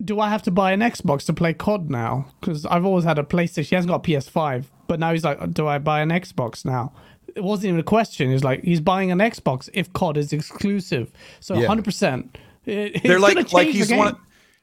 Do 0.04 0.22
I 0.22 0.30
have 0.30 0.42
to 0.44 0.52
buy 0.52 0.72
an 0.72 0.80
Xbox 0.80 1.26
to 1.26 1.34
play 1.34 1.54
COD 1.54 1.90
now? 1.90 2.28
Because 2.40 2.66
I've 2.66 2.86
always 2.86 3.04
had 3.04 3.20
a 3.20 3.24
PlayStation. 3.24 3.66
He 3.70 3.76
hasn't 3.76 3.92
got 3.92 4.08
a 4.08 4.10
PS5, 4.10 4.66
but 4.88 5.00
now 5.00 5.12
he's 5.12 5.26
like, 5.26 5.54
do 5.54 5.68
I 5.68 5.80
buy 5.80 6.00
an 6.00 6.10
Xbox 6.10 6.64
now? 6.64 6.94
It 7.36 7.44
wasn't 7.44 7.68
even 7.68 7.80
a 7.82 7.84
question. 7.84 8.32
He's 8.32 8.44
like, 8.44 8.64
he's 8.64 8.80
buying 8.82 9.12
an 9.12 9.20
Xbox 9.20 9.70
if 9.74 9.92
COD 9.92 10.18
is 10.18 10.32
exclusive. 10.32 11.12
So 11.42 11.56
Yeah. 11.56 11.68
100%. 11.68 12.30
It- 12.70 13.04
They're 13.04 13.20
like 13.20 13.52
like 13.54 13.68
he's 13.68 13.92
one. 13.92 14.08
Of, 14.10 14.18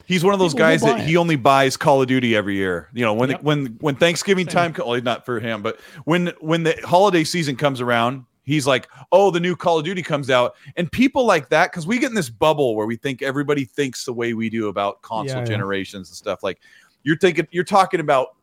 he's 0.07 0.23
one 0.25 0.33
of 0.35 0.41
those 0.41 0.55
People 0.55 0.67
guys 0.67 0.83
that 0.83 1.01
he 1.01 1.17
only 1.17 1.37
buys 1.37 1.77
Call 1.77 2.01
of 2.03 2.09
Duty 2.09 2.37
every 2.37 2.55
year. 2.57 2.89
You 2.95 3.05
know 3.05 3.15
when 3.15 3.31
Yep. 3.31 3.43
when 3.43 3.67
when 3.81 3.97
Thanksgiving 3.97 4.47
time, 4.47 4.73
co- 4.73 4.89
well, 4.89 5.01
not 5.03 5.25
for 5.27 5.41
him, 5.41 5.63
but 5.63 5.81
when 6.05 6.33
when 6.41 6.63
the 6.63 6.79
holiday 6.85 7.25
season 7.25 7.57
comes 7.57 7.81
around, 7.81 8.25
he's 8.45 8.67
like, 8.67 8.89
oh, 9.11 9.31
the 9.31 9.41
new 9.41 9.57
Call 9.57 9.79
of 9.79 9.85
Duty 9.85 10.03
comes 10.03 10.31
out, 10.31 10.55
and 10.77 10.91
people 10.91 11.27
like 11.27 11.49
that 11.49 11.73
because 11.73 11.87
we 11.87 11.99
get 11.99 12.11
in 12.11 12.15
this 12.15 12.31
bubble 12.31 12.77
where 12.77 12.87
we 12.87 12.97
think 12.97 13.21
everybody 13.23 13.65
thinks 13.65 14.05
the 14.05 14.13
way 14.13 14.33
we 14.35 14.49
do 14.49 14.69
about 14.69 15.03
console 15.03 15.37
Yeah, 15.39 15.41
yeah. 15.41 15.45
generations 15.47 16.09
and 16.11 16.17
stuff. 16.17 16.43
Like 16.45 16.61
you're 17.03 17.19
thinking, 17.19 17.47
you're 17.51 17.65
talking 17.65 18.01
about 18.01 18.36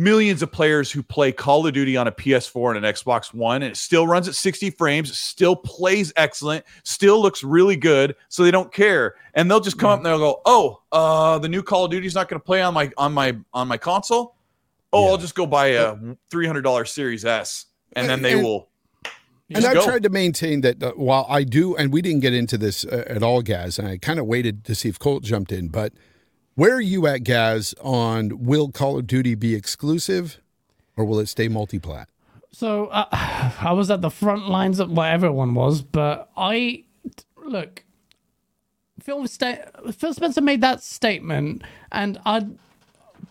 millions 0.00 0.42
of 0.42 0.50
players 0.50 0.90
who 0.90 1.02
play 1.02 1.30
Call 1.32 1.66
of 1.66 1.72
Duty 1.74 1.96
on 1.96 2.06
a 2.08 2.12
PS4 2.12 2.74
and 2.76 2.84
an 2.84 2.92
Xbox 2.94 3.34
One, 3.34 3.62
and 3.62 3.70
it 3.72 3.76
still 3.76 4.06
runs 4.06 4.26
at 4.28 4.34
60 4.34 4.70
frames, 4.70 5.16
still 5.16 5.54
plays 5.54 6.12
excellent, 6.16 6.64
still 6.82 7.20
looks 7.20 7.44
really 7.44 7.76
good, 7.76 8.16
so 8.28 8.42
they 8.42 8.50
don't 8.50 8.72
care. 8.72 9.14
And 9.34 9.50
they'll 9.50 9.60
just 9.60 9.78
come 9.78 9.90
up 9.90 9.98
and 9.98 10.06
they'll 10.06 10.18
go, 10.18 10.40
"Oh, 10.46 10.80
uh, 10.92 11.38
the 11.38 11.48
new 11.48 11.62
Call 11.62 11.84
of 11.84 11.90
Duty's 11.90 12.14
not 12.14 12.28
going 12.28 12.40
to 12.40 12.44
play 12.44 12.62
on 12.62 12.72
my 12.74 12.90
on 12.96 13.12
my 13.12 13.36
on 13.52 13.68
my 13.68 13.76
console. 13.76 14.34
Oh, 14.92 15.04
Yeah. 15.04 15.10
I'll 15.10 15.18
just 15.18 15.34
go 15.34 15.46
buy 15.46 15.66
a 15.68 15.94
$300 16.30 16.88
Series 16.88 17.24
S." 17.24 17.66
And 17.94 18.08
then 18.08 18.22
they 18.22 18.32
And- 18.34 18.42
will 18.42 18.68
And 19.52 19.64
I've 19.66 19.74
go. 19.74 19.84
tried 19.84 20.04
to 20.04 20.08
maintain 20.10 20.60
that 20.62 20.80
uh, 20.82 20.92
while 20.94 21.26
I 21.28 21.42
do, 21.44 21.76
and 21.76 21.92
we 21.92 22.00
didn't 22.02 22.20
get 22.20 22.32
into 22.32 22.56
this 22.56 22.84
uh, 22.84 23.04
at 23.08 23.22
all, 23.22 23.42
Gaz, 23.42 23.78
and 23.78 23.86
I 23.88 23.98
kind 23.98 24.18
of 24.20 24.26
waited 24.26 24.64
to 24.64 24.74
see 24.76 24.88
if 24.88 24.98
Colt 24.98 25.24
jumped 25.24 25.50
in, 25.52 25.68
but 25.68 25.92
where 26.54 26.74
are 26.74 26.80
you 26.80 27.06
at, 27.06 27.24
Gaz, 27.24 27.74
on 27.80 28.44
will 28.44 28.70
Call 28.70 28.98
of 28.98 29.06
Duty 29.06 29.34
be 29.34 29.54
exclusive 29.54 30.40
or 30.96 31.04
will 31.04 31.18
it 31.20 31.26
stay 31.28 31.48
multiplat? 31.48 32.06
So 32.52 32.86
uh, 32.86 33.06
I 33.60 33.72
was 33.72 33.90
at 33.90 34.02
the 34.02 34.10
front 34.10 34.48
lines 34.48 34.80
of 34.80 34.90
what 34.90 35.10
everyone 35.10 35.54
was, 35.54 35.82
but 35.82 36.30
I 36.36 36.84
look. 37.44 37.84
Phil 39.02 39.26
sta- 39.26 39.92
Phil 39.92 40.12
Spencer 40.12 40.40
made 40.40 40.60
that 40.60 40.82
statement, 40.82 41.62
and 41.90 42.20
I 42.26 42.46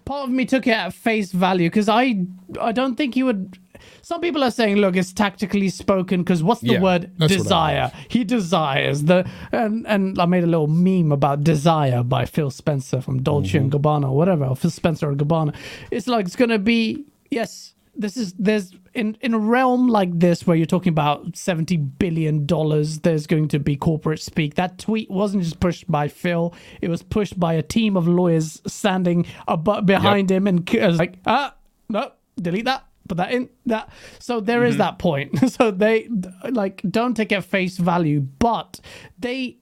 part 0.05 0.23
of 0.23 0.29
me 0.31 0.45
took 0.45 0.65
it 0.65 0.71
at 0.71 0.93
face 0.93 1.31
value 1.31 1.69
because 1.69 1.87
I 1.89 2.25
I 2.59 2.71
don't 2.71 2.95
think 2.95 3.13
he 3.13 3.23
would. 3.23 3.59
Some 4.01 4.21
people 4.21 4.43
are 4.43 4.51
saying, 4.51 4.77
look, 4.77 4.95
it's 4.95 5.13
tactically 5.13 5.69
spoken 5.69 6.21
because 6.23 6.41
what's 6.43 6.61
the 6.61 6.73
Yeah, 6.73 6.81
word 6.81 7.11
desire? 7.17 7.91
He 8.07 8.23
desires 8.23 9.03
the 9.03 9.29
and 9.51 9.85
and 9.87 10.19
I 10.19 10.25
made 10.25 10.43
a 10.43 10.47
little 10.47 10.67
meme 10.67 11.11
about 11.11 11.43
desire 11.43 12.03
by 12.03 12.25
Phil 12.25 12.51
Spencer 12.51 13.01
from 13.01 13.21
Dolce 13.23 13.57
and 13.57 13.71
Mm-hmm. 13.71 13.79
Gabbana, 13.79 14.05
or 14.11 14.15
whatever, 14.17 14.45
or 14.45 14.55
Phil 14.55 14.71
Spencer 14.71 15.09
or 15.09 15.15
Gabbana. 15.15 15.55
It's 15.91 16.07
like 16.07 16.25
it's 16.25 16.35
gonna 16.35 16.59
be 16.59 17.05
yes. 17.31 17.73
This 17.95 18.15
is 18.15 18.33
there's 18.39 18.71
in 18.93 19.17
in 19.19 19.33
a 19.33 19.39
realm 19.39 19.87
like 19.89 20.17
this 20.19 20.47
where 20.47 20.55
you're 20.55 20.65
talking 20.65 20.91
about 20.91 21.35
seventy 21.35 21.75
billion 21.75 22.45
dollars. 22.45 22.99
There's 22.99 23.27
going 23.27 23.49
to 23.49 23.59
be 23.59 23.75
corporate 23.75 24.21
speak. 24.21 24.55
That 24.55 24.77
tweet 24.77 25.09
wasn't 25.11 25.43
just 25.43 25.59
pushed 25.59 25.89
by 25.91 26.07
Phil; 26.07 26.53
it 26.81 26.89
was 26.89 27.03
pushed 27.03 27.37
by 27.37 27.55
a 27.55 27.61
team 27.61 27.97
of 27.97 28.07
lawyers 28.07 28.61
standing 28.65 29.25
abo- 29.49 29.85
behind 29.85 30.31
him 30.31 30.47
and 30.47 30.69
uh, 30.75 30.91
like 30.91 31.17
ah 31.25 31.55
no 31.89 32.11
delete 32.39 32.65
that 32.65 32.85
put 33.09 33.17
that 33.17 33.31
in 33.31 33.49
that 33.65 33.89
so 34.19 34.39
there 34.39 34.63
is 34.63 34.75
mm-hmm. 34.75 34.79
that 34.79 34.99
point. 34.99 35.37
So 35.49 35.71
they 35.71 36.07
like 36.49 36.81
don't 36.89 37.15
take 37.15 37.31
it 37.31 37.35
at 37.35 37.43
face 37.43 37.77
value 37.77 38.21
but 38.21 38.79
they 39.17 39.57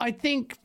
i 0.00 0.10
think 0.10 0.56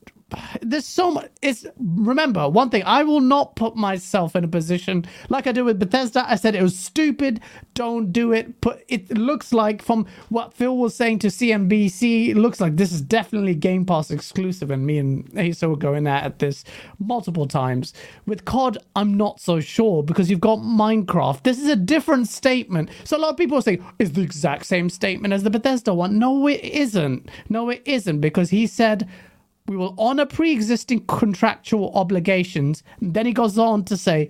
there's 0.62 0.86
so 0.86 1.12
much 1.12 1.30
it's 1.42 1.66
remember 1.78 2.48
one 2.50 2.70
thing 2.70 2.84
i 2.86 3.04
will 3.04 3.22
not 3.22 3.56
put 3.56 3.76
myself 3.76 4.36
in 4.36 4.44
a 4.44 4.48
position 4.48 5.06
like 5.30 5.48
i 5.48 5.52
did 5.52 5.64
with 5.64 5.80
bethesda 5.80 6.26
i 6.30 6.36
said 6.36 6.56
it 6.56 6.64
was 6.64 6.78
stupid 6.78 7.40
don't 7.74 8.12
do 8.12 8.32
it 8.32 8.60
but 8.62 8.84
it 8.88 9.18
looks 9.18 9.54
like 9.54 9.82
from 9.82 10.06
what 10.30 10.54
phil 10.54 10.78
was 10.78 10.96
saying 10.96 11.20
to 11.20 11.28
cnbc 11.28 12.30
it 12.30 12.38
looks 12.38 12.60
like 12.60 12.76
this 12.78 12.92
is 12.92 13.02
definitely 13.02 13.56
game 13.56 13.86
pass 13.86 14.12
exclusive 14.12 14.72
and 14.72 14.86
me 14.86 14.98
and 14.98 15.30
Asa 15.38 15.70
were 15.70 15.76
going 15.76 16.08
at 16.08 16.40
this 16.40 16.64
multiple 17.00 17.48
times. 17.48 17.94
With 18.26 18.46
cod 18.46 18.78
i'm 18.96 19.16
not 19.16 19.40
so 19.40 19.60
sure 19.60 20.04
because 20.04 20.30
you've 20.30 20.40
got 20.40 20.60
minecraft. 20.60 21.44
This 21.44 21.60
is 21.60 21.68
a 21.68 21.76
different 21.76 22.28
statement. 22.28 22.90
So 23.04 23.18
a 23.18 23.20
lot 23.20 23.32
of 23.32 23.38
people 23.38 23.58
are 23.58 23.62
saying 23.62 23.86
it's 24.00 24.12
the 24.12 24.22
exact 24.22 24.66
same 24.66 24.90
statement 24.90 25.34
as 25.34 25.44
the 25.44 25.50
bethesda 25.50 25.94
one. 25.94 26.20
No 26.20 26.48
it 26.48 26.64
isn't. 26.64 27.30
No 27.50 27.70
it 27.70 27.82
isn't 27.86 28.20
because 28.20 28.50
he 28.50 28.68
said 28.68 29.08
we 29.68 29.78
will 29.78 29.96
honor 29.98 30.26
pre-existing 30.26 31.06
contractual 31.08 31.92
obligations. 31.96 32.84
And 33.00 33.14
then 33.14 33.26
he 33.26 33.34
goes 33.34 33.58
on 33.58 33.86
to 33.86 33.98
say, 33.98 34.30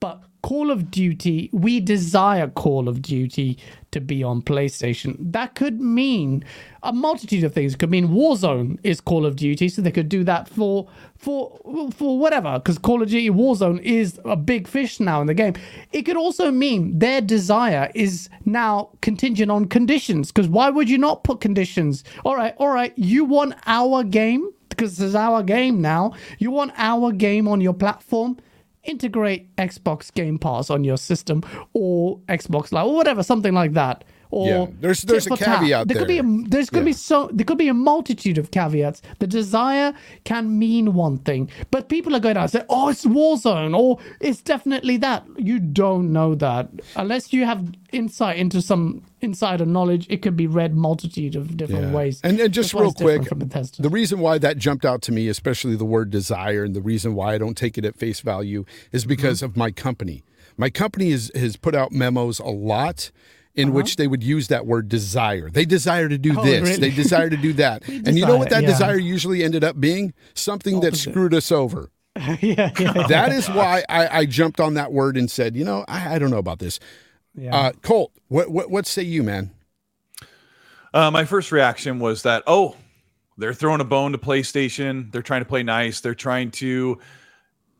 but 0.00 0.22
Call 0.42 0.72
of 0.72 0.90
Duty, 0.90 1.48
we 1.52 1.78
desire 1.78 2.48
Call 2.48 2.88
of 2.88 3.00
Duty 3.00 3.58
to 3.92 4.00
be 4.00 4.24
on 4.24 4.42
PlayStation. 4.42 5.16
That 5.20 5.54
could 5.54 5.80
mean 5.80 6.44
a 6.82 6.92
multitude 6.92 7.44
of 7.44 7.54
things. 7.54 7.74
It 7.74 7.78
could 7.78 7.90
mean 7.90 8.08
Warzone 8.08 8.80
is 8.82 9.00
Call 9.00 9.24
of 9.24 9.36
Duty, 9.36 9.68
so 9.68 9.80
they 9.80 9.92
could 9.92 10.08
do 10.08 10.24
that 10.24 10.48
for 10.48 10.88
for 11.16 11.60
for 11.92 12.18
whatever. 12.18 12.58
Because 12.58 12.78
Call 12.78 13.02
of 13.02 13.10
Duty 13.10 13.30
Warzone 13.30 13.80
is 13.82 14.18
a 14.24 14.34
big 14.34 14.66
fish 14.66 14.98
now 14.98 15.20
in 15.20 15.28
the 15.28 15.34
game. 15.34 15.54
It 15.92 16.02
could 16.02 16.16
also 16.16 16.50
mean 16.50 16.98
their 16.98 17.20
desire 17.20 17.92
is 17.94 18.28
now 18.44 18.90
contingent 19.00 19.52
on 19.52 19.66
conditions. 19.66 20.32
Because 20.32 20.48
why 20.48 20.70
would 20.70 20.90
you 20.90 20.98
not 20.98 21.22
put 21.22 21.40
conditions? 21.40 22.02
All 22.24 22.34
right, 22.34 22.54
all 22.58 22.70
right, 22.70 22.92
you 22.96 23.24
want 23.24 23.54
our 23.66 24.02
game 24.02 24.50
because 24.76 24.96
this 24.96 25.08
is 25.08 25.14
our 25.14 25.42
game 25.42 25.80
now. 25.80 26.12
You 26.38 26.50
want 26.50 26.72
our 26.76 27.12
game 27.12 27.48
on 27.48 27.60
your 27.60 27.74
platform? 27.74 28.38
Integrate 28.84 29.54
Xbox 29.56 30.12
Game 30.12 30.38
Pass 30.38 30.68
on 30.68 30.82
your 30.82 30.96
system 30.96 31.42
or 31.72 32.18
Xbox 32.28 32.72
Live 32.72 32.86
or 32.86 32.96
whatever, 32.96 33.22
something 33.22 33.54
like 33.54 33.74
that. 33.74 34.04
Or 34.34 34.46
Yeah, 34.48 34.66
there's- 34.80 35.02
there's 35.02 35.26
a 35.26 35.36
caveat 35.36 35.88
There 35.88 35.96
could 35.98 36.08
be 36.08 36.18
a, 36.18 36.22
there's 36.48 36.70
could 36.70 36.86
be 36.86 36.92
Yeah. 36.92 36.96
so 36.96 37.28
there 37.34 37.44
could 37.44 37.58
be 37.58 37.68
a 37.68 37.74
multitude 37.74 38.38
of 38.38 38.50
caveats. 38.50 39.02
The 39.18 39.26
desire 39.26 39.92
can 40.24 40.58
mean 40.58 40.94
one 40.94 41.18
thing, 41.18 41.50
but 41.70 41.90
people 41.90 42.16
are 42.16 42.20
going 42.20 42.38
out 42.38 42.44
and 42.44 42.50
say, 42.50 42.62
"Oh, 42.70 42.88
it's 42.88 43.04
Warzone," 43.04 43.76
or 43.78 43.98
"It's 44.20 44.40
definitely 44.40 44.96
that." 44.98 45.24
You 45.36 45.58
don't 45.60 46.12
know 46.14 46.34
that 46.36 46.70
unless 46.96 47.32
you 47.34 47.44
have 47.44 47.62
insight 47.92 48.38
into 48.38 48.62
some 48.62 49.02
insider 49.20 49.66
knowledge. 49.66 50.06
It 50.08 50.22
could 50.22 50.36
be 50.36 50.46
read 50.46 50.74
multitude 50.74 51.36
of 51.36 51.56
different 51.56 51.88
Yeah. 51.90 51.92
ways. 51.92 52.18
And, 52.24 52.40
and 52.40 52.52
just 52.54 52.72
real 52.74 52.90
quick, 52.92 53.28
the 53.78 53.88
reason 53.90 54.18
why 54.18 54.38
that 54.38 54.56
jumped 54.56 54.84
out 54.86 55.00
to 55.02 55.12
me, 55.12 55.28
especially 55.28 55.76
the 55.76 55.84
word 55.84 56.10
desire, 56.10 56.64
and 56.64 56.74
the 56.74 56.80
reason 56.80 57.14
why 57.14 57.34
I 57.34 57.38
don't 57.38 57.56
take 57.56 57.76
it 57.78 57.84
at 57.84 57.96
face 57.96 58.20
value 58.20 58.64
is 58.92 59.04
because 59.04 59.38
Mm-hmm. 59.38 59.44
of 59.44 59.56
my 59.58 59.70
company. 59.70 60.24
My 60.56 60.70
company 60.70 61.10
is, 61.12 61.30
has 61.34 61.56
put 61.56 61.74
out 61.74 61.92
memos 61.92 62.38
a 62.40 62.46
lot 62.46 63.10
in 63.54 63.68
Uh-huh. 63.68 63.76
which 63.76 63.96
they 63.96 64.06
would 64.06 64.22
use 64.22 64.48
that 64.48 64.66
word 64.66 64.88
desire. 64.88 65.50
They 65.50 65.64
desire 65.64 66.08
to 66.08 66.16
do 66.18 66.34
Oh, 66.38 66.44
this, 66.44 66.62
really? 66.62 66.80
they 66.80 66.90
desire 66.90 67.28
to 67.30 67.36
do 67.36 67.52
that. 67.64 67.86
and 67.88 68.18
you 68.18 68.24
know 68.26 68.36
what 68.36 68.50
that 68.50 68.62
desire, 68.62 68.92
yeah. 68.92 68.94
desire 68.94 68.98
usually 68.98 69.44
ended 69.44 69.62
up 69.64 69.78
being? 69.80 70.14
Something 70.34 70.80
that 70.80 70.96
screwed 70.96 71.34
us 71.34 71.52
over. 71.52 71.90
yeah, 72.40 72.70
yeah, 72.78 73.06
That 73.08 73.32
is 73.32 73.48
why 73.48 73.84
I, 73.88 74.18
I 74.20 74.26
jumped 74.26 74.60
on 74.60 74.74
that 74.74 74.92
word 74.92 75.16
and 75.16 75.30
said, 75.30 75.56
you 75.56 75.64
know, 75.64 75.84
I, 75.88 76.14
I 76.14 76.18
don't 76.18 76.30
know 76.30 76.38
about 76.38 76.58
this. 76.58 76.78
yeah. 77.34 77.54
Uh, 77.56 77.72
Colt, 77.82 78.12
what, 78.28 78.50
what 78.50 78.70
what 78.70 78.86
say 78.86 79.02
you, 79.02 79.22
man? 79.22 79.50
Uh, 80.94 81.10
my 81.10 81.24
first 81.24 81.52
reaction 81.52 81.98
was 82.00 82.22
that, 82.22 82.42
oh, 82.46 82.76
they're 83.38 83.54
throwing 83.54 83.80
a 83.80 83.84
bone 83.84 84.12
to 84.12 84.18
PlayStation. 84.18 85.10
They're 85.10 85.22
trying 85.22 85.40
to 85.40 85.48
play 85.48 85.62
nice. 85.62 86.00
They're 86.00 86.14
trying 86.14 86.50
to 86.52 86.98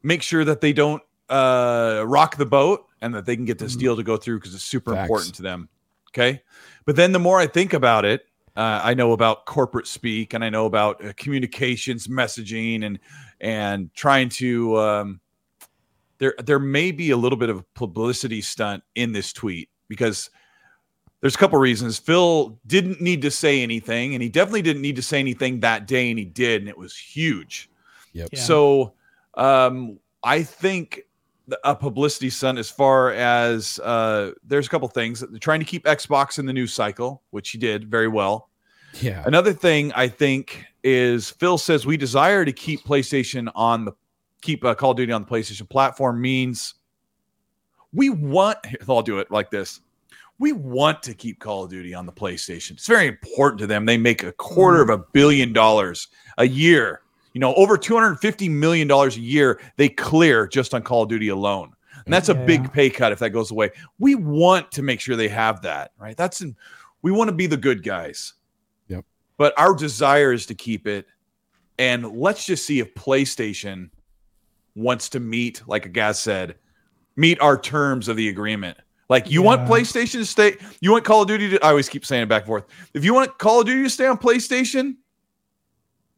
make 0.02 0.22
sure 0.22 0.44
that 0.46 0.62
they 0.62 0.72
don't 0.72 1.02
uh, 1.28 2.04
rock 2.06 2.36
the 2.36 2.46
boat 2.46 2.86
and 3.02 3.14
that 3.14 3.26
they 3.26 3.36
can 3.36 3.44
get 3.44 3.58
this 3.58 3.76
deal 3.76 3.96
to 3.96 4.02
go 4.02 4.16
through 4.16 4.38
because 4.38 4.54
it's 4.54 4.64
super 4.64 4.94
Facts. 4.94 5.02
important 5.02 5.34
to 5.34 5.42
them. 5.42 5.68
Okay. 6.10 6.42
But 6.86 6.96
then 6.96 7.12
the 7.12 7.18
more 7.18 7.38
I 7.38 7.46
think 7.46 7.74
about 7.74 8.04
it, 8.04 8.24
uh, 8.56 8.80
I 8.82 8.94
know 8.94 9.12
about 9.12 9.44
corporate 9.46 9.86
speak 9.86 10.34
and 10.34 10.44
I 10.44 10.50
know 10.50 10.66
about 10.66 11.04
uh, 11.04 11.12
communications, 11.16 12.06
messaging, 12.06 12.84
and 12.84 12.98
and 13.40 13.92
trying 13.94 14.28
to. 14.30 14.78
Um, 14.78 15.20
there, 16.18 16.34
there 16.44 16.60
may 16.60 16.92
be 16.92 17.10
a 17.10 17.16
little 17.16 17.38
bit 17.38 17.50
of 17.50 17.58
a 17.58 17.64
publicity 17.74 18.40
stunt 18.40 18.84
in 18.94 19.10
this 19.10 19.32
tweet 19.32 19.68
because 19.88 20.30
there's 21.20 21.34
a 21.34 21.38
couple 21.38 21.58
reasons. 21.58 21.98
Phil 21.98 22.60
didn't 22.66 23.00
need 23.00 23.22
to 23.22 23.30
say 23.30 23.60
anything, 23.62 24.14
and 24.14 24.22
he 24.22 24.28
definitely 24.28 24.62
didn't 24.62 24.82
need 24.82 24.96
to 24.96 25.02
say 25.02 25.18
anything 25.18 25.60
that 25.60 25.88
day, 25.88 26.10
and 26.10 26.18
he 26.18 26.24
did, 26.24 26.62
and 26.62 26.68
it 26.68 26.78
was 26.78 26.96
huge. 26.96 27.70
Yep. 28.12 28.28
Yeah. 28.32 28.40
So, 28.40 28.92
um, 29.34 29.98
I 30.22 30.42
think 30.44 30.90
the- 30.96 31.04
a 31.64 31.74
publicity 31.74 32.30
stunt 32.30 32.58
as 32.58 32.70
far 32.70 33.12
as 33.12 33.78
uh, 33.80 34.32
there's 34.44 34.66
a 34.66 34.70
couple 34.70 34.88
things. 34.88 35.20
They're 35.20 35.38
trying 35.38 35.60
to 35.60 35.66
keep 35.66 35.84
Xbox 35.84 36.38
in 36.38 36.46
the 36.46 36.52
news 36.52 36.72
cycle, 36.72 37.22
which 37.30 37.50
he 37.50 37.58
did 37.58 37.90
very 37.90 38.08
well. 38.08 38.50
Yeah. 39.00 39.22
Another 39.26 39.52
thing 39.52 39.92
I 39.94 40.08
think 40.08 40.64
is 40.84 41.30
Phil 41.30 41.58
says 41.58 41.86
we 41.86 41.96
desire 41.96 42.44
to 42.44 42.52
keep 42.52 42.84
PlayStation 42.84 43.50
on 43.54 43.84
the 43.84 43.92
keep 44.42 44.64
uh, 44.64 44.74
Call 44.74 44.90
of 44.90 44.96
Duty 44.96 45.12
on 45.12 45.22
the 45.22 45.28
PlayStation 45.28 45.68
platform 45.68 46.20
means 46.20 46.74
We 47.92 48.10
want, 48.10 48.58
I'll 48.88 49.02
do 49.02 49.18
it 49.18 49.30
like 49.30 49.50
this. 49.50 49.80
We 50.38 50.52
want 50.52 51.02
to 51.04 51.14
keep 51.14 51.38
Call 51.38 51.64
of 51.64 51.70
Duty 51.70 51.94
on 51.94 52.04
the 52.04 52.12
PlayStation. 52.12 52.72
It's 52.72 52.86
very 52.86 53.06
important 53.06 53.60
to 53.60 53.66
them. 53.66 53.86
They 53.86 53.96
make 53.96 54.24
a 54.24 54.32
quarter 54.32 54.82
of 54.82 54.90
a 54.90 54.98
billion 54.98 55.52
dollars 55.52 56.08
a 56.36 56.46
year. 56.46 57.02
You 57.32 57.40
know, 57.40 57.54
over 57.54 57.78
$250 57.78 58.50
million 58.50 58.90
a 58.90 59.09
year 59.10 59.60
they 59.76 59.88
clear 59.88 60.46
just 60.46 60.74
on 60.74 60.82
Call 60.82 61.02
of 61.02 61.09
Duty 61.09 61.28
alone. 61.28 61.72
And 62.04 62.12
that's 62.12 62.28
a 62.28 62.34
Yeah. 62.34 62.44
big 62.44 62.72
pay 62.72 62.90
cut 62.90 63.12
if 63.12 63.18
that 63.20 63.30
goes 63.30 63.50
away. 63.50 63.70
We 63.98 64.14
want 64.14 64.70
to 64.72 64.82
make 64.82 65.00
sure 65.00 65.16
they 65.16 65.28
have 65.28 65.62
that, 65.62 65.92
right? 65.98 66.16
That's 66.16 66.40
in, 66.40 66.56
we 67.02 67.12
want 67.12 67.28
to 67.28 67.34
be 67.34 67.46
the 67.46 67.56
good 67.56 67.82
guys. 67.82 68.34
Yep. 68.88 69.04
But 69.38 69.54
our 69.59 69.74
desire 69.74 70.32
is 70.32 70.46
to 70.46 70.54
keep 70.54 70.86
it. 70.86 71.06
And 71.78 72.12
let's 72.18 72.44
just 72.44 72.66
see 72.66 72.80
if 72.80 72.94
PlayStation 72.94 73.90
wants 74.74 75.09
to 75.10 75.20
meet, 75.20 75.62
like 75.66 75.86
a 75.86 75.88
guy 75.88 76.12
said, 76.12 76.56
meet 77.16 77.40
our 77.40 77.59
terms 77.59 78.09
of 78.09 78.16
the 78.16 78.28
agreement. 78.28 78.78
Like 79.09 79.30
you 79.30 79.42
want 79.42 79.68
PlayStation 79.68 80.12
to 80.12 80.24
stay, 80.26 80.56
you 80.80 80.90
want 80.92 81.04
Call 81.04 81.22
of 81.22 81.28
Duty 81.28 81.50
to 81.50 81.64
I 81.64 81.70
always 81.70 81.88
keep 81.88 82.04
saying 82.06 82.22
it 82.22 82.28
back 82.28 82.42
and 82.42 82.48
forth. 82.48 82.64
If 82.94 83.04
you 83.04 83.12
want 83.14 83.36
Call 83.38 83.60
of 83.60 83.66
Duty 83.66 83.82
to 83.82 83.90
stay 83.90 84.06
on 84.06 84.16
PlayStation, 84.16 84.96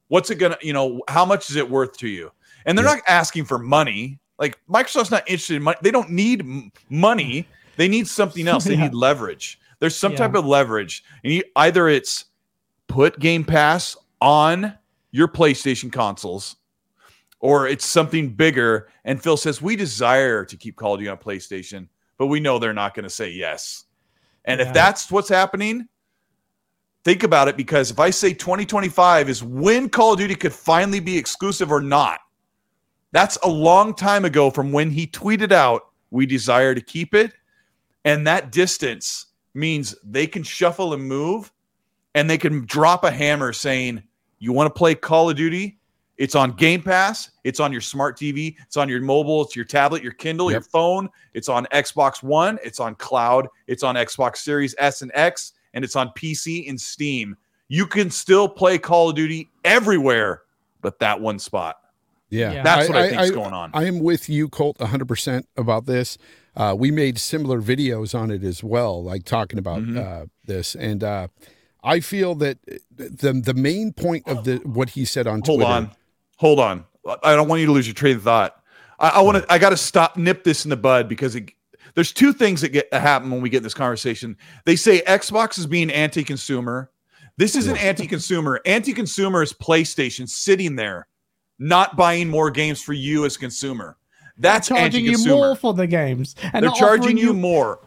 what's 0.09 0.31
it 0.31 0.37
gonna, 0.37 0.59
you 0.63 0.73
know, 0.73 1.03
how 1.09 1.25
much 1.25 1.51
is 1.51 1.57
it 1.57 1.69
worth 1.69 1.97
to 1.99 2.09
you? 2.09 2.31
And 2.67 2.77
they're 2.77 2.85
Yeah. 2.85 2.95
not 2.95 3.03
asking 3.09 3.45
for 3.45 3.59
money. 3.59 4.19
Like 4.39 4.59
Microsoft's 4.69 5.11
not 5.11 5.23
interested 5.29 5.57
in 5.57 5.63
money. 5.63 5.77
They 5.83 5.91
don't 5.91 6.11
need 6.11 6.45
money. 6.89 7.47
They 7.77 7.89
need 7.89 8.07
something 8.09 8.47
else. 8.49 8.65
They 8.65 8.75
Yeah. 8.77 8.85
need 8.85 8.95
leverage. 8.95 9.59
There's 9.81 9.97
some 9.97 10.13
Yeah. 10.13 10.19
type 10.19 10.35
of 10.35 10.45
leverage. 10.47 11.05
And 11.23 11.33
you, 11.35 11.43
either 11.57 11.89
it's 11.89 12.27
put 12.89 13.19
Game 13.19 13.45
Pass 13.45 13.97
on 14.21 14.75
your 15.11 15.29
PlayStation 15.29 15.93
consoles 15.93 16.57
or 17.41 17.67
it's 17.69 17.85
something 17.87 18.31
bigger. 18.31 18.89
And 19.05 19.23
Phil 19.23 19.37
says, 19.37 19.61
We 19.61 19.77
desire 19.77 20.45
to 20.45 20.57
keep 20.57 20.77
Call 20.77 20.95
of 20.95 21.01
Duty 21.01 21.11
on 21.11 21.19
PlayStation, 21.19 21.89
but 22.19 22.27
we 22.27 22.41
know 22.41 22.59
they're 22.59 22.73
not 22.73 22.95
going 22.95 23.05
to 23.05 23.11
say 23.11 23.31
yes. 23.31 23.85
And 24.47 24.61
if 24.61 24.73
that's 24.75 25.11
what's 25.11 25.29
happening, 25.29 25.89
think 27.05 27.23
about 27.23 27.49
it 27.49 27.57
because 27.57 27.91
if 27.91 28.01
I 28.01 28.11
say 28.11 28.33
2025 28.33 29.29
is 29.29 29.43
when 29.43 29.89
Call 29.89 30.15
of 30.15 30.19
Duty 30.19 30.35
could 30.35 30.53
finally 30.53 31.01
be 31.01 31.17
exclusive 31.17 31.71
or 31.71 31.81
not, 31.81 32.21
that's 33.13 33.39
a 33.45 33.49
long 33.49 33.95
time 33.95 34.25
ago 34.25 34.51
from 34.51 34.73
when 34.73 34.91
he 34.91 35.07
tweeted 35.07 35.53
out, 35.53 35.83
We 36.11 36.27
desire 36.27 36.75
to 36.75 36.81
keep 36.81 37.15
it. 37.15 37.33
And 38.05 38.27
that 38.27 38.51
distance 38.51 39.27
means 39.55 39.95
they 40.03 40.27
can 40.27 40.43
shuffle 40.43 40.95
and 40.95 41.07
move 41.07 41.53
and 42.15 42.29
they 42.29 42.39
can 42.39 42.65
drop 42.67 43.05
a 43.05 43.11
hammer 43.11 43.53
saying, 43.53 44.03
You 44.39 44.53
want 44.53 44.73
to 44.73 44.77
play 44.77 44.95
Call 44.95 45.31
of 45.31 45.37
Duty? 45.37 45.79
It's 46.17 46.37
on 46.37 46.53
Game 46.53 46.81
Pass. 46.81 47.31
It's 47.43 47.59
on 47.59 47.73
your 47.73 47.81
smart 47.81 48.17
TV. 48.17 48.57
It's 48.67 48.77
on 48.77 48.89
your 48.89 49.01
mobile. 49.01 49.43
It's 49.43 49.57
your 49.57 49.65
tablet, 49.65 50.03
your 50.03 50.13
Kindle, 50.13 50.51
your 50.51 50.61
phone. 50.61 51.09
It's 51.35 51.49
on 51.49 51.67
Xbox 51.73 52.23
One. 52.23 52.59
It's 52.63 52.79
on 52.79 52.95
cloud. 52.95 53.49
It's 53.67 53.83
on 53.83 53.97
Xbox 53.97 54.37
Series 54.39 54.77
S 54.79 55.03
and 55.03 55.11
X. 55.15 55.55
And 55.75 55.85
it's 55.85 55.97
on 55.97 56.09
PC 56.17 56.67
and 56.69 56.81
Steam. 56.81 57.37
You 57.69 57.87
can 57.87 58.11
still 58.11 58.49
play 58.49 58.79
Call 58.79 59.11
of 59.11 59.17
Duty 59.17 59.51
everywhere 59.65 60.41
but 60.81 60.99
that 61.01 61.21
one 61.21 61.39
spot. 61.39 61.77
Yeah, 62.31 62.53
Yeah. 62.53 62.63
That's 62.63 62.89
what 62.89 62.99
I, 62.99 63.09
think 63.11 63.23
is 63.23 63.31
going 63.31 63.53
on. 63.55 63.71
I 63.75 63.85
am 63.85 64.01
with 64.01 64.29
you, 64.29 64.49
Colt, 64.49 64.77
100% 64.79 65.45
about 65.57 65.87
this. 65.87 66.19
Uh, 66.57 66.75
we 66.79 66.91
made 66.91 67.19
similar 67.19 67.61
videos 67.61 68.15
on 68.19 68.31
it 68.31 68.45
as 68.45 68.63
well, 68.63 69.03
like 69.03 69.25
talking 69.25 69.59
about 69.59 69.83
Mhm. 69.83 69.97
uh, 69.99 70.27
this. 70.45 70.75
And 70.75 71.03
uh, 71.03 71.29
I 71.83 72.01
feel 72.01 72.35
that 72.37 72.59
the 72.97 73.33
the 73.33 73.55
main 73.55 73.93
point 73.93 74.29
of 74.29 74.45
the 74.45 74.57
what 74.59 74.91
he 74.91 75.05
said 75.05 75.27
on 75.27 75.43
Hold 75.45 75.61
Twitter. 75.61 75.73
on. 75.73 75.91
Hold 76.37 76.61
on. 76.61 76.85
I 77.23 77.35
don't 77.35 77.49
want 77.49 77.61
you 77.61 77.67
to 77.67 77.73
lose 77.73 77.87
your 77.87 77.95
train 77.95 78.17
of 78.17 78.23
thought. 78.23 78.57
I, 78.99 79.09
I 79.09 79.21
want 79.23 79.39
to. 79.39 79.53
I 79.53 79.59
got 79.59 79.71
to 79.71 79.77
stop, 79.77 80.17
nip 80.17 80.45
this 80.45 80.65
in 80.65 80.71
the 80.71 80.77
bud 80.77 81.09
because 81.09 81.35
it, 81.35 81.51
there's 81.95 82.13
two 82.13 82.33
things 82.33 82.61
that 82.61 82.71
get 82.71 82.91
that 82.91 83.01
happen 83.01 83.31
when 83.31 83.41
we 83.41 83.49
get 83.49 83.59
in 83.59 83.63
this 83.63 83.75
conversation. 83.75 84.37
They 84.65 84.77
say 84.77 85.01
Xbox 85.03 85.59
is 85.59 85.67
being 85.67 85.91
anti-consumer. 85.91 86.91
This 87.37 87.57
isn't 87.57 87.77
anti-consumer. 87.77 88.61
Anti-consumer 88.67 89.43
is 89.43 89.53
PlayStation 89.53 90.29
sitting 90.29 90.77
there, 90.77 91.07
not 91.59 91.97
buying 91.97 92.29
more 92.29 92.51
games 92.51 92.81
for 92.81 92.93
you 92.93 93.25
as 93.25 93.37
consumer. 93.37 93.97
That's 94.39 94.69
charging 94.69 95.05
you 95.05 95.25
more 95.27 95.55
for 95.57 95.75
the 95.75 95.87
games. 95.87 96.35
And 96.53 96.65
They're 96.65 96.71
charging 96.73 97.17
offering 97.17 97.19
you 97.19 97.33
more. 97.35 97.81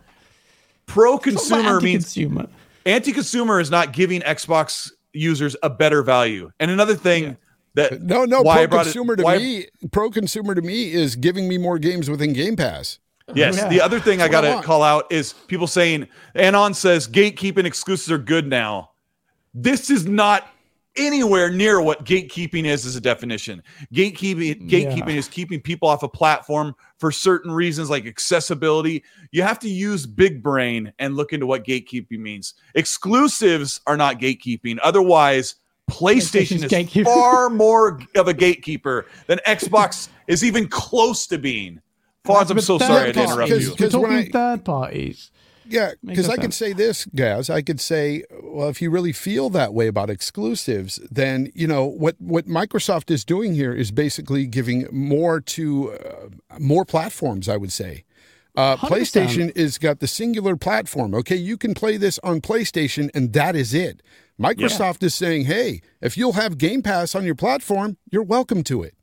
Pro-consumer 0.85 1.81
means 1.81 2.05
consumer. 2.05 2.47
anti-consumer 2.85 3.59
is 3.59 3.69
not 3.69 3.91
giving 3.93 4.21
Xbox 4.21 4.91
users 5.13 5.55
a 5.63 5.69
better 5.69 6.01
value. 6.03 6.51
And 6.59 6.71
another 6.71 6.95
thing 6.95 7.37
that 7.73 8.01
No, 8.01 8.23
no, 8.25 8.41
why 8.41 8.53
I 8.53 8.57
pro 8.59 8.67
brought 8.67 8.81
it- 8.81 8.83
consumer 8.85 9.15
to 9.17 9.23
why- 9.23 9.37
me, 9.37 9.65
pro 9.91 10.09
consumer 10.09 10.55
to 10.55 10.61
me 10.61 10.91
is 10.93 11.15
giving 11.15 11.47
me 11.47 11.57
more 11.57 11.77
games 11.79 12.09
within 12.09 12.33
Game 12.33 12.55
Pass. 12.55 12.99
Yes. 13.33 13.57
Yeah. 13.57 13.67
The 13.67 13.81
other 13.81 13.99
thing 13.99 14.21
I 14.21 14.27
That's 14.27 14.47
got 14.47 14.61
to 14.61 14.65
call 14.65 14.83
out 14.83 15.11
is 15.11 15.33
people 15.33 15.67
saying 15.67 16.07
Anon 16.35 16.73
says 16.73 17.07
gatekeeping 17.07 17.65
exclusives 17.65 18.11
are 18.11 18.17
good 18.17 18.47
now. 18.47 18.91
This 19.53 19.89
is 19.89 20.05
not 20.05 20.49
anywhere 20.95 21.51
near 21.51 21.81
what 21.81 22.05
gatekeeping 22.05 22.65
is 22.65 22.85
as 22.85 22.95
a 22.95 23.01
definition. 23.01 23.61
Gatekeeping 23.93 24.69
gatekeeping 24.69 25.15
is 25.15 25.27
keeping 25.27 25.61
people 25.61 25.87
off 25.87 26.03
a 26.03 26.09
platform 26.09 26.75
for 26.97 27.11
certain 27.11 27.51
reasons 27.51 27.89
like 27.89 28.05
accessibility. 28.05 29.03
You 29.31 29.43
have 29.43 29.59
to 29.59 29.69
use 29.69 30.05
big 30.05 30.41
brain 30.41 30.91
and 30.99 31.15
look 31.15 31.33
into 31.33 31.45
what 31.45 31.65
gatekeeping 31.65 32.19
means. 32.19 32.55
Exclusives 32.75 33.81
are 33.87 33.97
not 33.97 34.19
gatekeeping. 34.19 34.77
Otherwise, 34.81 35.55
PlayStation 35.89 36.63
is 36.63 36.69
gatekeeper. 36.69 37.09
far 37.09 37.49
more 37.49 37.99
of 38.15 38.27
a 38.27 38.33
gatekeeper 38.33 39.05
than 39.27 39.39
Xbox 39.47 40.09
is 40.27 40.43
even 40.43 40.67
close 40.67 41.27
to 41.27 41.37
being. 41.37 41.81
Fonz, 42.27 42.51
I'm 42.51 42.59
so 42.61 42.77
third 42.79 42.87
sorry 42.87 43.13
to 43.13 43.13
parties- 43.13 43.31
interrupt 43.31 43.49
because- 43.49 43.63
you. 43.63 43.69
We're 43.69 43.75
because 43.75 43.93
when 43.95 44.01
talking 44.11 44.17
I- 44.27 44.31
third 44.31 44.65
parties. 44.65 45.31
Yeah, 45.69 45.91
because 46.05 46.27
no 46.29 46.33
I 46.33 46.37
could 46.37 46.53
say 46.53 46.71
this, 46.71 47.05
Gaz. 47.13 47.49
I 47.49 47.61
could 47.61 47.81
say, 47.81 48.23
well, 48.41 48.69
if 48.69 48.81
you 48.81 48.89
really 48.89 49.11
feel 49.11 49.49
that 49.49 49.73
way 49.73 49.87
about 49.87 50.09
exclusives, 50.09 50.97
then 51.11 51.51
you 51.55 51.67
know 51.67 51.83
what 51.85 52.15
what 52.19 52.47
Microsoft 52.47 53.11
is 53.11 53.25
doing 53.25 53.53
here 53.53 53.73
is 53.73 53.91
basically 53.91 54.47
giving 54.47 54.87
more 54.93 55.41
to 55.41 55.91
uh, 55.91 56.57
more 56.57 56.85
platforms. 56.85 57.49
I 57.49 57.57
would 57.57 57.73
say. 57.73 58.05
Uh, 58.55 58.75
PlayStation 58.77 59.51
is 59.55 59.77
got 59.77 59.99
the 59.99 60.07
singular 60.07 60.55
platform. 60.55 61.13
Okay, 61.13 61.35
you 61.35 61.57
can 61.57 61.75
play 61.75 61.95
this 61.97 62.17
on 62.23 62.41
PlayStation, 62.41 63.09
and 63.13 63.33
that 63.33 63.55
is 63.55 63.71
it. 63.73 64.01
Microsoft 64.39 65.03
is 65.03 65.13
saying, 65.13 65.45
"Hey, 65.45 65.81
if 66.01 66.17
you'll 66.17 66.33
have 66.33 66.57
Game 66.57 66.81
Pass 66.81 67.13
on 67.13 67.23
your 67.25 67.35
platform, 67.35 67.97
you're 68.09 68.23
welcome 68.23 68.63
to 68.63 68.81
it." 68.83 68.95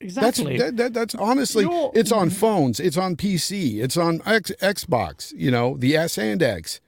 That's 0.00 0.38
Exactly. 0.38 0.58
that, 0.58 0.76
that, 0.76 0.92
that's 0.94 1.14
honestly, 1.14 1.64
You're- 1.64 1.90
it's 1.94 2.12
on 2.12 2.28
phones, 2.30 2.80
it's 2.80 2.96
on 2.98 3.16
PC, 3.16 3.82
it's 3.82 3.96
on 3.96 4.20
X, 4.26 4.52
Xbox. 4.60 5.32
You 5.36 5.50
know, 5.50 5.76
the 5.78 5.96
S 5.96 6.18
and 6.18 6.42
X. 6.42 6.80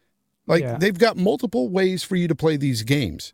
Like 0.47 0.63
Yeah. 0.63 0.77
they've 0.79 0.99
got 0.99 1.17
multiple 1.17 1.69
ways 1.69 2.03
for 2.03 2.17
you 2.17 2.29
to 2.29 2.35
play 2.35 2.57
these 2.57 2.83
games. 2.83 3.33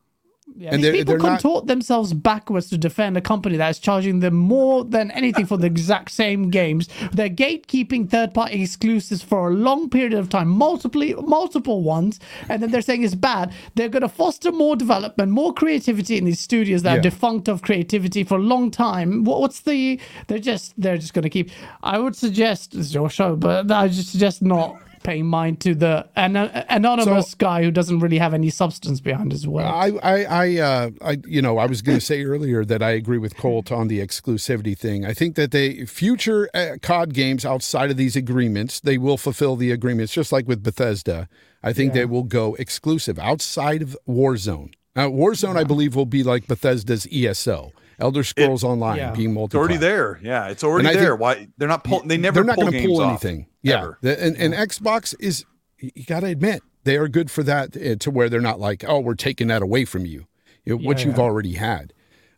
Yeah, 0.56 0.68
And 0.72 0.78
these 0.78 0.82
they're- 0.84 0.92
people 0.92 1.12
they're 1.14 1.18
not- 1.18 1.40
contort 1.42 1.66
themselves 1.66 2.12
backwards 2.12 2.68
to 2.70 2.78
defend 2.78 3.16
a 3.16 3.20
company 3.20 3.56
that 3.56 3.68
is 3.70 3.78
charging 3.80 4.20
them 4.20 4.34
more 4.34 4.84
than 4.84 5.10
anything 5.10 5.46
for 5.46 5.56
the 5.56 5.66
exact 5.66 6.12
same 6.12 6.48
games. 6.48 6.88
They're 7.12 7.28
gatekeeping 7.28 8.08
third-party 8.08 8.62
exclusives 8.62 9.22
for 9.22 9.48
a 9.50 9.52
long 9.52 9.88
period 9.90 10.14
of 10.14 10.28
time, 10.28 10.48
multiple 10.48 11.02
multiple 11.26 11.82
ones, 11.82 12.20
and 12.48 12.62
then 12.62 12.70
they're 12.70 12.82
saying 12.82 13.02
it's 13.02 13.16
bad. 13.16 13.50
They're 13.74 13.88
going 13.88 14.02
to 14.02 14.08
foster 14.08 14.52
more 14.52 14.76
development, 14.76 15.32
more 15.32 15.52
creativity 15.52 16.16
in 16.18 16.24
these 16.24 16.38
studios 16.40 16.82
that 16.84 16.92
Yeah. 16.92 16.98
are 16.98 17.02
defunct 17.02 17.48
of 17.48 17.62
creativity 17.62 18.22
for 18.22 18.36
a 18.38 18.42
long 18.42 18.70
time. 18.70 19.24
What, 19.24 19.40
what's 19.40 19.60
the? 19.60 19.98
They're 20.28 20.38
just 20.38 20.72
they're 20.80 20.98
just 20.98 21.14
going 21.14 21.24
to 21.24 21.30
keep. 21.30 21.50
I 21.82 21.98
would 21.98 22.14
suggest 22.14 22.74
it's 22.76 22.94
your 22.94 23.10
show, 23.10 23.34
but 23.34 23.70
I 23.72 23.88
just 23.88 24.10
suggest 24.12 24.40
not. 24.40 24.76
Paying 25.04 25.26
mind 25.26 25.60
to 25.60 25.74
the 25.74 26.08
an- 26.16 26.34
anonymous 26.34 27.30
So- 27.32 27.36
guy 27.38 27.62
who 27.62 27.70
doesn't 27.70 28.00
really 28.00 28.18
have 28.18 28.34
any 28.34 28.50
substance 28.50 29.00
behind 29.00 29.32
his 29.32 29.46
work. 29.46 29.66
I, 29.66 29.90
I, 30.02 30.24
I, 30.24 30.58
uh, 30.58 30.90
I, 31.02 31.18
you 31.26 31.42
know, 31.42 31.58
I 31.58 31.66
was 31.66 31.82
going 31.82 31.98
to 31.98 32.04
say 32.04 32.24
earlier 32.24 32.64
that 32.64 32.82
I 32.82 32.90
agree 32.92 33.18
with 33.18 33.36
Colt 33.36 33.70
on 33.70 33.88
the 33.88 34.00
exclusivity 34.00 34.76
thing. 34.76 35.04
I 35.04 35.12
think 35.12 35.36
that 35.36 35.50
they 35.50 35.84
future 35.84 36.48
uh, 36.54 36.76
COD 36.80 37.12
games 37.12 37.44
outside 37.44 37.90
of 37.90 37.96
these 37.98 38.16
agreements, 38.16 38.80
they 38.80 38.98
will 38.98 39.18
fulfill 39.18 39.56
the 39.56 39.70
agreements, 39.70 40.12
just 40.12 40.32
like 40.32 40.48
with 40.48 40.62
Bethesda. 40.62 41.28
I 41.62 41.72
think 41.72 41.92
they 41.92 42.04
will 42.06 42.24
go 42.24 42.54
exclusive 42.56 43.18
outside 43.18 43.82
of 43.82 43.96
Warzone. 44.08 44.72
Now, 44.96 45.08
Warzone, 45.10 45.56
I 45.56 45.64
believe, 45.64 45.94
will 45.96 46.06
be 46.06 46.22
like 46.22 46.46
Bethesda's 46.46 47.06
ESO, 47.12 47.72
Elder 47.98 48.24
Scrolls 48.24 48.64
Online, 48.64 48.96
yeah. 48.98 49.10
being 49.12 49.32
multi. 49.34 49.56
It's 49.56 49.58
already 49.58 49.76
there. 49.76 50.18
Yeah, 50.22 50.48
it's 50.48 50.64
already 50.64 50.92
there. 50.92 51.10
think- 51.10 51.20
Why 51.20 51.48
they're 51.58 51.68
not 51.68 51.84
pulling? 51.84 52.08
They 52.08 52.16
never. 52.16 52.34
they're 52.36 52.44
not 52.44 52.56
going 52.56 52.72
to 52.72 52.86
pull 52.86 53.00
off, 53.00 53.24
anything. 53.24 53.46
Yeah. 53.62 53.92
The- 54.00 54.22
and, 54.22 54.36
and 54.36 54.54
Xbox 54.54 55.14
is 55.20 55.44
you 55.78 56.04
got 56.06 56.20
to 56.20 56.26
admit 56.26 56.62
they 56.84 56.96
are 56.96 57.08
good 57.08 57.30
for 57.30 57.42
that 57.42 57.76
uh, 57.76 57.96
to 57.96 58.10
where 58.10 58.28
they're 58.28 58.40
not 58.40 58.60
like 58.60 58.84
oh 58.86 59.00
we're 59.00 59.14
taking 59.14 59.48
that 59.48 59.62
away 59.62 59.84
from 59.84 60.06
you, 60.06 60.26
you 60.64 60.76
know, 60.76 60.84
what 60.86 61.00
Yeah, 61.00 61.06
you've 61.06 61.18
already 61.18 61.54
had. 61.54 61.92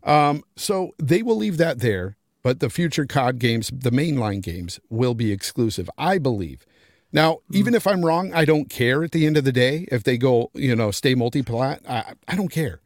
Um, 0.04 0.42
so 0.56 0.92
they 0.98 1.22
will 1.22 1.36
leave 1.36 1.56
that 1.58 1.80
there, 1.80 2.16
but 2.42 2.60
the 2.60 2.70
future 2.70 3.06
COD 3.06 3.38
games, 3.40 3.70
the 3.74 3.90
mainline 3.90 4.40
games, 4.42 4.78
will 4.88 5.14
be 5.14 5.32
exclusive, 5.32 5.90
I 5.98 6.18
believe. 6.18 6.64
Now, 7.12 7.38
Hmm. 7.50 7.56
even 7.56 7.74
if 7.74 7.86
I'm 7.86 8.04
wrong, 8.04 8.32
I 8.34 8.44
don't 8.44 8.68
care 8.70 9.02
at 9.02 9.12
the 9.12 9.26
end 9.26 9.36
of 9.36 9.44
the 9.44 9.52
day 9.52 9.86
if 9.90 10.04
they 10.04 10.16
go, 10.18 10.50
you 10.54 10.76
know, 10.76 10.90
stay 10.90 11.14
multi-plat. 11.14 11.80
I, 11.88 12.14
I 12.28 12.36
don't 12.36 12.50
care. 12.50 12.80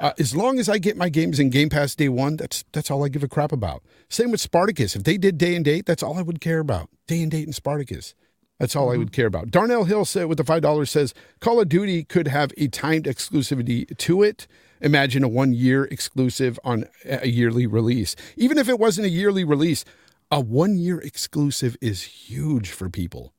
Uh, 0.00 0.12
as 0.18 0.34
long 0.36 0.58
as 0.60 0.68
I 0.68 0.78
get 0.78 0.96
my 0.96 1.08
games 1.08 1.40
in 1.40 1.50
Game 1.50 1.68
Pass 1.68 1.94
day 1.96 2.08
one, 2.08 2.36
that's 2.36 2.64
that's 2.72 2.90
all 2.90 3.04
I 3.04 3.08
give 3.08 3.22
a 3.24 3.28
crap 3.28 3.50
about. 3.52 3.82
Same 4.08 4.30
with 4.30 4.40
Spartacus. 4.40 4.94
If 4.94 5.02
they 5.04 5.18
did 5.18 5.38
day 5.38 5.56
and 5.56 5.64
date, 5.64 5.86
that's 5.86 6.02
all 6.02 6.16
I 6.18 6.22
would 6.22 6.40
care 6.40 6.60
about. 6.60 6.88
Day 7.08 7.20
and 7.22 7.30
date 7.30 7.46
and 7.46 7.54
Spartacus. 7.54 8.14
That's 8.60 8.74
all 8.74 8.92
I 8.92 8.96
would 8.96 9.12
care 9.12 9.26
about. 9.26 9.50
Darnell 9.52 9.84
Hill 9.84 10.04
said 10.04 10.26
with 10.26 10.38
the 10.38 10.44
five 10.44 10.62
dollars 10.62 10.90
says 10.90 11.14
Call 11.40 11.60
of 11.60 11.68
Duty 11.68 12.04
could 12.04 12.26
have 12.28 12.52
a 12.56 12.68
timed 12.68 13.04
exclusivity 13.06 13.96
to 13.98 14.22
it. 14.22 14.46
Imagine 14.80 15.24
a 15.24 15.28
one 15.28 15.52
year 15.52 15.84
exclusive 15.84 16.58
on 16.64 16.84
a 17.04 17.26
yearly 17.28 17.66
release. 17.66 18.14
Even 18.36 18.58
if 18.58 18.68
it 18.68 18.78
wasn't 18.78 19.06
a 19.06 19.10
yearly 19.10 19.42
release, 19.44 19.84
a 20.30 20.40
one 20.40 20.76
year 20.76 20.98
exclusive 21.00 21.76
is 21.80 22.02
huge 22.02 22.70
for 22.70 22.88
people. 22.88 23.32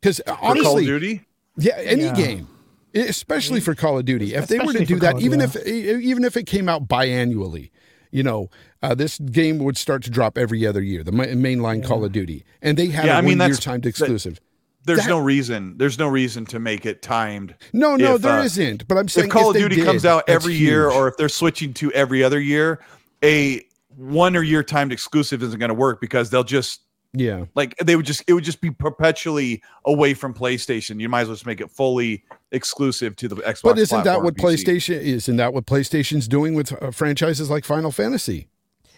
Because 0.00 0.18
For 0.18 0.24
Call 0.34 0.52
of 0.52 0.58
honestly, 0.58 0.84
Duty, 0.86 1.24
yeah, 1.56 1.76
any 1.78 2.04
Yeah. 2.04 2.14
game, 2.14 2.48
especially 2.94 3.60
for 3.60 3.74
Call 3.74 3.98
of 3.98 4.04
Duty. 4.04 4.34
If 4.34 4.46
they 4.48 4.58
were 4.58 4.72
to 4.72 4.84
do 4.84 4.98
that, 5.00 5.14
COD, 5.14 5.22
even 5.22 5.40
yeah. 5.40 5.46
if 5.54 5.66
even 5.66 6.24
if 6.24 6.36
it 6.36 6.44
came 6.46 6.68
out 6.68 6.88
biannually, 6.88 7.70
you 8.10 8.22
know, 8.22 8.50
uh, 8.82 8.94
this 8.94 9.18
game 9.18 9.58
would 9.58 9.76
start 9.76 10.02
to 10.04 10.10
drop 10.10 10.36
every 10.38 10.66
other 10.66 10.82
year. 10.82 11.02
The 11.04 11.12
ma- 11.12 11.24
mainline 11.24 11.84
Call 11.86 12.04
of 12.04 12.12
Duty, 12.12 12.44
and 12.62 12.76
they 12.76 12.86
had 12.86 13.06
Yeah, 13.06 13.14
a 13.14 13.18
I 13.18 13.20
mean, 13.20 13.38
one 13.38 13.48
year 13.48 13.54
that's- 13.56 13.64
timed 13.64 13.82
that- 13.84 13.90
exclusive. 13.90 14.40
there's 14.84 15.00
That- 15.00 15.08
no 15.08 15.18
reason. 15.18 15.74
There's 15.76 15.98
no 15.98 16.08
reason 16.08 16.46
to 16.46 16.58
make 16.58 16.86
it 16.86 17.02
timed. 17.02 17.54
No, 17.72 17.96
no, 17.96 18.14
if, 18.14 18.22
there 18.22 18.32
uh, 18.32 18.42
not 18.48 18.88
But 18.88 18.98
I'm 18.98 19.08
saying 19.08 19.26
if 19.26 19.32
Call 19.32 19.50
of 19.50 19.56
Duty 19.56 19.76
did, 19.76 19.84
comes 19.84 20.04
out 20.06 20.26
that's 20.26 20.42
every 20.42 20.54
year, 20.54 20.84
huge. 20.88 20.94
or 20.96 21.08
if 21.08 21.16
they're 21.18 21.28
switching 21.28 21.74
to 21.74 21.92
every 21.92 22.24
other 22.24 22.40
year, 22.40 22.80
a 23.22 23.62
one 23.96 24.34
or 24.36 24.42
year 24.42 24.62
timed 24.62 24.92
exclusive 24.92 25.42
isn't 25.42 25.58
going 25.58 25.68
to 25.68 25.74
work 25.74 26.00
because 26.00 26.30
they'll 26.30 26.42
just 26.44 26.80
yeah, 27.12 27.46
like 27.54 27.76
they 27.78 27.96
would 27.96 28.06
just 28.06 28.22
it 28.26 28.32
would 28.34 28.44
just 28.44 28.60
be 28.60 28.70
perpetually 28.70 29.62
away 29.84 30.14
from 30.14 30.32
PlayStation. 30.34 31.00
You 31.00 31.08
might 31.08 31.22
as 31.22 31.28
well 31.28 31.34
just 31.34 31.46
make 31.46 31.60
it 31.60 31.70
fully 31.70 32.24
exclusive 32.52 33.16
to 33.16 33.28
the 33.28 33.36
Xbox. 33.36 33.62
but 33.62 33.78
isn't 33.78 34.04
that 34.04 34.22
what 34.22 34.34
PC. 34.36 34.40
PlayStation? 34.64 35.00
Isn't 35.00 35.36
that 35.36 35.52
what 35.52 35.66
PlayStation's 35.66 36.28
doing 36.28 36.54
with 36.54 36.72
uh, 36.82 36.90
franchises 36.90 37.50
like 37.50 37.64
Final 37.64 37.90
Fantasy? 37.90 38.48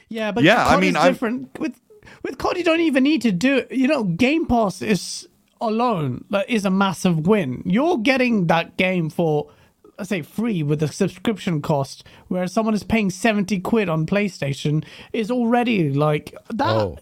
Yeah, 0.09 0.31
but 0.33 0.45
Yeah, 0.45 0.67
I 0.67 0.79
mean, 0.79 0.91
is 0.91 0.97
I'm- 0.97 1.13
different. 1.13 1.59
With 1.59 1.81
with 2.23 2.37
COD, 2.39 2.59
you 2.59 2.65
don't 2.65 2.81
even 2.81 3.03
need 3.05 3.23
to 3.23 3.33
do. 3.33 3.65
You 3.71 3.89
know, 3.89 4.05
Game 4.05 4.45
Pass 4.47 4.83
is 4.83 5.27
alone 5.61 6.25
that 6.31 6.51
is 6.51 6.65
a 6.65 6.71
massive 6.71 7.27
win. 7.27 7.63
You're 7.65 7.97
getting 7.99 8.49
that 8.49 8.77
game 8.77 9.09
for 9.09 9.49
let's 9.99 10.09
say 10.09 10.21
free 10.23 10.63
with 10.63 10.83
a 10.83 10.89
subscription 10.89 11.63
cost, 11.63 12.05
whereas 12.29 12.53
someone 12.53 12.75
is 12.75 12.83
paying 12.83 13.09
seventy 13.09 13.59
quid 13.61 13.89
on 13.89 14.05
PlayStation 14.05 14.85
is 15.15 15.31
already 15.31 15.91
like 15.91 16.35
that. 16.51 16.77
Oh. 16.77 16.99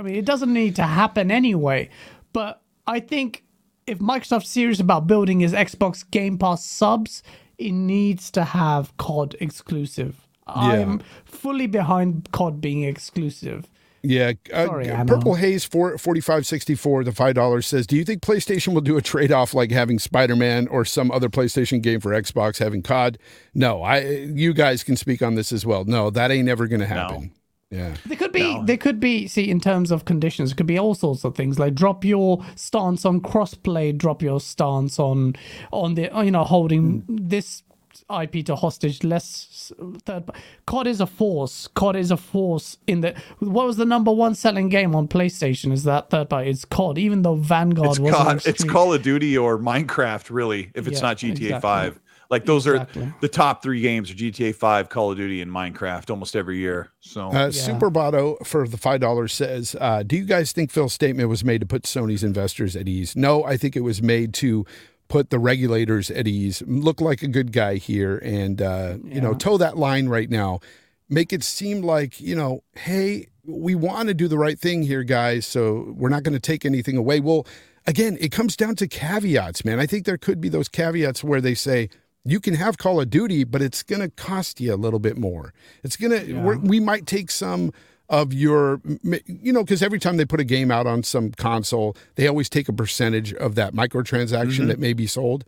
I 0.00 0.02
mean, 0.02 0.14
it 0.14 0.24
doesn't 0.24 0.52
need 0.52 0.76
to 0.76 0.82
happen 0.82 1.30
anyway. 1.30 1.90
But 2.32 2.62
I 2.86 3.00
think 3.00 3.44
if 3.86 3.98
Microsoft's 3.98 4.48
serious 4.48 4.80
about 4.80 5.06
building 5.06 5.40
his 5.40 5.52
Xbox 5.52 6.10
Game 6.10 6.38
Pass 6.38 6.64
subs, 6.64 7.22
it 7.58 7.72
needs 7.72 8.30
to 8.30 8.44
have 8.44 8.96
COD 8.96 9.36
exclusive. 9.40 10.26
I'm 10.46 11.02
fully 11.26 11.66
behind 11.66 12.32
COD 12.32 12.62
being 12.62 12.82
exclusive. 12.82 13.68
Yeah, 14.02 14.32
uh, 14.50 14.64
Sorry, 14.64 14.86
Purple 15.06 15.34
Haze 15.34 15.66
four 15.66 15.98
forty 15.98 16.22
five 16.22 16.46
sixty 16.46 16.74
four. 16.74 17.04
The 17.04 17.12
five 17.12 17.34
dollars 17.34 17.66
says, 17.66 17.86
"Do 17.86 17.96
you 17.96 18.04
think 18.04 18.22
PlayStation 18.22 18.72
will 18.72 18.80
do 18.80 18.96
a 18.96 19.02
trade 19.02 19.30
off 19.30 19.52
like 19.52 19.70
having 19.70 19.98
Spider 19.98 20.34
Man 20.34 20.66
or 20.68 20.86
some 20.86 21.10
other 21.10 21.28
PlayStation 21.28 21.82
game 21.82 22.00
for 22.00 22.12
Xbox 22.12 22.58
having 22.58 22.82
COD?" 22.82 23.18
No, 23.52 23.82
I. 23.82 24.00
You 24.00 24.54
guys 24.54 24.82
can 24.82 24.96
speak 24.96 25.20
on 25.20 25.34
this 25.34 25.52
as 25.52 25.66
well. 25.66 25.84
No, 25.84 26.08
that 26.08 26.30
ain't 26.30 26.48
ever 26.48 26.66
going 26.66 26.80
to 26.80 26.86
happen. 26.86 27.32
Yeah, 27.70 27.94
There 28.04 28.16
could 28.16 28.32
be, 28.32 28.60
there 28.64 28.76
could 28.76 28.98
be. 28.98 29.28
See, 29.28 29.48
in 29.48 29.60
terms 29.60 29.92
of 29.92 30.04
conditions, 30.04 30.50
it 30.50 30.56
could 30.56 30.66
be 30.66 30.78
all 30.78 30.96
sorts 30.96 31.24
of 31.24 31.36
things. 31.36 31.56
Like 31.58 31.74
drop 31.74 32.04
your 32.04 32.44
stance 32.56 33.04
on 33.04 33.20
crossplay, 33.20 33.96
drop 33.96 34.22
your 34.22 34.40
stance 34.40 34.98
on, 34.98 35.36
on 35.70 35.94
the, 35.94 36.10
you 36.24 36.32
know, 36.32 36.42
holding 36.42 37.02
mm. 37.02 37.04
this 37.08 37.62
IP 38.10 38.44
to 38.46 38.56
hostage. 38.56 39.04
Less 39.04 39.72
third. 40.04 40.24
COD 40.66 40.86
is 40.88 41.00
a 41.00 41.06
force. 41.06 41.68
COD 41.68 41.96
is 41.96 42.10
a 42.10 42.16
force 42.16 42.78
in 42.86 43.02
the. 43.02 43.14
What 43.38 43.66
was 43.66 43.76
the 43.76 43.84
number 43.84 44.12
one 44.12 44.34
selling 44.34 44.68
game 44.68 44.94
on 44.94 45.08
PlayStation? 45.08 45.72
Is 45.72 45.84
that 45.84 46.10
third 46.10 46.28
party? 46.28 46.50
It's 46.50 46.64
COD. 46.64 46.98
Even 46.98 47.22
though 47.22 47.36
Vanguard 47.36 47.90
It's, 47.90 48.00
wasn't. 48.00 48.42
Call, 48.42 48.50
it's 48.50 48.64
Call 48.64 48.92
of 48.92 49.02
Duty 49.02 49.38
or 49.38 49.58
Minecraft, 49.58 50.30
really. 50.30 50.70
If 50.74 50.88
it's 50.88 51.00
Yeah, 51.00 51.08
not 51.08 51.16
GTA 51.18 51.30
exactly. 51.30 51.60
Five, 51.60 52.00
like 52.30 52.44
those 52.46 52.66
Exactly. 52.66 53.02
are 53.02 53.14
the 53.20 53.28
top 53.28 53.62
three 53.62 53.80
games: 53.80 54.10
are 54.10 54.14
GTA 54.14 54.54
Five, 54.54 54.88
Call 54.88 55.10
of 55.10 55.16
Duty, 55.16 55.42
and 55.42 55.50
Minecraft. 55.50 56.08
Almost 56.10 56.36
every 56.36 56.58
year. 56.58 56.90
So 57.00 57.28
uh, 57.28 57.50
Super 57.50 57.90
Botto 57.90 58.44
for 58.46 58.66
the 58.68 58.76
five 58.76 59.00
dollars 59.00 59.32
says, 59.32 59.76
uh, 59.80 60.02
"Do 60.04 60.16
you 60.16 60.24
guys 60.24 60.52
think 60.52 60.70
Phil's 60.70 60.92
statement 60.92 61.28
was 61.28 61.44
made 61.44 61.60
to 61.60 61.66
put 61.66 61.82
Sony's 61.82 62.22
investors 62.24 62.76
at 62.76 62.88
ease?" 62.88 63.16
No, 63.16 63.44
I 63.44 63.56
think 63.56 63.76
it 63.76 63.80
was 63.80 64.00
made 64.00 64.32
to 64.34 64.64
put 65.08 65.30
the 65.30 65.40
regulators 65.40 66.08
at 66.10 66.28
ease. 66.28 66.62
Look 66.66 67.00
like 67.00 67.22
a 67.22 67.28
good 67.28 67.52
guy 67.52 67.76
here, 67.76 68.18
and 68.18 68.62
uh, 68.62 68.98
you 69.04 69.20
know, 69.20 69.34
toe 69.34 69.58
that 69.58 69.76
line 69.76 70.08
right 70.08 70.30
now. 70.30 70.60
Make 71.08 71.32
it 71.32 71.42
seem 71.42 71.82
like 71.82 72.20
you 72.20 72.36
know, 72.36 72.62
hey, 72.76 73.26
we 73.44 73.74
want 73.74 74.06
to 74.06 74.14
do 74.14 74.28
the 74.28 74.38
right 74.38 74.56
thing 74.56 74.84
here, 74.84 75.02
guys. 75.02 75.44
So 75.44 75.92
we're 75.96 76.08
not 76.08 76.22
going 76.22 76.34
to 76.34 76.40
take 76.40 76.64
anything 76.64 76.96
away. 76.96 77.18
Well, 77.18 77.48
again, 77.88 78.16
it 78.20 78.30
comes 78.30 78.54
down 78.54 78.76
to 78.76 78.86
caveats, 78.86 79.64
man. 79.64 79.80
I 79.80 79.86
think 79.86 80.04
there 80.06 80.16
could 80.18 80.40
be 80.40 80.48
those 80.48 80.68
caveats 80.68 81.24
where 81.24 81.40
they 81.40 81.54
say 81.54 81.88
you 82.24 82.40
can 82.40 82.54
have 82.54 82.78
Call 82.78 83.00
of 83.00 83.10
Duty, 83.10 83.44
but 83.44 83.62
it's 83.62 83.82
going 83.82 84.00
to 84.02 84.08
cost 84.10 84.60
you 84.60 84.74
a 84.74 84.76
little 84.76 84.98
bit 84.98 85.16
more. 85.16 85.52
It's 85.82 85.96
going 85.96 86.12
to, 86.26 86.34
we're 86.40 86.58
we 86.58 86.80
might 86.80 87.06
take 87.06 87.30
some 87.30 87.72
of 88.08 88.32
your, 88.32 88.80
you 89.26 89.52
know, 89.52 89.62
because 89.62 89.82
every 89.82 89.98
time 89.98 90.16
they 90.16 90.24
put 90.24 90.40
a 90.40 90.44
game 90.44 90.70
out 90.70 90.86
on 90.86 91.02
some 91.02 91.30
console, 91.32 91.96
they 92.16 92.26
always 92.26 92.48
take 92.48 92.68
a 92.68 92.72
percentage 92.72 93.32
of 93.34 93.54
that 93.54 93.72
microtransaction 93.72 94.50
mm-hmm. 94.58 94.66
that 94.66 94.78
may 94.80 94.92
be 94.92 95.06
sold. 95.06 95.44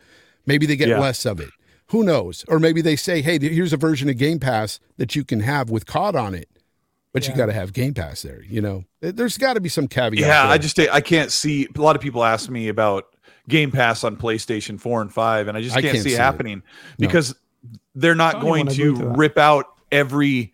Maybe 0.46 0.64
they 0.66 0.76
get 0.76 0.88
Yeah. 0.88 1.00
less 1.00 1.26
of 1.26 1.40
it. 1.40 1.50
Who 1.88 2.04
knows? 2.04 2.44
Or 2.48 2.58
maybe 2.58 2.80
they 2.80 2.96
say, 2.96 3.20
hey, 3.20 3.38
here's 3.38 3.72
a 3.72 3.76
version 3.76 4.08
of 4.08 4.16
Game 4.16 4.38
Pass 4.38 4.80
that 4.96 5.14
you 5.14 5.24
can 5.24 5.40
have 5.40 5.68
with 5.70 5.86
COD 5.86 6.16
on 6.16 6.34
it, 6.34 6.48
but 7.12 7.28
you 7.28 7.34
got 7.34 7.46
to 7.46 7.52
have 7.52 7.72
Game 7.74 7.92
Pass 7.94 8.22
there. 8.22 8.42
You 8.48 8.62
know, 8.62 8.84
There- 9.00 9.12
there's 9.12 9.36
got 9.36 9.54
to 9.54 9.60
be 9.60 9.68
some 9.68 9.88
caveat. 9.88 10.26
yeah, 10.26 10.48
I 10.48 10.56
just 10.56 10.78
I 10.78 11.00
can't 11.02 11.30
see. 11.30 11.68
A 11.76 11.80
lot 11.80 11.96
of 11.96 12.00
people 12.02 12.24
ask 12.24 12.48
me 12.48 12.68
about 12.68 13.06
Game 13.48 13.70
Pass 13.70 14.04
on 14.04 14.16
PlayStation 14.16 14.80
Four 14.80 15.02
and 15.02 15.12
Five, 15.12 15.48
and 15.48 15.56
I 15.56 15.62
just 15.62 15.74
can't, 15.74 15.86
can't 15.86 15.96
see 15.98 16.10
see 16.10 16.14
it 16.14 16.18
it. 16.18 16.22
happening 16.22 16.62
because 16.98 17.34
they're 17.94 18.14
not 18.14 18.40
going 18.40 18.66
to 18.68 18.96
to 18.96 19.06
rip 19.08 19.38
out 19.38 19.66
every. 19.90 20.52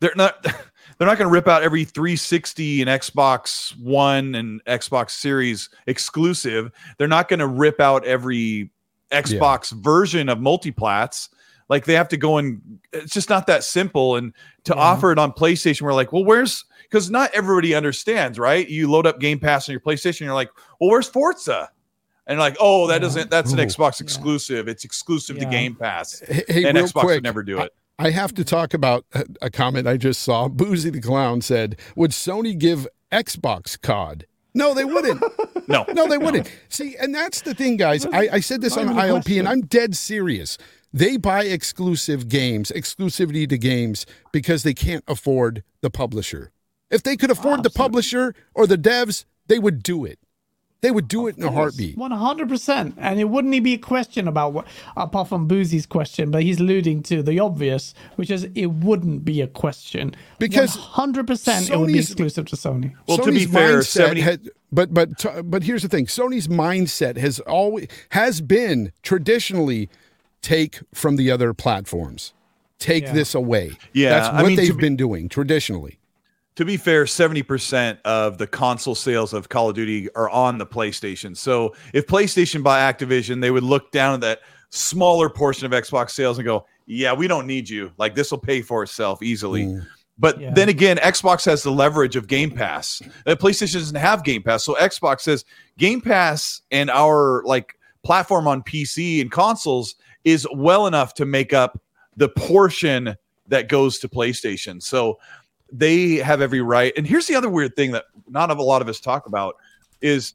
They're 0.00 0.14
not. 0.16 0.46
They're 0.98 1.06
not 1.06 1.16
going 1.16 1.28
to 1.28 1.32
rip 1.32 1.48
out 1.48 1.62
every 1.62 1.84
360 1.84 2.82
and 2.82 2.90
Xbox 2.90 3.74
One 3.80 4.34
and 4.34 4.62
Xbox 4.66 5.12
Series 5.12 5.70
exclusive. 5.86 6.70
They're 6.98 7.08
not 7.08 7.28
going 7.28 7.38
to 7.38 7.46
rip 7.46 7.80
out 7.80 8.04
every 8.04 8.70
Xbox 9.10 9.72
version 9.72 10.28
of 10.28 10.36
multiplats. 10.36 11.30
Like 11.70 11.86
they 11.86 11.94
have 11.94 12.08
to 12.08 12.18
go 12.18 12.36
and 12.36 12.60
it's 12.92 13.14
just 13.14 13.30
not 13.30 13.46
that 13.46 13.64
simple. 13.64 14.16
And 14.16 14.34
to 14.64 14.74
offer 14.74 15.10
it 15.10 15.18
on 15.18 15.32
PlayStation, 15.32 15.80
we're 15.82 15.94
like, 15.94 16.12
well, 16.12 16.24
where's 16.24 16.66
because 16.82 17.10
not 17.10 17.30
everybody 17.32 17.74
understands, 17.74 18.38
right? 18.38 18.68
You 18.68 18.90
load 18.90 19.06
up 19.06 19.20
Game 19.20 19.38
Pass 19.38 19.68
on 19.68 19.72
your 19.72 19.80
PlayStation, 19.80 20.20
you're 20.20 20.34
like, 20.34 20.50
well, 20.80 20.90
where's 20.90 21.08
Forza? 21.08 21.70
And 22.30 22.38
like, 22.38 22.56
oh, 22.60 22.86
that 22.86 23.00
doesn't 23.00 23.28
that's 23.28 23.52
an 23.52 23.58
Ooh. 23.58 23.64
Xbox 23.64 24.00
exclusive. 24.00 24.68
It's 24.68 24.84
exclusive 24.84 25.38
to 25.40 25.46
Game 25.46 25.74
Pass. 25.74 26.20
Hey, 26.20 26.44
hey, 26.48 26.64
and 26.64 26.78
real 26.78 26.86
Xbox 26.86 27.00
quick, 27.00 27.16
would 27.16 27.24
never 27.24 27.42
do 27.42 27.58
I- 27.58 27.64
it. 27.64 27.74
I 27.98 28.08
have 28.10 28.32
to 28.34 28.44
talk 28.44 28.72
about 28.72 29.04
a, 29.12 29.26
a 29.42 29.50
comment 29.50 29.86
I 29.86 29.98
just 29.98 30.22
saw. 30.22 30.48
Boozy 30.48 30.88
the 30.88 31.02
Clown 31.02 31.42
said, 31.42 31.76
Would 31.96 32.12
Sony 32.12 32.56
give 32.56 32.88
Xbox 33.12 33.78
COD? 33.78 34.26
No, 34.54 34.72
they 34.72 34.84
wouldn't. 34.84 35.22
No. 35.68 35.84
No, 35.92 36.08
they 36.08 36.18
wouldn't. 36.18 36.50
See, 36.68 36.96
and 36.96 37.14
that's 37.14 37.42
the 37.42 37.54
thing, 37.54 37.76
guys. 37.76 38.04
I, 38.06 38.28
I 38.32 38.40
said 38.40 38.60
this 38.60 38.76
on 38.76 38.86
Not 38.86 39.04
even 39.04 39.16
a 39.16 39.20
ILP, 39.20 39.38
and. 39.38 39.48
I'm 39.48 39.60
dead 39.60 39.94
serious. 39.96 40.56
They 40.92 41.16
buy 41.16 41.44
exclusive 41.44 42.28
games, 42.28 42.72
exclusivity 42.74 43.48
to 43.48 43.58
games, 43.58 44.06
because 44.32 44.62
they 44.64 44.74
can't 44.74 45.04
afford 45.06 45.62
the 45.80 45.90
publisher. 45.90 46.50
If 46.90 47.02
they 47.04 47.16
could 47.16 47.30
afford 47.30 47.62
the 47.62 47.70
publisher 47.70 48.34
or 48.54 48.66
the 48.66 48.78
devs, 48.78 49.24
they 49.46 49.58
would 49.60 49.82
do 49.82 50.04
it. 50.04 50.18
They 50.82 50.90
would 50.90 51.08
do 51.08 51.26
it 51.26 51.36
in 51.36 51.44
a 51.44 51.52
heartbeat. 51.52 51.98
One 51.98 52.10
hundred 52.10 52.48
percent, 52.48 52.94
and 52.96 53.20
it 53.20 53.24
wouldn't 53.24 53.52
even 53.52 53.64
be 53.64 53.74
a 53.74 53.78
question 53.78 54.26
about 54.26 54.54
what, 54.54 54.66
apart 54.96 55.28
from 55.28 55.46
Boozy's 55.46 55.84
question, 55.84 56.30
but 56.30 56.42
he's 56.42 56.58
alluding 56.58 57.02
to 57.04 57.22
the 57.22 57.38
obvious, 57.38 57.92
which 58.16 58.30
is 58.30 58.44
it 58.54 58.66
wouldn't 58.66 59.22
be 59.24 59.42
a 59.42 59.46
question 59.46 60.14
Because 60.38 60.74
hundred 60.76 61.26
percent 61.26 61.68
it 61.68 61.76
would 61.78 61.88
be 61.88 61.98
exclusive 61.98 62.46
to 62.46 62.56
Sony. 62.56 62.94
Well, 63.06 63.18
to 63.18 63.30
be 63.30 63.44
Sony's 63.44 63.52
fair, 63.52 63.78
mindset 63.80 63.84
70 63.86 64.20
had- 64.22 64.48
but 64.72 64.94
but 64.94 65.10
but 65.50 65.64
here's 65.64 65.82
the 65.82 65.88
thing: 65.88 66.06
Sony's 66.06 66.48
mindset 66.48 67.18
has 67.18 67.40
always 67.40 67.86
has 68.10 68.40
been 68.40 68.92
traditionally 69.02 69.90
take 70.40 70.80
from 70.94 71.16
the 71.16 71.30
other 71.30 71.52
platforms, 71.52 72.32
take 72.78 73.04
Yeah. 73.04 73.12
this 73.12 73.34
away. 73.34 73.76
Yeah, 73.92 74.10
that's 74.10 74.28
I 74.28 74.40
what 74.42 74.48
mean, 74.48 74.56
they've 74.56 74.74
be- 74.74 74.80
been 74.80 74.96
doing 74.96 75.28
traditionally. 75.28 75.98
To 76.60 76.66
be 76.66 76.76
fair, 76.76 77.06
70% 77.06 78.02
of 78.04 78.36
the 78.36 78.46
console 78.46 78.94
sales 78.94 79.32
of 79.32 79.48
Call 79.48 79.70
of 79.70 79.74
Duty 79.74 80.10
are 80.14 80.28
on 80.28 80.58
the 80.58 80.66
PlayStation. 80.66 81.34
So 81.34 81.74
if 81.94 82.06
PlayStation 82.06 82.62
buy 82.62 82.80
Activision, 82.92 83.40
they 83.40 83.50
would 83.50 83.62
look 83.62 83.90
down 83.92 84.12
at 84.16 84.20
that 84.20 84.40
smaller 84.68 85.30
portion 85.30 85.64
of 85.64 85.72
Xbox 85.72 86.10
sales 86.10 86.36
and 86.36 86.44
go, 86.44 86.66
yeah, 86.84 87.14
we 87.14 87.28
don't 87.28 87.46
need 87.46 87.66
you. 87.66 87.92
Like 87.96 88.14
this 88.14 88.30
will 88.30 88.36
pay 88.36 88.60
for 88.60 88.82
itself 88.82 89.22
easily. 89.22 89.74
But 90.18 90.38
Yeah. 90.38 90.52
then 90.52 90.68
again, 90.68 90.98
Xbox 90.98 91.46
has 91.46 91.62
the 91.62 91.70
leverage 91.72 92.14
of 92.14 92.26
Game 92.26 92.50
Pass. 92.50 93.00
Uh, 93.26 93.36
PlayStation 93.36 93.72
doesn't 93.72 93.96
have 93.96 94.22
Game 94.22 94.42
Pass. 94.42 94.62
So 94.62 94.74
Xbox 94.74 95.22
says 95.22 95.46
Game 95.78 96.02
Pass 96.02 96.60
and 96.70 96.90
our 96.90 97.42
like 97.46 97.74
platform 98.04 98.46
on 98.46 98.62
PC 98.64 99.22
and 99.22 99.32
consoles 99.32 99.94
is 100.24 100.46
well 100.54 100.86
enough 100.86 101.14
to 101.14 101.24
make 101.24 101.54
up 101.54 101.80
the 102.18 102.28
portion 102.28 103.16
that 103.48 103.70
goes 103.70 103.98
to 104.00 104.10
PlayStation. 104.10 104.82
So 104.82 105.18
they 105.72 106.16
have 106.16 106.40
every 106.40 106.60
right. 106.60 106.92
And 106.96 107.06
here's 107.06 107.26
the 107.26 107.34
other 107.34 107.50
weird 107.50 107.76
thing 107.76 107.92
that 107.92 108.04
not 108.28 108.50
a 108.50 108.62
lot 108.62 108.82
of 108.82 108.88
us 108.88 109.00
talk 109.00 109.26
about 109.26 109.56
is 110.00 110.34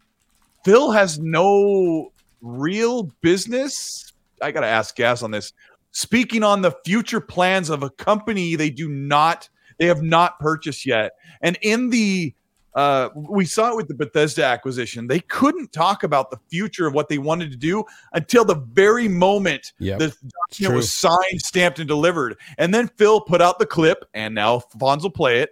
Phil 0.64 0.92
has 0.92 1.20
no 1.20 2.12
real 2.42 3.04
business. 3.22 4.14
I 4.42 4.52
got 4.52 4.62
to 4.62 4.68
ask 4.68 4.96
Gaz 4.96 5.24
on 5.24 5.32
this. 5.32 5.54
Speaking 5.92 6.44
on 6.44 6.62
the 6.62 6.72
future 6.84 7.22
plans 7.22 7.70
of 7.70 7.84
a 7.84 7.90
company 7.90 8.56
they 8.56 8.70
do 8.70 8.90
not, 8.90 9.50
they 9.78 9.86
have 9.86 10.02
not 10.02 10.40
purchased 10.40 10.86
yet. 10.86 11.14
And 11.42 11.58
in 11.62 11.90
the 11.90 12.34
uh, 12.76 13.10
we 13.16 13.46
saw 13.46 13.72
it 13.72 13.78
with 13.78 13.88
the 13.88 13.94
Bethesda 13.94 14.44
acquisition. 14.44 15.08
They 15.08 15.22
couldn't 15.22 15.72
talk 15.72 16.04
about 16.04 16.30
the 16.30 16.38
future 16.50 16.86
of 16.86 16.94
what 16.94 17.08
they 17.08 17.18
wanted 17.18 17.50
to 17.52 17.58
do 17.58 17.86
until 18.14 18.44
the 18.44 18.56
very 18.56 19.08
moment 19.08 19.72
Yep. 19.80 20.00
the 20.00 20.16
document 20.52 20.76
was 20.76 20.92
signed, 20.92 21.42
stamped, 21.42 21.80
and 21.80 21.88
delivered. 21.88 22.38
And 22.58 22.74
then 22.74 22.90
Phil 22.98 23.22
put 23.22 23.42
out 23.42 23.60
the 23.60 23.66
clip, 23.66 24.04
and 24.14 24.36
now 24.36 24.60
Fonz 24.78 25.04
will 25.04 25.10
play 25.10 25.40
it. 25.40 25.52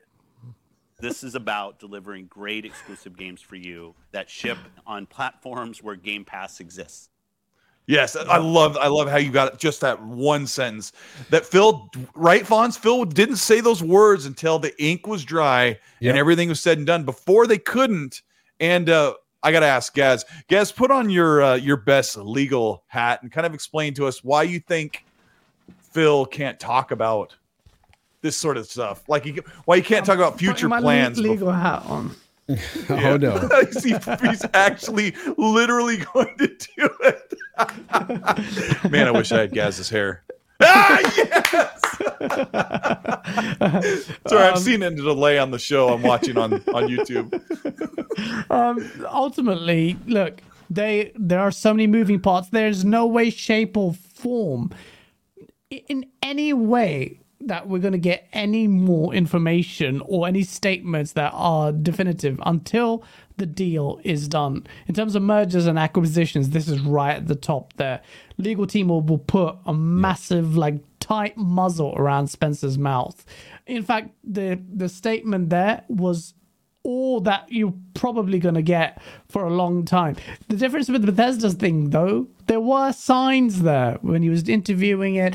This 1.00 1.24
is 1.24 1.36
about 1.36 1.80
delivering 1.80 2.28
great 2.28 2.66
exclusive 2.66 3.18
games 3.18 3.42
for 3.42 3.56
you 3.56 3.96
that 4.12 4.30
ship 4.30 4.58
on 4.86 5.06
platforms 5.06 5.82
where 5.82 5.96
Game 5.96 6.24
Pass 6.24 6.60
exists. 6.60 7.10
Yes, 7.86 8.16
I 8.16 8.38
love 8.38 8.78
I 8.78 8.88
love 8.88 9.10
how 9.10 9.18
you 9.18 9.30
got 9.32 9.60
just 9.60 9.82
that 9.82 10.02
one 10.02 10.48
sentence. 10.48 10.94
That 11.30 11.46
Phil 11.46 11.90
right 12.16 12.44
Fonz 12.44 12.78
Phil 12.78 13.04
didn't 13.04 13.36
say 13.38 13.60
those 13.60 13.84
words 13.84 14.26
until 14.26 14.58
the 14.58 14.74
ink 14.82 15.06
was 15.06 15.26
dry 15.26 15.78
Yep. 16.00 16.10
and 16.12 16.18
everything 16.18 16.48
was 16.50 16.62
said 16.62 16.78
and 16.78 16.88
done. 16.88 17.04
Before 17.04 17.46
they 17.46 17.58
couldn't. 17.58 18.22
And 18.60 18.90
uh 18.90 19.16
I 19.46 19.52
got 19.52 19.60
to 19.60 19.66
ask 19.66 19.94
Gaz. 19.94 20.24
Gaz, 20.48 20.72
put 20.72 20.90
on 20.90 21.10
your 21.10 21.44
uh, 21.44 21.56
your 21.56 21.76
best 21.76 22.16
legal 22.16 22.84
hat 22.88 23.22
and 23.22 23.30
kind 23.30 23.46
of 23.46 23.54
explain 23.54 23.94
to 23.96 24.08
us 24.08 24.24
why 24.24 24.44
you 24.44 24.62
think 24.62 25.04
Phil 25.92 26.26
can't 26.26 26.58
talk 26.62 26.92
about 26.92 27.36
this 28.22 28.38
sort 28.38 28.56
of 28.56 28.66
stuff. 28.68 29.04
Like 29.10 29.26
he, 29.26 29.42
why 29.66 29.76
you 29.76 29.84
can't 29.84 30.06
talk 30.06 30.16
about 30.16 30.40
future 30.40 30.70
plans. 30.70 31.20
legal 31.20 31.52
hat 31.52 31.84
on. 31.88 32.16
Oh 32.90 33.18
no. 33.18 33.50
He- 33.84 33.96
he's 34.28 34.46
actually 34.54 35.14
literally 35.38 35.98
going 36.14 36.36
to 36.38 36.48
do 36.48 36.90
it. 37.02 37.34
Man, 38.92 39.08
I 39.08 39.12
wish 39.12 39.32
I 39.32 39.40
had 39.42 39.52
Gaz's 39.54 39.90
hair. 39.90 40.24
Ah, 40.62 41.00
yes. 41.18 41.82
Sorry, 44.28 44.48
Um, 44.48 44.54
I've 44.54 44.60
seen 44.60 44.82
it 44.84 44.88
in 44.88 44.96
delay 44.96 45.38
on 45.40 45.52
the 45.52 45.60
show 45.60 45.90
I'm 45.90 46.02
watching 46.04 46.38
on 46.38 46.54
on 46.74 46.88
YouTube. 46.90 47.32
um, 48.52 48.92
ultimately, 49.12 49.98
look, 50.06 50.42
they 50.70 51.12
there 51.16 51.40
are 51.40 51.52
so 51.52 51.74
many 51.74 51.88
moving 51.88 52.20
parts. 52.20 52.50
There's 52.50 52.84
no 52.86 53.06
way, 53.06 53.30
shape, 53.30 53.76
or 53.78 53.94
form 53.94 54.72
in 55.70 56.06
any 56.22 56.54
way 56.54 57.20
that 57.48 57.68
we're 57.68 57.80
going 57.80 57.94
to 57.94 57.98
get 57.98 58.28
any 58.34 58.68
more 58.68 59.14
information 59.14 60.02
or 60.06 60.28
any 60.28 60.44
statements 60.44 61.14
that 61.14 61.32
are 61.34 61.72
definitive 61.72 62.40
until 62.46 63.04
the 63.38 63.46
deal 63.46 64.00
is 64.04 64.28
done. 64.28 64.66
In 64.88 64.94
terms 64.94 65.16
of 65.16 65.24
mergers 65.24 65.66
and 65.66 65.80
acquisitions, 65.80 66.52
this 66.52 66.68
is 66.68 66.80
right 66.82 67.18
at 67.18 67.28
the 67.28 67.36
top 67.36 67.74
there. 67.74 68.02
Legal 68.38 68.68
team 68.68 68.88
will, 68.90 69.02
will 69.02 69.18
put 69.18 69.56
a 69.66 69.74
massive, 69.74 70.56
like, 70.56 70.76
tight 71.00 71.36
muzzle 71.36 71.94
around 71.98 72.28
Spencer's 72.28 72.78
mouth. 72.78 73.26
In 73.68 73.84
fact, 73.84 74.12
the 74.24 74.62
the 74.74 74.88
statement 74.88 75.50
there 75.50 75.84
was 75.90 76.34
all 76.84 77.22
that 77.22 77.46
you're 77.50 77.74
probably 77.94 78.40
going 78.40 78.56
to 78.56 78.62
get 78.62 79.02
for 79.30 79.46
a 79.46 79.50
long 79.50 79.86
time. 79.86 80.16
The 80.50 80.58
difference 80.58 80.90
with 80.90 81.06
Bethesda's 81.06 81.54
thing, 81.54 81.92
though, 81.92 82.28
there 82.48 82.60
were 82.60 82.92
signs 82.92 83.62
there 83.62 83.98
when 84.02 84.22
he 84.22 84.30
was 84.30 84.48
interviewing 84.50 85.16
it. 85.16 85.34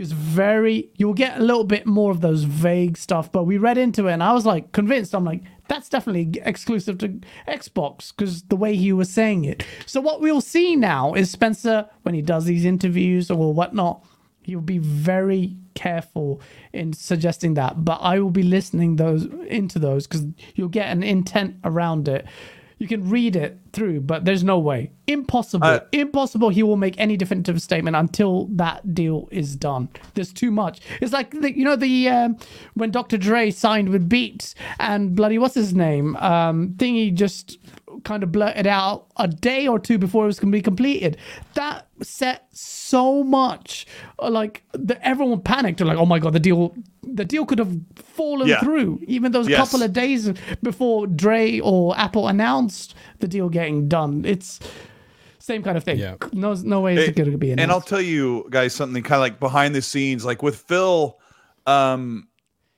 He 0.00 0.02
was 0.02 0.12
very, 0.12 0.90
you'll 0.96 1.12
get 1.12 1.38
a 1.38 1.42
little 1.42 1.64
bit 1.64 1.84
more 1.84 2.10
of 2.10 2.22
those 2.22 2.44
vague 2.44 2.96
stuff, 2.96 3.30
but 3.30 3.44
we 3.44 3.58
read 3.58 3.76
into 3.76 4.06
it 4.06 4.14
and 4.14 4.22
I 4.22 4.32
was 4.32 4.46
like 4.46 4.72
convinced. 4.72 5.14
I'm 5.14 5.26
like, 5.26 5.42
that's 5.68 5.90
definitely 5.90 6.40
exclusive 6.42 6.96
to 7.00 7.20
Xbox 7.46 8.10
because 8.16 8.44
the 8.44 8.56
way 8.56 8.76
he 8.76 8.94
was 8.94 9.10
saying 9.10 9.44
it. 9.44 9.62
So, 9.84 10.00
what 10.00 10.22
we'll 10.22 10.40
see 10.40 10.74
now 10.74 11.12
is 11.12 11.30
Spencer, 11.30 11.86
when 12.00 12.14
he 12.14 12.22
does 12.22 12.46
these 12.46 12.64
interviews 12.64 13.30
or 13.30 13.52
whatnot, 13.52 14.02
he'll 14.40 14.62
be 14.62 14.78
very 14.78 15.58
careful 15.74 16.40
in 16.72 16.92
suggesting 16.92 17.54
that 17.54 17.84
but 17.84 17.98
i 18.02 18.18
will 18.18 18.30
be 18.30 18.42
listening 18.42 18.96
those 18.96 19.24
into 19.46 19.78
those 19.78 20.06
because 20.06 20.26
you'll 20.54 20.68
get 20.68 20.88
an 20.88 21.02
intent 21.02 21.56
around 21.64 22.08
it 22.08 22.26
you 22.80 22.88
can 22.88 23.08
read 23.08 23.36
it 23.36 23.58
through 23.72 24.00
but 24.00 24.24
there's 24.24 24.42
no 24.42 24.58
way. 24.58 24.90
Impossible. 25.06 25.66
Uh, 25.66 25.80
impossible 25.92 26.48
he 26.48 26.62
will 26.62 26.76
make 26.76 26.98
any 26.98 27.16
definitive 27.16 27.60
statement 27.62 27.94
until 27.94 28.46
that 28.46 28.94
deal 28.94 29.28
is 29.30 29.54
done. 29.54 29.88
There's 30.14 30.32
too 30.32 30.50
much. 30.50 30.80
It's 31.00 31.12
like 31.12 31.30
the, 31.30 31.56
you 31.56 31.64
know 31.64 31.76
the 31.76 32.08
um, 32.08 32.36
when 32.74 32.90
dr 32.90 33.16
dre 33.18 33.50
signed 33.50 33.90
with 33.90 34.08
beats 34.08 34.54
and 34.80 35.14
bloody 35.14 35.38
what's 35.38 35.54
his 35.54 35.74
name? 35.74 36.16
Um 36.16 36.70
thingy 36.78 37.14
just 37.14 37.58
kind 38.04 38.22
of 38.22 38.32
blurted 38.32 38.66
out 38.66 39.06
a 39.16 39.28
day 39.28 39.66
or 39.68 39.78
two 39.78 39.98
before 39.98 40.24
it 40.24 40.26
was 40.28 40.40
going 40.40 40.50
to 40.52 40.56
be 40.56 40.62
completed. 40.62 41.16
That 41.54 41.86
set 42.02 42.46
so 42.52 43.22
much, 43.24 43.86
uh, 44.18 44.30
like 44.30 44.62
the, 44.72 45.04
everyone 45.06 45.40
panicked. 45.40 45.78
They're 45.78 45.86
like, 45.86 45.98
"Oh 45.98 46.06
my 46.06 46.18
god, 46.18 46.32
the 46.32 46.40
deal, 46.40 46.74
the 47.02 47.24
deal 47.24 47.44
could 47.46 47.58
have 47.58 47.76
fallen 47.96 48.48
Yeah. 48.48 48.60
through." 48.60 49.00
Even 49.06 49.32
those 49.32 49.48
Yes. 49.48 49.58
couple 49.58 49.82
of 49.84 49.92
days 49.92 50.32
before 50.62 51.06
Dre 51.06 51.60
or 51.60 51.96
Apple 51.98 52.28
announced 52.28 52.94
the 53.20 53.28
deal 53.28 53.48
getting 53.48 53.88
done. 53.88 54.24
It's 54.24 54.60
same 55.38 55.62
kind 55.62 55.76
of 55.76 55.84
thing. 55.84 55.98
Yeah. 55.98 56.14
No, 56.32 56.54
no 56.54 56.80
way 56.80 56.96
it's 56.96 57.08
It- 57.08 57.16
going 57.16 57.30
to 57.32 57.38
be 57.38 57.50
announced. 57.50 57.62
And 57.62 57.72
I'll 57.72 57.80
tell 57.80 58.00
you 58.00 58.46
guys 58.50 58.74
something 58.74 59.02
kind 59.02 59.14
of 59.16 59.20
like 59.20 59.40
behind 59.40 59.74
the 59.74 59.82
scenes, 59.82 60.24
like 60.24 60.42
with 60.42 60.56
Phil. 60.56 61.18
Um, 61.66 62.28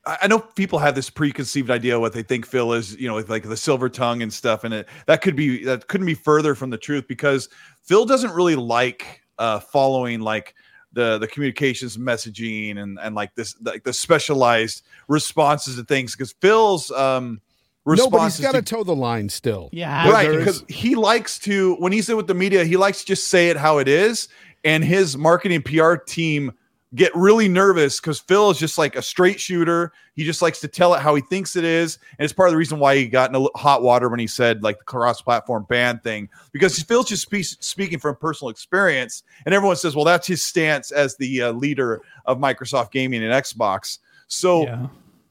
I 0.07 0.19
I 0.23 0.27
know 0.27 0.39
people 0.39 0.79
have 0.79 0.95
this 0.95 1.11
preconceived 1.11 1.71
idea 1.71 1.99
what 1.99 2.13
they 2.13 2.23
think 2.23 2.47
Phil 2.47 2.73
is, 2.73 2.97
you 2.97 3.09
know, 3.09 3.15
with 3.15 3.31
like 3.31 3.45
the 3.45 3.57
silver 3.57 3.89
tongue 3.89 4.23
and 4.23 4.33
stuff, 4.33 4.65
and 4.65 4.75
it 4.75 4.89
that 5.07 5.23
could 5.23 5.37
be 5.37 5.65
that 5.65 5.89
couldn't 5.89 6.07
be 6.07 6.15
further 6.15 6.55
from 6.55 6.71
the 6.71 6.79
truth 6.79 7.07
because 7.09 7.49
Phil 7.83 8.05
doesn't 8.05 8.33
really 8.33 8.57
like 8.57 9.23
uh, 9.39 9.61
following 9.61 10.21
like 10.21 10.55
the 10.93 11.19
the 11.19 11.27
communications 11.27 11.97
messaging 11.97 12.79
and 12.79 12.99
and 13.01 13.15
like 13.15 13.35
this 13.35 13.55
like 13.63 13.83
the 13.85 13.93
specialized 13.93 14.85
responses 15.09 15.77
to 15.77 15.85
things 15.85 16.15
because 16.15 16.33
Phil's 16.41 16.91
um 16.91 17.41
No, 17.87 18.09
but 18.11 18.19
he's 18.25 18.39
responses 18.39 18.41
got 18.45 18.53
to 18.53 18.63
to 18.63 18.75
toe 18.75 18.85
the 18.85 18.95
line 18.95 19.29
still. 19.29 19.71
yeah, 19.73 20.11
right 20.11 20.31
because 20.31 20.65
he 20.69 20.95
likes 20.95 21.39
to 21.41 21.75
when 21.77 21.93
he's 21.93 22.09
in 22.11 22.17
with 22.17 22.27
the 22.27 22.35
media 22.35 22.65
he 22.65 22.77
likes 22.77 23.01
to 23.01 23.07
just 23.07 23.29
say 23.29 23.49
it 23.49 23.57
how 23.57 23.79
it 23.79 23.89
is 23.89 24.29
and 24.65 24.85
his 24.85 25.17
marketing 25.17 25.63
pr 25.63 25.95
team 26.07 26.53
get 26.95 27.15
really 27.15 27.49
nervous 27.49 28.01
because 28.01 28.19
phil 28.19 28.51
is 28.51 28.59
just 28.59 28.79
like 28.79 28.97
a 28.97 29.03
straight 29.03 29.41
shooter 29.41 29.93
he 30.15 30.25
just 30.25 30.43
likes 30.43 30.61
to 30.61 30.69
tell 30.69 30.95
it 30.95 31.01
how 31.01 31.15
he 31.15 31.23
thinks 31.23 31.57
it 31.57 31.65
is 31.65 31.99
and 32.19 32.25
it's 32.25 32.33
part 32.33 32.49
of 32.49 32.53
the 32.53 32.59
reason 32.59 32.79
why 32.79 32.97
he 32.97 33.07
got 33.07 33.31
in 33.31 33.37
a 33.37 33.59
hot 33.59 33.83
water 33.83 34.09
when 34.09 34.21
he 34.21 34.27
said 34.27 34.63
like 34.63 34.79
the 34.79 34.85
cross 34.85 35.23
platform 35.23 35.65
ban 35.69 35.99
thing 36.01 36.29
because 36.53 36.81
phil's 36.83 37.09
just 37.09 37.23
spe- 37.23 37.63
speaking 37.63 37.99
from 37.99 38.15
personal 38.17 38.51
experience 38.51 39.23
and 39.47 39.55
everyone 39.55 39.77
says 39.77 39.97
well 39.97 40.05
that's 40.05 40.27
his 40.27 40.43
stance 40.43 40.91
as 40.91 41.17
the 41.17 41.43
uh, 41.43 41.53
leader 41.53 42.01
of 42.27 42.39
microsoft 42.39 42.91
gaming 42.91 43.23
and 43.23 43.33
xbox 43.45 43.99
so 44.33 44.63
yeah. 44.63 44.87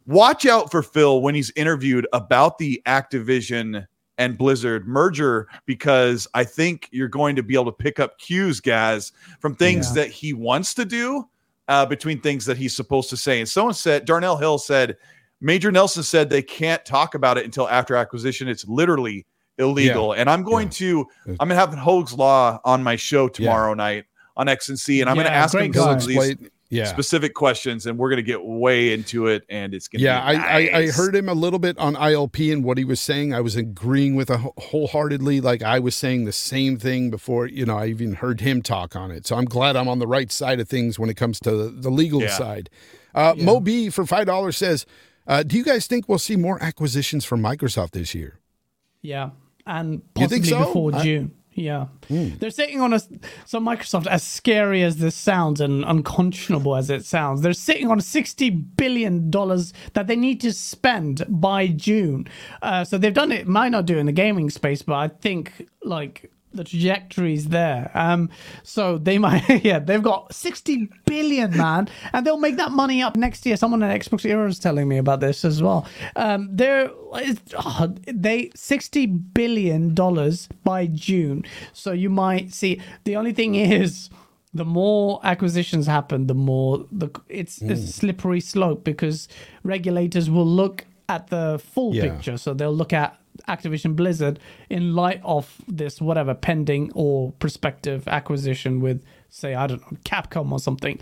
watch 0.06 0.46
out 0.46 0.70
for 0.70 0.84
Phil 0.84 1.22
when 1.22 1.34
he's 1.34 1.52
interviewed 1.56 2.08
about 2.14 2.60
the 2.60 2.82
Activision 2.86 3.88
and 4.20 4.38
Blizzard 4.38 4.88
merger 4.88 5.48
because 5.66 6.28
I 6.36 6.44
think 6.44 6.88
you're 6.92 7.08
going 7.08 7.36
to 7.36 7.42
be 7.42 7.56
able 7.56 7.66
to 7.66 7.72
pick 7.72 8.00
up 8.00 8.20
cues, 8.20 8.60
Gaz, 8.60 9.12
from 9.40 9.56
things 9.56 9.88
Yeah. 9.88 10.04
that 10.04 10.12
he 10.12 10.34
wants 10.34 10.76
to 10.76 10.86
do 10.86 11.28
uh, 11.68 11.86
between 11.86 12.20
things 12.20 12.46
that 12.46 12.58
he's 12.58 12.76
supposed 12.76 13.10
to 13.10 13.18
say. 13.18 13.40
And 13.40 13.48
someone 13.48 13.74
said, 13.74 14.06
Darnell 14.06 14.38
Hill 14.38 14.58
said, 14.58 14.98
Major 15.40 15.72
Nelson 15.72 16.04
said 16.04 16.30
they 16.30 16.42
can't 16.42 16.84
talk 16.86 17.16
about 17.16 17.38
it 17.38 17.46
until 17.46 17.68
after 17.70 17.96
acquisition. 17.96 18.48
It's 18.48 18.68
literally 18.68 19.26
illegal. 19.58 20.14
And 20.14 20.30
I'm 20.30 20.44
going 20.44 20.70
to, 20.72 21.06
I'm 21.28 21.36
going 21.48 21.50
to 21.50 21.56
have 21.56 21.74
Hoeg's 21.74 22.14
Law 22.14 22.60
on 22.66 22.84
my 22.84 22.96
show 22.96 23.28
tomorrow 23.28 23.74
night 23.74 24.06
on 24.38 24.48
X 24.48 24.70
and 24.70 24.80
C, 24.80 25.02
and 25.02 25.10
I'm 25.10 25.16
going 25.16 25.26
to 25.28 25.32
ask 25.34 25.54
him 25.54 25.60
great 25.72 25.74
some 25.76 25.84
guy. 25.84 25.92
Explain- 26.30 26.52
yeah. 26.72 26.86
specific 26.86 27.34
questions, 27.36 27.86
and 27.86 27.98
we're 27.98 28.10
going 28.10 28.18
to 28.18 28.24
get 28.24 28.44
way 28.44 28.94
into 28.94 29.28
it, 29.28 29.44
and 29.50 29.74
it's 29.74 29.88
going 29.88 30.00
to 30.00 30.04
Yeah, 30.06 30.32
be 30.32 30.38
I, 30.38 30.44
I, 30.44 30.78
I 30.80 30.88
heard 30.92 31.16
him 31.16 31.30
a 31.30 31.34
little 31.34 31.60
bit 31.60 31.78
on 31.78 31.96
ILP 31.96 32.52
and 32.52 32.64
what 32.64 32.78
he 32.80 32.84
was 32.86 33.00
saying. 33.00 33.34
I 33.34 33.42
was 33.42 33.56
agreeing 33.56 34.16
with 34.16 34.30
a 34.30 34.38
wholeheartedly. 34.58 35.42
Like 35.42 35.62
I 35.62 35.80
was 35.80 35.96
saying 35.96 36.26
the 36.26 36.32
same 36.32 36.78
thing 36.80 37.10
before, 37.12 37.46
you 37.48 37.66
know, 37.66 37.78
I 37.78 37.88
even 37.88 38.14
heard 38.14 38.42
him 38.42 38.62
talk 38.62 38.96
on 38.96 39.12
it. 39.12 39.28
So 39.28 39.36
I'm 39.36 39.46
glad 39.46 39.76
I'm 39.76 39.88
on 39.88 40.00
the 40.00 40.08
right 40.08 40.32
side 40.32 40.60
of 40.60 40.68
things 40.68 40.98
when 40.98 41.10
it 41.10 41.16
comes 41.18 41.40
to 41.42 41.52
the, 41.52 41.70
the 41.70 41.90
legal 41.92 42.22
Yeah. 42.22 42.30
side. 42.38 42.70
Uh, 43.14 43.36
Mo 43.38 43.60
B 43.60 43.90
for 43.90 44.06
$5 44.06 44.56
says, 44.56 44.86
uh, 45.28 45.44
Do 45.44 45.58
you 45.58 45.64
guys 45.64 45.86
think 45.88 46.08
we'll 46.10 46.18
see 46.18 46.36
more 46.38 46.62
acquisitions 46.64 47.26
from 47.26 47.42
Microsoft 47.44 47.92
this 47.92 48.16
year? 48.16 48.40
Yeah, 49.02 49.32
and 49.66 50.02
You 50.18 50.28
think 50.28 50.46
possibly 50.46 50.50
so? 50.50 50.60
before 50.66 50.96
I- 50.96 51.28
Yeah, 51.62 51.86
they're 52.10 52.50
sitting 52.50 52.82
on 52.82 52.94
a. 52.94 53.00
So 53.46 53.60
Microsoft, 53.60 54.08
as 54.08 54.24
scary 54.24 54.84
as 54.84 54.98
this 54.98 55.16
sounds 55.16 55.62
and 55.62 55.86
unconscionable 55.86 56.76
as 56.76 56.90
it 56.90 57.06
sounds, 57.06 57.42
they're 57.42 57.54
sitting 57.54 57.90
on 57.92 58.02
sixty 58.02 58.50
billion 58.50 59.30
dollars 59.30 59.74
that 59.94 60.08
they 60.08 60.16
need 60.16 60.42
to 60.42 60.54
spend 60.54 61.26
by 61.30 61.68
June. 61.68 62.28
Uh, 62.62 62.84
so 62.84 62.98
they've 62.98 63.14
done 63.14 63.32
it. 63.32 63.48
Might 63.48 63.70
not 63.70 63.86
do 63.86 63.98
in 63.98 64.06
the 64.06 64.12
gaming 64.12 64.50
space, 64.50 64.82
but 64.82 64.96
I 64.96 65.08
think 65.08 65.68
like 65.84 66.32
the 66.54 66.64
trajectories 66.64 67.48
there. 67.50 67.92
Um, 67.94 68.30
so 68.64 68.98
they 68.98 69.18
might, 69.18 69.48
yeah, 69.64 69.80
they've 69.80 70.02
got 70.04 70.34
60 70.34 70.90
billion, 71.06 71.56
man, 71.56 71.88
and 72.14 72.26
they'll 72.26 72.38
make 72.40 72.58
that 72.58 72.72
money 72.72 73.02
up 73.02 73.16
next 73.16 73.46
year. 73.46 73.56
Someone 73.58 73.82
at 73.84 74.00
Xbox 74.02 74.26
Era 74.26 74.48
is 74.50 74.60
telling 74.60 74.88
me 74.88 74.98
about 74.98 75.20
this 75.20 75.46
as 75.46 75.62
well. 75.64 75.88
Um, 76.16 76.50
they're 76.52 76.90
oh, 76.94 77.94
they 78.06 78.52
60 78.56 79.06
billion 79.08 79.94
dollars 79.94 80.48
by 80.64 80.88
June. 80.88 81.44
So 81.74 81.92
you 81.92 82.10
might 82.10 82.54
see. 82.54 82.82
The 83.04 83.16
only 83.16 83.34
thing 83.34 83.56
is. 83.56 84.10
The 84.54 84.66
more 84.66 85.22
acquisitions 85.24 85.88
happen, 85.88 86.28
the 86.28 86.34
more 86.34 86.86
the 86.92 87.08
it's 87.30 87.62
a 87.62 87.78
slippery 87.78 88.42
slope 88.42 88.84
because 88.84 89.30
regulators 89.64 90.30
will 90.30 90.46
look 90.46 90.86
at 91.08 91.28
the 91.28 91.58
full 91.74 91.96
Yeah. 91.96 92.10
picture. 92.14 92.36
So 92.36 92.54
they'll 92.54 92.76
look 92.76 92.92
at 92.92 93.18
Activision 93.48 93.96
Blizzard 93.96 94.40
in 94.70 94.96
light 94.96 95.22
of 95.24 95.58
this 95.68 96.02
whatever 96.02 96.34
pending 96.34 96.92
or 96.94 97.32
prospective 97.34 98.08
acquisition 98.08 98.80
with, 98.80 99.04
say, 99.30 99.54
I 99.56 99.68
don't 99.68 99.82
know, 99.92 99.98
Capcom 100.04 100.52
or 100.52 100.60
something. 100.60 101.00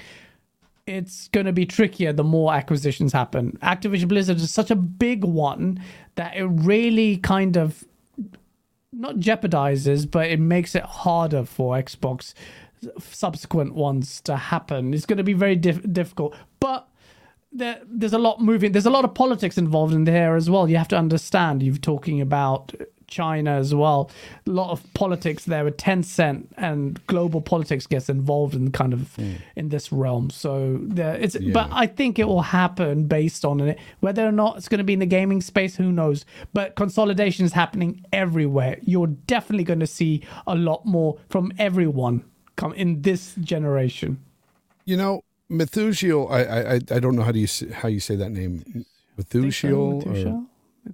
It's 0.86 1.28
going 1.28 1.46
to 1.46 1.54
be 1.54 1.66
trickier 1.66 2.14
the 2.14 2.24
more 2.24 2.54
acquisitions 2.54 3.14
happen. 3.14 3.58
Activision 3.62 4.08
Blizzard 4.08 4.38
is 4.38 4.52
such 4.52 4.72
a 4.72 4.76
big 4.76 5.24
one 5.24 5.84
that 6.16 6.36
it 6.36 6.46
really 6.46 7.18
kind 7.18 7.58
of 7.58 7.86
not 8.92 9.18
jeopardizes, 9.18 10.10
but 10.10 10.28
it 10.28 10.40
makes 10.40 10.76
it 10.76 10.84
harder 10.84 11.46
for 11.46 11.76
Xbox 11.76 12.34
subsequent 13.00 13.76
ones 13.76 14.22
to 14.22 14.36
happen. 14.36 14.94
It's 14.94 15.06
going 15.06 15.18
to 15.18 15.24
be 15.24 15.34
very 15.34 15.56
dif- 15.56 15.92
difficult, 15.94 16.36
but 16.60 16.89
there, 17.52 17.82
there's 17.86 18.14
a 18.14 18.20
lot 18.20 18.42
moving. 18.42 18.72
There's 18.72 18.86
a 18.86 18.92
lot 18.92 19.06
of 19.06 19.14
politics 19.14 19.58
involved 19.58 19.94
in 19.94 20.04
there 20.04 20.36
as 20.36 20.50
well. 20.50 20.70
You 20.70 20.78
have 20.78 20.88
to 20.90 20.98
understand. 20.98 21.64
You're 21.64 21.78
talking 21.78 22.22
about 22.22 22.74
China 23.10 23.54
as 23.54 23.74
well. 23.74 24.12
A 24.46 24.50
lot 24.50 24.72
of 24.72 24.94
politics 24.94 25.46
there 25.46 25.66
with 25.66 25.78
Tencent 25.78 26.48
and 26.58 27.06
global 27.08 27.42
politics 27.42 27.88
gets 27.88 28.08
involved 28.08 28.54
in 28.54 28.72
kind 28.72 28.94
of 28.94 29.16
hmm. 29.16 29.34
in 29.56 29.70
this 29.70 29.92
realm. 29.92 30.30
So 30.30 30.80
there, 30.82 31.16
it's. 31.16 31.36
But 31.38 31.70
I 31.72 31.88
think 31.88 32.20
it 32.20 32.28
will 32.28 32.44
happen 32.44 33.06
based 33.06 33.44
on 33.44 33.60
it. 33.62 33.80
Whether 34.00 34.26
or 34.26 34.32
not 34.32 34.58
it's 34.58 34.70
going 34.70 34.78
to 34.78 34.84
be 34.84 34.94
in 34.94 35.00
the 35.00 35.06
gaming 35.06 35.42
space, 35.42 35.76
who 35.76 35.92
knows? 35.92 36.26
But 36.54 36.76
consolidation 36.76 37.46
is 37.46 37.54
happening 37.54 38.06
everywhere. 38.14 38.78
You're 38.84 39.08
definitely 39.08 39.64
going 39.64 39.80
to 39.80 39.88
see 39.88 40.24
a 40.48 40.56
lot 40.56 40.86
more 40.86 41.18
from 41.30 41.52
everyone 41.58 42.24
come 42.56 42.74
in 42.74 43.02
this 43.02 43.36
generation. 43.36 44.20
You 44.86 44.98
know, 44.98 45.22
Methusiel. 45.52 46.30
I 46.32 46.44
I 46.44 46.74
I- 46.76 46.96
I 46.98 47.00
don't 47.00 47.16
know 47.16 47.24
how 47.24 47.32
do 47.32 47.40
you 47.40 47.46
s- 47.46 47.64
how 47.74 47.88
you 47.88 48.00
say 48.00 48.16
that 48.16 48.30
name. 48.32 48.86
Methusiel. 49.18 49.78
or- 49.78 50.06
Methuselah? 50.06 50.46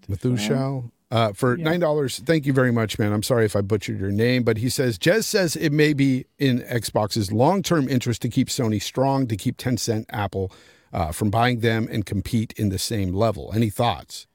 Methuselah. 0.08 0.84
Uh, 1.12 1.32
for 1.34 1.56
nine 1.56 1.80
dollars, 1.80 2.20
thank 2.26 2.46
you 2.46 2.52
very 2.54 2.72
much, 2.72 2.98
man. 2.98 3.14
I'm 3.14 3.22
sorry 3.24 3.46
if 3.46 3.56
I 3.56 3.62
butchered 3.62 4.00
your 4.00 4.12
name, 4.12 4.44
but 4.44 4.58
he 4.58 4.70
says 4.70 4.98
Jez 4.98 5.24
says 5.26 5.56
it 5.56 5.72
may 5.72 5.94
be 5.94 6.26
in 6.40 6.60
Xbox's 6.62 7.32
long-term 7.32 7.88
interest 7.88 8.22
to 8.24 8.30
keep 8.30 8.48
Sony 8.50 8.82
strong, 8.82 9.28
to 9.28 9.38
keep 9.38 9.58
Tencent, 9.58 10.06
Apple 10.10 10.52
uh, 10.92 11.12
from 11.12 11.30
buying 11.30 11.60
them 11.60 11.88
and 11.92 12.06
compete 12.06 12.54
in 12.58 12.70
the 12.70 12.80
same 12.80 13.14
level. 13.14 13.52
Any 13.54 13.70
thoughts? 13.70 14.26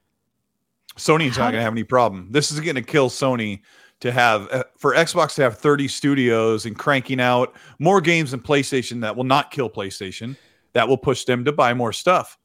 Sony's 0.96 1.36
not 1.38 1.50
going 1.50 1.54
to 1.54 1.62
have 1.62 1.72
any 1.72 1.84
problem. 1.84 2.28
This 2.30 2.52
is 2.52 2.60
going 2.60 2.76
to 2.76 2.82
kill 2.82 3.10
Sony 3.10 3.60
to 4.00 4.10
have 4.12 4.48
uh, 4.50 4.64
for 4.78 4.94
Xbox 4.94 5.34
to 5.36 5.42
have 5.42 5.58
30 5.58 5.88
studios 5.88 6.66
and 6.66 6.76
cranking 6.78 7.20
out 7.20 7.54
more 7.78 8.00
games 8.00 8.30
than 8.30 8.40
PlayStation 8.40 9.00
that 9.02 9.14
will 9.16 9.24
not 9.24 9.50
kill 9.50 9.68
PlayStation. 9.70 10.36
That 10.72 10.88
will 10.88 10.96
push 10.98 11.24
them 11.24 11.44
to 11.44 11.52
buy 11.52 11.74
more 11.74 11.92
stuff. 11.92 12.38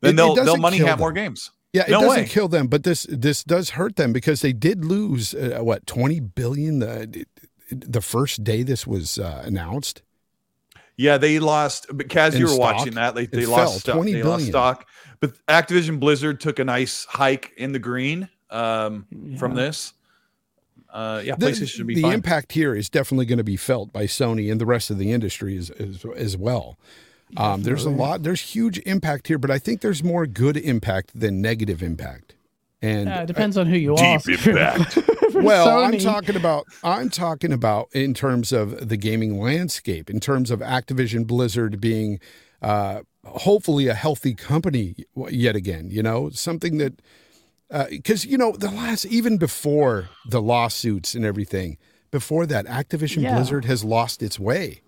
Then 0.00 0.10
It- 0.10 0.12
it 0.12 0.16
they'll 0.16 0.34
they'll 0.44 0.56
money 0.56 0.78
kill 0.78 0.86
have 0.86 0.98
more 0.98 1.12
games. 1.12 1.50
Yeah, 1.72 1.84
it 1.86 1.90
No 1.90 2.00
doesn't 2.02 2.22
way. 2.24 2.28
kill 2.28 2.48
them, 2.48 2.66
but 2.66 2.82
this 2.84 3.06
this 3.08 3.44
does 3.44 3.70
hurt 3.70 3.96
them 3.96 4.12
because 4.12 4.40
they 4.40 4.52
did 4.52 4.84
lose 4.84 5.34
uh, 5.34 5.60
what 5.62 5.86
20 5.86 6.18
billion 6.20 6.80
the 6.80 7.24
the 7.70 8.00
first 8.00 8.42
day 8.42 8.62
this 8.64 8.86
was 8.86 9.18
uh, 9.18 9.42
announced. 9.46 10.02
Yeah, 10.96 11.16
they 11.16 11.38
lost. 11.38 11.86
But 11.92 12.08
Gaz, 12.08 12.36
you 12.38 12.44
were 12.46 12.50
stock, 12.50 12.76
watching 12.76 12.94
that. 12.94 13.14
They, 13.14 13.22
it 13.22 13.30
they 13.32 13.42
fell 13.44 13.50
lost 13.52 13.80
stock. 13.80 13.94
20 13.94 14.12
They 14.12 14.22
lost 14.22 14.46
stock. 14.46 14.86
But 15.20 15.34
Activision 15.46 15.98
Blizzard 16.00 16.40
took 16.40 16.58
a 16.58 16.64
nice 16.64 17.04
hike 17.06 17.52
in 17.56 17.72
the 17.72 17.78
green 17.78 18.28
um, 18.50 19.06
from 19.38 19.54
this. 19.54 19.92
Uh, 20.92 21.22
yeah, 21.24 21.36
The, 21.36 21.46
PlayStation 21.46 21.68
should 21.68 21.86
be 21.86 21.94
the 21.94 22.02
fine. 22.02 22.12
impact 22.14 22.52
here 22.52 22.74
is 22.74 22.88
definitely 22.90 23.26
going 23.26 23.38
to 23.38 23.44
be 23.44 23.56
felt 23.56 23.92
by 23.92 24.04
Sony 24.06 24.50
and 24.50 24.60
the 24.60 24.66
rest 24.66 24.90
of 24.90 24.98
the 24.98 25.12
industry 25.12 25.56
as 25.56 25.70
as, 25.70 26.04
as 26.16 26.36
well. 26.36 26.78
Um, 27.36 27.62
there's 27.62 27.84
a 27.84 27.90
lot. 27.90 28.24
There's 28.24 28.40
huge 28.40 28.78
impact 28.80 29.28
here, 29.28 29.38
but 29.38 29.52
I 29.52 29.58
think 29.60 29.82
there's 29.82 30.02
more 30.02 30.26
good 30.26 30.56
impact 30.56 31.12
than 31.18 31.40
negative 31.40 31.80
impact. 31.80 32.34
And 32.82 33.08
Uh, 33.08 33.20
it 33.22 33.26
depends 33.26 33.56
on 33.56 33.66
who 33.66 33.76
you 33.76 33.94
Deep 33.94 34.04
ask. 34.04 34.28
impact. 34.28 34.98
well, 35.34 35.80
I'm 35.80 35.98
talking 35.98 36.34
about 36.34 36.64
I'm 36.82 37.08
talking 37.08 37.52
about 37.52 37.88
in 37.92 38.14
terms 38.14 38.50
of 38.52 38.88
the 38.88 38.96
gaming 38.96 39.38
landscape, 39.38 40.10
in 40.10 40.18
terms 40.18 40.50
of 40.50 40.58
Activision 40.60 41.24
Blizzard 41.26 41.80
being 41.80 42.18
uh, 42.62 43.02
hopefully 43.24 43.86
a 43.86 43.94
healthy 43.94 44.34
company 44.34 44.96
yet 45.28 45.54
again. 45.54 45.88
You 45.90 46.02
know, 46.02 46.30
something 46.30 46.78
that 46.78 47.00
because 47.90 48.24
you 48.24 48.36
know 48.38 48.52
the 48.52 48.70
last 48.70 49.04
even 49.06 49.38
before 49.38 50.08
the 50.28 50.40
lawsuits 50.40 51.14
and 51.14 51.24
everything, 51.24 51.78
before 52.10 52.46
that, 52.46 52.66
Activision 52.66 53.22
Yeah. 53.22 53.34
Blizzard 53.34 53.64
has 53.66 53.84
lost 53.84 54.22
its 54.22 54.38
way. 54.38 54.82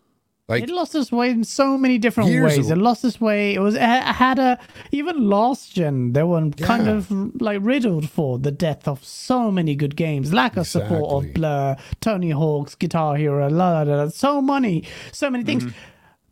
Like 0.48 0.64
It 0.64 0.70
lost 0.70 0.94
its 0.94 1.12
way 1.12 1.30
in 1.30 1.44
so 1.44 1.78
many 1.78 1.98
different 1.98 2.28
ways. 2.28 2.68
It 2.68 2.76
lost 2.76 3.04
its 3.04 3.20
way. 3.20 3.54
It 3.54 3.60
was 3.60 3.76
it 3.76 3.80
had 3.80 4.38
a 4.40 4.58
even 4.90 5.28
last 5.28 5.72
gen. 5.72 6.12
They 6.12 6.24
were 6.24 6.50
kind 6.50 6.88
of 6.88 7.10
like 7.40 7.60
riddled 7.62 8.10
for 8.10 8.38
the 8.38 8.50
death 8.50 8.88
of 8.88 9.04
so 9.04 9.52
many 9.52 9.76
good 9.76 9.94
games, 9.94 10.32
lack 10.32 10.56
of 10.56 10.66
support 10.66 11.10
of 11.12 11.32
Blur, 11.32 11.76
Tony 12.00 12.30
Hawk's 12.30 12.74
Guitar 12.74 13.16
Hero, 13.16 13.48
la, 13.48 13.82
la, 13.82 13.94
la, 13.94 14.08
so 14.08 14.42
many, 14.42 14.84
so 15.12 15.30
many 15.30 15.44
things. 15.44 15.64
Mm-hmm. 15.64 15.78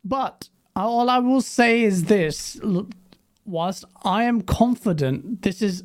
But 0.05 0.49
all 0.75 1.09
I 1.09 1.19
will 1.19 1.41
say 1.41 1.83
is 1.83 2.05
this: 2.05 2.57
look, 2.63 2.91
whilst 3.47 3.85
I 4.03 4.25
am 4.25 4.43
confident, 4.43 5.43
this 5.43 5.63
is 5.63 5.85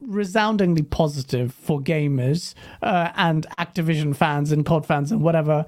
resoundingly 0.00 0.82
positive 0.82 1.52
for 1.52 1.80
gamers 1.80 2.54
uh, 2.82 3.10
and 3.16 3.46
Activision 3.58 4.14
fans 4.14 4.52
and 4.52 4.64
COD 4.64 4.86
fans 4.86 5.12
and 5.12 5.22
whatever 5.22 5.66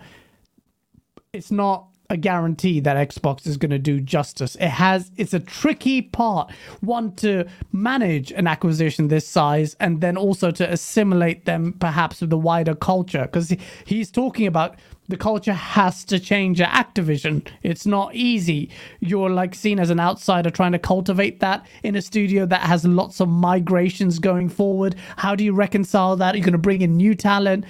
it's 1.32 1.50
not 1.50 1.86
a 2.10 2.16
guarantee 2.16 2.78
that 2.78 3.08
Xbox 3.08 3.46
is 3.46 3.56
going 3.56 3.70
to 3.70 3.78
do 3.78 3.98
justice. 3.98 4.54
It 4.56 4.68
has 4.68 5.10
it's 5.16 5.32
a 5.32 5.40
tricky 5.40 6.02
part 6.02 6.52
one 6.80 7.12
to 7.16 7.46
manage 7.72 8.30
an 8.32 8.46
acquisition 8.46 9.08
this 9.08 9.26
size 9.26 9.74
and 9.80 10.02
then 10.02 10.18
also 10.18 10.50
to 10.50 10.70
assimilate 10.70 11.46
them 11.46 11.72
perhaps 11.72 12.20
with 12.20 12.28
the 12.28 12.36
wider 12.36 12.74
culture 12.74 13.22
because 13.22 13.54
he's 13.86 14.10
talking 14.10 14.46
about 14.46 14.76
the 15.08 15.16
culture 15.16 15.52
has 15.52 16.04
to 16.04 16.18
change 16.18 16.60
at 16.60 16.70
Activision. 16.70 17.46
It's 17.62 17.86
not 17.86 18.14
easy. 18.14 18.70
You're 19.00 19.30
like 19.30 19.54
seen 19.54 19.78
as 19.78 19.90
an 19.90 20.00
outsider 20.00 20.50
trying 20.50 20.72
to 20.72 20.78
cultivate 20.78 21.40
that 21.40 21.66
in 21.82 21.96
a 21.96 22.02
studio 22.02 22.46
that 22.46 22.62
has 22.62 22.84
lots 22.84 23.20
of 23.20 23.28
migrations 23.28 24.18
going 24.18 24.48
forward. 24.48 24.94
How 25.16 25.34
do 25.34 25.44
you 25.44 25.52
reconcile 25.52 26.16
that? 26.16 26.34
Are 26.34 26.38
You're 26.38 26.44
going 26.44 26.52
to 26.52 26.58
bring 26.58 26.82
in 26.82 26.96
new 26.96 27.14
talent 27.14 27.64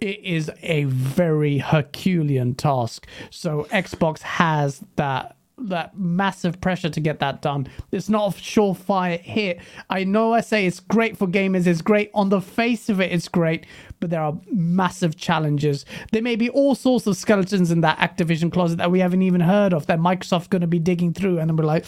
it 0.00 0.20
is 0.22 0.50
a 0.62 0.84
very 0.84 1.58
Herculean 1.58 2.54
task. 2.54 3.06
So 3.30 3.66
Xbox 3.70 4.20
has 4.20 4.80
that 4.96 5.37
that 5.60 5.98
massive 5.98 6.60
pressure 6.60 6.88
to 6.88 7.00
get 7.00 7.18
that 7.20 7.42
done. 7.42 7.68
It's 7.92 8.08
not 8.08 8.34
a 8.34 8.38
surefire 8.38 9.20
hit. 9.20 9.60
I 9.90 10.04
know 10.04 10.34
I 10.34 10.40
say 10.40 10.66
it's 10.66 10.80
great 10.80 11.16
for 11.16 11.26
gamers, 11.26 11.66
it's 11.66 11.82
great 11.82 12.10
on 12.14 12.28
the 12.28 12.40
face 12.40 12.88
of 12.88 13.00
it, 13.00 13.12
it's 13.12 13.28
great, 13.28 13.66
but 14.00 14.10
there 14.10 14.22
are 14.22 14.38
massive 14.52 15.16
challenges. 15.16 15.84
There 16.12 16.22
may 16.22 16.36
be 16.36 16.48
all 16.50 16.74
sorts 16.74 17.06
of 17.06 17.16
skeletons 17.16 17.70
in 17.70 17.80
that 17.82 17.98
Activision 17.98 18.52
closet 18.52 18.78
that 18.78 18.90
we 18.90 19.00
haven't 19.00 19.22
even 19.22 19.40
heard 19.40 19.72
of 19.72 19.86
that 19.86 19.98
Microsoft's 19.98 20.48
going 20.48 20.62
to 20.62 20.66
be 20.66 20.78
digging 20.78 21.12
through, 21.12 21.38
and 21.38 21.48
then 21.48 21.56
we're 21.56 21.64
like, 21.64 21.84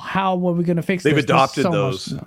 how 0.00 0.32
are 0.32 0.52
we 0.52 0.64
going 0.64 0.76
to 0.76 0.82
fix 0.82 1.04
it? 1.04 1.08
They've 1.08 1.16
this? 1.16 1.24
Adopted 1.24 1.62
so 1.62 1.70
much- 1.70 2.06
those. 2.06 2.20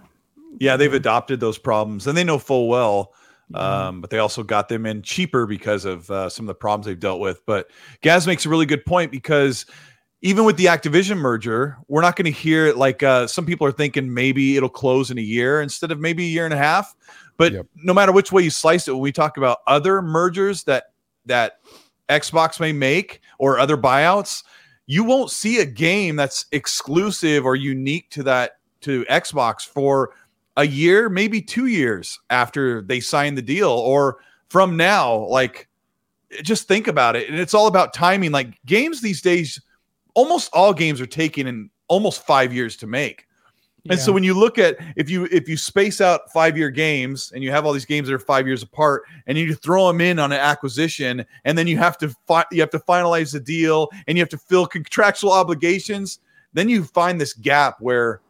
Yeah, 0.60 0.78
they've 0.78 0.94
adopted 0.94 1.40
those 1.40 1.58
problems, 1.58 2.08
and 2.08 2.18
they 2.18 2.24
know 2.24 2.38
full 2.38 2.68
well. 2.68 3.14
Um, 3.54 4.00
but 4.00 4.12
they 4.12 4.20
also 4.20 4.44
got 4.44 4.70
them 4.70 4.86
in 4.86 5.02
cheaper 5.02 5.48
because 5.48 5.84
of 5.84 6.10
uh, 6.12 6.30
some 6.30 6.44
of 6.44 6.48
the 6.48 6.54
problems 6.54 6.86
they've 6.86 7.00
dealt 7.00 7.20
with. 7.20 7.44
But 7.48 7.72
Gaz 8.02 8.28
makes 8.28 8.46
a 8.46 8.50
really 8.50 8.68
good 8.68 8.86
point 8.86 9.12
because 9.12 9.66
even 10.22 10.44
with 10.44 10.58
the 10.58 10.66
Activision 10.66 11.18
merger, 11.18 11.78
we're 11.88 12.02
not 12.02 12.16
going 12.16 12.26
to 12.26 12.32
hear 12.32 12.68
it 12.68 12.78
like 12.78 13.04
uh, 13.04 13.26
some 13.28 13.46
people 13.46 13.66
are 13.66 13.72
thinking 13.72 14.14
maybe 14.14 14.58
it'll 14.58 14.70
close 14.70 15.12
in 15.12 15.18
a 15.18 15.22
year 15.22 15.62
instead 15.62 15.92
of 15.92 16.00
maybe 16.00 16.26
a 16.26 16.30
year 16.30 16.46
and 16.46 16.54
a 16.54 16.58
half. 16.58 16.96
But 17.38 17.54
Yep. 17.54 17.68
no 17.76 17.94
matter 17.94 18.12
which 18.12 18.32
way 18.32 18.44
you 18.44 18.50
slice 18.50 18.88
it, 18.88 18.92
when 18.92 19.02
we 19.02 19.14
talk 19.14 19.38
about 19.38 19.60
other 19.66 20.02
mergers 20.02 20.64
that 20.66 20.92
that 21.26 21.60
Xbox 22.10 22.60
may 22.60 22.74
make 22.74 23.22
or 23.38 23.60
other 23.60 23.78
buyouts, 23.78 24.44
you 24.88 25.04
won't 25.04 25.32
see 25.32 25.60
a 25.60 25.66
game 25.66 26.16
that's 26.16 26.48
exclusive 26.52 27.46
or 27.46 27.56
unique 27.56 28.10
to 28.10 28.24
that 28.24 28.58
to 28.82 29.06
Xbox 29.06 29.66
for 29.66 30.12
a 30.58 30.66
year, 30.66 31.08
maybe 31.08 31.42
two 31.42 31.68
years 31.68 32.20
after 32.30 32.82
they 32.82 33.00
sign 33.00 33.36
the 33.36 33.42
deal, 33.42 33.70
or 33.70 34.18
from 34.50 34.76
now. 34.76 35.16
Like, 35.28 35.70
just 36.42 36.68
think 36.68 36.88
about 36.88 37.16
it. 37.16 37.30
And 37.30 37.40
it's 37.40 37.54
all 37.54 37.68
about 37.68 37.94
timing. 37.94 38.32
Like, 38.32 38.60
games 38.66 39.00
these 39.02 39.22
days, 39.22 39.62
almost 40.14 40.50
all 40.54 40.74
games 40.74 41.00
are 41.02 41.06
taking 41.06 41.48
in 41.48 41.70
almost 41.88 42.26
five 42.26 42.54
years 42.54 42.76
to 42.78 42.88
make. 42.88 43.26
And 43.90 44.00
so 44.00 44.12
when 44.12 44.24
you 44.24 44.34
look 44.34 44.60
at 44.60 44.78
if 44.98 45.10
you 45.10 45.28
if 45.32 45.48
you 45.50 45.58
space 45.58 46.00
out 46.02 46.32
five 46.32 46.56
year 46.58 46.70
games 46.70 47.32
and 47.34 47.44
you 47.44 47.50
have 47.50 47.66
all 47.66 47.72
these 47.74 47.86
games 47.86 48.08
that 48.08 48.14
are 48.14 48.20
five 48.20 48.46
years 48.46 48.62
apart 48.62 49.04
and 49.26 49.38
you 49.38 49.56
throw 49.56 49.88
them 49.88 50.02
in 50.02 50.20
on 50.20 50.32
an 50.32 50.40
acquisition 50.40 51.26
and 51.46 51.58
then 51.58 51.66
you 51.66 51.78
have 51.78 51.98
to 52.00 52.14
fi- 52.28 52.46
you 52.52 52.60
have 52.62 52.70
to 52.72 52.80
finalize 52.80 53.32
the 53.32 53.40
deal 53.40 53.90
and 54.06 54.18
you 54.18 54.22
have 54.22 54.30
to 54.30 54.38
fill 54.38 54.68
contractual 54.68 55.32
obligations, 55.32 56.20
then 56.54 56.70
you 56.70 56.84
find 56.84 57.20
this 57.20 57.34
gap 57.34 57.78
where 57.80 58.22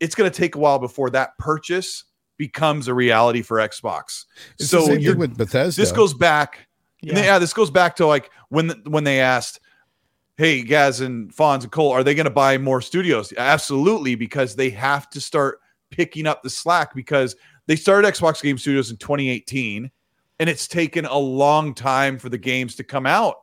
it's 0.00 0.14
going 0.14 0.30
to 0.30 0.36
take 0.36 0.54
a 0.54 0.58
while 0.58 0.78
before 0.78 1.08
that 1.10 1.38
purchase 1.38 2.04
becomes 2.36 2.88
a 2.88 2.92
reality 2.92 3.40
for 3.40 3.58
Xbox. 3.58 4.24
It's 4.58 4.70
the 4.70 4.80
so 4.80 4.86
same 4.86 4.98
you're, 4.98 5.12
thing 5.12 5.20
with 5.20 5.38
Bethesda. 5.38 5.80
this 5.80 5.92
goes 5.92 6.12
back 6.12 6.66
Yeah. 7.00 7.14
yeah. 7.16 7.24
yeah, 7.24 7.38
this 7.38 7.54
goes 7.54 7.70
back 7.70 7.96
to 7.96 8.06
like 8.06 8.28
when 8.50 8.70
when 8.86 9.04
they 9.04 9.20
asked, 9.20 9.60
"Hey, 10.36 10.62
Gaz 10.62 11.00
and 11.00 11.34
Fonz 11.34 11.62
and 11.62 11.72
Cole, 11.72 11.92
are 11.92 12.04
they 12.04 12.14
going 12.14 12.24
to 12.24 12.30
buy 12.30 12.58
more 12.58 12.80
studios?" 12.80 13.32
Absolutely, 13.36 14.14
because 14.14 14.56
they 14.56 14.70
have 14.70 15.08
to 15.10 15.20
start 15.20 15.60
picking 15.90 16.26
up 16.26 16.42
the 16.42 16.50
slack 16.50 16.94
because 16.94 17.36
they 17.66 17.76
started 17.76 18.12
Xbox 18.12 18.42
Game 18.42 18.58
Studios 18.58 18.90
in 18.90 18.96
2018, 18.96 19.90
and 20.38 20.50
it's 20.50 20.68
taken 20.68 21.04
a 21.04 21.18
long 21.18 21.74
time 21.74 22.18
for 22.18 22.28
the 22.28 22.38
games 22.38 22.76
to 22.76 22.84
come 22.84 23.06
out. 23.06 23.36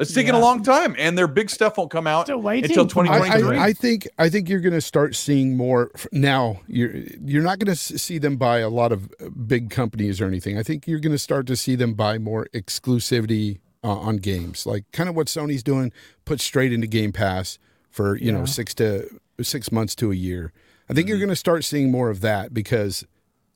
It's 0.00 0.14
taken 0.14 0.36
a 0.36 0.38
long 0.38 0.62
time, 0.62 0.94
and 0.96 1.18
their 1.18 1.26
big 1.26 1.50
stuff 1.50 1.76
won't 1.76 1.90
come 1.90 2.06
out 2.06 2.26
until 2.62 2.88
for 2.88 3.02
my- 3.02 3.10
I, 3.16 3.18
2023. 3.18 3.58
I, 3.58 3.64
I 3.64 3.72
think 3.72 4.06
I 4.16 4.28
think 4.28 4.48
you're 4.48 4.60
going 4.60 4.72
to 4.74 4.80
start 4.80 5.16
seeing 5.16 5.56
more 5.56 5.90
now. 6.12 6.60
You're 6.68 6.94
you're 7.24 7.42
not 7.42 7.58
going 7.58 7.74
to 7.74 7.76
see 7.76 8.18
them 8.18 8.36
buy 8.36 8.58
a 8.58 8.68
lot 8.68 8.92
of 8.92 9.12
uh, 9.20 9.28
big 9.30 9.70
companies 9.70 10.20
or 10.20 10.26
anything. 10.26 10.56
I 10.56 10.62
think 10.62 10.86
you're 10.86 11.00
going 11.00 11.12
to 11.12 11.18
start 11.18 11.48
to 11.48 11.56
see 11.56 11.74
them 11.74 11.94
buy 11.94 12.18
more 12.18 12.46
exclusivity 12.54 13.58
uh, 13.84 13.88
on 13.92 14.16
games, 14.16 14.66
like 14.66 14.84
kind 14.92 15.08
of 15.08 15.14
what 15.16 15.26
Sony's 15.28 15.62
doing, 15.62 15.92
put 16.24 16.40
straight 16.40 16.72
into 16.72 16.86
Game 16.86 17.12
Pass 17.12 17.58
for 17.90 18.16
you 18.16 18.32
know 18.32 18.44
six 18.44 18.74
to 18.74 19.08
six 19.40 19.70
months 19.72 19.94
to 19.96 20.10
a 20.12 20.14
year. 20.14 20.52
I 20.90 20.94
think 20.94 21.08
you're 21.08 21.18
going 21.18 21.28
to 21.28 21.36
start 21.36 21.64
seeing 21.64 21.90
more 21.90 22.10
of 22.10 22.20
that 22.22 22.54
because 22.54 23.04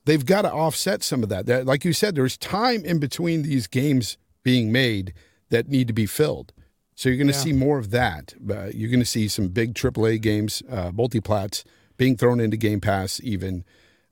they've 0.05 0.25
got 0.25 0.43
to 0.43 0.53
offset 0.53 1.03
some 1.03 1.23
of 1.23 1.29
that. 1.31 1.47
That, 1.47 1.67
like 1.67 1.85
you 1.85 1.93
said, 1.93 2.15
there's 2.15 2.37
time 2.37 2.85
in 2.85 2.99
between 2.99 3.43
these 3.43 3.67
games 3.67 4.19
being 4.43 4.71
made 4.71 5.15
that 5.51 5.69
need 5.69 5.87
to 5.87 5.93
be 5.95 6.07
filled. 6.07 6.53
So 6.95 7.09
you're 7.09 7.17
going 7.17 7.29
to 7.29 7.33
Yeah. 7.33 7.39
see 7.41 7.53
more 7.53 7.79
of 7.79 7.91
that. 7.91 8.35
Uh, 8.49 8.67
you're 8.75 8.91
going 8.91 9.01
to 9.01 9.07
see 9.07 9.29
some 9.29 9.49
big 9.49 9.75
AAA 9.75 10.21
games, 10.21 10.63
uh, 10.71 10.91
multiplats 10.91 11.65
being 11.97 12.17
thrown 12.17 12.39
into 12.39 12.57
Game 12.57 12.81
Pass, 12.81 13.21
even 13.25 13.65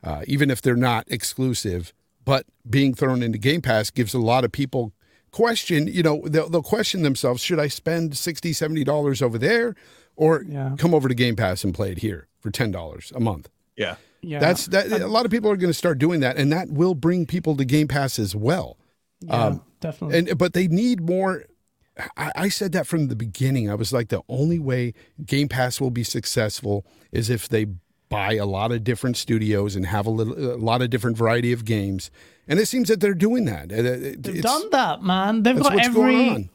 uh, 0.02 0.22
even 0.26 0.50
if 0.50 0.62
they're 0.62 0.74
not 0.76 1.04
exclusive, 1.08 1.92
but 2.24 2.46
being 2.68 2.94
thrown 2.94 3.22
into 3.22 3.36
Game 3.38 3.60
Pass 3.60 3.90
gives 3.90 4.14
a 4.14 4.18
lot 4.18 4.44
of 4.44 4.50
people 4.52 4.92
question. 5.30 5.86
You 5.86 6.02
know, 6.02 6.22
they'll, 6.26 6.48
they'll 6.48 6.62
question 6.62 7.02
themselves: 7.02 7.42
Should 7.42 7.58
I 7.58 7.68
spend 7.68 8.16
60 8.16 8.52
70 8.52 8.84
dollars 8.84 9.22
over 9.22 9.38
there, 9.38 9.74
or 10.16 10.44
Yeah. 10.46 10.74
come 10.78 10.94
over 10.94 11.08
to 11.08 11.14
Game 11.14 11.36
Pass 11.36 11.64
and 11.64 11.74
play 11.74 11.92
it 11.92 11.98
here 11.98 12.28
for 12.40 12.50
ten 12.50 12.70
dollars 12.70 13.12
a 13.14 13.20
month? 13.20 13.48
yeah, 13.76 13.96
yeah. 14.22 14.38
That's 14.40 14.66
that. 14.66 14.90
A 14.92 15.06
lot 15.06 15.24
of 15.24 15.30
people 15.30 15.50
are 15.50 15.56
going 15.56 15.70
to 15.72 15.78
start 15.78 15.98
doing 15.98 16.20
that, 16.20 16.36
and 16.36 16.52
that 16.52 16.70
will 16.70 16.94
bring 16.94 17.26
people 17.26 17.56
to 17.56 17.64
Game 17.64 17.88
Pass 17.88 18.18
as 18.18 18.34
well. 18.36 18.76
yeah, 19.20 19.44
um, 19.46 19.62
definitely. 19.80 20.18
And 20.18 20.38
but 20.38 20.52
they 20.52 20.68
need 20.68 21.00
more. 21.00 21.44
I, 22.16 22.32
I 22.34 22.48
said 22.48 22.72
that 22.72 22.86
from 22.86 23.08
the 23.08 23.16
beginning. 23.16 23.70
I 23.70 23.74
was 23.74 23.92
like, 23.92 24.08
the 24.08 24.22
only 24.28 24.58
way 24.58 24.94
Game 25.26 25.48
Pass 25.48 25.80
will 25.80 25.90
be 25.90 26.04
successful 26.04 26.86
is 27.12 27.28
if 27.28 27.48
they 27.48 27.66
buy 28.08 28.34
a 28.34 28.46
lot 28.46 28.72
of 28.72 28.82
different 28.84 29.16
studios 29.16 29.76
and 29.76 29.86
have 29.86 30.06
a 30.06 30.10
little, 30.10 30.34
a 30.54 30.56
lot 30.56 30.82
of 30.82 30.90
different 30.90 31.16
variety 31.16 31.52
of 31.52 31.64
games. 31.64 32.10
And 32.50 32.58
it 32.60 32.66
seems 32.66 32.88
that 32.88 33.00
they're 33.00 33.14
doing 33.14 33.44
that. 33.46 33.70
It- 33.72 33.86
it- 33.86 34.22
They've 34.22 34.42
done 34.42 34.68
that, 34.72 35.02
man. 35.02 35.42
They've 35.44 35.58
got 35.58 35.78
every. 35.82 36.50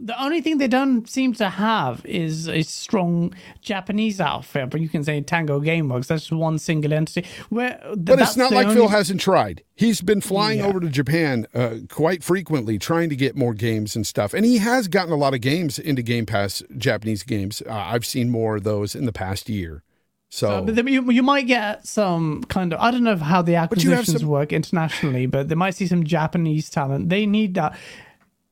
The 0.00 0.22
only 0.22 0.40
thing 0.40 0.58
they 0.58 0.68
don't 0.68 1.08
seem 1.10 1.32
to 1.34 1.48
have 1.48 2.06
is 2.06 2.48
a 2.48 2.62
strong 2.62 3.34
Japanese 3.62 4.20
outfit, 4.20 4.70
but 4.70 4.80
you 4.80 4.88
can 4.88 5.02
say 5.02 5.20
Tango 5.22 5.58
Gameworks. 5.60 6.06
That's 6.06 6.30
one 6.30 6.60
single 6.60 6.92
entity. 6.92 7.26
Where, 7.48 7.80
But 7.96 8.20
it's 8.20 8.36
not 8.36 8.52
like 8.52 8.68
Phil 8.70 8.86
hasn't 8.86 9.20
tried. 9.20 9.64
He's 9.74 10.00
been 10.00 10.20
flying 10.20 10.60
Yeah. 10.60 10.66
over 10.66 10.78
to 10.78 10.88
Japan 10.88 11.48
uh, 11.52 11.78
quite 11.88 12.22
frequently, 12.22 12.78
trying 12.78 13.08
to 13.08 13.16
get 13.16 13.34
more 13.34 13.54
games 13.54 13.96
and 13.96 14.06
stuff. 14.06 14.34
And 14.34 14.44
he 14.44 14.58
has 14.58 14.86
gotten 14.86 15.12
a 15.12 15.16
lot 15.16 15.34
of 15.34 15.40
games 15.40 15.80
into 15.80 16.02
Game 16.02 16.26
Pass, 16.26 16.62
Japanese 16.76 17.24
games. 17.24 17.60
Uh, 17.68 17.72
I've 17.72 18.06
seen 18.06 18.30
more 18.30 18.56
of 18.58 18.62
those 18.62 18.94
in 18.94 19.04
the 19.04 19.12
past 19.12 19.48
year. 19.48 19.82
So, 20.30 20.62
but 20.62 20.86
you, 20.86 21.10
you 21.10 21.22
might 21.22 21.46
get 21.46 21.86
some 21.86 22.44
kind 22.44 22.74
of 22.74 22.80
I 22.80 22.90
don't 22.90 23.02
know 23.02 23.16
how 23.16 23.40
the 23.40 23.56
acquisitions 23.56 24.20
some- 24.20 24.28
work 24.28 24.52
internationally, 24.52 25.26
but 25.26 25.48
they 25.48 25.54
might 25.54 25.74
see 25.74 25.86
some 25.86 26.04
Japanese 26.04 26.68
talent. 26.68 27.08
They 27.08 27.24
need 27.26 27.54
that. 27.54 27.78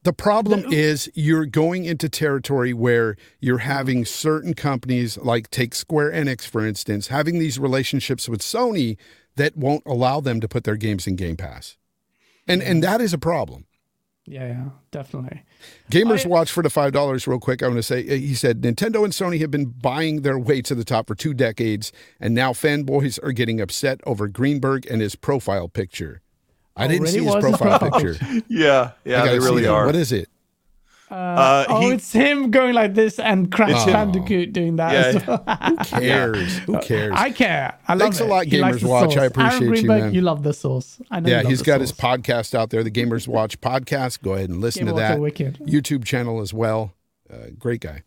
The 0.04 0.12
problem 0.12 0.72
is 0.72 1.10
you're 1.14 1.46
going 1.46 1.84
into 1.84 2.08
territory 2.08 2.72
where 2.72 3.16
you're 3.40 3.58
having 3.58 4.04
certain 4.04 4.54
companies, 4.54 5.18
like 5.18 5.50
take 5.50 5.74
Square 5.74 6.12
Enix, 6.12 6.46
for 6.46 6.64
instance, 6.64 7.08
having 7.08 7.40
these 7.40 7.58
relationships 7.58 8.28
with 8.28 8.40
Sony 8.40 8.98
that 9.34 9.56
won't 9.56 9.82
allow 9.84 10.20
them 10.20 10.40
to 10.40 10.46
put 10.46 10.62
their 10.62 10.76
games 10.76 11.08
in 11.08 11.16
Game 11.16 11.36
Pass. 11.36 11.76
And 12.46 12.62
and 12.62 12.78
mm. 12.78 12.86
that 12.86 13.00
is 13.00 13.12
a 13.12 13.18
problem. 13.18 13.66
Yeah, 14.28 14.46
yeah, 14.48 14.64
definitely. 14.90 15.42
Gamers 15.90 16.26
I- 16.26 16.28
Watch 16.28 16.50
for 16.50 16.62
the 16.62 16.70
five 16.70 16.92
dollars, 16.92 17.26
real 17.28 17.38
quick. 17.38 17.62
I 17.62 17.66
want 17.68 17.78
to 17.78 17.82
say 17.82 18.00
uh, 18.06 18.14
he 18.14 18.34
said 18.34 18.60
Nintendo 18.62 19.04
and 19.04 19.12
Sony 19.12 19.40
have 19.40 19.50
been 19.52 19.66
buying 19.66 20.22
their 20.22 20.38
way 20.38 20.60
to 20.62 20.74
the 20.74 20.84
top 20.84 21.06
for 21.06 21.14
two 21.14 21.32
decades, 21.32 21.92
and 22.18 22.34
now 22.34 22.52
fanboys 22.52 23.22
are 23.22 23.30
getting 23.32 23.60
upset 23.60 24.00
over 24.04 24.26
Greenberg 24.26 24.84
and 24.90 25.00
his 25.00 25.14
profile 25.14 25.68
picture. 25.68 26.22
I 26.76 26.88
didn't 26.88 27.06
see 27.06 27.18
his 27.18 27.26
What 27.26 27.42
was 27.42 27.44
his 27.52 27.56
profile 27.60 27.78
profile 27.78 28.00
picture. 28.00 28.42
yeah, 28.48 28.90
yeah. 29.04 29.18
gotta 29.24 29.30
They 29.30 29.38
really 29.38 29.62
that. 29.62 29.70
are. 29.70 29.86
What 29.86 29.94
is 29.96 30.10
it? 30.12 30.28
Uh, 31.10 31.64
oh, 31.68 31.80
he- 31.82 31.90
it's 31.94 32.10
him 32.12 32.50
going 32.50 32.74
like 32.74 32.94
this 32.94 33.18
and 33.20 33.52
Crash 33.52 33.70
It's. 33.70 33.92
Bandicoot 33.92 34.52
doing 34.52 34.76
that. 34.76 34.92
Yeah. 34.92 35.20
as 35.20 35.26
well. 35.26 35.44
Who 35.68 36.00
cares? 36.00 36.58
Who 36.58 36.78
cares? 36.80 37.12
I 37.16 37.30
care. 37.30 37.78
I 37.86 37.92
love 37.94 38.00
Thanks 38.00 38.20
a 38.20 38.24
lot, 38.24 38.46
Gamers 38.46 38.80
the 38.80 38.88
Watch. 38.88 39.16
I 39.16 39.26
appreciate 39.26 39.62
Aaron 39.62 39.76
you, 39.76 39.88
man. 39.88 40.14
You 40.14 40.20
love 40.22 40.42
the 40.42 40.52
sauce. 40.52 41.00
I 41.10 41.20
know. 41.20 41.28
Yeah, 41.28 41.40
he's 41.42 41.48
he's 41.50 41.58
the 41.60 41.64
got 41.66 41.80
his 41.80 41.92
podcast 41.92 42.54
out 42.54 42.70
there, 42.70 42.82
the 42.82 42.90
Gamers 42.90 43.28
Watch 43.28 43.60
podcast. 43.60 44.22
Go 44.22 44.34
ahead 44.34 44.50
and 44.50 44.60
listen 44.60 44.86
Game 44.86 44.94
to 44.96 45.00
Watch 45.00 45.10
that. 45.10 45.20
wicked. 45.20 45.58
YouTube 45.60 46.04
channel 46.04 46.40
as 46.40 46.52
well. 46.52 46.92
Uh, 47.32 47.50
great 47.58 47.80
guy. 47.80 48.02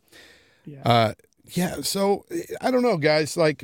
Yeah. 0.66 0.82
Uh, 0.84 1.14
yeah. 1.52 1.82
So 1.82 2.26
I 2.60 2.70
don't 2.70 2.82
know, 2.84 2.98
guys. 2.98 3.38
Like 3.38 3.64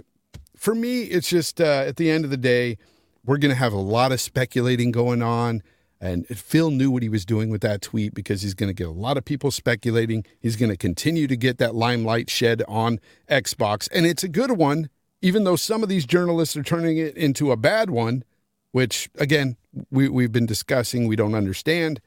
for 0.55 0.73
me, 0.73 1.01
it's 1.03 1.27
just 1.29 1.59
uh, 1.59 1.83
at 1.85 1.97
the 1.97 2.09
end 2.09 2.23
of 2.23 2.31
the 2.31 2.37
day, 2.37 2.77
we're 3.25 3.37
going 3.37 3.53
to 3.53 3.59
have 3.59 3.73
a 3.73 3.77
lot 3.77 4.11
of 4.13 4.21
speculating 4.21 4.91
going 4.91 5.21
on. 5.21 5.61
And 6.01 6.27
Phil 6.27 6.71
knew 6.71 6.91
what 6.91 7.03
he 7.03 7.09
was 7.09 7.25
doing 7.25 7.49
with 7.49 7.61
that 7.61 7.81
tweet 7.81 8.13
because 8.13 8.41
he's 8.41 8.53
going 8.53 8.69
to 8.69 8.73
get 8.73 8.87
a 8.87 8.91
lot 8.91 9.17
of 9.17 9.25
people 9.25 9.49
speculating. 9.49 10.25
He's 10.39 10.55
going 10.55 10.69
to 10.69 10.77
continue 10.77 11.25
to 11.27 11.37
get 11.37 11.57
that 11.59 11.73
limelight 11.73 12.29
shed 12.29 12.63
on 12.67 12.99
Xbox. 13.29 13.87
And 13.93 14.05
it's 14.05 14.23
a 14.23 14.27
good 14.27 14.51
one, 14.51 14.89
even 15.21 15.45
though 15.45 15.55
some 15.55 15.83
of 15.83 15.89
these 15.89 16.05
journalists 16.05 16.57
are 16.57 16.63
turning 16.63 16.97
it 16.97 17.15
into 17.15 17.51
a 17.51 17.57
bad 17.57 17.89
one, 17.89 18.23
which, 18.71 19.09
again, 19.17 19.55
we, 19.89 20.09
we've 20.09 20.33
been 20.33 20.45
discussing. 20.45 21.07
We 21.07 21.15
don't 21.15 21.33
understand. 21.33 22.01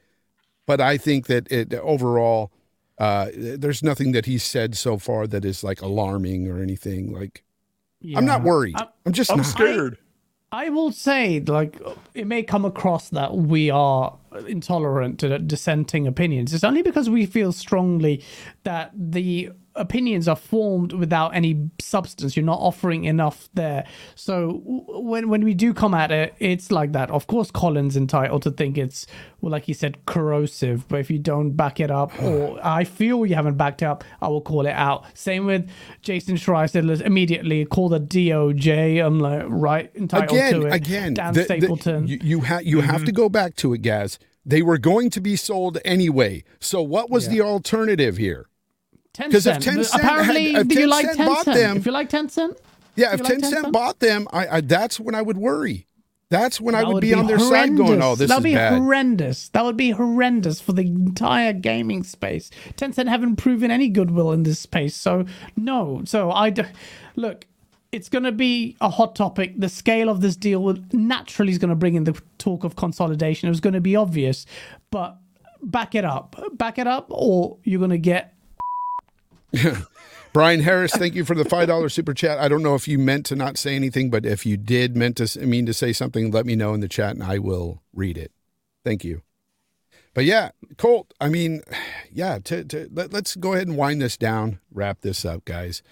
But 0.66 0.82
I 0.82 0.98
think 0.98 1.27
that 1.28 1.51
it 1.51 1.73
overall, 1.74 2.52
uh, 2.98 3.28
there's 3.35 3.82
nothing 3.82 4.12
that 4.12 4.27
he's 4.27 4.43
said 4.43 4.77
so 4.77 4.98
far 4.98 5.27
that 5.27 5.47
is 5.47 5.65
like 5.65 5.81
alarming 5.81 6.47
or 6.47 6.62
anything. 6.62 7.12
Like, 7.12 7.43
I'm 8.15 8.27
not 8.27 8.43
worried. 8.43 8.77
I- 8.77 8.89
I'm 9.06 9.12
just 9.12 9.31
I'm 9.31 9.39
not. 9.39 9.47
scared. 9.47 9.97
I 10.51 10.70
will 10.70 10.93
say, 10.93 11.41
like, 11.41 11.79
it 12.15 12.27
may 12.27 12.43
come 12.43 12.65
across 12.65 13.11
that 13.11 13.37
we 13.37 13.69
are 13.69 14.16
intolerant 14.47 15.19
to 15.20 15.39
dissenting 15.39 16.07
opinions. 16.07 16.55
It's 16.55 16.65
only 16.65 16.83
because 16.83 17.11
we 17.11 17.27
feel 17.27 17.53
strongly 17.53 18.25
that 18.62 18.91
the 18.95 19.51
opinions 19.79 20.29
are 20.29 20.37
formed 20.37 20.93
without 20.93 21.35
any 21.35 21.71
substance. 21.81 22.37
You're 22.37 22.45
not 22.45 22.59
offering 22.61 23.05
enough 23.05 23.49
there. 23.55 23.87
So 24.15 24.61
when 24.65 25.29
when 25.29 25.45
we 25.45 25.55
do 25.55 25.73
come 25.73 25.95
at 25.95 26.11
it, 26.11 26.35
it's 26.39 26.71
like 26.71 26.93
that. 26.93 27.11
Of 27.11 27.27
course, 27.27 27.51
Colin's 27.51 27.97
entitled 27.97 28.43
to 28.43 28.51
think 28.51 28.77
it's, 28.77 29.07
well, 29.41 29.53
like 29.53 29.65
he 29.65 29.73
said, 29.73 30.05
corrosive. 30.07 30.87
But 30.89 31.01
if 31.01 31.11
you 31.11 31.19
don't 31.19 31.53
back 31.53 31.81
it 31.81 31.91
up, 31.91 32.21
or 32.23 32.59
I 32.65 32.85
feel 32.85 33.25
you 33.25 33.35
haven't 33.35 33.57
backed 33.57 33.83
up, 33.83 34.05
I 34.21 34.29
will 34.29 34.41
call 34.41 34.67
it 34.67 34.73
out. 34.73 35.05
Same 35.15 35.47
with 35.47 35.69
Jason 36.03 36.37
Schreier 36.37 36.69
said, 36.69 36.85
let's 36.85 37.01
immediately 37.01 37.65
call 37.65 37.89
the 37.89 38.01
DOJ. 38.01 39.05
I'm 39.05 39.21
like, 39.21 39.45
right, 39.49 39.91
entitled 39.95 40.31
again, 40.31 40.61
to 40.61 40.67
it. 40.67 40.73
again, 40.73 41.15
Dan 41.15 41.35
the- 41.35 41.41
the- 41.41 41.45
Stapleton. 41.45 42.07
you 42.07 42.19
you, 42.23 42.41
ha- 42.41 42.61
you 42.63 42.81
have 42.81 43.05
to 43.05 43.13
mm-hmm. 43.13 43.17
go 43.17 43.29
back 43.29 43.55
to 43.57 43.73
it, 43.73 43.83
Gaz. 43.83 44.19
They 44.45 44.63
were 44.63 44.79
going 44.79 45.11
to 45.11 45.21
be 45.21 45.37
sold 45.37 45.79
anyway. 45.85 46.43
So 46.59 46.81
what 46.81 47.11
was 47.11 47.29
the 47.29 47.43
alternative 47.43 48.17
here? 48.17 48.48
'Cause 49.19 49.47
if 49.47 49.57
Tencent. 49.59 49.62
Tencent 49.78 49.95
Apparently, 49.95 50.53
had- 50.53 50.62
if 50.62 50.69
do 50.69 50.81
you 50.81 50.86
like 50.86 51.07
Tencent 51.07 51.27
bought 51.27 51.47
Tencent? 51.47 51.55
them- 51.55 51.77
if 51.78 51.86
you 51.86 51.93
like 51.93 52.09
Tencent, 52.11 52.57
Yeah, 52.97 53.12
if 53.15 53.19
You 53.20 53.24
like 53.24 53.39
10 53.39 53.53
Tencent? 53.53 53.73
bought 53.73 54.01
them, 54.01 54.27
I, 54.32 54.49
I 54.57 54.61
that's 54.61 54.99
when 54.99 55.15
I 55.15 55.23
would 55.23 55.36
worry. 55.39 55.86
That's 56.31 56.61
when 56.61 56.74
I 56.74 56.81
that 56.81 56.89
would, 56.93 57.01
be, 57.01 57.15
on 57.15 57.27
their 57.27 57.39
side 57.39 57.74
going, 57.74 58.03
"Oh, 58.03 58.15
this 58.15 58.28
that 58.28 58.35
is 58.35 58.39
would 58.40 58.45
be 58.45 58.55
bad." 58.55 58.74
horrendous. 58.78 59.49
That 59.51 59.65
would 59.65 59.78
be 59.78 59.90
horrendous 59.93 60.61
for 60.61 60.74
the 60.74 60.82
entire 60.82 61.55
gaming 61.55 62.03
space. 62.03 62.51
Tencent 62.77 63.09
haven't 63.09 63.36
proven 63.36 63.70
any 63.70 63.89
goodwill 63.89 64.32
in 64.32 64.43
this 64.43 64.59
space, 64.59 64.95
so 64.95 65.24
no. 65.57 66.03
So 66.05 66.31
I 66.31 66.51
d- 66.51 66.62
look. 67.16 67.47
It's 67.93 68.11
going 68.11 68.24
to 68.24 68.32
be 68.32 68.77
a 68.82 68.90
hot 68.90 69.16
topic. 69.16 69.59
The 69.59 69.70
scale 69.70 70.11
of 70.11 70.20
this 70.20 70.36
deal 70.36 70.62
will, 70.62 70.77
naturally 70.93 71.51
is 71.53 71.57
going 71.57 71.70
to 71.70 71.74
bring 71.74 71.95
in 71.95 72.05
the 72.05 72.20
talk 72.36 72.62
of 72.62 72.77
consolidation. 72.77 73.47
It 73.47 73.51
was 73.51 73.61
going 73.61 73.73
to 73.73 73.81
be 73.81 73.97
obvious, 73.97 74.45
but 74.90 75.16
back 75.62 75.95
it 75.95 76.05
up, 76.05 76.36
back 76.59 76.78
it 76.78 76.86
up, 76.86 77.07
or 77.09 77.57
you're 77.65 77.78
going 77.78 77.90
to 77.90 77.97
get 77.97 78.35
Brian 80.33 80.61
Harris, 80.61 80.93
thank 80.93 81.15
you 81.15 81.25
for 81.25 81.35
the 81.35 81.45
five 81.45 81.69
dollar 81.69 81.89
super 81.89 82.15
chat. 82.15 82.39
I 82.39 82.49
don't 82.49 82.62
know 82.62 82.75
if 82.75 82.87
you 82.87 82.99
meant 82.99 83.27
to 83.27 83.37
not 83.37 83.57
say 83.57 83.75
anything, 83.75 84.11
but 84.11 84.27
if 84.27 84.45
you 84.45 84.57
did 84.57 84.97
meant 84.97 85.16
to 85.16 85.47
mean 85.47 85.66
to 85.66 85.75
say 85.75 85.93
something, 85.93 86.31
let 86.31 86.47
me 86.47 86.55
know 86.55 86.75
in 86.75 86.81
the 86.81 86.89
chat 86.89 87.15
and 87.15 87.23
I 87.23 87.39
will 87.39 87.83
read 87.95 88.19
it. 88.19 88.33
Thank 88.85 89.05
you. 89.05 89.23
But 90.15 90.25
yeah, 90.25 90.51
Colt. 90.77 91.15
I 91.20 91.29
mean, 91.29 91.62
yeah. 92.12 92.39
To, 92.45 92.65
to 92.65 92.89
let, 92.93 93.12
let's 93.12 93.37
go 93.37 93.55
ahead 93.55 93.69
and 93.69 93.77
wind 93.77 94.03
this 94.03 94.16
down, 94.16 94.61
wrap 94.73 95.01
this 95.01 95.25
up, 95.25 95.45
guys. 95.45 95.83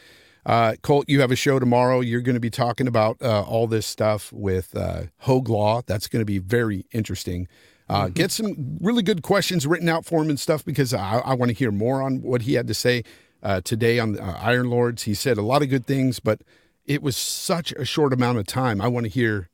Uh, 0.44 0.74
Colt, 0.82 1.08
you 1.08 1.20
have 1.20 1.32
a 1.32 1.36
show 1.36 1.58
tomorrow. 1.58 2.00
You're 2.00 2.20
going 2.20 2.34
to 2.34 2.40
be 2.40 2.50
talking 2.50 2.86
about 2.86 3.16
uh, 3.20 3.42
all 3.42 3.66
this 3.66 3.84
stuff 3.84 4.32
with 4.32 4.76
uh, 4.76 5.04
Hoeg 5.24 5.48
Law. 5.48 5.82
That's 5.86 6.06
going 6.06 6.20
to 6.20 6.26
be 6.26 6.38
very 6.38 6.86
interesting. 6.92 7.48
Uh, 7.88 8.08
Get 8.08 8.30
some 8.30 8.78
really 8.80 9.02
good 9.02 9.22
questions 9.22 9.66
written 9.66 9.88
out 9.88 10.04
for 10.04 10.22
him 10.22 10.28
and 10.28 10.38
stuff 10.38 10.64
because 10.64 10.92
I, 10.92 11.18
I 11.18 11.34
want 11.34 11.50
to 11.50 11.54
hear 11.54 11.70
more 11.70 12.02
on 12.02 12.22
what 12.22 12.42
he 12.42 12.54
had 12.54 12.66
to 12.68 12.74
say 12.74 13.04
uh, 13.42 13.60
today 13.62 13.98
on 13.98 14.18
uh, 14.18 14.38
Iron 14.42 14.70
Lords. 14.70 15.04
He 15.04 15.14
said 15.14 15.38
a 15.38 15.42
lot 15.42 15.62
of 15.62 15.68
good 15.68 15.86
things, 15.86 16.20
but 16.20 16.40
it 16.84 17.02
was 17.02 17.16
such 17.16 17.72
a 17.72 17.84
short 17.84 18.12
amount 18.12 18.38
of 18.38 18.46
time. 18.46 18.80
I 18.80 18.88
want 18.88 19.04
to 19.04 19.10
hear 19.10 19.48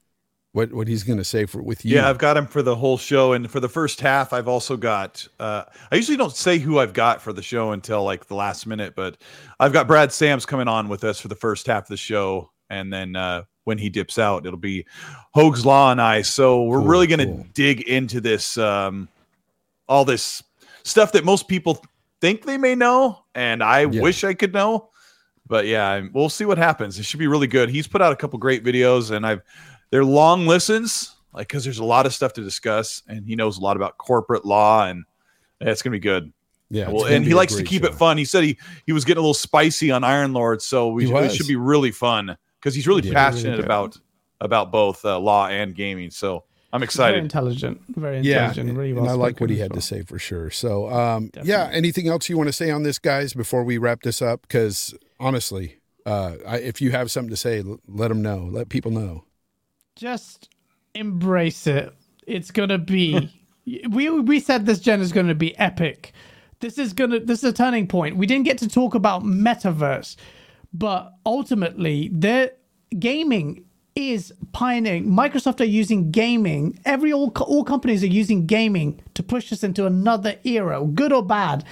what 0.52 0.72
what 0.72 0.86
he's 0.86 1.02
going 1.02 1.18
to 1.18 1.24
say 1.24 1.46
for 1.46 1.62
with 1.62 1.84
you. 1.84 1.96
Yeah, 1.96 2.10
I've 2.10 2.18
got 2.18 2.36
him 2.36 2.46
for 2.46 2.62
the 2.62 2.76
whole 2.76 2.98
show, 2.98 3.32
and 3.32 3.50
for 3.50 3.58
the 3.58 3.68
first 3.70 4.00
half, 4.00 4.32
I've 4.34 4.48
also 4.48 4.76
got. 4.76 5.26
Uh, 5.40 5.64
I 5.90 5.96
usually 5.96 6.18
don't 6.18 6.34
say 6.36 6.58
who 6.58 6.78
I've 6.78 6.92
got 6.92 7.22
for 7.22 7.32
the 7.32 7.42
show 7.42 7.72
until 7.72 8.04
like 8.04 8.26
the 8.26 8.34
last 8.34 8.66
minute, 8.66 8.94
but 8.94 9.16
I've 9.58 9.72
got 9.72 9.86
Brad 9.86 10.12
Sams 10.12 10.44
coming 10.44 10.68
on 10.68 10.88
with 10.88 11.04
us 11.04 11.18
for 11.20 11.28
the 11.28 11.34
first 11.34 11.66
half 11.66 11.84
of 11.84 11.88
the 11.88 11.96
show, 11.96 12.50
and 12.68 12.92
then 12.92 13.16
uh, 13.16 13.44
when 13.64 13.78
he 13.78 13.88
dips 13.88 14.18
out, 14.18 14.44
it'll 14.44 14.58
be 14.58 14.84
Hoeg's 15.34 15.64
Law 15.64 15.90
and 15.90 16.02
I. 16.02 16.20
So 16.22 16.64
we're 16.64 16.80
Cool, 16.80 16.86
really 16.88 17.06
going 17.06 17.20
to 17.20 17.26
cool. 17.26 17.46
dig 17.54 17.80
into 17.82 18.20
this, 18.20 18.58
um, 18.58 19.08
all 19.88 20.04
this 20.04 20.42
stuff 20.84 21.12
that 21.12 21.24
most 21.24 21.48
people 21.48 21.82
think 22.22 22.46
they 22.46 22.56
may 22.56 22.74
know, 22.76 23.24
and 23.34 23.62
I 23.62 23.80
Yeah. 23.80 24.00
wish 24.00 24.22
I 24.24 24.32
could 24.32 24.54
know. 24.54 24.88
But 25.46 25.66
yeah, 25.66 26.00
we'll 26.14 26.28
see 26.30 26.44
what 26.46 26.56
happens. 26.56 26.98
It 26.98 27.02
should 27.02 27.18
be 27.18 27.26
really 27.26 27.48
good. 27.48 27.68
He's 27.68 27.86
put 27.88 28.00
out 28.00 28.12
a 28.12 28.16
couple 28.16 28.38
great 28.38 28.64
videos, 28.64 29.10
and 29.10 29.26
I've 29.26 29.42
they're 29.90 30.04
long 30.04 30.46
listens, 30.46 31.14
like 31.34 31.48
because 31.48 31.64
there's 31.64 31.80
a 31.80 31.84
lot 31.84 32.06
of 32.06 32.14
stuff 32.14 32.32
to 32.34 32.42
discuss, 32.42 33.02
and 33.08 33.26
he 33.26 33.34
knows 33.36 33.58
a 33.58 33.60
lot 33.60 33.76
about 33.76 33.98
corporate 33.98 34.46
law, 34.46 34.86
and 34.86 35.04
yeah, 35.60 35.70
it's 35.70 35.82
gonna 35.82 35.92
be 35.92 35.98
good. 35.98 36.32
yeah, 36.70 36.88
well, 36.88 37.04
and 37.06 37.26
he 37.26 37.34
likes 37.34 37.54
to 37.56 37.64
keep 37.64 37.82
show. 37.82 37.88
it 37.88 37.94
fun. 37.96 38.16
He 38.16 38.24
said 38.24 38.44
he 38.44 38.56
he 38.86 38.92
was 38.92 39.04
getting 39.04 39.18
a 39.18 39.22
little 39.22 39.34
spicy 39.34 39.90
on 39.90 40.04
Iron 40.04 40.32
Lord, 40.32 40.62
so 40.62 40.88
we 40.88 41.06
He 41.06 41.12
it 41.12 41.32
should 41.32 41.48
be 41.48 41.56
really 41.56 41.90
fun 41.90 42.36
because 42.60 42.74
he's 42.76 42.86
really 42.86 43.02
Yeah. 43.06 43.12
passionate 43.12 43.54
Really 43.58 43.64
about 43.64 43.98
about 44.40 44.70
both 44.72 45.04
uh, 45.04 45.18
law 45.18 45.48
and 45.48 45.74
gaming. 45.74 46.10
So 46.12 46.44
I'm 46.72 46.82
excited. 46.82 47.12
Very 47.14 47.22
intelligent. 47.24 47.80
Very 47.88 48.20
Yeah, 48.20 48.48
intelligent. 48.48 48.78
really 48.78 48.90
and 48.98 49.08
I 49.08 49.12
like 49.12 49.40
what 49.40 49.50
he 49.50 49.58
had 49.58 49.72
well. 49.72 49.80
to 49.80 49.86
say 49.86 50.02
for 50.02 50.18
sure. 50.18 50.50
So, 50.50 50.88
um, 50.90 51.30
yeah, 51.42 51.68
anything 51.72 52.08
else 52.08 52.28
you 52.28 52.36
want 52.38 52.48
to 52.48 52.52
say 52.52 52.70
on 52.70 52.82
this, 52.82 52.98
guys, 52.98 53.34
before 53.34 53.62
we 53.64 53.76
wrap 53.78 54.02
this 54.02 54.22
up? 54.22 54.42
Because 54.42 54.94
honestly, 55.20 55.76
uh, 56.06 56.36
I, 56.46 56.56
if 56.58 56.80
you 56.80 56.90
have 56.92 57.10
something 57.10 57.30
to 57.30 57.36
say, 57.36 57.58
l- 57.60 57.78
let 57.86 58.08
them 58.08 58.22
know. 58.22 58.48
Let 58.50 58.68
people 58.70 58.90
know. 58.90 59.24
just 59.96 60.48
embrace 60.94 61.66
it. 61.66 61.92
It's 62.26 62.50
gonna 62.50 62.78
be. 62.78 63.30
we 63.90 64.08
we 64.10 64.40
said 64.40 64.64
this 64.66 64.80
gen 64.80 65.00
is 65.00 65.12
gonna 65.12 65.34
be 65.34 65.56
epic. 65.58 66.12
This 66.60 66.78
is 66.78 66.92
gonna. 66.92 67.20
This 67.20 67.42
is 67.44 67.50
a 67.50 67.52
turning 67.52 67.86
point. 67.86 68.16
We 68.16 68.26
didn't 68.26 68.44
get 68.44 68.58
to 68.58 68.68
talk 68.68 68.94
about 68.94 69.22
metaverse, 69.24 70.16
but 70.72 71.12
ultimately, 71.26 72.08
their 72.12 72.52
gaming 72.98 73.64
is 73.94 74.32
pioneering. 74.52 75.06
Microsoft 75.06 75.60
are 75.60 75.64
using 75.64 76.10
gaming. 76.10 76.78
Every 76.84 77.12
all 77.12 77.30
all 77.40 77.64
companies 77.64 78.02
are 78.02 78.08
using 78.08 78.46
gaming 78.46 79.00
to 79.14 79.22
push 79.22 79.52
us 79.52 79.62
into 79.62 79.86
another 79.86 80.36
era, 80.44 80.84
good 80.84 81.12
or 81.12 81.22
bad. 81.24 81.64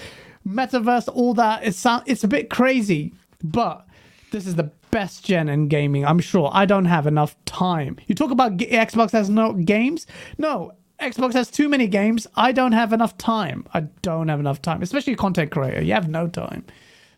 Metaverse, 0.46 1.08
all 1.12 1.34
that. 1.34 1.64
It's 1.64 1.84
it's 2.06 2.24
a 2.24 2.28
bit 2.28 2.50
crazy, 2.50 3.14
but 3.42 3.86
this 4.32 4.46
is 4.46 4.54
the 4.56 4.70
best 4.90 5.24
gen 5.24 5.48
in 5.48 5.68
gaming. 5.68 6.04
I'm 6.04 6.18
sure. 6.18 6.50
I 6.52 6.66
don't 6.66 6.86
have 6.86 7.06
enough 7.06 7.36
time. 7.44 7.98
You 8.06 8.14
talk 8.14 8.30
about 8.30 8.56
g- 8.56 8.66
Xbox 8.66 9.12
has 9.12 9.30
no 9.30 9.52
games. 9.52 10.06
No, 10.38 10.72
Xbox 11.00 11.32
has 11.34 11.50
too 11.50 11.68
many 11.68 11.86
games. 11.86 12.26
I 12.36 12.52
don't 12.52 12.72
have 12.72 12.92
enough 12.92 13.16
time. 13.18 13.66
I 13.72 13.80
don't 14.02 14.28
have 14.28 14.40
enough 14.40 14.60
time, 14.62 14.82
especially 14.82 15.12
a 15.14 15.16
content 15.16 15.50
creator. 15.50 15.82
You 15.82 15.94
have 15.94 16.08
no 16.08 16.28
time. 16.28 16.64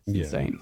It's 0.07 0.19
insane. 0.33 0.61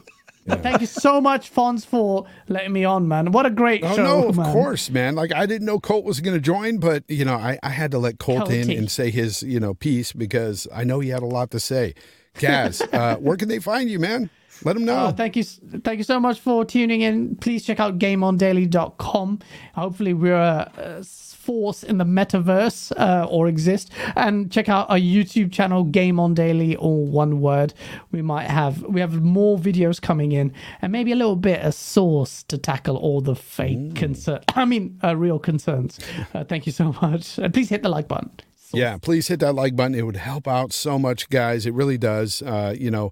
But 0.50 0.62
thank 0.62 0.80
you 0.80 0.86
so 0.86 1.20
much, 1.20 1.52
Fonz, 1.52 1.84
for 1.86 2.26
letting 2.48 2.72
me 2.72 2.84
on, 2.84 3.08
man. 3.08 3.32
What 3.32 3.46
a 3.46 3.50
great 3.50 3.82
Oh 3.84 3.96
show, 3.96 4.02
no, 4.02 4.28
of 4.28 4.36
man. 4.36 4.52
course, 4.52 4.90
man. 4.90 5.14
Like 5.14 5.32
I 5.32 5.46
didn't 5.46 5.66
know 5.66 5.80
Colt 5.80 6.04
was 6.04 6.20
going 6.20 6.34
to 6.36 6.40
join, 6.40 6.78
but 6.78 7.04
you 7.08 7.24
know, 7.24 7.34
I, 7.34 7.58
I 7.62 7.70
had 7.70 7.90
to 7.92 7.98
let 7.98 8.18
Colt 8.18 8.50
in 8.50 8.70
and 8.70 8.90
say 8.90 9.10
his 9.10 9.42
you 9.42 9.60
know 9.60 9.74
piece 9.74 10.12
because 10.12 10.66
I 10.74 10.84
know 10.84 11.00
he 11.00 11.08
had 11.08 11.22
a 11.22 11.26
lot 11.26 11.50
to 11.52 11.60
say. 11.60 11.94
Gaz, 12.38 12.80
uh, 12.92 13.16
where 13.16 13.36
can 13.36 13.48
they 13.48 13.58
find 13.58 13.90
you, 13.90 13.98
man? 13.98 14.30
Let 14.64 14.74
them 14.74 14.84
know. 14.84 14.96
Uh, 14.96 15.12
thank 15.12 15.36
you, 15.36 15.44
thank 15.44 15.98
you 15.98 16.04
so 16.04 16.20
much 16.20 16.40
for 16.40 16.64
tuning 16.64 17.00
in. 17.00 17.36
Please 17.36 17.64
check 17.64 17.80
out 17.80 17.98
GameOnDaily.com. 17.98 19.38
Hopefully, 19.74 20.14
we're 20.14 20.34
a, 20.34 20.70
a 20.76 21.04
force 21.04 21.82
in 21.82 21.98
the 21.98 22.04
metaverse 22.04 22.92
uh, 22.96 23.26
or 23.28 23.48
exist. 23.48 23.90
And 24.14 24.52
check 24.52 24.68
out 24.68 24.88
our 24.90 24.98
YouTube 24.98 25.50
channel, 25.50 25.84
Game 25.84 26.20
On 26.20 26.34
Daily, 26.34 26.76
all 26.76 27.06
one 27.06 27.40
word. 27.40 27.74
We 28.12 28.22
might 28.22 28.48
have 28.48 28.82
we 28.82 29.00
have 29.00 29.20
more 29.22 29.58
videos 29.58 30.00
coming 30.00 30.32
in, 30.32 30.52
and 30.82 30.92
maybe 30.92 31.12
a 31.12 31.16
little 31.16 31.36
bit 31.36 31.62
of 31.62 31.74
sauce 31.74 32.44
to 32.44 32.58
tackle 32.58 32.96
all 32.96 33.20
the 33.20 33.34
fake 33.34 33.94
concern. 33.94 34.40
I 34.54 34.64
mean, 34.64 35.00
uh, 35.02 35.16
real 35.16 35.38
concerns. 35.38 35.98
Uh, 36.34 36.44
thank 36.44 36.66
you 36.66 36.72
so 36.72 36.94
much. 37.02 37.38
And 37.38 37.52
please 37.52 37.68
hit 37.68 37.82
the 37.82 37.88
like 37.88 38.08
button. 38.08 38.30
Yeah, 38.72 38.98
please 38.98 39.26
hit 39.26 39.40
that 39.40 39.54
like 39.54 39.74
button. 39.74 39.96
It 39.96 40.06
would 40.06 40.16
help 40.16 40.46
out 40.46 40.72
so 40.72 40.98
much, 40.98 41.28
guys. 41.28 41.66
It 41.66 41.74
really 41.74 41.98
does. 41.98 42.42
Uh, 42.42 42.74
you 42.78 42.90
know, 42.90 43.10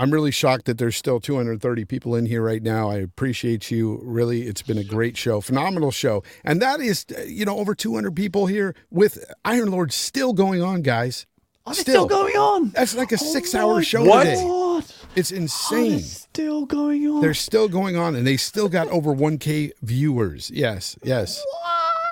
I'm 0.00 0.10
really 0.10 0.30
shocked 0.30 0.64
that 0.64 0.78
there's 0.78 0.96
still 0.96 1.20
230 1.20 1.84
people 1.84 2.14
in 2.16 2.24
here 2.24 2.40
right 2.42 2.62
now. 2.62 2.88
I 2.90 2.96
appreciate 2.96 3.70
you. 3.70 4.00
Really, 4.02 4.44
it's 4.44 4.62
been 4.62 4.78
a 4.78 4.82
great 4.84 5.18
show, 5.18 5.42
phenomenal 5.42 5.90
show. 5.90 6.22
And 6.42 6.62
that 6.62 6.80
is, 6.80 7.04
you 7.26 7.44
know, 7.44 7.58
over 7.58 7.74
200 7.74 8.16
people 8.16 8.46
here 8.46 8.74
with 8.90 9.22
Iron 9.44 9.70
Lord 9.70 9.92
still 9.92 10.32
going 10.32 10.62
on, 10.62 10.80
guys. 10.80 11.26
Oh, 11.66 11.72
it's 11.72 11.80
still 11.80 12.06
going 12.06 12.34
on. 12.34 12.70
That's 12.70 12.94
like 12.96 13.12
a 13.12 13.18
Oh 13.20 13.32
six 13.32 13.54
hour 13.54 13.82
show 13.82 14.02
What? 14.02 14.24
today. 14.24 14.94
It's 15.16 15.32
insane. 15.32 15.98
still 16.00 16.64
going 16.64 17.06
on. 17.06 17.20
They're 17.20 17.34
still 17.34 17.68
going 17.68 17.96
on, 17.96 18.14
and 18.14 18.26
they 18.26 18.38
still 18.38 18.70
got 18.70 18.88
over 18.88 19.14
1K 19.14 19.72
viewers. 19.82 20.50
Yes, 20.50 20.96
yes. 21.02 21.44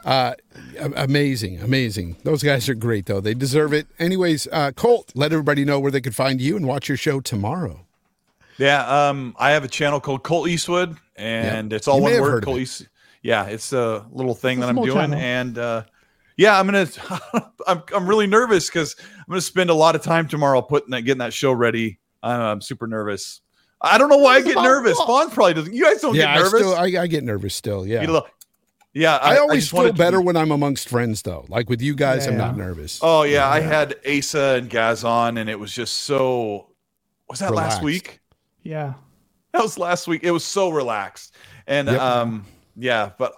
Uh, 0.05 0.35
amazing, 0.97 1.61
amazing. 1.61 2.17
Those 2.25 2.43
guys 2.43 2.69
are 2.69 2.75
great, 2.75 3.07
though. 3.07 3.21
They 3.21 3.35
deserve 3.35 3.73
it. 3.73 3.87
Anyways, 3.99 4.47
uh, 4.53 4.73
Colt, 4.73 5.13
let 5.15 5.33
everybody 5.33 5.65
know 5.65 5.79
where 5.81 5.91
they 5.91 6.01
could 6.01 6.15
find 6.15 6.41
you 6.41 6.57
and 6.57 6.67
watch 6.67 6.89
your 6.89 6.97
show 6.97 7.21
tomorrow. 7.21 7.85
Yeah, 8.59 9.09
um, 9.09 9.37
I 9.39 9.51
have 9.53 9.65
a 9.65 9.69
channel 9.69 10.01
called 10.01 10.23
Colt 10.25 10.49
Eastwood, 10.49 10.97
and 11.17 11.71
Yeah. 11.71 11.77
it's 11.77 11.87
all 11.89 11.97
You 11.99 12.03
one 12.05 12.21
word. 12.21 12.45
Colt. 12.45 12.59
East. 12.59 12.89
Yeah, 13.23 13.45
it's 13.47 13.73
a 13.73 14.05
little 14.13 14.35
thing 14.35 14.59
It's 14.59 14.67
that 14.67 14.71
I'm 14.71 14.77
doing, 14.77 14.93
channel. 14.93 15.19
and 15.19 15.59
uh, 15.59 15.83
yeah, 16.37 16.59
I'm 16.59 16.67
gonna. 16.67 16.87
I'm 17.67 17.83
I'm 17.95 18.09
really 18.09 18.27
nervous 18.27 18.69
because 18.69 18.97
I'm 19.19 19.25
gonna 19.29 19.41
spend 19.41 19.71
a 19.71 19.75
lot 19.75 19.95
of 19.95 20.03
time 20.03 20.27
tomorrow 20.29 20.63
putting 20.63 20.91
that, 20.91 21.03
getting 21.03 21.19
that 21.19 21.33
show 21.33 21.53
ready. 21.53 21.99
I'm, 22.23 22.41
I'm 22.41 22.61
super 22.61 22.87
nervous. 22.87 23.41
I 23.81 23.97
don't 23.99 24.09
know 24.09 24.17
why 24.19 24.37
I 24.37 24.43
get 24.43 24.57
nervous. 24.57 24.97
Fawn 24.99 25.31
probably 25.31 25.55
doesn't. 25.55 25.73
You 25.75 25.85
guys 25.85 26.01
don't 26.01 26.15
yeah, 26.17 26.23
get 26.23 26.31
I 26.31 26.35
nervous. 26.39 26.61
still, 26.61 26.75
I, 26.75 27.03
I 27.03 27.07
get 27.07 27.23
nervous 27.23 27.55
still. 27.55 27.87
Yeah, 27.87 28.01
You 28.01 28.09
know, 28.09 28.27
yeah, 28.99 29.17
I, 29.17 29.39
always 29.39 29.65
just 29.65 29.73
wanted 29.73 29.97
feel 29.97 30.05
better 30.07 30.19
be- 30.21 30.25
when 30.27 30.37
I'm 30.37 30.51
amongst 30.51 30.89
friends, 30.89 31.23
though. 31.23 31.45
Like 31.49 31.69
with 31.71 31.81
you 31.81 31.95
guys, 31.95 32.27
I'm 32.27 32.33
Yeah. 32.35 32.39
not 32.39 32.57
nervous. 32.57 32.99
Oh 33.03 33.23
yeah, 33.23 33.49
I 33.49 33.61
had 33.61 33.97
Asa 34.07 34.57
and 34.59 34.69
Gaz 34.69 35.05
on, 35.05 35.39
and 35.39 35.49
it 35.49 35.59
was 35.59 35.73
just 35.73 35.95
so. 35.99 36.69
Was 37.29 37.39
that 37.41 37.51
Relaxed. 37.51 37.77
last 37.77 37.85
week? 37.85 38.21
yeah. 38.63 38.95
That 39.53 39.63
was 39.63 39.79
last 39.79 40.07
week. 40.07 40.23
It 40.25 40.31
was 40.31 40.45
so 40.45 40.69
relaxed, 40.69 41.35
and 41.67 41.89
Yep. 41.89 42.01
um, 42.01 42.45
yeah, 42.77 43.11
but 43.19 43.33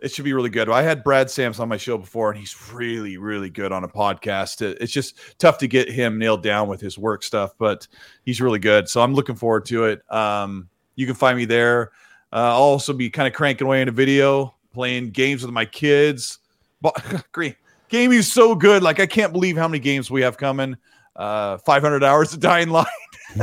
it 0.00 0.10
should 0.10 0.24
be 0.24 0.32
really 0.32 0.48
good. 0.50 0.68
I 0.68 0.82
had 0.82 1.04
Brad 1.04 1.30
Sams 1.30 1.60
on 1.60 1.68
my 1.68 1.76
show 1.76 1.96
before, 1.98 2.30
and 2.30 2.38
he's 2.40 2.56
really, 2.72 3.18
really 3.18 3.50
good 3.50 3.70
on 3.70 3.84
a 3.84 3.88
podcast. 3.88 4.62
It's 4.62 4.90
just 4.92 5.14
tough 5.38 5.58
to 5.58 5.68
get 5.68 5.88
him 5.90 6.18
nailed 6.18 6.42
down 6.42 6.68
with 6.68 6.80
his 6.80 6.98
work 6.98 7.22
stuff, 7.22 7.52
but 7.58 7.86
he's 8.24 8.40
really 8.40 8.58
good. 8.58 8.88
So 8.88 9.00
I'm 9.02 9.14
looking 9.14 9.34
forward 9.36 9.64
to 9.66 9.84
it. 9.84 10.02
Um, 10.10 10.68
you 10.96 11.06
can 11.06 11.14
find 11.14 11.36
me 11.36 11.44
there. 11.44 11.92
Uh, 12.32 12.36
I'll 12.36 12.62
also 12.62 12.92
be 12.94 13.10
kind 13.10 13.28
of 13.28 13.34
cranking 13.34 13.66
away 13.66 13.80
in 13.82 13.88
a 13.88 13.92
video, 13.92 14.54
playing 14.72 15.10
games 15.10 15.42
with 15.42 15.52
my 15.52 15.64
kids. 15.64 16.38
But 16.80 17.24
great. 17.32 17.56
Gaming 17.88 18.18
is 18.18 18.32
so 18.32 18.54
good. 18.54 18.82
Like 18.82 19.00
I 19.00 19.06
can't 19.06 19.32
believe 19.32 19.56
how 19.56 19.68
many 19.68 19.78
games 19.78 20.10
we 20.10 20.22
have 20.22 20.36
coming. 20.36 20.76
Uh, 21.14 21.58
500 21.58 22.02
hours 22.02 22.32
of 22.32 22.40
Dying 22.40 22.70
Light. 22.70 22.86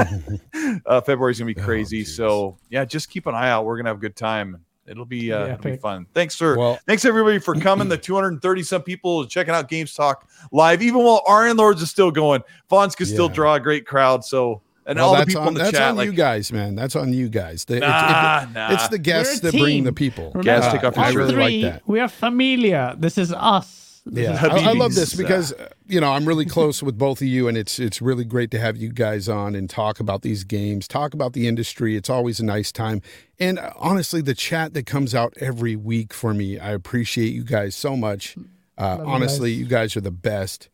uh, 0.86 1.02
February's 1.02 1.40
gonna 1.40 1.54
be 1.54 1.60
Oh, 1.62 1.64
crazy. 1.64 2.04
jeez. 2.04 2.08
so 2.16 2.58
yeah, 2.70 2.86
just 2.86 3.10
keep 3.10 3.28
an 3.28 3.36
eye 3.36 3.50
out. 3.50 3.66
We're 3.66 3.78
gonna 3.78 3.90
have 3.90 3.98
a 3.98 4.02
good 4.02 4.16
time. 4.16 4.64
It'll 4.88 5.06
be 5.06 5.32
uh, 5.32 5.46
Yeah, 5.46 5.54
it'll 5.54 5.72
be 5.72 5.78
fun. 5.78 6.08
Thanks, 6.16 6.36
sir. 6.36 6.58
Well- 6.58 6.80
Thanks 6.88 7.06
everybody 7.06 7.38
for 7.40 7.54
coming. 7.62 7.88
The 7.88 7.98
230 7.98 8.64
some 8.64 8.82
people 8.82 9.26
checking 9.28 9.54
out 9.54 9.70
Games 9.70 9.94
Talk 9.94 10.28
live, 10.52 10.82
even 10.82 11.04
while 11.04 11.22
Iron 11.30 11.58
Lords 11.58 11.82
is 11.82 11.92
still 11.92 12.10
going. 12.12 12.42
Fonz 12.72 12.96
can 12.96 13.06
still 13.06 13.30
draw 13.30 13.54
a 13.56 13.60
great 13.60 13.86
crowd. 13.86 14.26
So 14.26 14.62
and 14.90 14.98
Well, 14.98 15.06
all 15.08 15.12
the 15.14 15.18
that's 15.20 15.28
people 15.30 15.42
on, 15.44 15.48
in 15.50 15.54
the 15.54 15.60
that's 15.60 15.72
chat, 15.72 15.90
on 15.92 15.96
like 15.96 16.06
you 16.08 16.14
guys, 16.14 16.52
man. 16.52 16.76
That's 16.76 16.96
on 16.96 17.14
you 17.14 17.30
guys. 17.30 17.66
The- 17.66 17.76
it- 17.76 17.84
it- 17.84 17.88
Nah, 17.88 18.46
nah. 18.54 18.74
It's 18.74 18.88
the 18.90 18.98
guests 19.00 19.42
We're 19.44 19.52
that 19.52 19.60
bring 19.60 19.84
the 19.84 19.94
people. 19.94 20.32
Remember, 20.34 20.44
Guys, 20.44 20.74
take 20.74 20.84
off 20.84 20.96
your 20.96 21.06
I 21.06 21.10
really 21.12 21.34
three, 21.34 21.62
like 21.64 21.74
that. 21.74 21.88
We 21.88 22.00
are 22.00 22.08
familia. 22.08 22.96
This 22.98 23.18
is 23.18 23.32
us. 23.32 24.02
Yeah, 24.12 24.40
I, 24.42 24.70
I 24.70 24.74
love 24.74 24.96
this 24.96 25.14
because 25.14 25.54
uh, 25.54 25.68
you 25.88 26.00
know 26.02 26.12
I'm 26.12 26.26
really 26.26 26.46
close 26.46 26.82
with 26.82 26.98
both 26.98 27.22
of 27.22 27.28
you, 27.28 27.48
and 27.48 27.56
it's 27.58 27.78
it's 27.78 28.02
really 28.02 28.24
great 28.26 28.50
to 28.52 28.60
have 28.60 28.76
you 28.76 28.90
guys 28.90 29.30
on 29.30 29.54
and 29.56 29.70
talk 29.70 30.00
about 30.00 30.24
these 30.24 30.44
games, 30.44 30.88
talk 30.88 31.14
about 31.14 31.34
the 31.34 31.48
industry. 31.48 31.96
It's 31.96 32.10
always 32.10 32.40
a 32.40 32.46
nice 32.46 32.72
time, 32.72 33.02
and 33.40 33.60
uh, 33.60 33.72
honestly, 33.76 34.22
the 34.22 34.34
chat 34.34 34.74
that 34.74 34.88
comes 34.88 35.14
out 35.14 35.34
every 35.40 35.76
week 35.76 36.12
for 36.14 36.34
me, 36.34 36.58
I 36.58 36.72
appreciate 36.72 37.34
you 37.34 37.44
guys 37.44 37.76
so 37.76 37.96
much. 37.96 38.36
Uh, 38.80 38.98
you 39.00 39.06
honestly, 39.06 39.52
guys. 39.52 39.60
you 39.60 39.66
guys 39.68 39.98
are 39.98 40.02
the 40.02 40.12
best. 40.12 40.70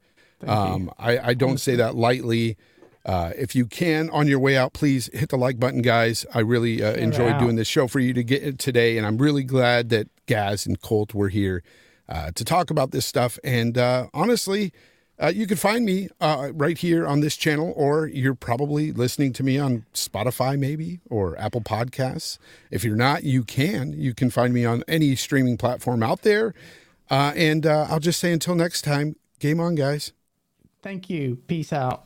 Um, 0.47 0.91
I, 0.99 1.17
I 1.19 1.33
don't 1.33 1.57
say 1.59 1.75
that 1.75 1.95
lightly. 1.95 2.55
Uh, 3.05 3.31
if 3.37 3.55
you 3.55 3.67
can, 3.67 4.09
on 4.09 4.27
your 4.27 4.39
way 4.39 4.57
out, 4.57 4.73
please 4.73 5.09
hit 5.13 5.29
the 5.29 5.37
like 5.37 5.59
button, 5.59 5.83
guys. 5.83 6.25
I 6.33 6.39
really 6.39 6.83
uh, 6.83 6.93
enjoyed 6.93 7.37
doing 7.37 7.55
this 7.55 7.67
show 7.67 7.87
for 7.87 7.99
you 7.99 8.13
to 8.13 8.23
get 8.23 8.41
it 8.41 8.57
today, 8.57 8.97
and 8.97 9.05
I'm 9.05 9.19
really 9.19 9.43
glad 9.43 9.89
that 9.89 10.07
Gaz 10.25 10.65
and 10.65 10.81
Colt 10.81 11.13
were 11.13 11.29
here 11.29 11.61
uh, 12.09 12.31
to 12.31 12.43
talk 12.43 12.71
about 12.71 12.89
this 12.89 13.05
stuff. 13.05 13.37
And 13.43 13.77
uh, 13.77 14.07
honestly, 14.11 14.73
uh, 15.21 15.31
you 15.33 15.47
can 15.47 15.57
find 15.57 15.85
me 15.85 16.09
uh, 16.19 16.49
right 16.53 16.77
here 16.77 17.05
on 17.05 17.19
this 17.19 17.37
channel, 17.37 17.73
or 17.75 18.07
you're 18.07 18.35
probably 18.35 18.91
listening 18.91 19.33
to 19.33 19.43
me 19.43 19.57
on 19.59 19.85
Spotify, 19.93 20.57
maybe, 20.57 20.99
or 21.09 21.39
Apple 21.39 21.61
Podcasts. 21.61 22.37
If 22.71 22.83
you're 22.83 22.95
not, 22.95 23.23
you 23.23 23.43
can. 23.43 23.93
You 23.93 24.13
can 24.13 24.29
find 24.29 24.53
me 24.53 24.65
on 24.65 24.83
any 24.87 25.15
streaming 25.15 25.57
platform 25.57 26.03
out 26.03 26.23
there. 26.23 26.53
Uh, 27.09 27.33
and 27.35 27.65
uh, 27.65 27.85
I'll 27.89 27.99
just 27.99 28.19
say 28.19 28.33
until 28.33 28.55
next 28.55 28.81
time, 28.81 29.15
game 29.39 29.59
on, 29.59 29.75
guys. 29.75 30.11
Thank 30.81 31.09
you. 31.09 31.37
Peace 31.47 31.71
out. 31.71 32.05